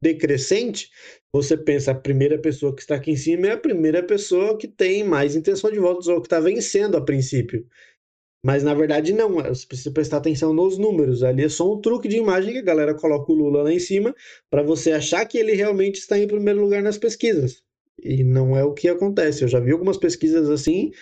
decrescente, 0.00 0.90
você 1.32 1.56
pensa 1.56 1.90
a 1.90 1.94
primeira 1.94 2.38
pessoa 2.38 2.74
que 2.74 2.82
está 2.82 2.94
aqui 2.94 3.10
em 3.10 3.16
cima 3.16 3.48
é 3.48 3.52
a 3.52 3.58
primeira 3.58 4.02
pessoa 4.02 4.56
que 4.56 4.68
tem 4.68 5.04
mais 5.04 5.34
intenção 5.36 5.70
de 5.70 5.78
votos 5.78 6.08
ou 6.08 6.20
que 6.20 6.26
está 6.26 6.40
vencendo 6.40 6.96
a 6.96 7.04
princípio. 7.04 7.66
Mas 8.44 8.62
na 8.62 8.74
verdade 8.74 9.14
não, 9.14 9.42
você 9.42 9.66
precisa 9.66 9.90
prestar 9.90 10.18
atenção 10.18 10.52
nos 10.52 10.76
números. 10.76 11.22
Ali 11.22 11.44
é 11.44 11.48
só 11.48 11.72
um 11.72 11.80
truque 11.80 12.06
de 12.06 12.18
imagem 12.18 12.52
que 12.52 12.58
a 12.58 12.62
galera 12.62 12.94
coloca 12.94 13.32
o 13.32 13.34
Lula 13.34 13.62
lá 13.62 13.72
em 13.72 13.78
cima 13.78 14.14
para 14.50 14.62
você 14.62 14.92
achar 14.92 15.24
que 15.24 15.38
ele 15.38 15.54
realmente 15.54 15.94
está 15.94 16.18
em 16.18 16.26
primeiro 16.26 16.60
lugar 16.60 16.82
nas 16.82 16.98
pesquisas. 16.98 17.62
E 18.02 18.22
não 18.22 18.54
é 18.54 18.62
o 18.62 18.74
que 18.74 18.86
acontece. 18.86 19.42
Eu 19.42 19.48
já 19.48 19.58
vi 19.58 19.72
algumas 19.72 19.96
pesquisas 19.96 20.50
assim. 20.50 20.92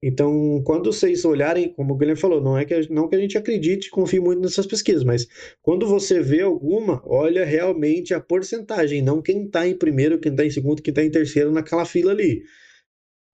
Então, 0.00 0.62
quando 0.64 0.92
vocês 0.92 1.24
olharem, 1.24 1.72
como 1.72 1.92
o 1.92 1.96
Guilherme 1.96 2.20
falou, 2.20 2.40
não 2.40 2.56
é 2.56 2.64
que 2.64 2.72
a, 2.72 2.80
não 2.88 3.08
que 3.08 3.16
a 3.16 3.18
gente 3.18 3.36
acredite 3.36 3.88
e 3.88 3.90
confie 3.90 4.20
muito 4.20 4.40
nessas 4.40 4.66
pesquisas, 4.66 5.02
mas 5.02 5.26
quando 5.60 5.86
você 5.88 6.20
vê 6.20 6.42
alguma, 6.42 7.02
olha 7.04 7.44
realmente 7.44 8.14
a 8.14 8.20
porcentagem, 8.20 9.02
não 9.02 9.20
quem 9.20 9.46
está 9.46 9.66
em 9.66 9.76
primeiro, 9.76 10.20
quem 10.20 10.32
está 10.32 10.44
em 10.44 10.50
segundo, 10.50 10.82
quem 10.82 10.92
está 10.92 11.04
em 11.04 11.10
terceiro 11.10 11.50
naquela 11.50 11.84
fila 11.84 12.12
ali. 12.12 12.44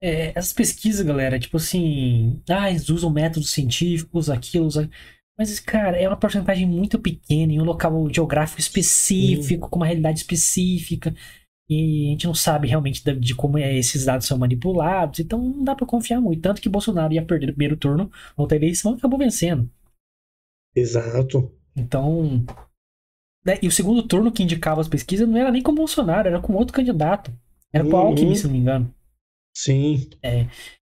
É, 0.00 0.30
essas 0.38 0.52
pesquisas, 0.52 1.04
galera, 1.04 1.38
tipo 1.38 1.56
assim, 1.56 2.40
ah, 2.48 2.70
eles 2.70 2.88
usam 2.88 3.10
métodos 3.10 3.50
científicos, 3.50 4.30
aquilo, 4.30 4.68
mas, 5.36 5.58
cara, 5.60 5.96
é 5.96 6.08
uma 6.08 6.16
porcentagem 6.16 6.66
muito 6.66 6.98
pequena 6.98 7.52
em 7.52 7.60
um 7.60 7.64
local 7.64 8.08
geográfico 8.12 8.60
específico, 8.60 9.68
com 9.68 9.76
uma 9.76 9.86
realidade 9.86 10.18
específica, 10.20 11.14
e 11.70 12.06
a 12.06 12.10
gente 12.10 12.26
não 12.26 12.34
sabe 12.34 12.66
realmente 12.68 13.02
de, 13.14 13.34
como 13.34 13.58
é, 13.58 13.76
esses 13.76 14.04
dados 14.04 14.26
são 14.26 14.38
manipulados, 14.38 15.20
então 15.20 15.38
não 15.38 15.64
dá 15.64 15.74
pra 15.74 15.86
confiar 15.86 16.20
muito. 16.20 16.42
Tanto 16.42 16.62
que 16.62 16.68
Bolsonaro 16.68 17.12
ia 17.12 17.24
perder 17.24 17.50
o 17.50 17.52
primeiro 17.52 17.76
turno 17.76 18.04
na 18.04 18.42
outra 18.42 18.56
eleição 18.56 18.94
e 18.94 18.98
acabou 18.98 19.18
vencendo. 19.18 19.68
Exato. 20.74 21.52
Então. 21.76 22.44
né, 23.44 23.58
E 23.62 23.68
o 23.68 23.72
segundo 23.72 24.02
turno 24.02 24.32
que 24.32 24.42
indicava 24.42 24.80
as 24.80 24.88
pesquisas 24.88 25.28
não 25.28 25.36
era 25.36 25.50
nem 25.50 25.62
com 25.62 25.72
o 25.72 25.74
Bolsonaro, 25.74 26.28
era 26.28 26.40
com 26.40 26.54
outro 26.54 26.74
candidato. 26.74 27.32
Era 27.72 27.84
com 27.84 27.90
o 27.90 27.94
Uhum. 27.94 28.06
Alckmin, 28.08 28.34
se 28.34 28.44
não 28.44 28.52
me 28.52 28.58
engano. 28.58 28.94
Sim. 29.58 30.08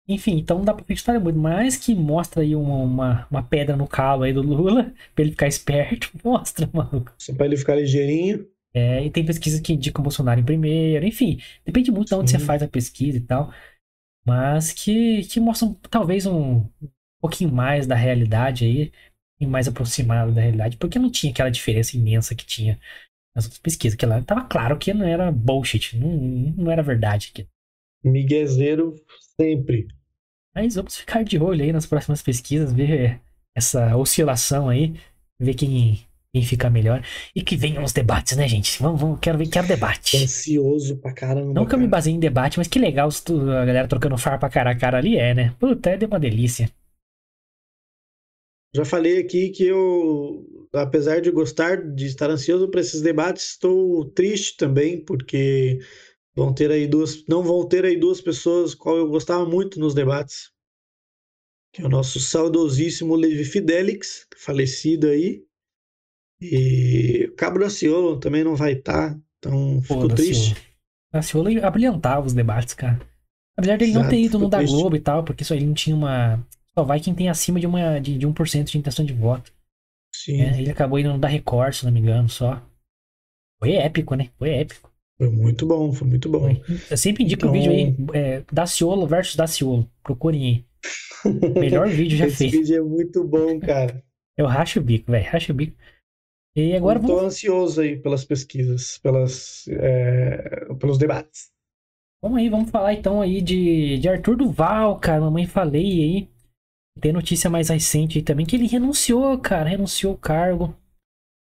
Enfim, 0.06 0.38
então 0.38 0.58
não 0.58 0.64
dá 0.64 0.74
pra 0.74 0.82
acreditar 0.82 1.18
muito, 1.18 1.38
mas 1.38 1.76
que 1.76 1.94
mostra 1.94 2.42
aí 2.42 2.54
uma, 2.54 2.76
uma, 2.76 3.26
uma 3.30 3.42
pedra 3.42 3.76
no 3.76 3.86
calo 3.86 4.24
aí 4.24 4.32
do 4.32 4.42
Lula, 4.42 4.92
pra 5.14 5.22
ele 5.22 5.30
ficar 5.30 5.46
esperto, 5.46 6.10
mostra, 6.22 6.68
maluco. 6.72 7.14
Só 7.18 7.34
para 7.34 7.46
ele 7.46 7.56
ficar 7.56 7.76
ligeirinho. 7.76 8.46
É, 8.74 9.04
e 9.04 9.10
tem 9.10 9.24
pesquisa 9.24 9.60
que 9.62 9.72
indica 9.72 10.00
o 10.00 10.02
Bolsonaro 10.02 10.38
em 10.38 10.44
primeiro, 10.44 11.06
enfim, 11.06 11.40
depende 11.64 11.90
muito 11.90 12.08
de 12.08 12.14
onde 12.14 12.30
você 12.30 12.38
Sim. 12.38 12.44
faz 12.44 12.62
a 12.62 12.68
pesquisa 12.68 13.16
e 13.16 13.20
tal, 13.22 13.50
mas 14.26 14.72
que, 14.72 15.22
que 15.24 15.40
mostram 15.40 15.74
talvez 15.90 16.26
um, 16.26 16.58
um 16.82 16.88
pouquinho 17.20 17.50
mais 17.50 17.86
da 17.86 17.94
realidade 17.94 18.66
aí, 18.66 18.92
e 19.40 19.46
mais 19.46 19.68
aproximado 19.68 20.32
da 20.32 20.42
realidade, 20.42 20.76
porque 20.76 20.98
não 20.98 21.10
tinha 21.10 21.32
aquela 21.32 21.50
diferença 21.50 21.96
imensa 21.96 22.34
que 22.34 22.44
tinha 22.44 22.78
nas 23.34 23.44
outras 23.44 23.60
pesquisas, 23.60 23.96
que 23.96 24.04
lá 24.04 24.20
tava 24.22 24.44
claro 24.44 24.76
que 24.76 24.92
não 24.92 25.06
era 25.06 25.32
bullshit, 25.32 25.96
não, 25.96 26.08
não 26.56 26.70
era 26.70 26.82
verdade 26.82 27.30
aqui. 27.32 27.48
Miguezeiro 28.04 28.94
sempre. 29.40 29.86
Mas 30.54 30.74
vamos 30.74 30.96
ficar 30.96 31.22
de 31.22 31.38
olho 31.38 31.62
aí 31.62 31.72
nas 31.72 31.86
próximas 31.86 32.22
pesquisas, 32.22 32.72
ver 32.72 33.20
essa 33.54 33.96
oscilação 33.96 34.68
aí, 34.68 34.94
ver 35.38 35.54
quem, 35.54 36.00
quem 36.32 36.42
fica 36.42 36.70
melhor. 36.70 37.02
E 37.34 37.42
que 37.42 37.56
venham 37.56 37.84
os 37.84 37.92
debates, 37.92 38.36
né, 38.36 38.46
gente? 38.48 38.80
Vamos, 38.82 39.00
vamos 39.00 39.20
quero 39.20 39.38
ver, 39.38 39.48
quero 39.48 39.66
debate. 39.66 40.16
Ansioso 40.16 40.96
pra 40.96 41.12
caramba. 41.12 41.52
Não 41.52 41.66
que 41.66 41.74
eu 41.74 41.78
me 41.78 41.88
baseie 41.88 42.14
em 42.14 42.20
debate, 42.20 42.58
mas 42.58 42.68
que 42.68 42.78
legal 42.78 43.08
a 43.08 43.64
galera 43.64 43.88
trocando 43.88 44.16
farpa 44.18 44.48
cara 44.48 44.70
a 44.70 44.76
cara 44.76 44.98
ali 44.98 45.16
é, 45.16 45.34
né? 45.34 45.54
Puta, 45.58 45.90
é 45.90 46.06
uma 46.06 46.20
delícia. 46.20 46.70
já 48.74 48.84
falei 48.84 49.18
aqui 49.18 49.50
que 49.50 49.64
eu, 49.64 50.44
apesar 50.72 51.20
de 51.20 51.30
gostar 51.30 51.76
de 51.76 52.06
estar 52.06 52.30
ansioso 52.30 52.68
para 52.68 52.80
esses 52.80 53.00
debates, 53.00 53.50
estou 53.50 54.04
triste 54.06 54.56
também, 54.56 55.04
porque 55.04 55.78
vão 56.38 56.54
ter 56.54 56.70
aí 56.70 56.86
duas, 56.86 57.24
não 57.26 57.42
vão 57.42 57.66
ter 57.66 57.84
aí 57.84 57.98
duas 57.98 58.20
pessoas 58.20 58.74
qual 58.74 58.96
eu 58.96 59.08
gostava 59.08 59.44
muito 59.44 59.80
nos 59.80 59.92
debates, 59.92 60.52
que 61.72 61.82
é 61.82 61.84
o 61.84 61.88
nosso 61.88 62.20
saudosíssimo 62.20 63.16
Levi 63.16 63.44
Fidelix, 63.44 64.26
falecido 64.36 65.08
aí, 65.08 65.42
e 66.40 67.28
o 67.28 67.34
Cabo 67.34 67.58
Daciolo 67.58 68.20
também 68.20 68.44
não 68.44 68.54
vai 68.54 68.74
estar, 68.74 69.18
então 69.38 69.82
fico 69.82 70.08
triste. 70.08 70.56
Daciolo 71.12 71.48
abrilhantava 71.64 72.26
os 72.26 72.32
debates, 72.34 72.74
cara. 72.74 73.00
Apesar 73.56 73.76
dele 73.76 73.90
Exato, 73.90 74.04
não 74.04 74.10
ter 74.10 74.20
ido 74.20 74.38
no 74.38 74.48
da 74.48 74.62
Globo 74.62 74.94
e 74.94 75.00
tal, 75.00 75.24
porque 75.24 75.42
só 75.42 75.54
ele 75.54 75.66
não 75.66 75.74
tinha 75.74 75.96
uma. 75.96 76.46
Só 76.72 76.84
vai 76.84 77.00
quem 77.00 77.12
tem 77.12 77.28
acima 77.28 77.58
de, 77.58 77.66
uma, 77.66 77.98
de, 77.98 78.16
de 78.16 78.26
1% 78.26 78.64
de 78.64 78.78
intenção 78.78 79.04
de 79.04 79.12
voto. 79.12 79.52
Sim. 80.14 80.40
É, 80.40 80.60
ele 80.60 80.70
acabou 80.70 80.98
indo 80.98 81.12
no 81.12 81.18
da 81.18 81.26
Record, 81.26 81.74
se 81.74 81.84
não 81.84 81.90
me 81.90 81.98
engano, 81.98 82.28
só. 82.28 82.62
Foi 83.58 83.72
épico, 83.72 84.14
né? 84.14 84.30
Foi 84.38 84.50
épico. 84.50 84.87
Foi 85.18 85.28
muito 85.28 85.66
bom, 85.66 85.92
foi 85.92 86.06
muito 86.06 86.28
bom. 86.30 86.48
Eu 86.88 86.96
sempre 86.96 87.24
indico 87.24 87.46
então... 87.46 87.50
o 87.50 87.52
vídeo 87.52 87.72
aí, 87.72 87.96
é, 88.14 88.44
Daciolo 88.52 89.06
versus 89.06 89.34
Daciolo. 89.34 89.90
Procurem 90.02 90.44
aí. 90.44 90.64
Melhor 91.58 91.88
vídeo 91.88 92.16
já 92.16 92.26
Esse 92.26 92.36
feito. 92.36 92.54
Esse 92.54 92.62
vídeo 92.62 92.76
é 92.76 92.88
muito 92.88 93.24
bom, 93.24 93.58
cara. 93.58 94.02
Eu 94.36 94.46
racho 94.46 94.78
o 94.78 94.82
bico, 94.82 95.10
velho. 95.10 95.28
Racho 95.28 95.50
o 95.50 95.54
bico. 95.54 95.76
E 96.54 96.74
agora 96.74 97.00
Estou 97.00 97.16
vamos... 97.16 97.34
ansioso 97.34 97.80
aí 97.80 97.96
pelas 97.96 98.24
pesquisas, 98.24 98.98
pelas, 98.98 99.66
é, 99.68 100.66
pelos 100.78 100.98
debates. 100.98 101.50
Vamos 102.22 102.38
aí, 102.38 102.48
vamos 102.48 102.70
falar 102.70 102.94
então 102.94 103.20
aí 103.20 103.40
de, 103.40 103.98
de 103.98 104.08
Arthur 104.08 104.36
Duval, 104.36 104.98
cara. 104.98 105.20
Mamãe 105.20 105.46
falei 105.46 105.82
aí. 105.82 106.28
Tem 107.00 107.12
notícia 107.12 107.48
mais 107.50 107.68
recente 107.68 108.18
aí 108.18 108.24
também 108.24 108.46
que 108.46 108.56
ele 108.56 108.66
renunciou, 108.66 109.36
cara. 109.38 109.68
Renunciou 109.68 110.14
o 110.14 110.18
cargo. 110.18 110.74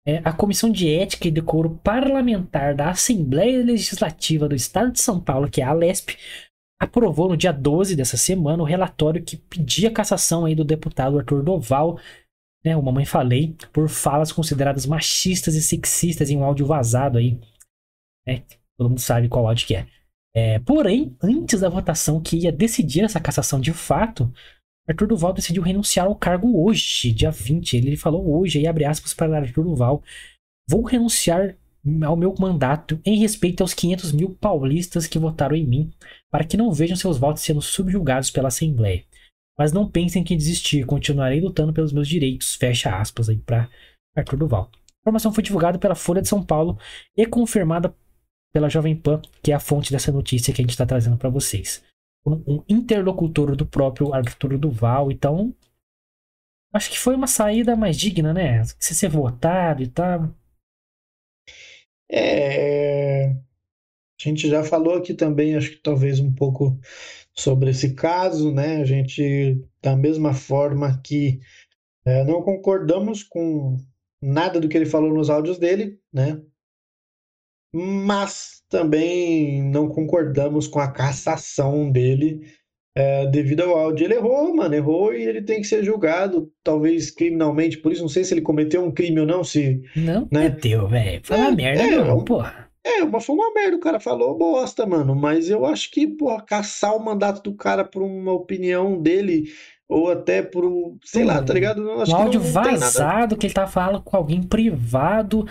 É, 0.08 0.22
a 0.24 0.32
Comissão 0.32 0.72
de 0.72 0.90
Ética 0.90 1.28
e 1.28 1.32
Decoro 1.32 1.78
Parlamentar 1.84 2.74
da 2.74 2.90
Assembleia 2.90 3.62
Legislativa 3.62 4.48
do 4.48 4.56
Estado 4.56 4.94
de 4.94 5.02
São 5.02 5.20
Paulo, 5.20 5.50
que 5.50 5.60
é 5.60 5.66
a 5.66 5.72
Alesp, 5.72 6.16
aprovou 6.80 7.28
no 7.28 7.36
dia 7.36 7.52
12 7.52 7.94
dessa 7.94 8.16
semana 8.16 8.64
o 8.64 8.66
relatório 8.66 9.22
que 9.22 9.36
pedia 9.36 9.92
cassação 9.92 10.46
aí 10.46 10.56
do 10.56 10.64
deputado 10.64 11.20
Arthur 11.20 11.44
Doval, 11.44 12.00
né, 12.64 12.74
o 12.78 12.82
Mamãe 12.82 13.04
Falei, 13.04 13.54
por 13.74 13.90
falas 13.90 14.32
consideradas 14.32 14.86
machistas 14.86 15.56
e 15.56 15.62
sexistas 15.62 16.30
em 16.30 16.38
um 16.38 16.44
áudio 16.46 16.66
vazado 16.66 17.18
aí. 17.18 17.38
É, 18.26 18.44
todo 18.78 18.90
mundo 18.90 19.02
sabe 19.02 19.28
qual 19.28 19.46
áudio 19.46 19.68
que 19.68 19.76
é. 19.76 19.88
É, 20.34 20.60
porém, 20.60 21.18
antes 21.22 21.60
da 21.60 21.70
votação 21.70 22.22
que 22.22 22.38
ia 22.38 22.52
decidir 22.52 23.04
essa 23.04 23.20
cassação 23.20 23.60
de 23.60 23.74
fato, 23.74 24.32
Arthur 24.88 25.08
Duval 25.08 25.34
decidiu 25.34 25.62
renunciar 25.62 26.06
ao 26.06 26.16
cargo 26.16 26.64
hoje, 26.64 27.12
dia 27.12 27.30
20. 27.30 27.76
Ele 27.76 27.98
falou 27.98 28.40
hoje, 28.40 28.60
aí 28.60 28.68
abre 28.68 28.86
aspas 28.86 29.14
para 29.14 29.38
Arthur 29.38 29.66
Duval. 29.66 30.02
Vou 30.70 30.84
renunciar 30.84 31.56
ao 32.06 32.16
meu 32.16 32.34
mandato 32.40 33.00
em 33.06 33.20
respeito 33.20 33.62
aos 33.62 33.74
500 33.74 34.12
mil 34.12 34.36
paulistas 34.36 35.06
que 35.08 35.20
votaram 35.20 35.56
em 35.56 35.66
mim, 35.66 35.92
para 36.32 36.46
que 36.46 36.58
não 36.58 36.72
vejam 36.72 36.96
seus 36.96 37.18
votos 37.18 37.44
sendo 37.44 37.62
subjugados 37.62 38.32
pela 38.32 38.48
Assembleia. 38.48 39.04
Mas 39.58 39.72
não 39.72 39.90
pensem 39.90 40.24
que 40.24 40.36
desistir, 40.36 40.86
continuarei 40.86 41.42
lutando 41.42 41.74
pelos 41.74 41.92
meus 41.92 42.08
direitos. 42.08 42.56
Fecha 42.56 42.96
aspas 42.96 43.30
aí 43.30 43.38
para 43.38 43.70
Arthur 44.16 44.38
Duval. 44.38 44.70
A 44.74 45.10
informação 45.10 45.34
foi 45.34 45.44
divulgada 45.44 45.80
pela 45.80 45.96
Folha 45.96 46.22
de 46.22 46.28
São 46.28 46.44
Paulo 46.44 46.78
e 47.16 47.26
confirmada 47.26 47.94
pela 48.54 48.70
Jovem 48.70 48.96
Pan, 48.96 49.22
que 49.42 49.52
é 49.52 49.56
a 49.56 49.60
fonte 49.60 49.92
dessa 49.92 50.12
notícia 50.12 50.54
que 50.54 50.62
a 50.62 50.64
gente 50.64 50.72
está 50.72 50.86
trazendo 50.86 51.18
para 51.18 51.30
vocês. 51.30 51.84
Um, 52.28 52.62
interlocutor 52.68 53.56
do 53.56 53.66
próprio 53.66 54.14
Arthur 54.14 54.58
Duval, 54.58 55.10
então 55.12 55.56
acho 56.74 56.90
que 56.92 57.00
foi 57.00 57.16
uma 57.16 57.28
saída 57.28 57.76
mais 57.76 57.96
digna, 57.96 58.34
né? 58.34 58.64
Se 58.80 58.94
ser 58.94 59.08
votado 59.08 59.82
e 59.82 59.88
tal. 59.88 60.36
É, 62.12 63.30
a 63.30 63.36
gente 64.20 64.50
já 64.50 64.64
falou 64.64 64.96
aqui 64.96 65.14
também, 65.14 65.56
acho 65.56 65.72
que 65.72 65.78
talvez 65.78 66.20
um 66.20 66.34
pouco 66.34 66.78
sobre 67.34 67.70
esse 67.70 67.94
caso, 67.94 68.52
né? 68.52 68.78
A 68.82 68.86
gente, 68.86 69.64
da 69.82 69.96
mesma 69.96 70.34
forma 70.34 71.00
que 71.02 71.40
é, 72.06 72.24
não 72.24 72.42
concordamos 72.42 73.24
com 73.24 73.78
nada 74.22 74.60
do 74.60 74.68
que 74.68 74.76
ele 74.76 74.86
falou 74.86 75.14
nos 75.14 75.30
áudios 75.30 75.58
dele, 75.58 76.00
né? 76.12 76.42
Mas 77.74 78.64
também 78.70 79.64
não 79.64 79.88
concordamos 79.88 80.68
com 80.68 80.80
a 80.80 80.92
cassação 80.92 81.92
dele 81.92 82.42
é, 82.96 83.28
devido 83.28 83.62
ao 83.62 83.78
áudio. 83.78 84.06
Ele 84.06 84.16
errou, 84.16 84.56
mano, 84.56 84.74
errou 84.74 85.14
e 85.14 85.22
ele 85.22 85.42
tem 85.42 85.62
que 85.62 85.68
ser 85.68 85.84
julgado, 85.84 86.52
talvez 86.64 87.12
criminalmente, 87.12 87.78
por 87.78 87.92
isso 87.92 88.02
não 88.02 88.10
sei 88.10 88.24
se 88.24 88.34
ele 88.34 88.42
cometeu 88.42 88.84
um 88.84 88.92
crime 88.92 89.20
ou 89.20 89.26
não, 89.26 89.44
se... 89.44 89.82
Não 89.96 90.28
né? 90.32 90.50
cometeu, 90.50 90.88
velho, 90.88 91.22
foi 91.24 91.38
uma 91.38 91.50
é, 91.50 91.56
merda 91.56 91.84
é, 91.84 92.04
não, 92.04 92.24
porra. 92.24 92.68
É, 92.84 93.04
mas 93.04 93.26
foi 93.26 93.36
uma 93.36 93.54
merda, 93.54 93.76
o 93.76 93.82
cara 93.82 94.00
falou 94.00 94.38
bosta, 94.38 94.86
mano, 94.86 95.14
mas 95.14 95.50
eu 95.50 95.66
acho 95.66 95.92
que, 95.92 96.08
porra, 96.08 96.42
caçar 96.42 96.96
o 96.96 97.04
mandato 97.04 97.44
do 97.44 97.56
cara 97.56 97.84
por 97.84 98.02
uma 98.02 98.32
opinião 98.32 99.00
dele 99.00 99.52
ou 99.90 100.10
até 100.10 100.42
por 100.42 100.66
um, 100.66 100.98
sei 101.04 101.24
lá, 101.24 101.42
tá 101.42 101.54
ligado? 101.54 101.82
um 101.82 102.16
áudio 102.16 102.42
não, 102.42 102.48
não 102.48 102.54
vazado 102.54 103.38
que 103.38 103.46
ele 103.46 103.54
tá 103.54 103.68
falando 103.68 104.02
com 104.02 104.18
alguém 104.18 104.42
privado 104.42 105.46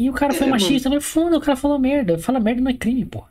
e 0.00 0.08
o 0.08 0.14
cara 0.14 0.32
foi 0.32 0.46
é, 0.46 0.50
machista, 0.50 0.88
mano. 0.88 0.98
mas 0.98 1.10
fundo, 1.10 1.36
o 1.36 1.40
cara 1.42 1.58
falou 1.58 1.78
merda. 1.78 2.18
Fala 2.18 2.40
merda 2.40 2.62
não 2.62 2.70
é 2.70 2.74
crime, 2.74 3.04
pô. 3.04 3.22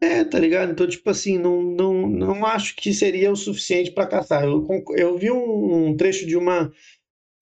É, 0.00 0.24
tá 0.24 0.36
ligado? 0.36 0.72
Então, 0.72 0.88
tipo 0.88 1.08
assim, 1.08 1.38
não, 1.38 1.62
não, 1.62 2.08
não 2.08 2.44
acho 2.44 2.74
que 2.74 2.92
seria 2.92 3.30
o 3.30 3.36
suficiente 3.36 3.92
para 3.92 4.08
caçar. 4.08 4.42
Eu, 4.42 4.66
eu 4.96 5.16
vi 5.16 5.30
um, 5.30 5.86
um, 5.86 5.96
trecho 5.96 6.26
de 6.26 6.36
uma, 6.36 6.72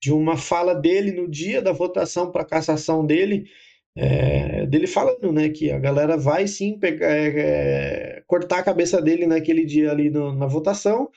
de 0.03 0.13
uma 0.13 0.37
fala 0.37 0.75
dele 0.75 1.13
no 1.13 1.27
dia 1.27 1.63
da 1.63 1.73
votação 1.73 2.31
para 2.31 2.45
cassação 2.45 3.07
dele, 3.07 3.49
é, 3.97 4.67
dele 4.67 4.87
falando, 4.87 5.33
né, 5.33 5.49
que 5.49 5.71
a 5.71 5.79
galera 5.79 6.19
vai 6.19 6.47
sim 6.47 6.79
pegar, 6.79 7.11
é, 7.11 7.29
é, 7.39 8.23
cortar 8.27 8.59
a 8.59 8.63
cabeça 8.63 9.01
dele 9.01 9.27
naquele 9.27 9.65
dia 9.65 9.91
ali 9.91 10.11
no, 10.11 10.35
na 10.35 10.47
votação, 10.47 11.11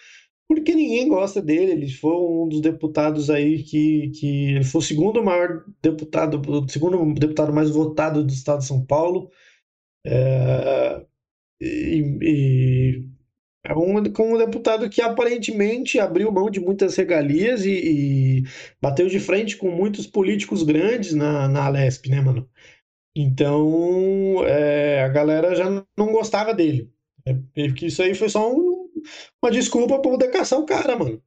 porque 0.49 0.73
ninguém 0.73 1.07
gosta 1.07 1.41
dele. 1.41 1.73
Ele 1.73 1.89
foi 1.89 2.11
um 2.11 2.49
dos 2.49 2.59
deputados 2.59 3.29
aí 3.29 3.63
que, 3.63 4.09
que 4.09 4.55
ele 4.55 4.63
foi 4.63 4.79
o 4.79 4.83
segundo 4.83 5.23
maior 5.23 5.63
deputado, 5.81 6.41
o 6.49 6.67
segundo 6.67 7.13
deputado 7.13 7.53
mais 7.53 7.69
votado 7.69 8.23
do 8.23 8.33
estado 8.33 8.59
de 8.59 8.65
São 8.65 8.83
Paulo. 8.83 9.29
É, 10.05 11.05
e, 11.61 12.17
e 12.21 13.09
é 13.63 13.75
um, 13.75 13.97
um 13.97 14.37
deputado 14.37 14.89
que 14.89 15.01
aparentemente 15.01 15.99
abriu 15.99 16.31
mão 16.31 16.49
de 16.49 16.59
muitas 16.59 16.95
regalias 16.95 17.63
e, 17.65 18.41
e 18.41 18.43
bateu 18.81 19.07
de 19.07 19.19
frente 19.19 19.55
com 19.55 19.69
muitos 19.69 20.07
políticos 20.07 20.63
grandes 20.63 21.13
na, 21.13 21.47
na 21.47 21.65
Alesp, 21.65 22.07
né, 22.09 22.21
mano? 22.21 22.49
Então, 23.15 24.43
é, 24.45 25.03
a 25.03 25.09
galera 25.09 25.55
já 25.55 25.69
não 25.97 26.11
gostava 26.11 26.53
dele. 26.53 26.91
É, 27.25 27.33
porque 27.67 27.87
isso 27.87 28.01
aí 28.01 28.15
foi 28.15 28.29
só 28.29 28.51
um 28.51 28.68
uma 29.43 29.51
desculpa 29.51 29.99
pra 29.99 30.11
poder 30.11 30.29
caçar 30.29 30.59
o 30.59 30.65
cara, 30.65 30.97
mano. 30.97 31.21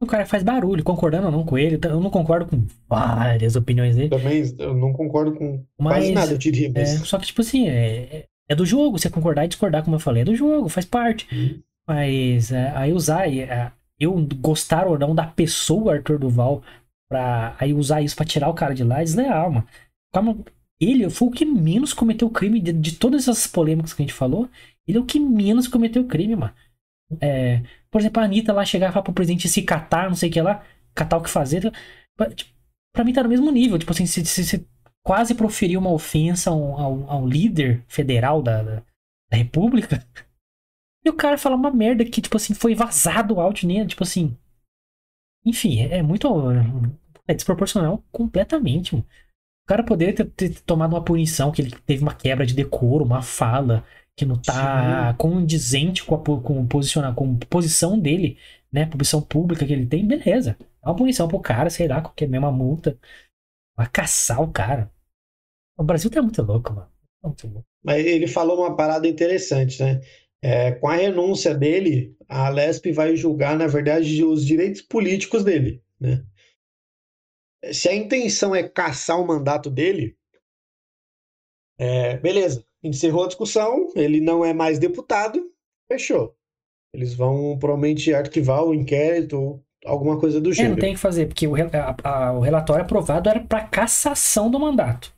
O 0.00 0.06
cara 0.06 0.26
faz 0.26 0.42
barulho, 0.42 0.82
concordando 0.82 1.26
ou 1.26 1.32
não 1.32 1.44
com 1.44 1.56
ele. 1.56 1.78
Eu 1.84 2.00
não 2.00 2.10
concordo 2.10 2.46
com 2.46 2.66
várias 2.88 3.54
opiniões 3.54 3.94
dele. 3.94 4.08
Também 4.08 4.42
eu 4.58 4.74
não 4.74 4.92
concordo 4.92 5.32
com 5.32 5.64
mas, 5.80 5.98
quase 5.98 6.12
nada, 6.12 6.32
eu 6.32 6.38
diria. 6.38 6.72
Mas... 6.74 6.94
É, 6.94 7.04
só 7.04 7.18
que, 7.18 7.26
tipo 7.26 7.40
assim, 7.40 7.68
é, 7.68 8.26
é 8.48 8.54
do 8.54 8.66
jogo. 8.66 8.98
Você 8.98 9.08
concordar 9.08 9.44
e 9.44 9.48
discordar, 9.48 9.84
como 9.84 9.94
eu 9.94 10.00
falei, 10.00 10.22
é 10.22 10.24
do 10.24 10.34
jogo, 10.34 10.68
faz 10.68 10.84
parte. 10.84 11.28
Uhum. 11.32 11.62
Mas 11.88 12.50
é, 12.50 12.72
aí 12.74 12.92
usar, 12.92 13.32
é, 13.32 13.70
eu 13.98 14.12
gostar 14.40 14.88
ou 14.88 14.98
não 14.98 15.14
da 15.14 15.24
pessoa 15.24 15.94
Arthur 15.94 16.18
Duval, 16.18 16.62
pra 17.08 17.54
aí 17.60 17.72
usar 17.72 18.02
isso 18.02 18.16
pra 18.16 18.24
tirar 18.24 18.48
o 18.48 18.54
cara 18.54 18.74
de 18.74 18.82
lá, 18.82 19.00
é 19.00 19.04
desleal, 19.04 19.52
mano. 19.52 19.66
Calma, 20.12 20.36
ele 20.80 21.08
foi 21.10 21.28
o 21.28 21.30
que 21.30 21.44
menos 21.44 21.92
cometeu 21.92 22.28
crime 22.28 22.60
de, 22.60 22.72
de 22.72 22.96
todas 22.96 23.28
essas 23.28 23.46
polêmicas 23.46 23.94
que 23.94 24.02
a 24.02 24.04
gente 24.04 24.14
falou. 24.14 24.48
Ele 24.86 24.98
é 24.98 25.00
o 25.00 25.04
que 25.04 25.20
menos 25.20 25.68
cometeu 25.68 26.04
crime, 26.06 26.34
mano. 26.34 26.52
É, 27.20 27.62
por 27.90 28.00
exemplo, 28.00 28.22
a 28.22 28.24
Anitta 28.24 28.52
lá 28.52 28.64
chegar 28.64 28.88
e 28.88 28.92
falar 28.92 29.02
pro 29.02 29.12
presidente 29.12 29.48
se 29.48 29.62
catar, 29.62 30.08
não 30.08 30.16
sei 30.16 30.30
o 30.30 30.32
que 30.32 30.40
lá, 30.40 30.64
catar 30.94 31.16
o 31.18 31.22
que 31.22 31.30
fazer. 31.30 31.72
Pra, 32.16 32.30
tipo, 32.30 32.50
pra 32.92 33.04
mim 33.04 33.12
tá 33.12 33.22
no 33.22 33.28
mesmo 33.28 33.50
nível. 33.50 33.78
Tipo 33.78 33.92
assim, 33.92 34.06
se, 34.06 34.24
se, 34.24 34.44
se 34.44 34.66
quase 35.04 35.34
proferir 35.34 35.78
uma 35.78 35.90
ofensa 35.90 36.50
ao, 36.50 36.80
ao, 36.80 37.10
ao 37.10 37.26
líder 37.26 37.84
federal 37.88 38.42
da, 38.42 38.62
da, 38.62 38.82
da, 39.30 39.36
República. 39.36 40.04
E 41.04 41.10
o 41.10 41.16
cara 41.16 41.36
fala 41.36 41.56
uma 41.56 41.68
merda 41.68 42.04
que, 42.04 42.22
tipo 42.22 42.36
assim, 42.36 42.54
foi 42.54 42.76
vazado 42.76 43.34
o 43.34 43.40
áudio 43.40 43.66
nele, 43.66 43.88
tipo 43.88 44.04
assim. 44.04 44.38
Enfim, 45.44 45.80
é, 45.80 45.98
é 45.98 46.02
muito. 46.02 46.28
É 47.26 47.34
desproporcional 47.34 48.04
completamente, 48.12 48.94
mano. 48.94 49.04
O 49.64 49.68
cara 49.68 49.82
poderia 49.82 50.14
ter, 50.14 50.26
ter, 50.26 50.60
tomado 50.60 50.94
uma 50.94 51.02
punição, 51.02 51.50
que 51.50 51.60
ele 51.60 51.72
teve 51.84 52.02
uma 52.02 52.14
quebra 52.14 52.46
de 52.46 52.54
decoro, 52.54 53.04
uma 53.04 53.20
fala, 53.20 53.84
que 54.16 54.26
não 54.26 54.40
tá 54.40 55.10
Sim. 55.10 55.16
condizente 55.18 56.04
com 56.04 56.14
a 56.14 56.22
com 56.22 56.66
posicionar, 56.66 57.14
com 57.14 57.36
posição 57.38 57.98
dele, 57.98 58.38
né? 58.70 58.86
Posição 58.86 59.22
pública 59.22 59.66
que 59.66 59.72
ele 59.72 59.86
tem, 59.86 60.06
beleza. 60.06 60.56
É 60.82 60.88
uma 60.88 60.96
punição 60.96 61.28
pro 61.28 61.40
cara, 61.40 61.70
sei 61.70 61.88
lá, 61.88 62.00
qualquer 62.00 62.28
mesma 62.28 62.52
multa. 62.52 62.98
Vai 63.76 63.88
caçar 63.88 64.42
o 64.42 64.52
cara. 64.52 64.90
O 65.78 65.84
Brasil 65.84 66.10
tá 66.10 66.20
muito 66.20 66.42
louco, 66.42 66.72
mano. 66.72 66.90
Tá 67.22 67.28
muito 67.28 67.46
louco. 67.46 67.66
Mas 67.82 68.04
ele 68.04 68.26
falou 68.26 68.58
uma 68.58 68.76
parada 68.76 69.08
interessante, 69.08 69.82
né? 69.82 70.00
É, 70.44 70.72
com 70.72 70.88
a 70.88 70.96
renúncia 70.96 71.54
dele, 71.54 72.16
a 72.28 72.48
Lesp 72.48 72.90
vai 72.92 73.16
julgar, 73.16 73.56
na 73.56 73.66
verdade, 73.66 74.24
os 74.24 74.44
direitos 74.44 74.82
políticos 74.82 75.44
dele, 75.44 75.80
né? 76.00 76.24
se 77.70 77.88
a 77.88 77.94
intenção 77.94 78.54
é 78.54 78.68
caçar 78.68 79.20
o 79.20 79.26
mandato 79.26 79.70
dele, 79.70 80.16
é, 81.78 82.16
beleza, 82.16 82.64
encerrou 82.82 83.24
a 83.24 83.28
discussão, 83.28 83.88
ele 83.94 84.20
não 84.20 84.44
é 84.44 84.52
mais 84.52 84.78
deputado, 84.78 85.50
fechou. 85.90 86.34
Eles 86.94 87.14
vão 87.14 87.58
provavelmente 87.58 88.12
arquivar 88.12 88.64
o 88.64 88.74
inquérito 88.74 89.36
ou 89.38 89.64
alguma 89.84 90.18
coisa 90.18 90.40
do 90.40 90.50
É, 90.50 90.54
gênero. 90.54 90.74
não 90.74 90.80
tem 90.80 90.92
o 90.92 90.94
que 90.94 91.00
fazer, 91.00 91.26
porque 91.26 91.46
o, 91.46 91.54
a- 91.54 91.96
a- 92.04 92.32
o 92.32 92.40
relatório 92.40 92.84
aprovado 92.84 93.28
era 93.28 93.40
para 93.40 93.64
cassação 93.66 94.50
do 94.50 94.58
mandato. 94.60 95.12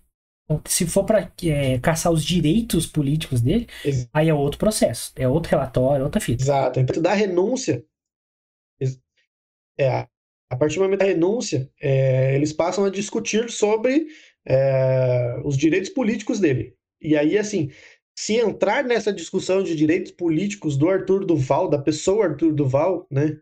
Então, 0.44 0.60
se 0.66 0.86
for 0.86 1.04
para 1.04 1.32
caçar 1.80 2.12
os 2.12 2.22
direitos 2.24 2.86
políticos 2.86 3.40
dele, 3.40 3.66
Ex- 3.84 4.08
aí 4.12 4.28
é 4.28 4.34
outro 4.34 4.58
processo, 4.58 5.10
é 5.16 5.26
outro 5.26 5.50
relatório, 5.50 6.02
é 6.02 6.04
outra 6.04 6.20
fita. 6.20 6.42
Exato. 6.42 6.80
Então, 6.80 7.02
da 7.02 7.14
renúncia, 7.14 7.82
é, 9.78 10.06
a 10.50 10.56
partir 10.56 10.76
do 10.76 10.82
momento 10.84 11.00
da 11.00 11.06
renúncia, 11.06 11.70
é, 11.80 12.34
eles 12.34 12.52
passam 12.52 12.84
a 12.84 12.90
discutir 12.90 13.50
sobre 13.50 14.06
é, 14.46 15.40
os 15.44 15.56
direitos 15.56 15.90
políticos 15.90 16.38
dele. 16.38 16.76
E 17.04 17.16
aí, 17.16 17.36
assim, 17.36 17.70
se 18.18 18.36
entrar 18.36 18.82
nessa 18.82 19.12
discussão 19.12 19.62
de 19.62 19.76
direitos 19.76 20.10
políticos 20.10 20.76
do 20.76 20.88
Arthur 20.88 21.24
Duval, 21.24 21.68
da 21.68 21.78
pessoa 21.78 22.24
Arthur 22.26 22.52
Duval, 22.52 23.06
né? 23.10 23.36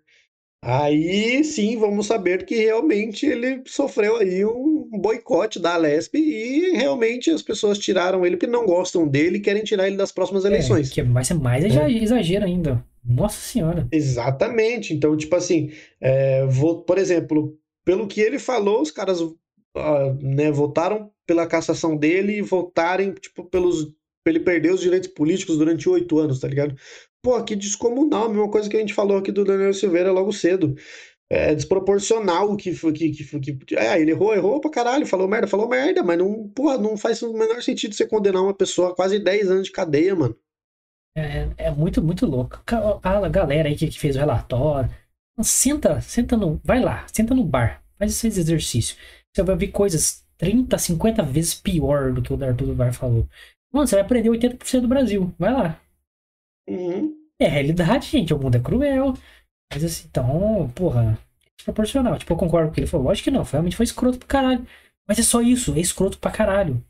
Aí 0.64 1.42
sim 1.42 1.76
vamos 1.76 2.06
saber 2.06 2.44
que 2.44 2.54
realmente 2.54 3.26
ele 3.26 3.62
sofreu 3.66 4.18
aí 4.18 4.44
um 4.44 4.88
boicote 4.92 5.58
da 5.58 5.74
Alesp 5.74 6.14
e 6.14 6.76
realmente 6.76 7.30
as 7.30 7.42
pessoas 7.42 7.78
tiraram 7.78 8.24
ele 8.24 8.36
porque 8.36 8.46
não 8.50 8.64
gostam 8.64 9.08
dele 9.08 9.38
e 9.38 9.40
querem 9.40 9.64
tirar 9.64 9.88
ele 9.88 9.96
das 9.96 10.12
próximas 10.12 10.44
eleições. 10.44 10.90
É, 10.90 10.94
que 10.94 11.02
vai 11.02 11.24
ser 11.24 11.34
mais 11.34 11.64
exa- 11.64 11.90
exagero 11.90 12.44
ainda. 12.44 12.84
Nossa 13.04 13.40
senhora. 13.40 13.88
Exatamente. 13.90 14.94
Então, 14.94 15.16
tipo 15.16 15.34
assim, 15.34 15.72
é, 16.00 16.46
vou, 16.46 16.82
por 16.84 16.96
exemplo, 16.96 17.58
pelo 17.84 18.06
que 18.06 18.20
ele 18.20 18.38
falou, 18.38 18.82
os 18.82 18.92
caras 18.92 19.18
ah, 19.76 20.14
né, 20.20 20.52
votaram 20.52 21.10
pela 21.26 21.46
cassação 21.46 21.96
dele 21.96 22.38
e 22.38 22.42
votarem, 22.42 23.12
tipo, 23.12 23.44
pelos, 23.44 23.92
ele 24.26 24.40
perder 24.40 24.72
os 24.72 24.80
direitos 24.80 25.08
políticos 25.08 25.58
durante 25.58 25.88
oito 25.88 26.18
anos, 26.18 26.40
tá 26.40 26.48
ligado? 26.48 26.76
Pô, 27.22 27.42
que 27.42 27.54
descomunal, 27.54 28.24
a 28.24 28.28
mesma 28.28 28.50
coisa 28.50 28.68
que 28.68 28.76
a 28.76 28.80
gente 28.80 28.94
falou 28.94 29.18
aqui 29.18 29.30
do 29.30 29.44
Daniel 29.44 29.72
Silveira 29.72 30.10
logo 30.10 30.32
cedo. 30.32 30.74
É 31.30 31.54
desproporcional 31.54 32.52
o 32.52 32.56
que 32.58 32.74
que, 32.74 33.10
que, 33.10 33.54
que. 33.54 33.74
É, 33.74 33.98
ele 33.98 34.10
errou, 34.10 34.34
errou 34.34 34.60
pra 34.60 34.70
caralho, 34.70 35.06
falou 35.06 35.26
merda, 35.26 35.46
falou 35.46 35.66
merda, 35.66 36.02
mas 36.02 36.18
não, 36.18 36.46
porra, 36.50 36.76
não 36.76 36.94
faz 36.94 37.22
o 37.22 37.32
menor 37.32 37.62
sentido 37.62 37.94
você 37.94 38.06
condenar 38.06 38.42
uma 38.42 38.52
pessoa 38.52 38.90
a 38.90 38.94
quase 38.94 39.18
10 39.18 39.50
anos 39.50 39.64
de 39.64 39.72
cadeia, 39.72 40.14
mano. 40.14 40.36
É, 41.16 41.48
é 41.56 41.70
muito, 41.70 42.02
muito 42.02 42.26
louco. 42.26 42.62
A 43.02 43.28
galera 43.28 43.68
aí 43.68 43.76
que 43.76 43.86
que 43.86 43.98
fez 43.98 44.16
o 44.16 44.18
relatório. 44.18 44.90
Senta, 45.42 46.00
senta 46.02 46.36
no. 46.36 46.60
Vai 46.62 46.80
lá, 46.80 47.06
senta 47.10 47.34
no 47.34 47.44
bar. 47.44 47.82
Faz 47.98 48.12
esse 48.12 48.26
exercício. 48.26 48.96
Você 49.34 49.42
vai 49.42 49.56
ver 49.56 49.68
coisas 49.68 50.21
30, 50.43 50.76
50 50.76 51.22
vezes 51.22 51.55
pior 51.55 52.12
do 52.12 52.20
que 52.20 52.32
o 52.32 52.45
Arthur 52.45 52.66
Duval 52.66 52.93
falou. 52.93 53.28
Mano, 53.72 53.86
você 53.86 53.95
vai 53.95 54.05
aprender 54.05 54.28
80% 54.28 54.82
do 54.82 54.88
Brasil. 54.88 55.32
Vai 55.38 55.53
lá. 55.53 55.80
Uhum. 56.68 57.14
É 57.40 57.47
realidade, 57.47 58.09
gente. 58.09 58.34
O 58.34 58.38
mundo 58.38 58.57
é 58.57 58.61
cruel. 58.61 59.14
Mas 59.72 59.84
assim, 59.84 60.07
então, 60.11 60.68
porra, 60.74 61.18
é 61.47 61.51
desproporcional. 61.57 62.18
Tipo, 62.18 62.32
eu 62.32 62.36
concordo 62.36 62.66
com 62.68 62.72
o 62.72 62.74
que 62.74 62.80
ele 62.80 62.86
falou. 62.88 63.07
Lógico 63.07 63.24
que 63.24 63.30
não. 63.30 63.45
foi- 63.45 63.59
Realmente 63.59 63.76
foi 63.76 63.84
escroto 63.84 64.18
pra 64.18 64.26
caralho. 64.28 64.66
Mas 65.09 65.18
é 65.20 65.22
só 65.22 65.40
isso. 65.40 65.74
É 65.74 65.80
escroto 65.80 66.18
pra 66.18 66.30
caralho. 66.32 66.82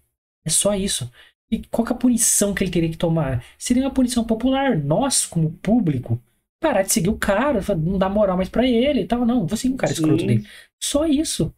É 0.47 0.51
só 0.51 0.75
isso. 0.75 1.11
E 1.51 1.59
qual 1.71 1.85
que 1.87 1.93
é 1.93 1.97
a 1.97 1.99
punição 1.99 2.55
que 2.55 2.65
ele 2.65 2.71
teria 2.71 2.91
que 2.91 2.97
tomar? 2.97 3.45
Seria 3.59 3.85
uma 3.85 3.91
punição 3.95 4.25
popular. 4.25 4.77
Nós, 4.79 5.27
como 5.27 5.53
público, 5.63 6.19
parar 6.61 6.83
de 6.83 6.93
seguir 6.93 7.11
o 7.11 7.19
cara, 7.19 7.61
não 7.77 7.99
dar 7.99 8.09
moral 8.09 8.37
mais 8.37 8.49
pra 8.49 8.67
ele 8.67 9.03
e 9.03 9.07
tal. 9.07 9.27
Não, 9.27 9.47
vou 9.47 9.57
seguir 9.59 9.75
o 9.75 9.77
cara 9.77 9.93
escroto 9.93 10.21
Sim. 10.23 10.27
dele. 10.27 10.47
Só 10.83 11.07
isso. 11.07 11.55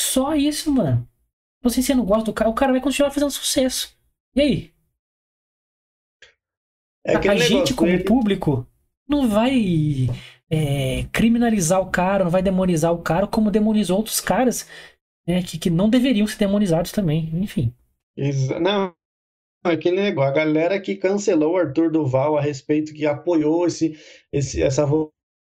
Só 0.00 0.34
isso, 0.34 0.72
mano. 0.72 1.06
Você, 1.62 1.82
você 1.82 1.94
não 1.94 2.04
gosta 2.04 2.24
do 2.24 2.32
cara, 2.32 2.50
o 2.50 2.54
cara 2.54 2.72
vai 2.72 2.80
continuar 2.80 3.10
fazendo 3.10 3.30
sucesso. 3.30 3.96
E 4.34 4.40
aí? 4.40 4.74
É 7.06 7.16
a 7.16 7.36
gente, 7.36 7.50
negócio, 7.52 7.76
como 7.76 7.90
ele- 7.90 8.04
público, 8.04 8.66
não 9.08 9.28
vai 9.28 10.06
é, 10.50 11.04
criminalizar 11.12 11.80
o 11.80 11.90
cara, 11.90 12.24
não 12.24 12.30
vai 12.30 12.42
demonizar 12.42 12.92
o 12.92 13.02
cara, 13.02 13.26
como 13.26 13.50
demonizou 13.50 13.96
outros 13.98 14.20
caras 14.20 14.68
né, 15.26 15.42
que, 15.42 15.58
que 15.58 15.70
não 15.70 15.88
deveriam 15.88 16.26
ser 16.26 16.38
demonizados 16.38 16.92
também. 16.92 17.30
Enfim. 17.34 17.74
Exa- 18.16 18.60
Não, 18.60 18.94
é 19.64 19.70
aquele 19.72 20.00
negócio, 20.00 20.30
a 20.30 20.34
galera 20.34 20.80
que 20.80 20.96
cancelou 20.96 21.54
o 21.54 21.56
Arthur 21.58 21.90
Duval 21.90 22.36
a 22.36 22.40
respeito, 22.40 22.92
que 22.94 23.06
apoiou 23.06 23.66
esse, 23.66 23.98
esse, 24.32 24.62
essa 24.62 24.84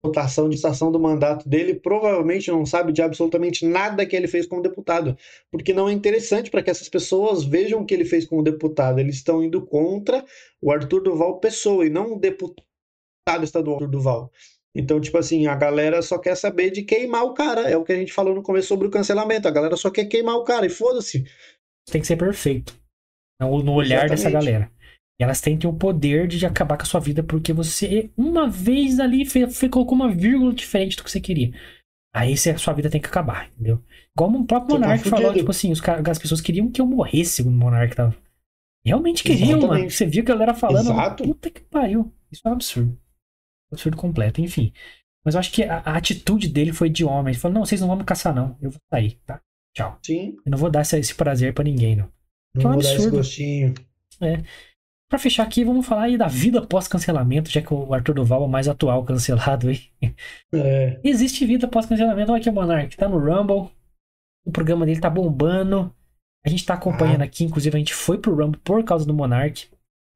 votação 0.06 0.48
de 0.48 0.56
estação 0.56 0.92
do 0.92 1.00
mandato 1.00 1.48
dele, 1.48 1.76
provavelmente 1.76 2.50
não 2.50 2.66
sabe 2.66 2.92
de 2.92 3.02
absolutamente 3.02 3.66
nada 3.66 4.06
que 4.06 4.16
ele 4.16 4.28
fez 4.28 4.46
como 4.46 4.62
deputado, 4.62 5.18
porque 5.52 5.74
não 5.74 5.90
é 5.90 5.92
interessante 5.92 6.50
para 6.50 6.64
que 6.64 6.70
essas 6.70 6.88
pessoas 6.90 7.44
vejam 7.44 7.82
o 7.82 7.86
que 7.86 7.94
ele 7.94 8.06
fez 8.06 8.26
como 8.26 8.44
deputado. 8.44 9.00
Eles 9.00 9.16
estão 9.16 9.44
indo 9.44 9.66
contra 9.66 10.24
o 10.62 10.72
Arthur 10.72 11.02
Duval 11.02 11.40
pessoa 11.40 11.86
e 11.86 11.90
não 11.90 12.14
o 12.14 12.20
deputado 12.20 12.66
estadual 13.44 13.76
Arthur 13.76 13.90
Duval. 13.90 14.32
Então, 14.76 15.00
tipo 15.00 15.18
assim, 15.18 15.48
a 15.48 15.56
galera 15.56 16.02
só 16.02 16.18
quer 16.18 16.36
saber 16.36 16.70
de 16.70 16.84
queimar 16.84 17.24
o 17.24 17.34
cara. 17.34 17.62
É 17.62 17.78
o 17.78 17.84
que 17.84 17.94
a 17.94 17.96
gente 17.96 18.12
falou 18.12 18.36
no 18.36 18.44
começo 18.44 18.68
sobre 18.68 18.88
o 18.88 18.92
cancelamento. 18.92 19.48
A 19.48 19.52
galera 19.52 19.78
só 19.78 19.90
quer 19.90 20.06
queimar 20.06 20.36
o 20.36 20.44
cara 20.44 20.66
e 20.66 20.70
foda-se. 20.70 21.24
Tem 21.90 22.02
que 22.02 22.08
ser 22.08 22.18
perfeito. 22.18 22.78
No, 23.40 23.74
olhar 23.74 24.10
dessa 24.10 24.28
Exatamente. 24.28 24.34
galera. 24.34 24.72
E 25.20 25.24
elas 25.24 25.40
têm 25.42 25.58
o 25.66 25.74
poder 25.74 26.28
de 26.28 26.46
acabar 26.46 26.78
com 26.78 26.84
a 26.84 26.86
sua 26.86 27.00
vida 27.00 27.24
porque 27.24 27.54
você, 27.54 28.12
uma 28.18 28.50
vez 28.50 29.00
ali, 29.00 29.26
fez, 29.26 29.58
fez- 29.58 29.72
colocou 29.72 29.96
uma 29.96 30.12
vírgula 30.12 30.54
diferente 30.54 30.98
do 30.98 31.04
que 31.04 31.12
você 31.12 31.22
queria. 31.22 31.54
Aí 32.14 32.36
você, 32.36 32.52
a 32.52 32.58
sua 32.58 32.74
vida 32.74 32.90
tem 32.90 33.00
que 33.02 33.08
acabar, 33.08 33.48
entendeu? 33.50 33.82
Igual 34.16 34.32
o 34.32 34.46
próprio 34.46 34.76
Você 34.76 34.82
tá 34.82 34.88
Monark 34.88 35.10
falou, 35.10 35.34
tipo 35.34 35.52
assim, 35.52 35.72
os, 35.72 35.82
as 36.10 36.20
pessoas 36.20 36.42
queriam 36.42 36.70
que 36.72 36.80
eu 36.82 36.86
morresse, 36.86 37.42
o 37.42 37.52
Monark 37.52 37.96
tava. 37.96 38.16
Realmente 38.86 39.24
queriam, 39.24 39.58
Exatamente. 39.58 39.80
mano. 39.80 39.90
Você 39.92 40.06
viu 40.06 40.22
a 40.22 40.26
galera 40.26 40.54
falando. 40.54 40.92
Exato. 40.92 41.24
Puta 41.24 41.50
que 41.50 41.62
pariu. 41.62 42.14
Isso 42.32 42.42
é 42.46 42.50
um 42.50 42.54
absurdo. 42.54 42.98
Absurdo 43.72 43.98
completo, 43.98 44.42
enfim. 44.42 44.72
Mas 45.26 45.34
eu 45.34 45.40
acho 45.40 45.52
que 45.52 45.64
a, 45.64 45.78
a 45.80 45.98
atitude 45.98 46.48
dele 46.48 46.72
foi 46.72 46.90
de 46.90 47.04
homem. 47.04 47.32
Ele 47.34 47.40
falou: 47.40 47.56
não, 47.56 47.66
vocês 47.66 47.82
não 47.82 47.88
vão 47.88 47.98
me 47.98 48.04
caçar, 48.04 48.34
não. 48.34 48.56
Eu 48.62 48.70
vou 48.70 48.80
sair, 48.94 49.20
tá? 49.26 49.42
Tchau. 49.76 49.98
Sim. 50.06 50.38
Eu 50.46 50.52
não 50.52 50.58
vou 50.58 50.70
dar 50.70 50.82
esse, 50.82 50.98
esse 51.00 51.16
prazer 51.16 51.54
pra 51.54 51.64
ninguém, 51.64 51.96
não. 51.96 52.10
Não 52.54 52.62
Que 52.62 52.66
é 52.66 52.70
um 52.70 52.74
vou 52.74 52.82
dar 52.82 52.86
esse 52.86 52.94
absurdo. 52.94 53.18
gostinho. 53.18 53.74
Pra 55.10 55.20
fechar 55.20 55.44
aqui, 55.44 55.64
vamos 55.64 55.86
falar 55.86 56.04
aí 56.04 56.18
da 56.18 56.28
vida 56.28 56.66
pós-cancelamento, 56.66 57.50
já 57.52 57.62
que 57.62 57.72
o 57.74 57.94
Arthur 57.94 58.16
Duval 58.16 58.42
é 58.42 58.46
o 58.46 58.50
mais 58.50 58.68
atual 58.68 59.04
cancelado 59.06 59.68
aí. 59.70 59.80
É, 60.54 61.00
Existe 61.04 61.46
vida 61.46 61.68
pós-cancelamento. 61.68 62.32
Olha 62.32 62.40
aqui 62.42 62.50
o 62.50 62.54
Monark, 62.54 62.98
tá 62.98 63.08
no 63.08 63.20
Rumble. 63.20 63.70
O 64.46 64.52
programa 64.52 64.86
dele 64.86 65.00
tá 65.00 65.10
bombando. 65.10 65.94
A 66.46 66.50
gente 66.50 66.66
tá 66.66 66.74
acompanhando 66.74 67.22
Ah. 67.22 67.26
aqui, 67.26 67.44
inclusive 67.44 67.76
a 67.76 67.80
gente 67.80 67.94
foi 67.94 68.18
pro 68.18 68.34
Rumble 68.36 68.60
por 68.64 68.84
causa 68.84 69.06
do 69.06 69.14
Monark. 69.14 69.68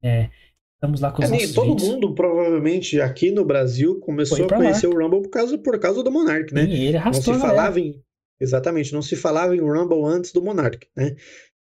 É, 0.02 0.28
estamos 0.74 1.00
lá 1.00 1.12
com 1.12 1.22
os 1.22 1.28
É, 1.28 1.32
nossos 1.34 1.52
todo 1.54 1.68
vídeos. 1.70 1.88
mundo, 1.88 2.14
provavelmente, 2.14 3.00
aqui 3.00 3.30
no 3.30 3.44
Brasil, 3.44 4.00
começou 4.00 4.44
a 4.44 4.48
conhecer 4.48 4.86
lá. 4.88 4.94
o 4.94 4.98
Rumble 4.98 5.22
por 5.22 5.30
causa, 5.30 5.56
por 5.58 5.78
causa 5.78 6.02
do 6.02 6.10
Monark, 6.10 6.52
né? 6.52 6.64
Sim, 6.64 6.72
ele 6.72 6.92
Não 6.94 7.00
arrastou 7.00 7.22
se 7.22 7.30
a 7.30 7.42
galera. 7.42 7.56
falava 7.56 7.80
em. 7.80 8.02
Exatamente, 8.40 8.92
não 8.92 9.02
se 9.02 9.14
falava 9.16 9.54
em 9.54 9.60
Rumble 9.60 10.02
antes 10.04 10.32
do 10.32 10.42
Monark, 10.42 10.86
né? 10.96 11.14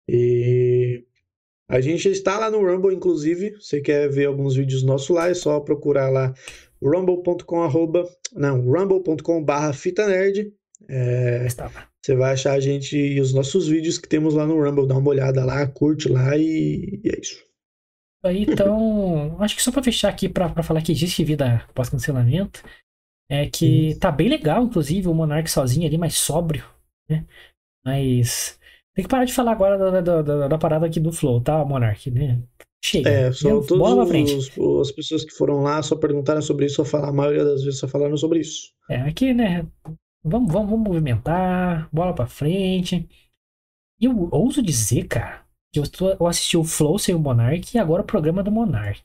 E 0.07 1.03
a 1.67 1.81
gente 1.81 2.07
está 2.09 2.37
lá 2.37 2.51
no 2.51 2.59
Rumble, 2.59 2.95
inclusive. 2.95 3.55
Você 3.59 3.81
quer 3.81 4.09
ver 4.09 4.25
alguns 4.25 4.55
vídeos 4.55 4.83
nossos 4.83 5.09
lá, 5.09 5.29
é 5.29 5.33
só 5.33 5.59
procurar 5.59 6.09
lá 6.09 6.33
rumble.com 6.81 7.63
arroba, 7.63 8.07
não, 8.33 8.61
rumble.com 8.61 9.43
barra 9.43 9.73
fita 9.73 10.05
nerd. 10.07 10.53
É, 10.87 11.47
você 12.01 12.15
vai 12.15 12.33
achar 12.33 12.53
a 12.53 12.59
gente 12.59 12.95
e 12.95 13.19
os 13.19 13.33
nossos 13.33 13.67
vídeos 13.67 13.97
que 13.97 14.07
temos 14.07 14.35
lá 14.35 14.45
no 14.45 14.61
Rumble. 14.61 14.87
Dá 14.87 14.95
uma 14.95 15.09
olhada 15.09 15.43
lá, 15.43 15.65
curte 15.65 16.07
lá 16.07 16.37
e, 16.37 17.01
e 17.03 17.09
é 17.09 17.19
isso. 17.19 17.43
Aí, 18.23 18.43
então, 18.43 19.35
acho 19.41 19.55
que 19.55 19.63
só 19.63 19.71
pra 19.71 19.83
fechar 19.83 20.09
aqui, 20.09 20.29
pra 20.29 20.61
falar 20.61 20.81
que 20.81 20.91
existe 20.91 21.23
vida 21.23 21.67
pós-cancelamento, 21.73 22.63
é 23.29 23.49
que 23.49 23.95
tá 23.95 24.11
bem 24.11 24.29
legal, 24.29 24.63
inclusive, 24.63 25.07
o 25.07 25.13
Monark 25.13 25.49
sozinho 25.49 25.87
ali, 25.87 25.97
mais 25.97 26.15
sóbrio, 26.15 26.63
né? 27.09 27.25
Mas 27.83 28.59
tem 28.95 29.03
que 29.03 29.09
parar 29.09 29.25
de 29.25 29.33
falar 29.33 29.51
agora 29.51 29.77
da, 29.77 30.01
da, 30.01 30.21
da, 30.21 30.47
da 30.47 30.57
parada 30.57 30.85
aqui 30.85 30.99
do 30.99 31.11
Flow, 31.11 31.41
tá, 31.41 31.63
Monark? 31.65 32.09
Né? 32.09 32.41
Chega. 32.83 33.09
É, 33.09 33.31
só 33.31 33.61
todas 33.61 34.49
as 34.89 34.91
pessoas 34.91 35.25
que 35.25 35.31
foram 35.31 35.61
lá 35.61 35.81
só 35.83 35.95
perguntaram 35.95 36.41
sobre 36.41 36.65
isso, 36.65 36.75
só 36.75 36.85
falar, 36.85 37.09
a 37.09 37.13
maioria 37.13 37.43
das 37.43 37.63
vezes 37.63 37.79
só 37.79 37.87
falaram 37.87 38.15
sobre 38.15 38.39
isso. 38.39 38.71
É, 38.89 39.01
aqui, 39.01 39.33
né? 39.33 39.67
Vamos, 40.23 40.51
vamos, 40.51 40.69
vamos 40.69 40.87
movimentar, 40.87 41.89
bola 41.91 42.13
pra 42.13 42.25
frente. 42.27 43.07
E 43.99 44.05
eu 44.05 44.29
ouso 44.31 44.61
dizer, 44.61 45.07
cara, 45.07 45.43
que 45.73 45.79
eu, 45.79 45.89
tô- 45.89 46.11
eu 46.11 46.27
assisti 46.27 46.57
o 46.57 46.63
Flow 46.63 46.97
sem 46.97 47.13
o 47.15 47.19
Monark 47.19 47.75
e 47.75 47.79
agora 47.79 48.01
o 48.01 48.05
programa 48.05 48.43
do 48.43 48.51
Monark. 48.51 49.01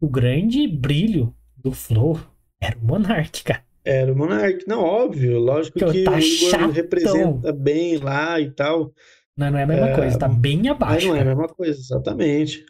O 0.00 0.08
grande 0.08 0.66
brilho 0.66 1.34
do 1.56 1.72
Flow 1.72 2.18
era 2.60 2.78
o 2.78 2.84
Monark, 2.84 3.42
cara. 3.44 3.64
Era 3.84 4.12
o 4.12 4.16
Monark, 4.16 4.64
não, 4.68 4.80
óbvio, 4.82 5.38
lógico 5.40 5.78
Que 5.78 5.84
que 5.84 6.04
tá 6.04 6.12
o 6.12 6.18
Igor 6.18 6.20
chatão. 6.50 6.70
representa 6.70 7.52
bem 7.52 7.98
lá 7.98 8.40
e 8.40 8.50
tal, 8.50 8.92
Não, 9.36 9.50
não 9.50 9.58
é 9.58 9.62
a 9.64 9.66
mesma 9.66 9.88
É, 9.88 9.94
coisa, 9.94 10.18
tá 10.18 10.28
bem 10.28 10.68
mas 10.84 10.98
abaixo. 10.98 11.08
não 11.08 11.14
é 11.16 11.20
a 11.20 11.24
mesma 11.24 11.48
coisa, 11.48 11.78
exatamente. 11.80 12.64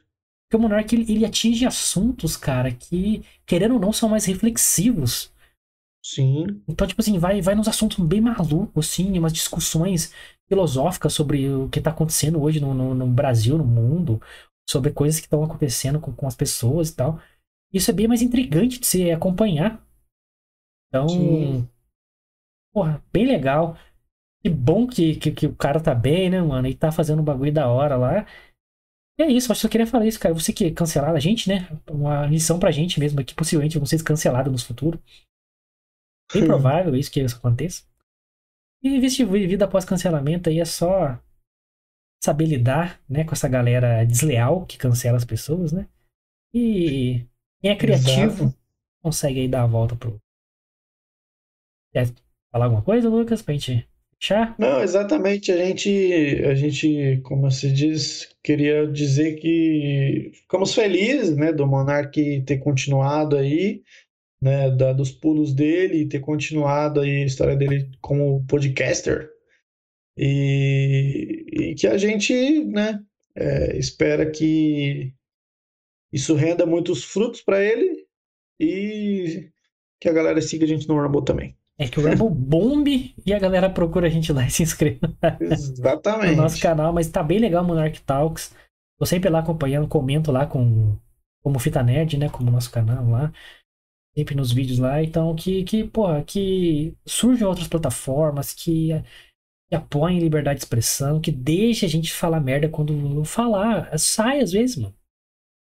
Porque 0.49 0.57
o 0.57 0.61
Monark 0.61 0.95
ele, 0.95 1.11
ele 1.13 1.25
atinge 1.25 1.65
assuntos, 1.67 2.37
cara, 2.37 2.71
que, 2.71 3.23
querendo 3.47 3.75
ou 3.75 3.81
não, 3.81 3.93
são 3.93 4.09
mais 4.09 4.25
reflexivos. 4.27 5.33
Sim. 6.05 6.63
Então, 6.69 6.87
tipo 6.87 7.01
assim, 7.01 7.19
vai, 7.19 7.41
vai 7.41 7.55
nos 7.55 7.69
assuntos 7.69 7.99
bem 8.05 8.21
malucos, 8.21 8.89
assim, 8.91 9.19
umas 9.19 9.33
discussões 9.33 10.13
filosóficas 10.49 11.13
sobre 11.13 11.49
o 11.49 11.69
que 11.69 11.81
tá 11.81 11.91
acontecendo 11.91 12.41
hoje 12.43 12.61
no, 12.61 12.75
no, 12.75 12.95
no 12.95 13.07
Brasil, 13.07 13.57
no 13.57 13.65
mundo, 13.65 14.21
sobre 14.69 14.91
coisas 14.93 15.21
que 15.21 15.27
estão 15.27 15.43
acontecendo 15.45 16.01
com, 16.01 16.13
com 16.13 16.27
as 16.27 16.37
pessoas 16.37 16.91
e 16.91 16.97
tal. 16.97 17.21
Isso 17.73 17.91
é 17.91 17.95
bem 17.95 18.09
mais 18.09 18.23
intrigante 18.23 18.79
de 18.81 18.87
se 18.87 19.11
acompanhar. 19.11 19.83
Então, 20.93 21.09
Sim. 21.09 21.69
porra, 22.71 23.03
bem 23.11 23.27
legal. 23.27 23.79
Que 24.43 24.51
bom 24.51 24.87
que, 24.87 25.17
que, 25.17 25.33
que 25.33 25.47
o 25.47 25.57
cara 25.57 25.81
tá 25.81 25.95
bem, 25.95 26.29
né, 26.29 26.43
mano? 26.43 26.69
E 26.69 26.75
tá 26.75 26.93
fazendo 26.93 27.23
um 27.23 27.25
bagulho 27.25 27.53
da 27.53 27.67
hora 27.69 27.97
lá. 27.97 28.27
E 29.19 29.23
é 29.23 29.31
isso, 29.31 29.51
acho 29.51 29.63
que 29.63 29.67
eu 29.69 29.71
queria 29.71 29.87
falar 29.87 30.07
isso, 30.07 30.21
cara. 30.21 30.35
Você 30.35 30.53
que 30.53 30.71
cancelaram 30.71 31.17
a 31.17 31.21
gente, 31.21 31.49
né? 31.49 31.69
Uma 31.91 32.27
lição 32.27 32.59
pra 32.59 32.71
gente 32.71 33.01
mesmo 33.01 33.21
aqui, 33.21 33.35
possivelmente 33.35 33.79
vão 33.79 33.87
ser 33.87 34.03
cancelados 34.03 34.53
no 34.53 34.59
futuro. 34.59 35.03
Bem 36.33 36.45
provável 36.45 36.95
isso 36.95 37.11
que 37.11 37.21
isso 37.21 37.37
aconteça. 37.37 37.85
E 38.83 38.99
vida 38.99 39.65
após 39.65 39.85
cancelamento 39.85 40.51
aí 40.51 40.59
é 40.59 40.65
só 40.65 41.19
saber 42.23 42.47
lidar, 42.47 43.01
né, 43.09 43.25
com 43.25 43.33
essa 43.33 43.49
galera 43.49 44.05
desleal 44.05 44.67
que 44.67 44.79
cancela 44.79 45.17
as 45.17 45.25
pessoas, 45.25 45.73
né? 45.73 45.89
E 46.55 47.27
quem 47.61 47.71
é 47.71 47.77
criativo 47.77 48.45
Exato. 48.45 48.59
consegue 49.03 49.41
aí 49.41 49.49
dar 49.49 49.63
a 49.63 49.67
volta 49.67 49.97
pro. 49.97 50.21
Quer 51.93 52.09
falar 52.51 52.67
alguma 52.67 52.83
coisa, 52.83 53.09
Lucas, 53.09 53.43
pra 53.43 53.55
gente 53.55 53.87
fechar? 54.19 54.55
Não, 54.59 54.83
exatamente. 54.83 55.51
A 55.51 55.57
gente, 55.57 56.43
a 56.45 56.55
gente, 56.55 57.21
como 57.25 57.51
se 57.51 57.73
diz, 57.73 58.35
queria 58.43 58.87
dizer 58.87 59.37
que 59.37 60.31
ficamos 60.35 60.75
felizes, 60.75 61.37
né, 61.37 61.53
do 61.53 61.67
Monark 61.67 62.43
ter 62.47 62.59
continuado 62.59 63.37
aí, 63.37 63.83
né, 64.41 64.71
da, 64.71 64.93
dos 64.93 65.11
pulos 65.11 65.53
dele, 65.53 66.09
ter 66.09 66.21
continuado 66.21 67.01
aí 67.01 67.23
a 67.23 67.27
história 67.27 67.57
dele 67.57 67.91
como 68.01 68.45
podcaster. 68.47 69.31
E, 70.17 71.47
e 71.53 71.75
que 71.75 71.87
a 71.87 71.97
gente, 71.97 72.65
né, 72.65 73.03
é, 73.35 73.77
espera 73.77 74.31
que 74.31 75.13
isso 76.13 76.35
renda 76.35 76.67
muitos 76.67 77.05
frutos 77.05 77.41
para 77.41 77.63
ele 77.65 78.07
e 78.61 79.49
que 79.99 80.09
a 80.09 80.13
galera 80.13 80.43
siga 80.43 80.65
a 80.65 80.69
gente 80.69 80.87
no 80.87 81.01
Rumble 81.01 81.25
também. 81.25 81.57
É 81.79 81.89
que 81.89 81.99
o 81.99 82.03
Rumble 82.03 82.31
bombe 82.35 83.15
e 83.25 83.33
a 83.33 83.39
galera 83.39 83.71
procura 83.71 84.07
a 84.07 84.11
gente 84.11 84.33
lá 84.33 84.47
e 84.47 84.51
se 84.51 84.63
inscreve 84.63 85.01
no 85.41 85.53
Exatamente. 85.53 86.37
nosso 86.37 86.61
canal, 86.61 86.93
mas 86.93 87.09
tá 87.09 87.23
bem 87.23 87.39
legal 87.39 87.65
o 87.65 87.67
Monarch 87.67 88.03
Talks. 88.03 88.55
Tô 88.99 89.07
sempre 89.07 89.31
lá 89.31 89.41
acompanhando, 89.41 89.89
comento 89.89 90.31
lá 90.31 90.47
com 90.47 90.97
como 91.43 91.59
Fita 91.59 91.83
Nerd, 91.83 92.17
né, 92.17 92.29
como 92.29 92.51
nosso 92.51 92.71
canal 92.71 93.09
lá. 93.09 93.33
Sempre 94.17 94.35
nos 94.35 94.53
vídeos 94.53 94.79
lá, 94.79 95.03
então 95.03 95.35
que, 95.35 95.65
que 95.65 95.85
porra, 95.85 96.23
que 96.23 96.95
surjam 97.07 97.49
outras 97.49 97.67
plataformas, 97.67 98.53
que, 98.53 98.91
que 99.69 99.75
apoiem 99.75 100.19
liberdade 100.21 100.59
de 100.59 100.65
expressão, 100.65 101.21
que 101.21 101.33
deixe 101.33 101.87
a 101.87 101.89
gente 101.89 102.13
falar 102.13 102.39
merda 102.39 102.69
quando 102.69 103.25
falar. 103.25 103.99
Sai 103.99 104.41
às 104.41 104.53
vezes, 104.53 104.77
mano. 104.77 104.95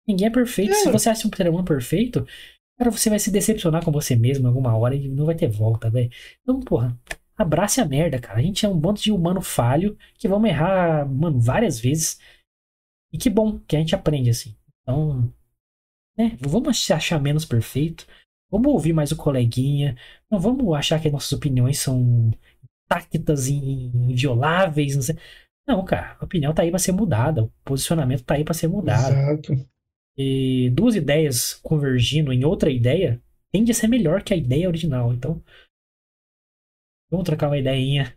Ninguém 0.07 0.28
é 0.28 0.32
perfeito. 0.32 0.74
É. 0.74 0.76
Se 0.76 0.91
você 0.91 1.09
acha 1.09 1.28
um 1.28 1.32
ser 1.34 1.47
humano 1.47 1.66
perfeito, 1.66 2.28
cara, 2.82 2.89
você 2.89 3.11
vai 3.11 3.19
se 3.19 3.29
decepcionar 3.29 3.86
com 3.86 3.91
você 3.91 4.15
mesmo 4.15 4.47
alguma 4.47 4.75
hora 4.75 4.95
e 4.95 5.07
não 5.07 5.25
vai 5.25 5.36
ter 5.36 5.47
volta, 5.47 5.88
velho. 5.88 6.09
Então, 6.41 6.59
porra, 6.59 6.99
abrace 7.38 7.79
a 7.79 7.86
merda, 7.86 8.19
cara. 8.19 8.39
A 8.39 8.41
gente 8.41 8.65
é 8.65 8.69
um 8.69 8.79
bando 8.79 8.99
de 8.99 9.11
humano 9.11 9.39
falho 9.39 9.95
que 10.15 10.27
vamos 10.27 10.49
errar, 10.49 11.07
mano, 11.07 11.39
várias 11.39 11.79
vezes. 11.79 12.19
E 13.13 13.19
que 13.19 13.29
bom 13.29 13.59
que 13.59 13.75
a 13.75 13.79
gente 13.79 13.93
aprende 13.93 14.32
assim. 14.32 14.55
Então, 14.82 15.32
né, 16.17 16.36
vamos 16.39 16.84
se 16.84 16.91
achar 16.91 17.21
menos 17.21 17.45
perfeito. 17.45 18.07
Vamos 18.49 18.71
ouvir 18.71 18.93
mais 18.93 19.11
o 19.11 19.15
coleguinha. 19.15 19.95
Não 20.29 20.39
vamos 20.39 20.75
achar 20.75 20.99
que 20.99 21.11
nossas 21.11 21.32
opiniões 21.34 21.77
são 21.77 22.32
intactas 22.86 23.47
e 23.47 23.53
invioláveis. 23.93 24.95
Não, 24.95 25.03
sei. 25.03 25.17
não, 25.67 25.86
cara, 25.86 26.17
a 26.19 26.25
opinião 26.25 26.51
tá 26.51 26.63
aí 26.63 26.71
pra 26.71 26.79
ser 26.79 26.93
mudada. 26.93 27.43
O 27.43 27.51
posicionamento 27.63 28.23
tá 28.23 28.34
aí 28.34 28.43
pra 28.43 28.55
ser 28.55 28.67
mudado. 28.67 29.13
Exato. 29.13 29.70
E 30.24 30.69
duas 30.69 30.95
ideias 30.95 31.53
convergindo 31.55 32.32
em 32.32 32.45
outra 32.45 32.69
ideia 32.69 33.22
tende 33.51 33.72
a 33.72 33.76
ser 33.76 33.88
melhor 33.88 34.24
que 34.24 34.34
a 34.34 34.38
ideia 34.38 34.67
original. 34.67 35.11
Então, 35.13 35.43
vamos 37.09 37.26
trocar 37.26 37.47
uma 37.47 37.57
ideinha. 37.57 38.15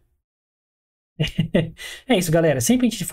é 2.06 2.18
isso, 2.18 2.30
galera. 2.30 2.60
Sempre 2.60 2.86
a 2.86 2.90
gente 2.90 3.04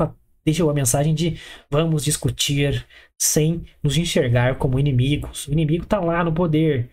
deixa 0.43 0.69
a 0.69 0.73
mensagem 0.73 1.13
de 1.15 1.39
vamos 1.69 2.03
discutir 2.03 2.85
sem 3.19 3.65
nos 3.81 3.97
enxergar 3.97 4.57
como 4.57 4.79
inimigos. 4.79 5.47
O 5.47 5.53
inimigo 5.53 5.85
tá 5.85 5.99
lá 5.99 6.23
no 6.23 6.33
poder. 6.33 6.89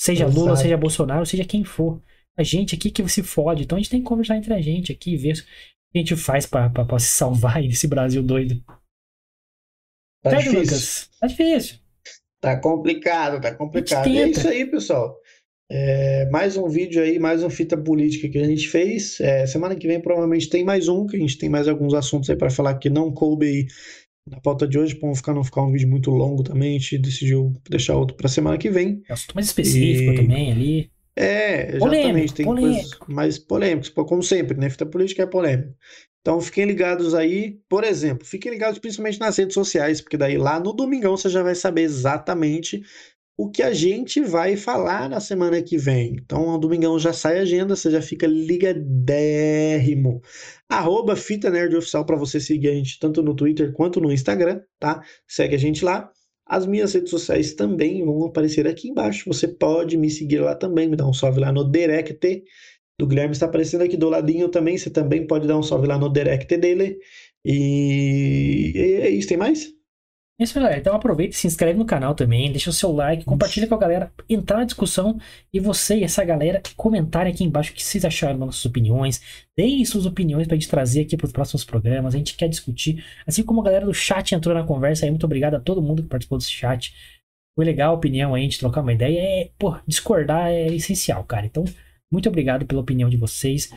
Seja 0.00 0.26
Lula, 0.26 0.52
Exato. 0.52 0.62
seja 0.62 0.76
Bolsonaro, 0.76 1.26
seja 1.26 1.44
quem 1.44 1.64
for. 1.64 2.02
A 2.36 2.42
gente 2.42 2.74
aqui 2.74 2.90
que 2.90 3.06
se 3.08 3.22
fode. 3.22 3.62
Então 3.62 3.76
a 3.76 3.80
gente 3.80 3.90
tem 3.90 4.00
que 4.00 4.06
conversar 4.06 4.36
entre 4.36 4.52
a 4.52 4.60
gente 4.60 4.92
aqui 4.92 5.12
e 5.12 5.16
ver 5.16 5.34
o 5.34 5.36
que 5.92 5.98
a 5.98 5.98
gente 5.98 6.16
faz 6.16 6.46
pra 6.46 6.70
se 6.98 7.08
salvar 7.08 7.58
aí 7.58 7.68
desse 7.68 7.86
Brasil 7.88 8.22
doido. 8.22 8.62
Tá 10.22 10.30
difícil. 10.34 10.60
Lucas? 10.60 11.10
Tá 11.20 11.26
difícil. 11.26 11.76
Tá 12.40 12.56
complicado, 12.60 13.40
tá 13.40 13.54
complicado. 13.54 14.08
E 14.08 14.18
é 14.18 14.28
isso 14.28 14.48
aí, 14.48 14.64
pessoal. 14.66 15.16
É, 15.70 16.28
mais 16.30 16.56
um 16.56 16.68
vídeo 16.68 17.02
aí, 17.02 17.18
mais 17.18 17.42
uma 17.42 17.50
fita 17.50 17.76
política 17.76 18.28
que 18.28 18.38
a 18.38 18.44
gente 18.44 18.68
fez. 18.68 19.20
É, 19.20 19.46
semana 19.46 19.76
que 19.76 19.86
vem 19.86 20.00
provavelmente 20.00 20.48
tem 20.48 20.64
mais 20.64 20.88
um, 20.88 21.06
que 21.06 21.16
a 21.16 21.20
gente 21.20 21.36
tem 21.36 21.48
mais 21.48 21.68
alguns 21.68 21.94
assuntos 21.94 22.30
aí 22.30 22.36
para 22.36 22.50
falar 22.50 22.78
que 22.78 22.88
não 22.88 23.12
coube 23.12 23.46
aí 23.46 23.66
na 24.30 24.40
pauta 24.40 24.66
de 24.68 24.78
hoje, 24.78 24.94
para 24.94 25.08
não 25.08 25.14
ficar, 25.14 25.34
não 25.34 25.44
ficar 25.44 25.62
um 25.62 25.72
vídeo 25.72 25.88
muito 25.88 26.10
longo 26.10 26.42
também. 26.42 26.76
A 26.76 26.78
gente 26.78 26.98
decidiu 26.98 27.52
deixar 27.68 27.96
outro 27.96 28.16
para 28.16 28.28
semana 28.28 28.56
que 28.56 28.70
vem. 28.70 29.02
É 29.08 29.12
um 29.12 29.14
assunto 29.14 29.34
mais 29.34 29.46
específico 29.46 30.12
E- 30.12 30.16
também 30.16 30.52
ali. 30.52 30.90
É, 31.16 31.74
exatamente. 31.74 31.80
Polêmico, 31.80 32.34
tem 32.34 32.46
polêmico. 32.46 32.98
coisas 32.98 32.98
mais 33.08 33.38
polêmicas, 33.38 33.88
como 33.88 34.22
sempre, 34.22 34.56
né? 34.56 34.70
Fita 34.70 34.86
política 34.86 35.24
é 35.24 35.26
polêmica. 35.26 35.74
Então 36.28 36.42
fiquem 36.42 36.66
ligados 36.66 37.14
aí, 37.14 37.58
por 37.70 37.84
exemplo, 37.84 38.26
fiquem 38.26 38.52
ligados 38.52 38.78
principalmente 38.78 39.18
nas 39.18 39.34
redes 39.38 39.54
sociais, 39.54 40.02
porque 40.02 40.18
daí 40.18 40.36
lá 40.36 40.60
no 40.60 40.74
domingão 40.74 41.16
você 41.16 41.26
já 41.30 41.42
vai 41.42 41.54
saber 41.54 41.80
exatamente 41.80 42.82
o 43.34 43.48
que 43.48 43.62
a 43.62 43.72
gente 43.72 44.20
vai 44.20 44.54
falar 44.54 45.08
na 45.08 45.20
semana 45.20 45.62
que 45.62 45.78
vem. 45.78 46.16
Então, 46.22 46.52
no 46.52 46.58
domingão 46.58 46.98
já 46.98 47.14
sai 47.14 47.38
a 47.38 47.42
agenda, 47.42 47.74
você 47.74 47.90
já 47.90 48.02
fica 48.02 48.26
ligadérrimo. 48.26 50.20
Arroba 50.68 51.16
Fita 51.16 51.48
Nerd 51.48 51.74
Oficial 51.74 52.04
para 52.04 52.16
você 52.16 52.38
seguir 52.38 52.68
a 52.68 52.74
gente 52.74 52.98
tanto 52.98 53.22
no 53.22 53.34
Twitter 53.34 53.72
quanto 53.72 53.98
no 53.98 54.12
Instagram, 54.12 54.60
tá? 54.78 55.02
Segue 55.26 55.54
a 55.54 55.58
gente 55.58 55.82
lá. 55.82 56.12
As 56.44 56.66
minhas 56.66 56.92
redes 56.92 57.08
sociais 57.08 57.54
também 57.54 58.04
vão 58.04 58.26
aparecer 58.26 58.68
aqui 58.68 58.90
embaixo. 58.90 59.24
Você 59.32 59.48
pode 59.48 59.96
me 59.96 60.10
seguir 60.10 60.40
lá 60.40 60.54
também, 60.54 60.90
me 60.90 60.96
dar 60.96 61.08
um 61.08 61.14
salve 61.14 61.40
lá 61.40 61.50
no 61.50 61.64
direct 61.70 62.12
do 62.98 63.06
Guilherme 63.06 63.32
está 63.32 63.46
aparecendo 63.46 63.82
aqui 63.82 63.96
do 63.96 64.08
ladinho 64.08 64.48
também. 64.48 64.76
Você 64.76 64.90
também 64.90 65.26
pode 65.26 65.46
dar 65.46 65.56
um 65.56 65.62
salve 65.62 65.86
lá 65.86 65.98
no 65.98 66.12
direct 66.12 66.56
dele. 66.56 66.98
E 67.44 68.72
é 69.02 69.08
isso, 69.10 69.28
tem 69.28 69.36
mais? 69.36 69.72
Isso, 70.40 70.54
galera. 70.54 70.78
Então 70.78 70.94
aproveita 70.94 71.34
e 71.34 71.36
se 71.36 71.48
inscreve 71.48 71.76
no 71.76 71.84
canal 71.84 72.14
também, 72.14 72.52
deixa 72.52 72.70
o 72.70 72.72
seu 72.72 72.92
like, 72.92 73.24
compartilha 73.24 73.66
com 73.66 73.74
a 73.74 73.78
galera, 73.78 74.12
entrar 74.28 74.58
na 74.58 74.64
discussão 74.64 75.18
e 75.52 75.58
você 75.58 75.96
e 75.96 76.04
essa 76.04 76.24
galera 76.24 76.62
comentarem 76.76 77.32
aqui 77.32 77.42
embaixo 77.42 77.72
o 77.72 77.74
que 77.74 77.82
vocês 77.82 78.04
acharam 78.04 78.38
das 78.38 78.46
nossas 78.46 78.64
opiniões. 78.64 79.20
Deem 79.56 79.84
suas 79.84 80.06
opiniões 80.06 80.46
pra 80.46 80.56
gente 80.56 80.68
trazer 80.68 81.00
aqui 81.00 81.16
pros 81.16 81.32
próximos 81.32 81.64
programas. 81.64 82.14
A 82.14 82.18
gente 82.18 82.36
quer 82.36 82.48
discutir. 82.48 83.04
Assim 83.26 83.42
como 83.42 83.60
a 83.60 83.64
galera 83.64 83.86
do 83.86 83.92
chat 83.94 84.32
entrou 84.32 84.54
na 84.54 84.62
conversa 84.62 85.04
aí, 85.04 85.10
muito 85.10 85.24
obrigado 85.24 85.54
a 85.54 85.60
todo 85.60 85.82
mundo 85.82 86.04
que 86.04 86.08
participou 86.08 86.38
desse 86.38 86.52
chat. 86.52 86.94
Foi 87.56 87.64
legal 87.64 87.92
a 87.92 87.96
opinião 87.96 88.32
aí, 88.34 88.42
a 88.42 88.44
gente 88.44 88.60
trocar 88.60 88.82
uma 88.82 88.92
ideia. 88.92 89.18
É, 89.18 89.50
pô, 89.58 89.76
discordar 89.88 90.50
é 90.50 90.68
essencial, 90.68 91.24
cara. 91.24 91.46
Então, 91.46 91.64
muito 92.12 92.28
obrigado 92.28 92.66
pela 92.66 92.80
opinião 92.80 93.08
de 93.08 93.16
vocês. 93.16 93.70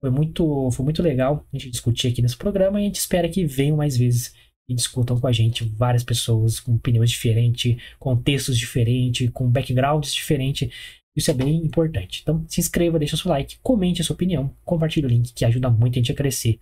Foi 0.00 0.10
muito, 0.10 0.70
foi 0.70 0.84
muito 0.84 1.02
legal 1.02 1.46
a 1.52 1.56
gente 1.56 1.70
discutir 1.70 2.08
aqui 2.08 2.20
nesse 2.20 2.36
programa 2.36 2.80
e 2.80 2.84
a 2.84 2.86
gente 2.86 2.96
espera 2.96 3.28
que 3.28 3.46
venham 3.46 3.76
mais 3.76 3.96
vezes 3.96 4.34
e 4.68 4.74
discutam 4.74 5.20
com 5.20 5.26
a 5.26 5.32
gente 5.32 5.64
várias 5.64 6.02
pessoas 6.02 6.58
com 6.60 6.74
opiniões 6.74 7.10
diferentes, 7.10 7.76
contextos 7.98 8.58
diferentes, 8.58 9.30
com 9.30 9.48
backgrounds 9.48 10.12
diferentes. 10.12 10.70
Isso 11.16 11.30
é 11.30 11.34
bem 11.34 11.56
importante. 11.56 12.20
Então, 12.22 12.44
se 12.48 12.60
inscreva, 12.60 12.98
deixa 12.98 13.16
seu 13.16 13.30
like, 13.30 13.58
comente 13.62 14.00
a 14.00 14.04
sua 14.04 14.14
opinião, 14.14 14.54
compartilhe 14.64 15.06
o 15.06 15.08
link, 15.08 15.32
que 15.32 15.44
ajuda 15.44 15.70
muito 15.70 15.94
a 15.94 15.96
gente 15.96 16.12
a 16.12 16.14
crescer 16.14 16.58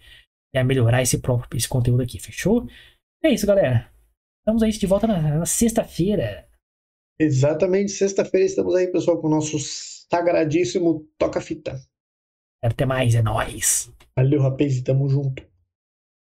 e 0.55 0.59
a 0.59 0.65
melhorar 0.65 1.03
esse 1.03 1.19
próprio 1.19 1.57
esse 1.57 1.69
conteúdo 1.69 2.03
aqui, 2.03 2.19
fechou? 2.19 2.69
É 3.25 3.31
isso, 3.33 3.47
galera. 3.47 3.91
Estamos 4.41 4.63
aí 4.63 4.73
de 4.73 4.87
volta 4.87 5.07
na, 5.07 5.39
na 5.39 5.47
sexta-feira. 5.47 6.47
Exatamente, 7.19 7.93
sexta-feira 7.93 8.47
estamos 8.47 8.75
aí, 8.75 8.89
pessoal, 8.89 9.21
com 9.21 9.29
o 9.29 9.31
nosso 9.31 9.59
sagradíssimo 10.13 11.09
Toca 11.17 11.41
Fita. 11.41 11.81
Até 12.63 12.85
mais, 12.85 13.15
é 13.15 13.23
nóis. 13.23 13.91
Valeu, 14.15 14.43
rapaz, 14.43 14.77
e 14.77 14.85
tamo 14.85 15.09
junto. 15.09 15.43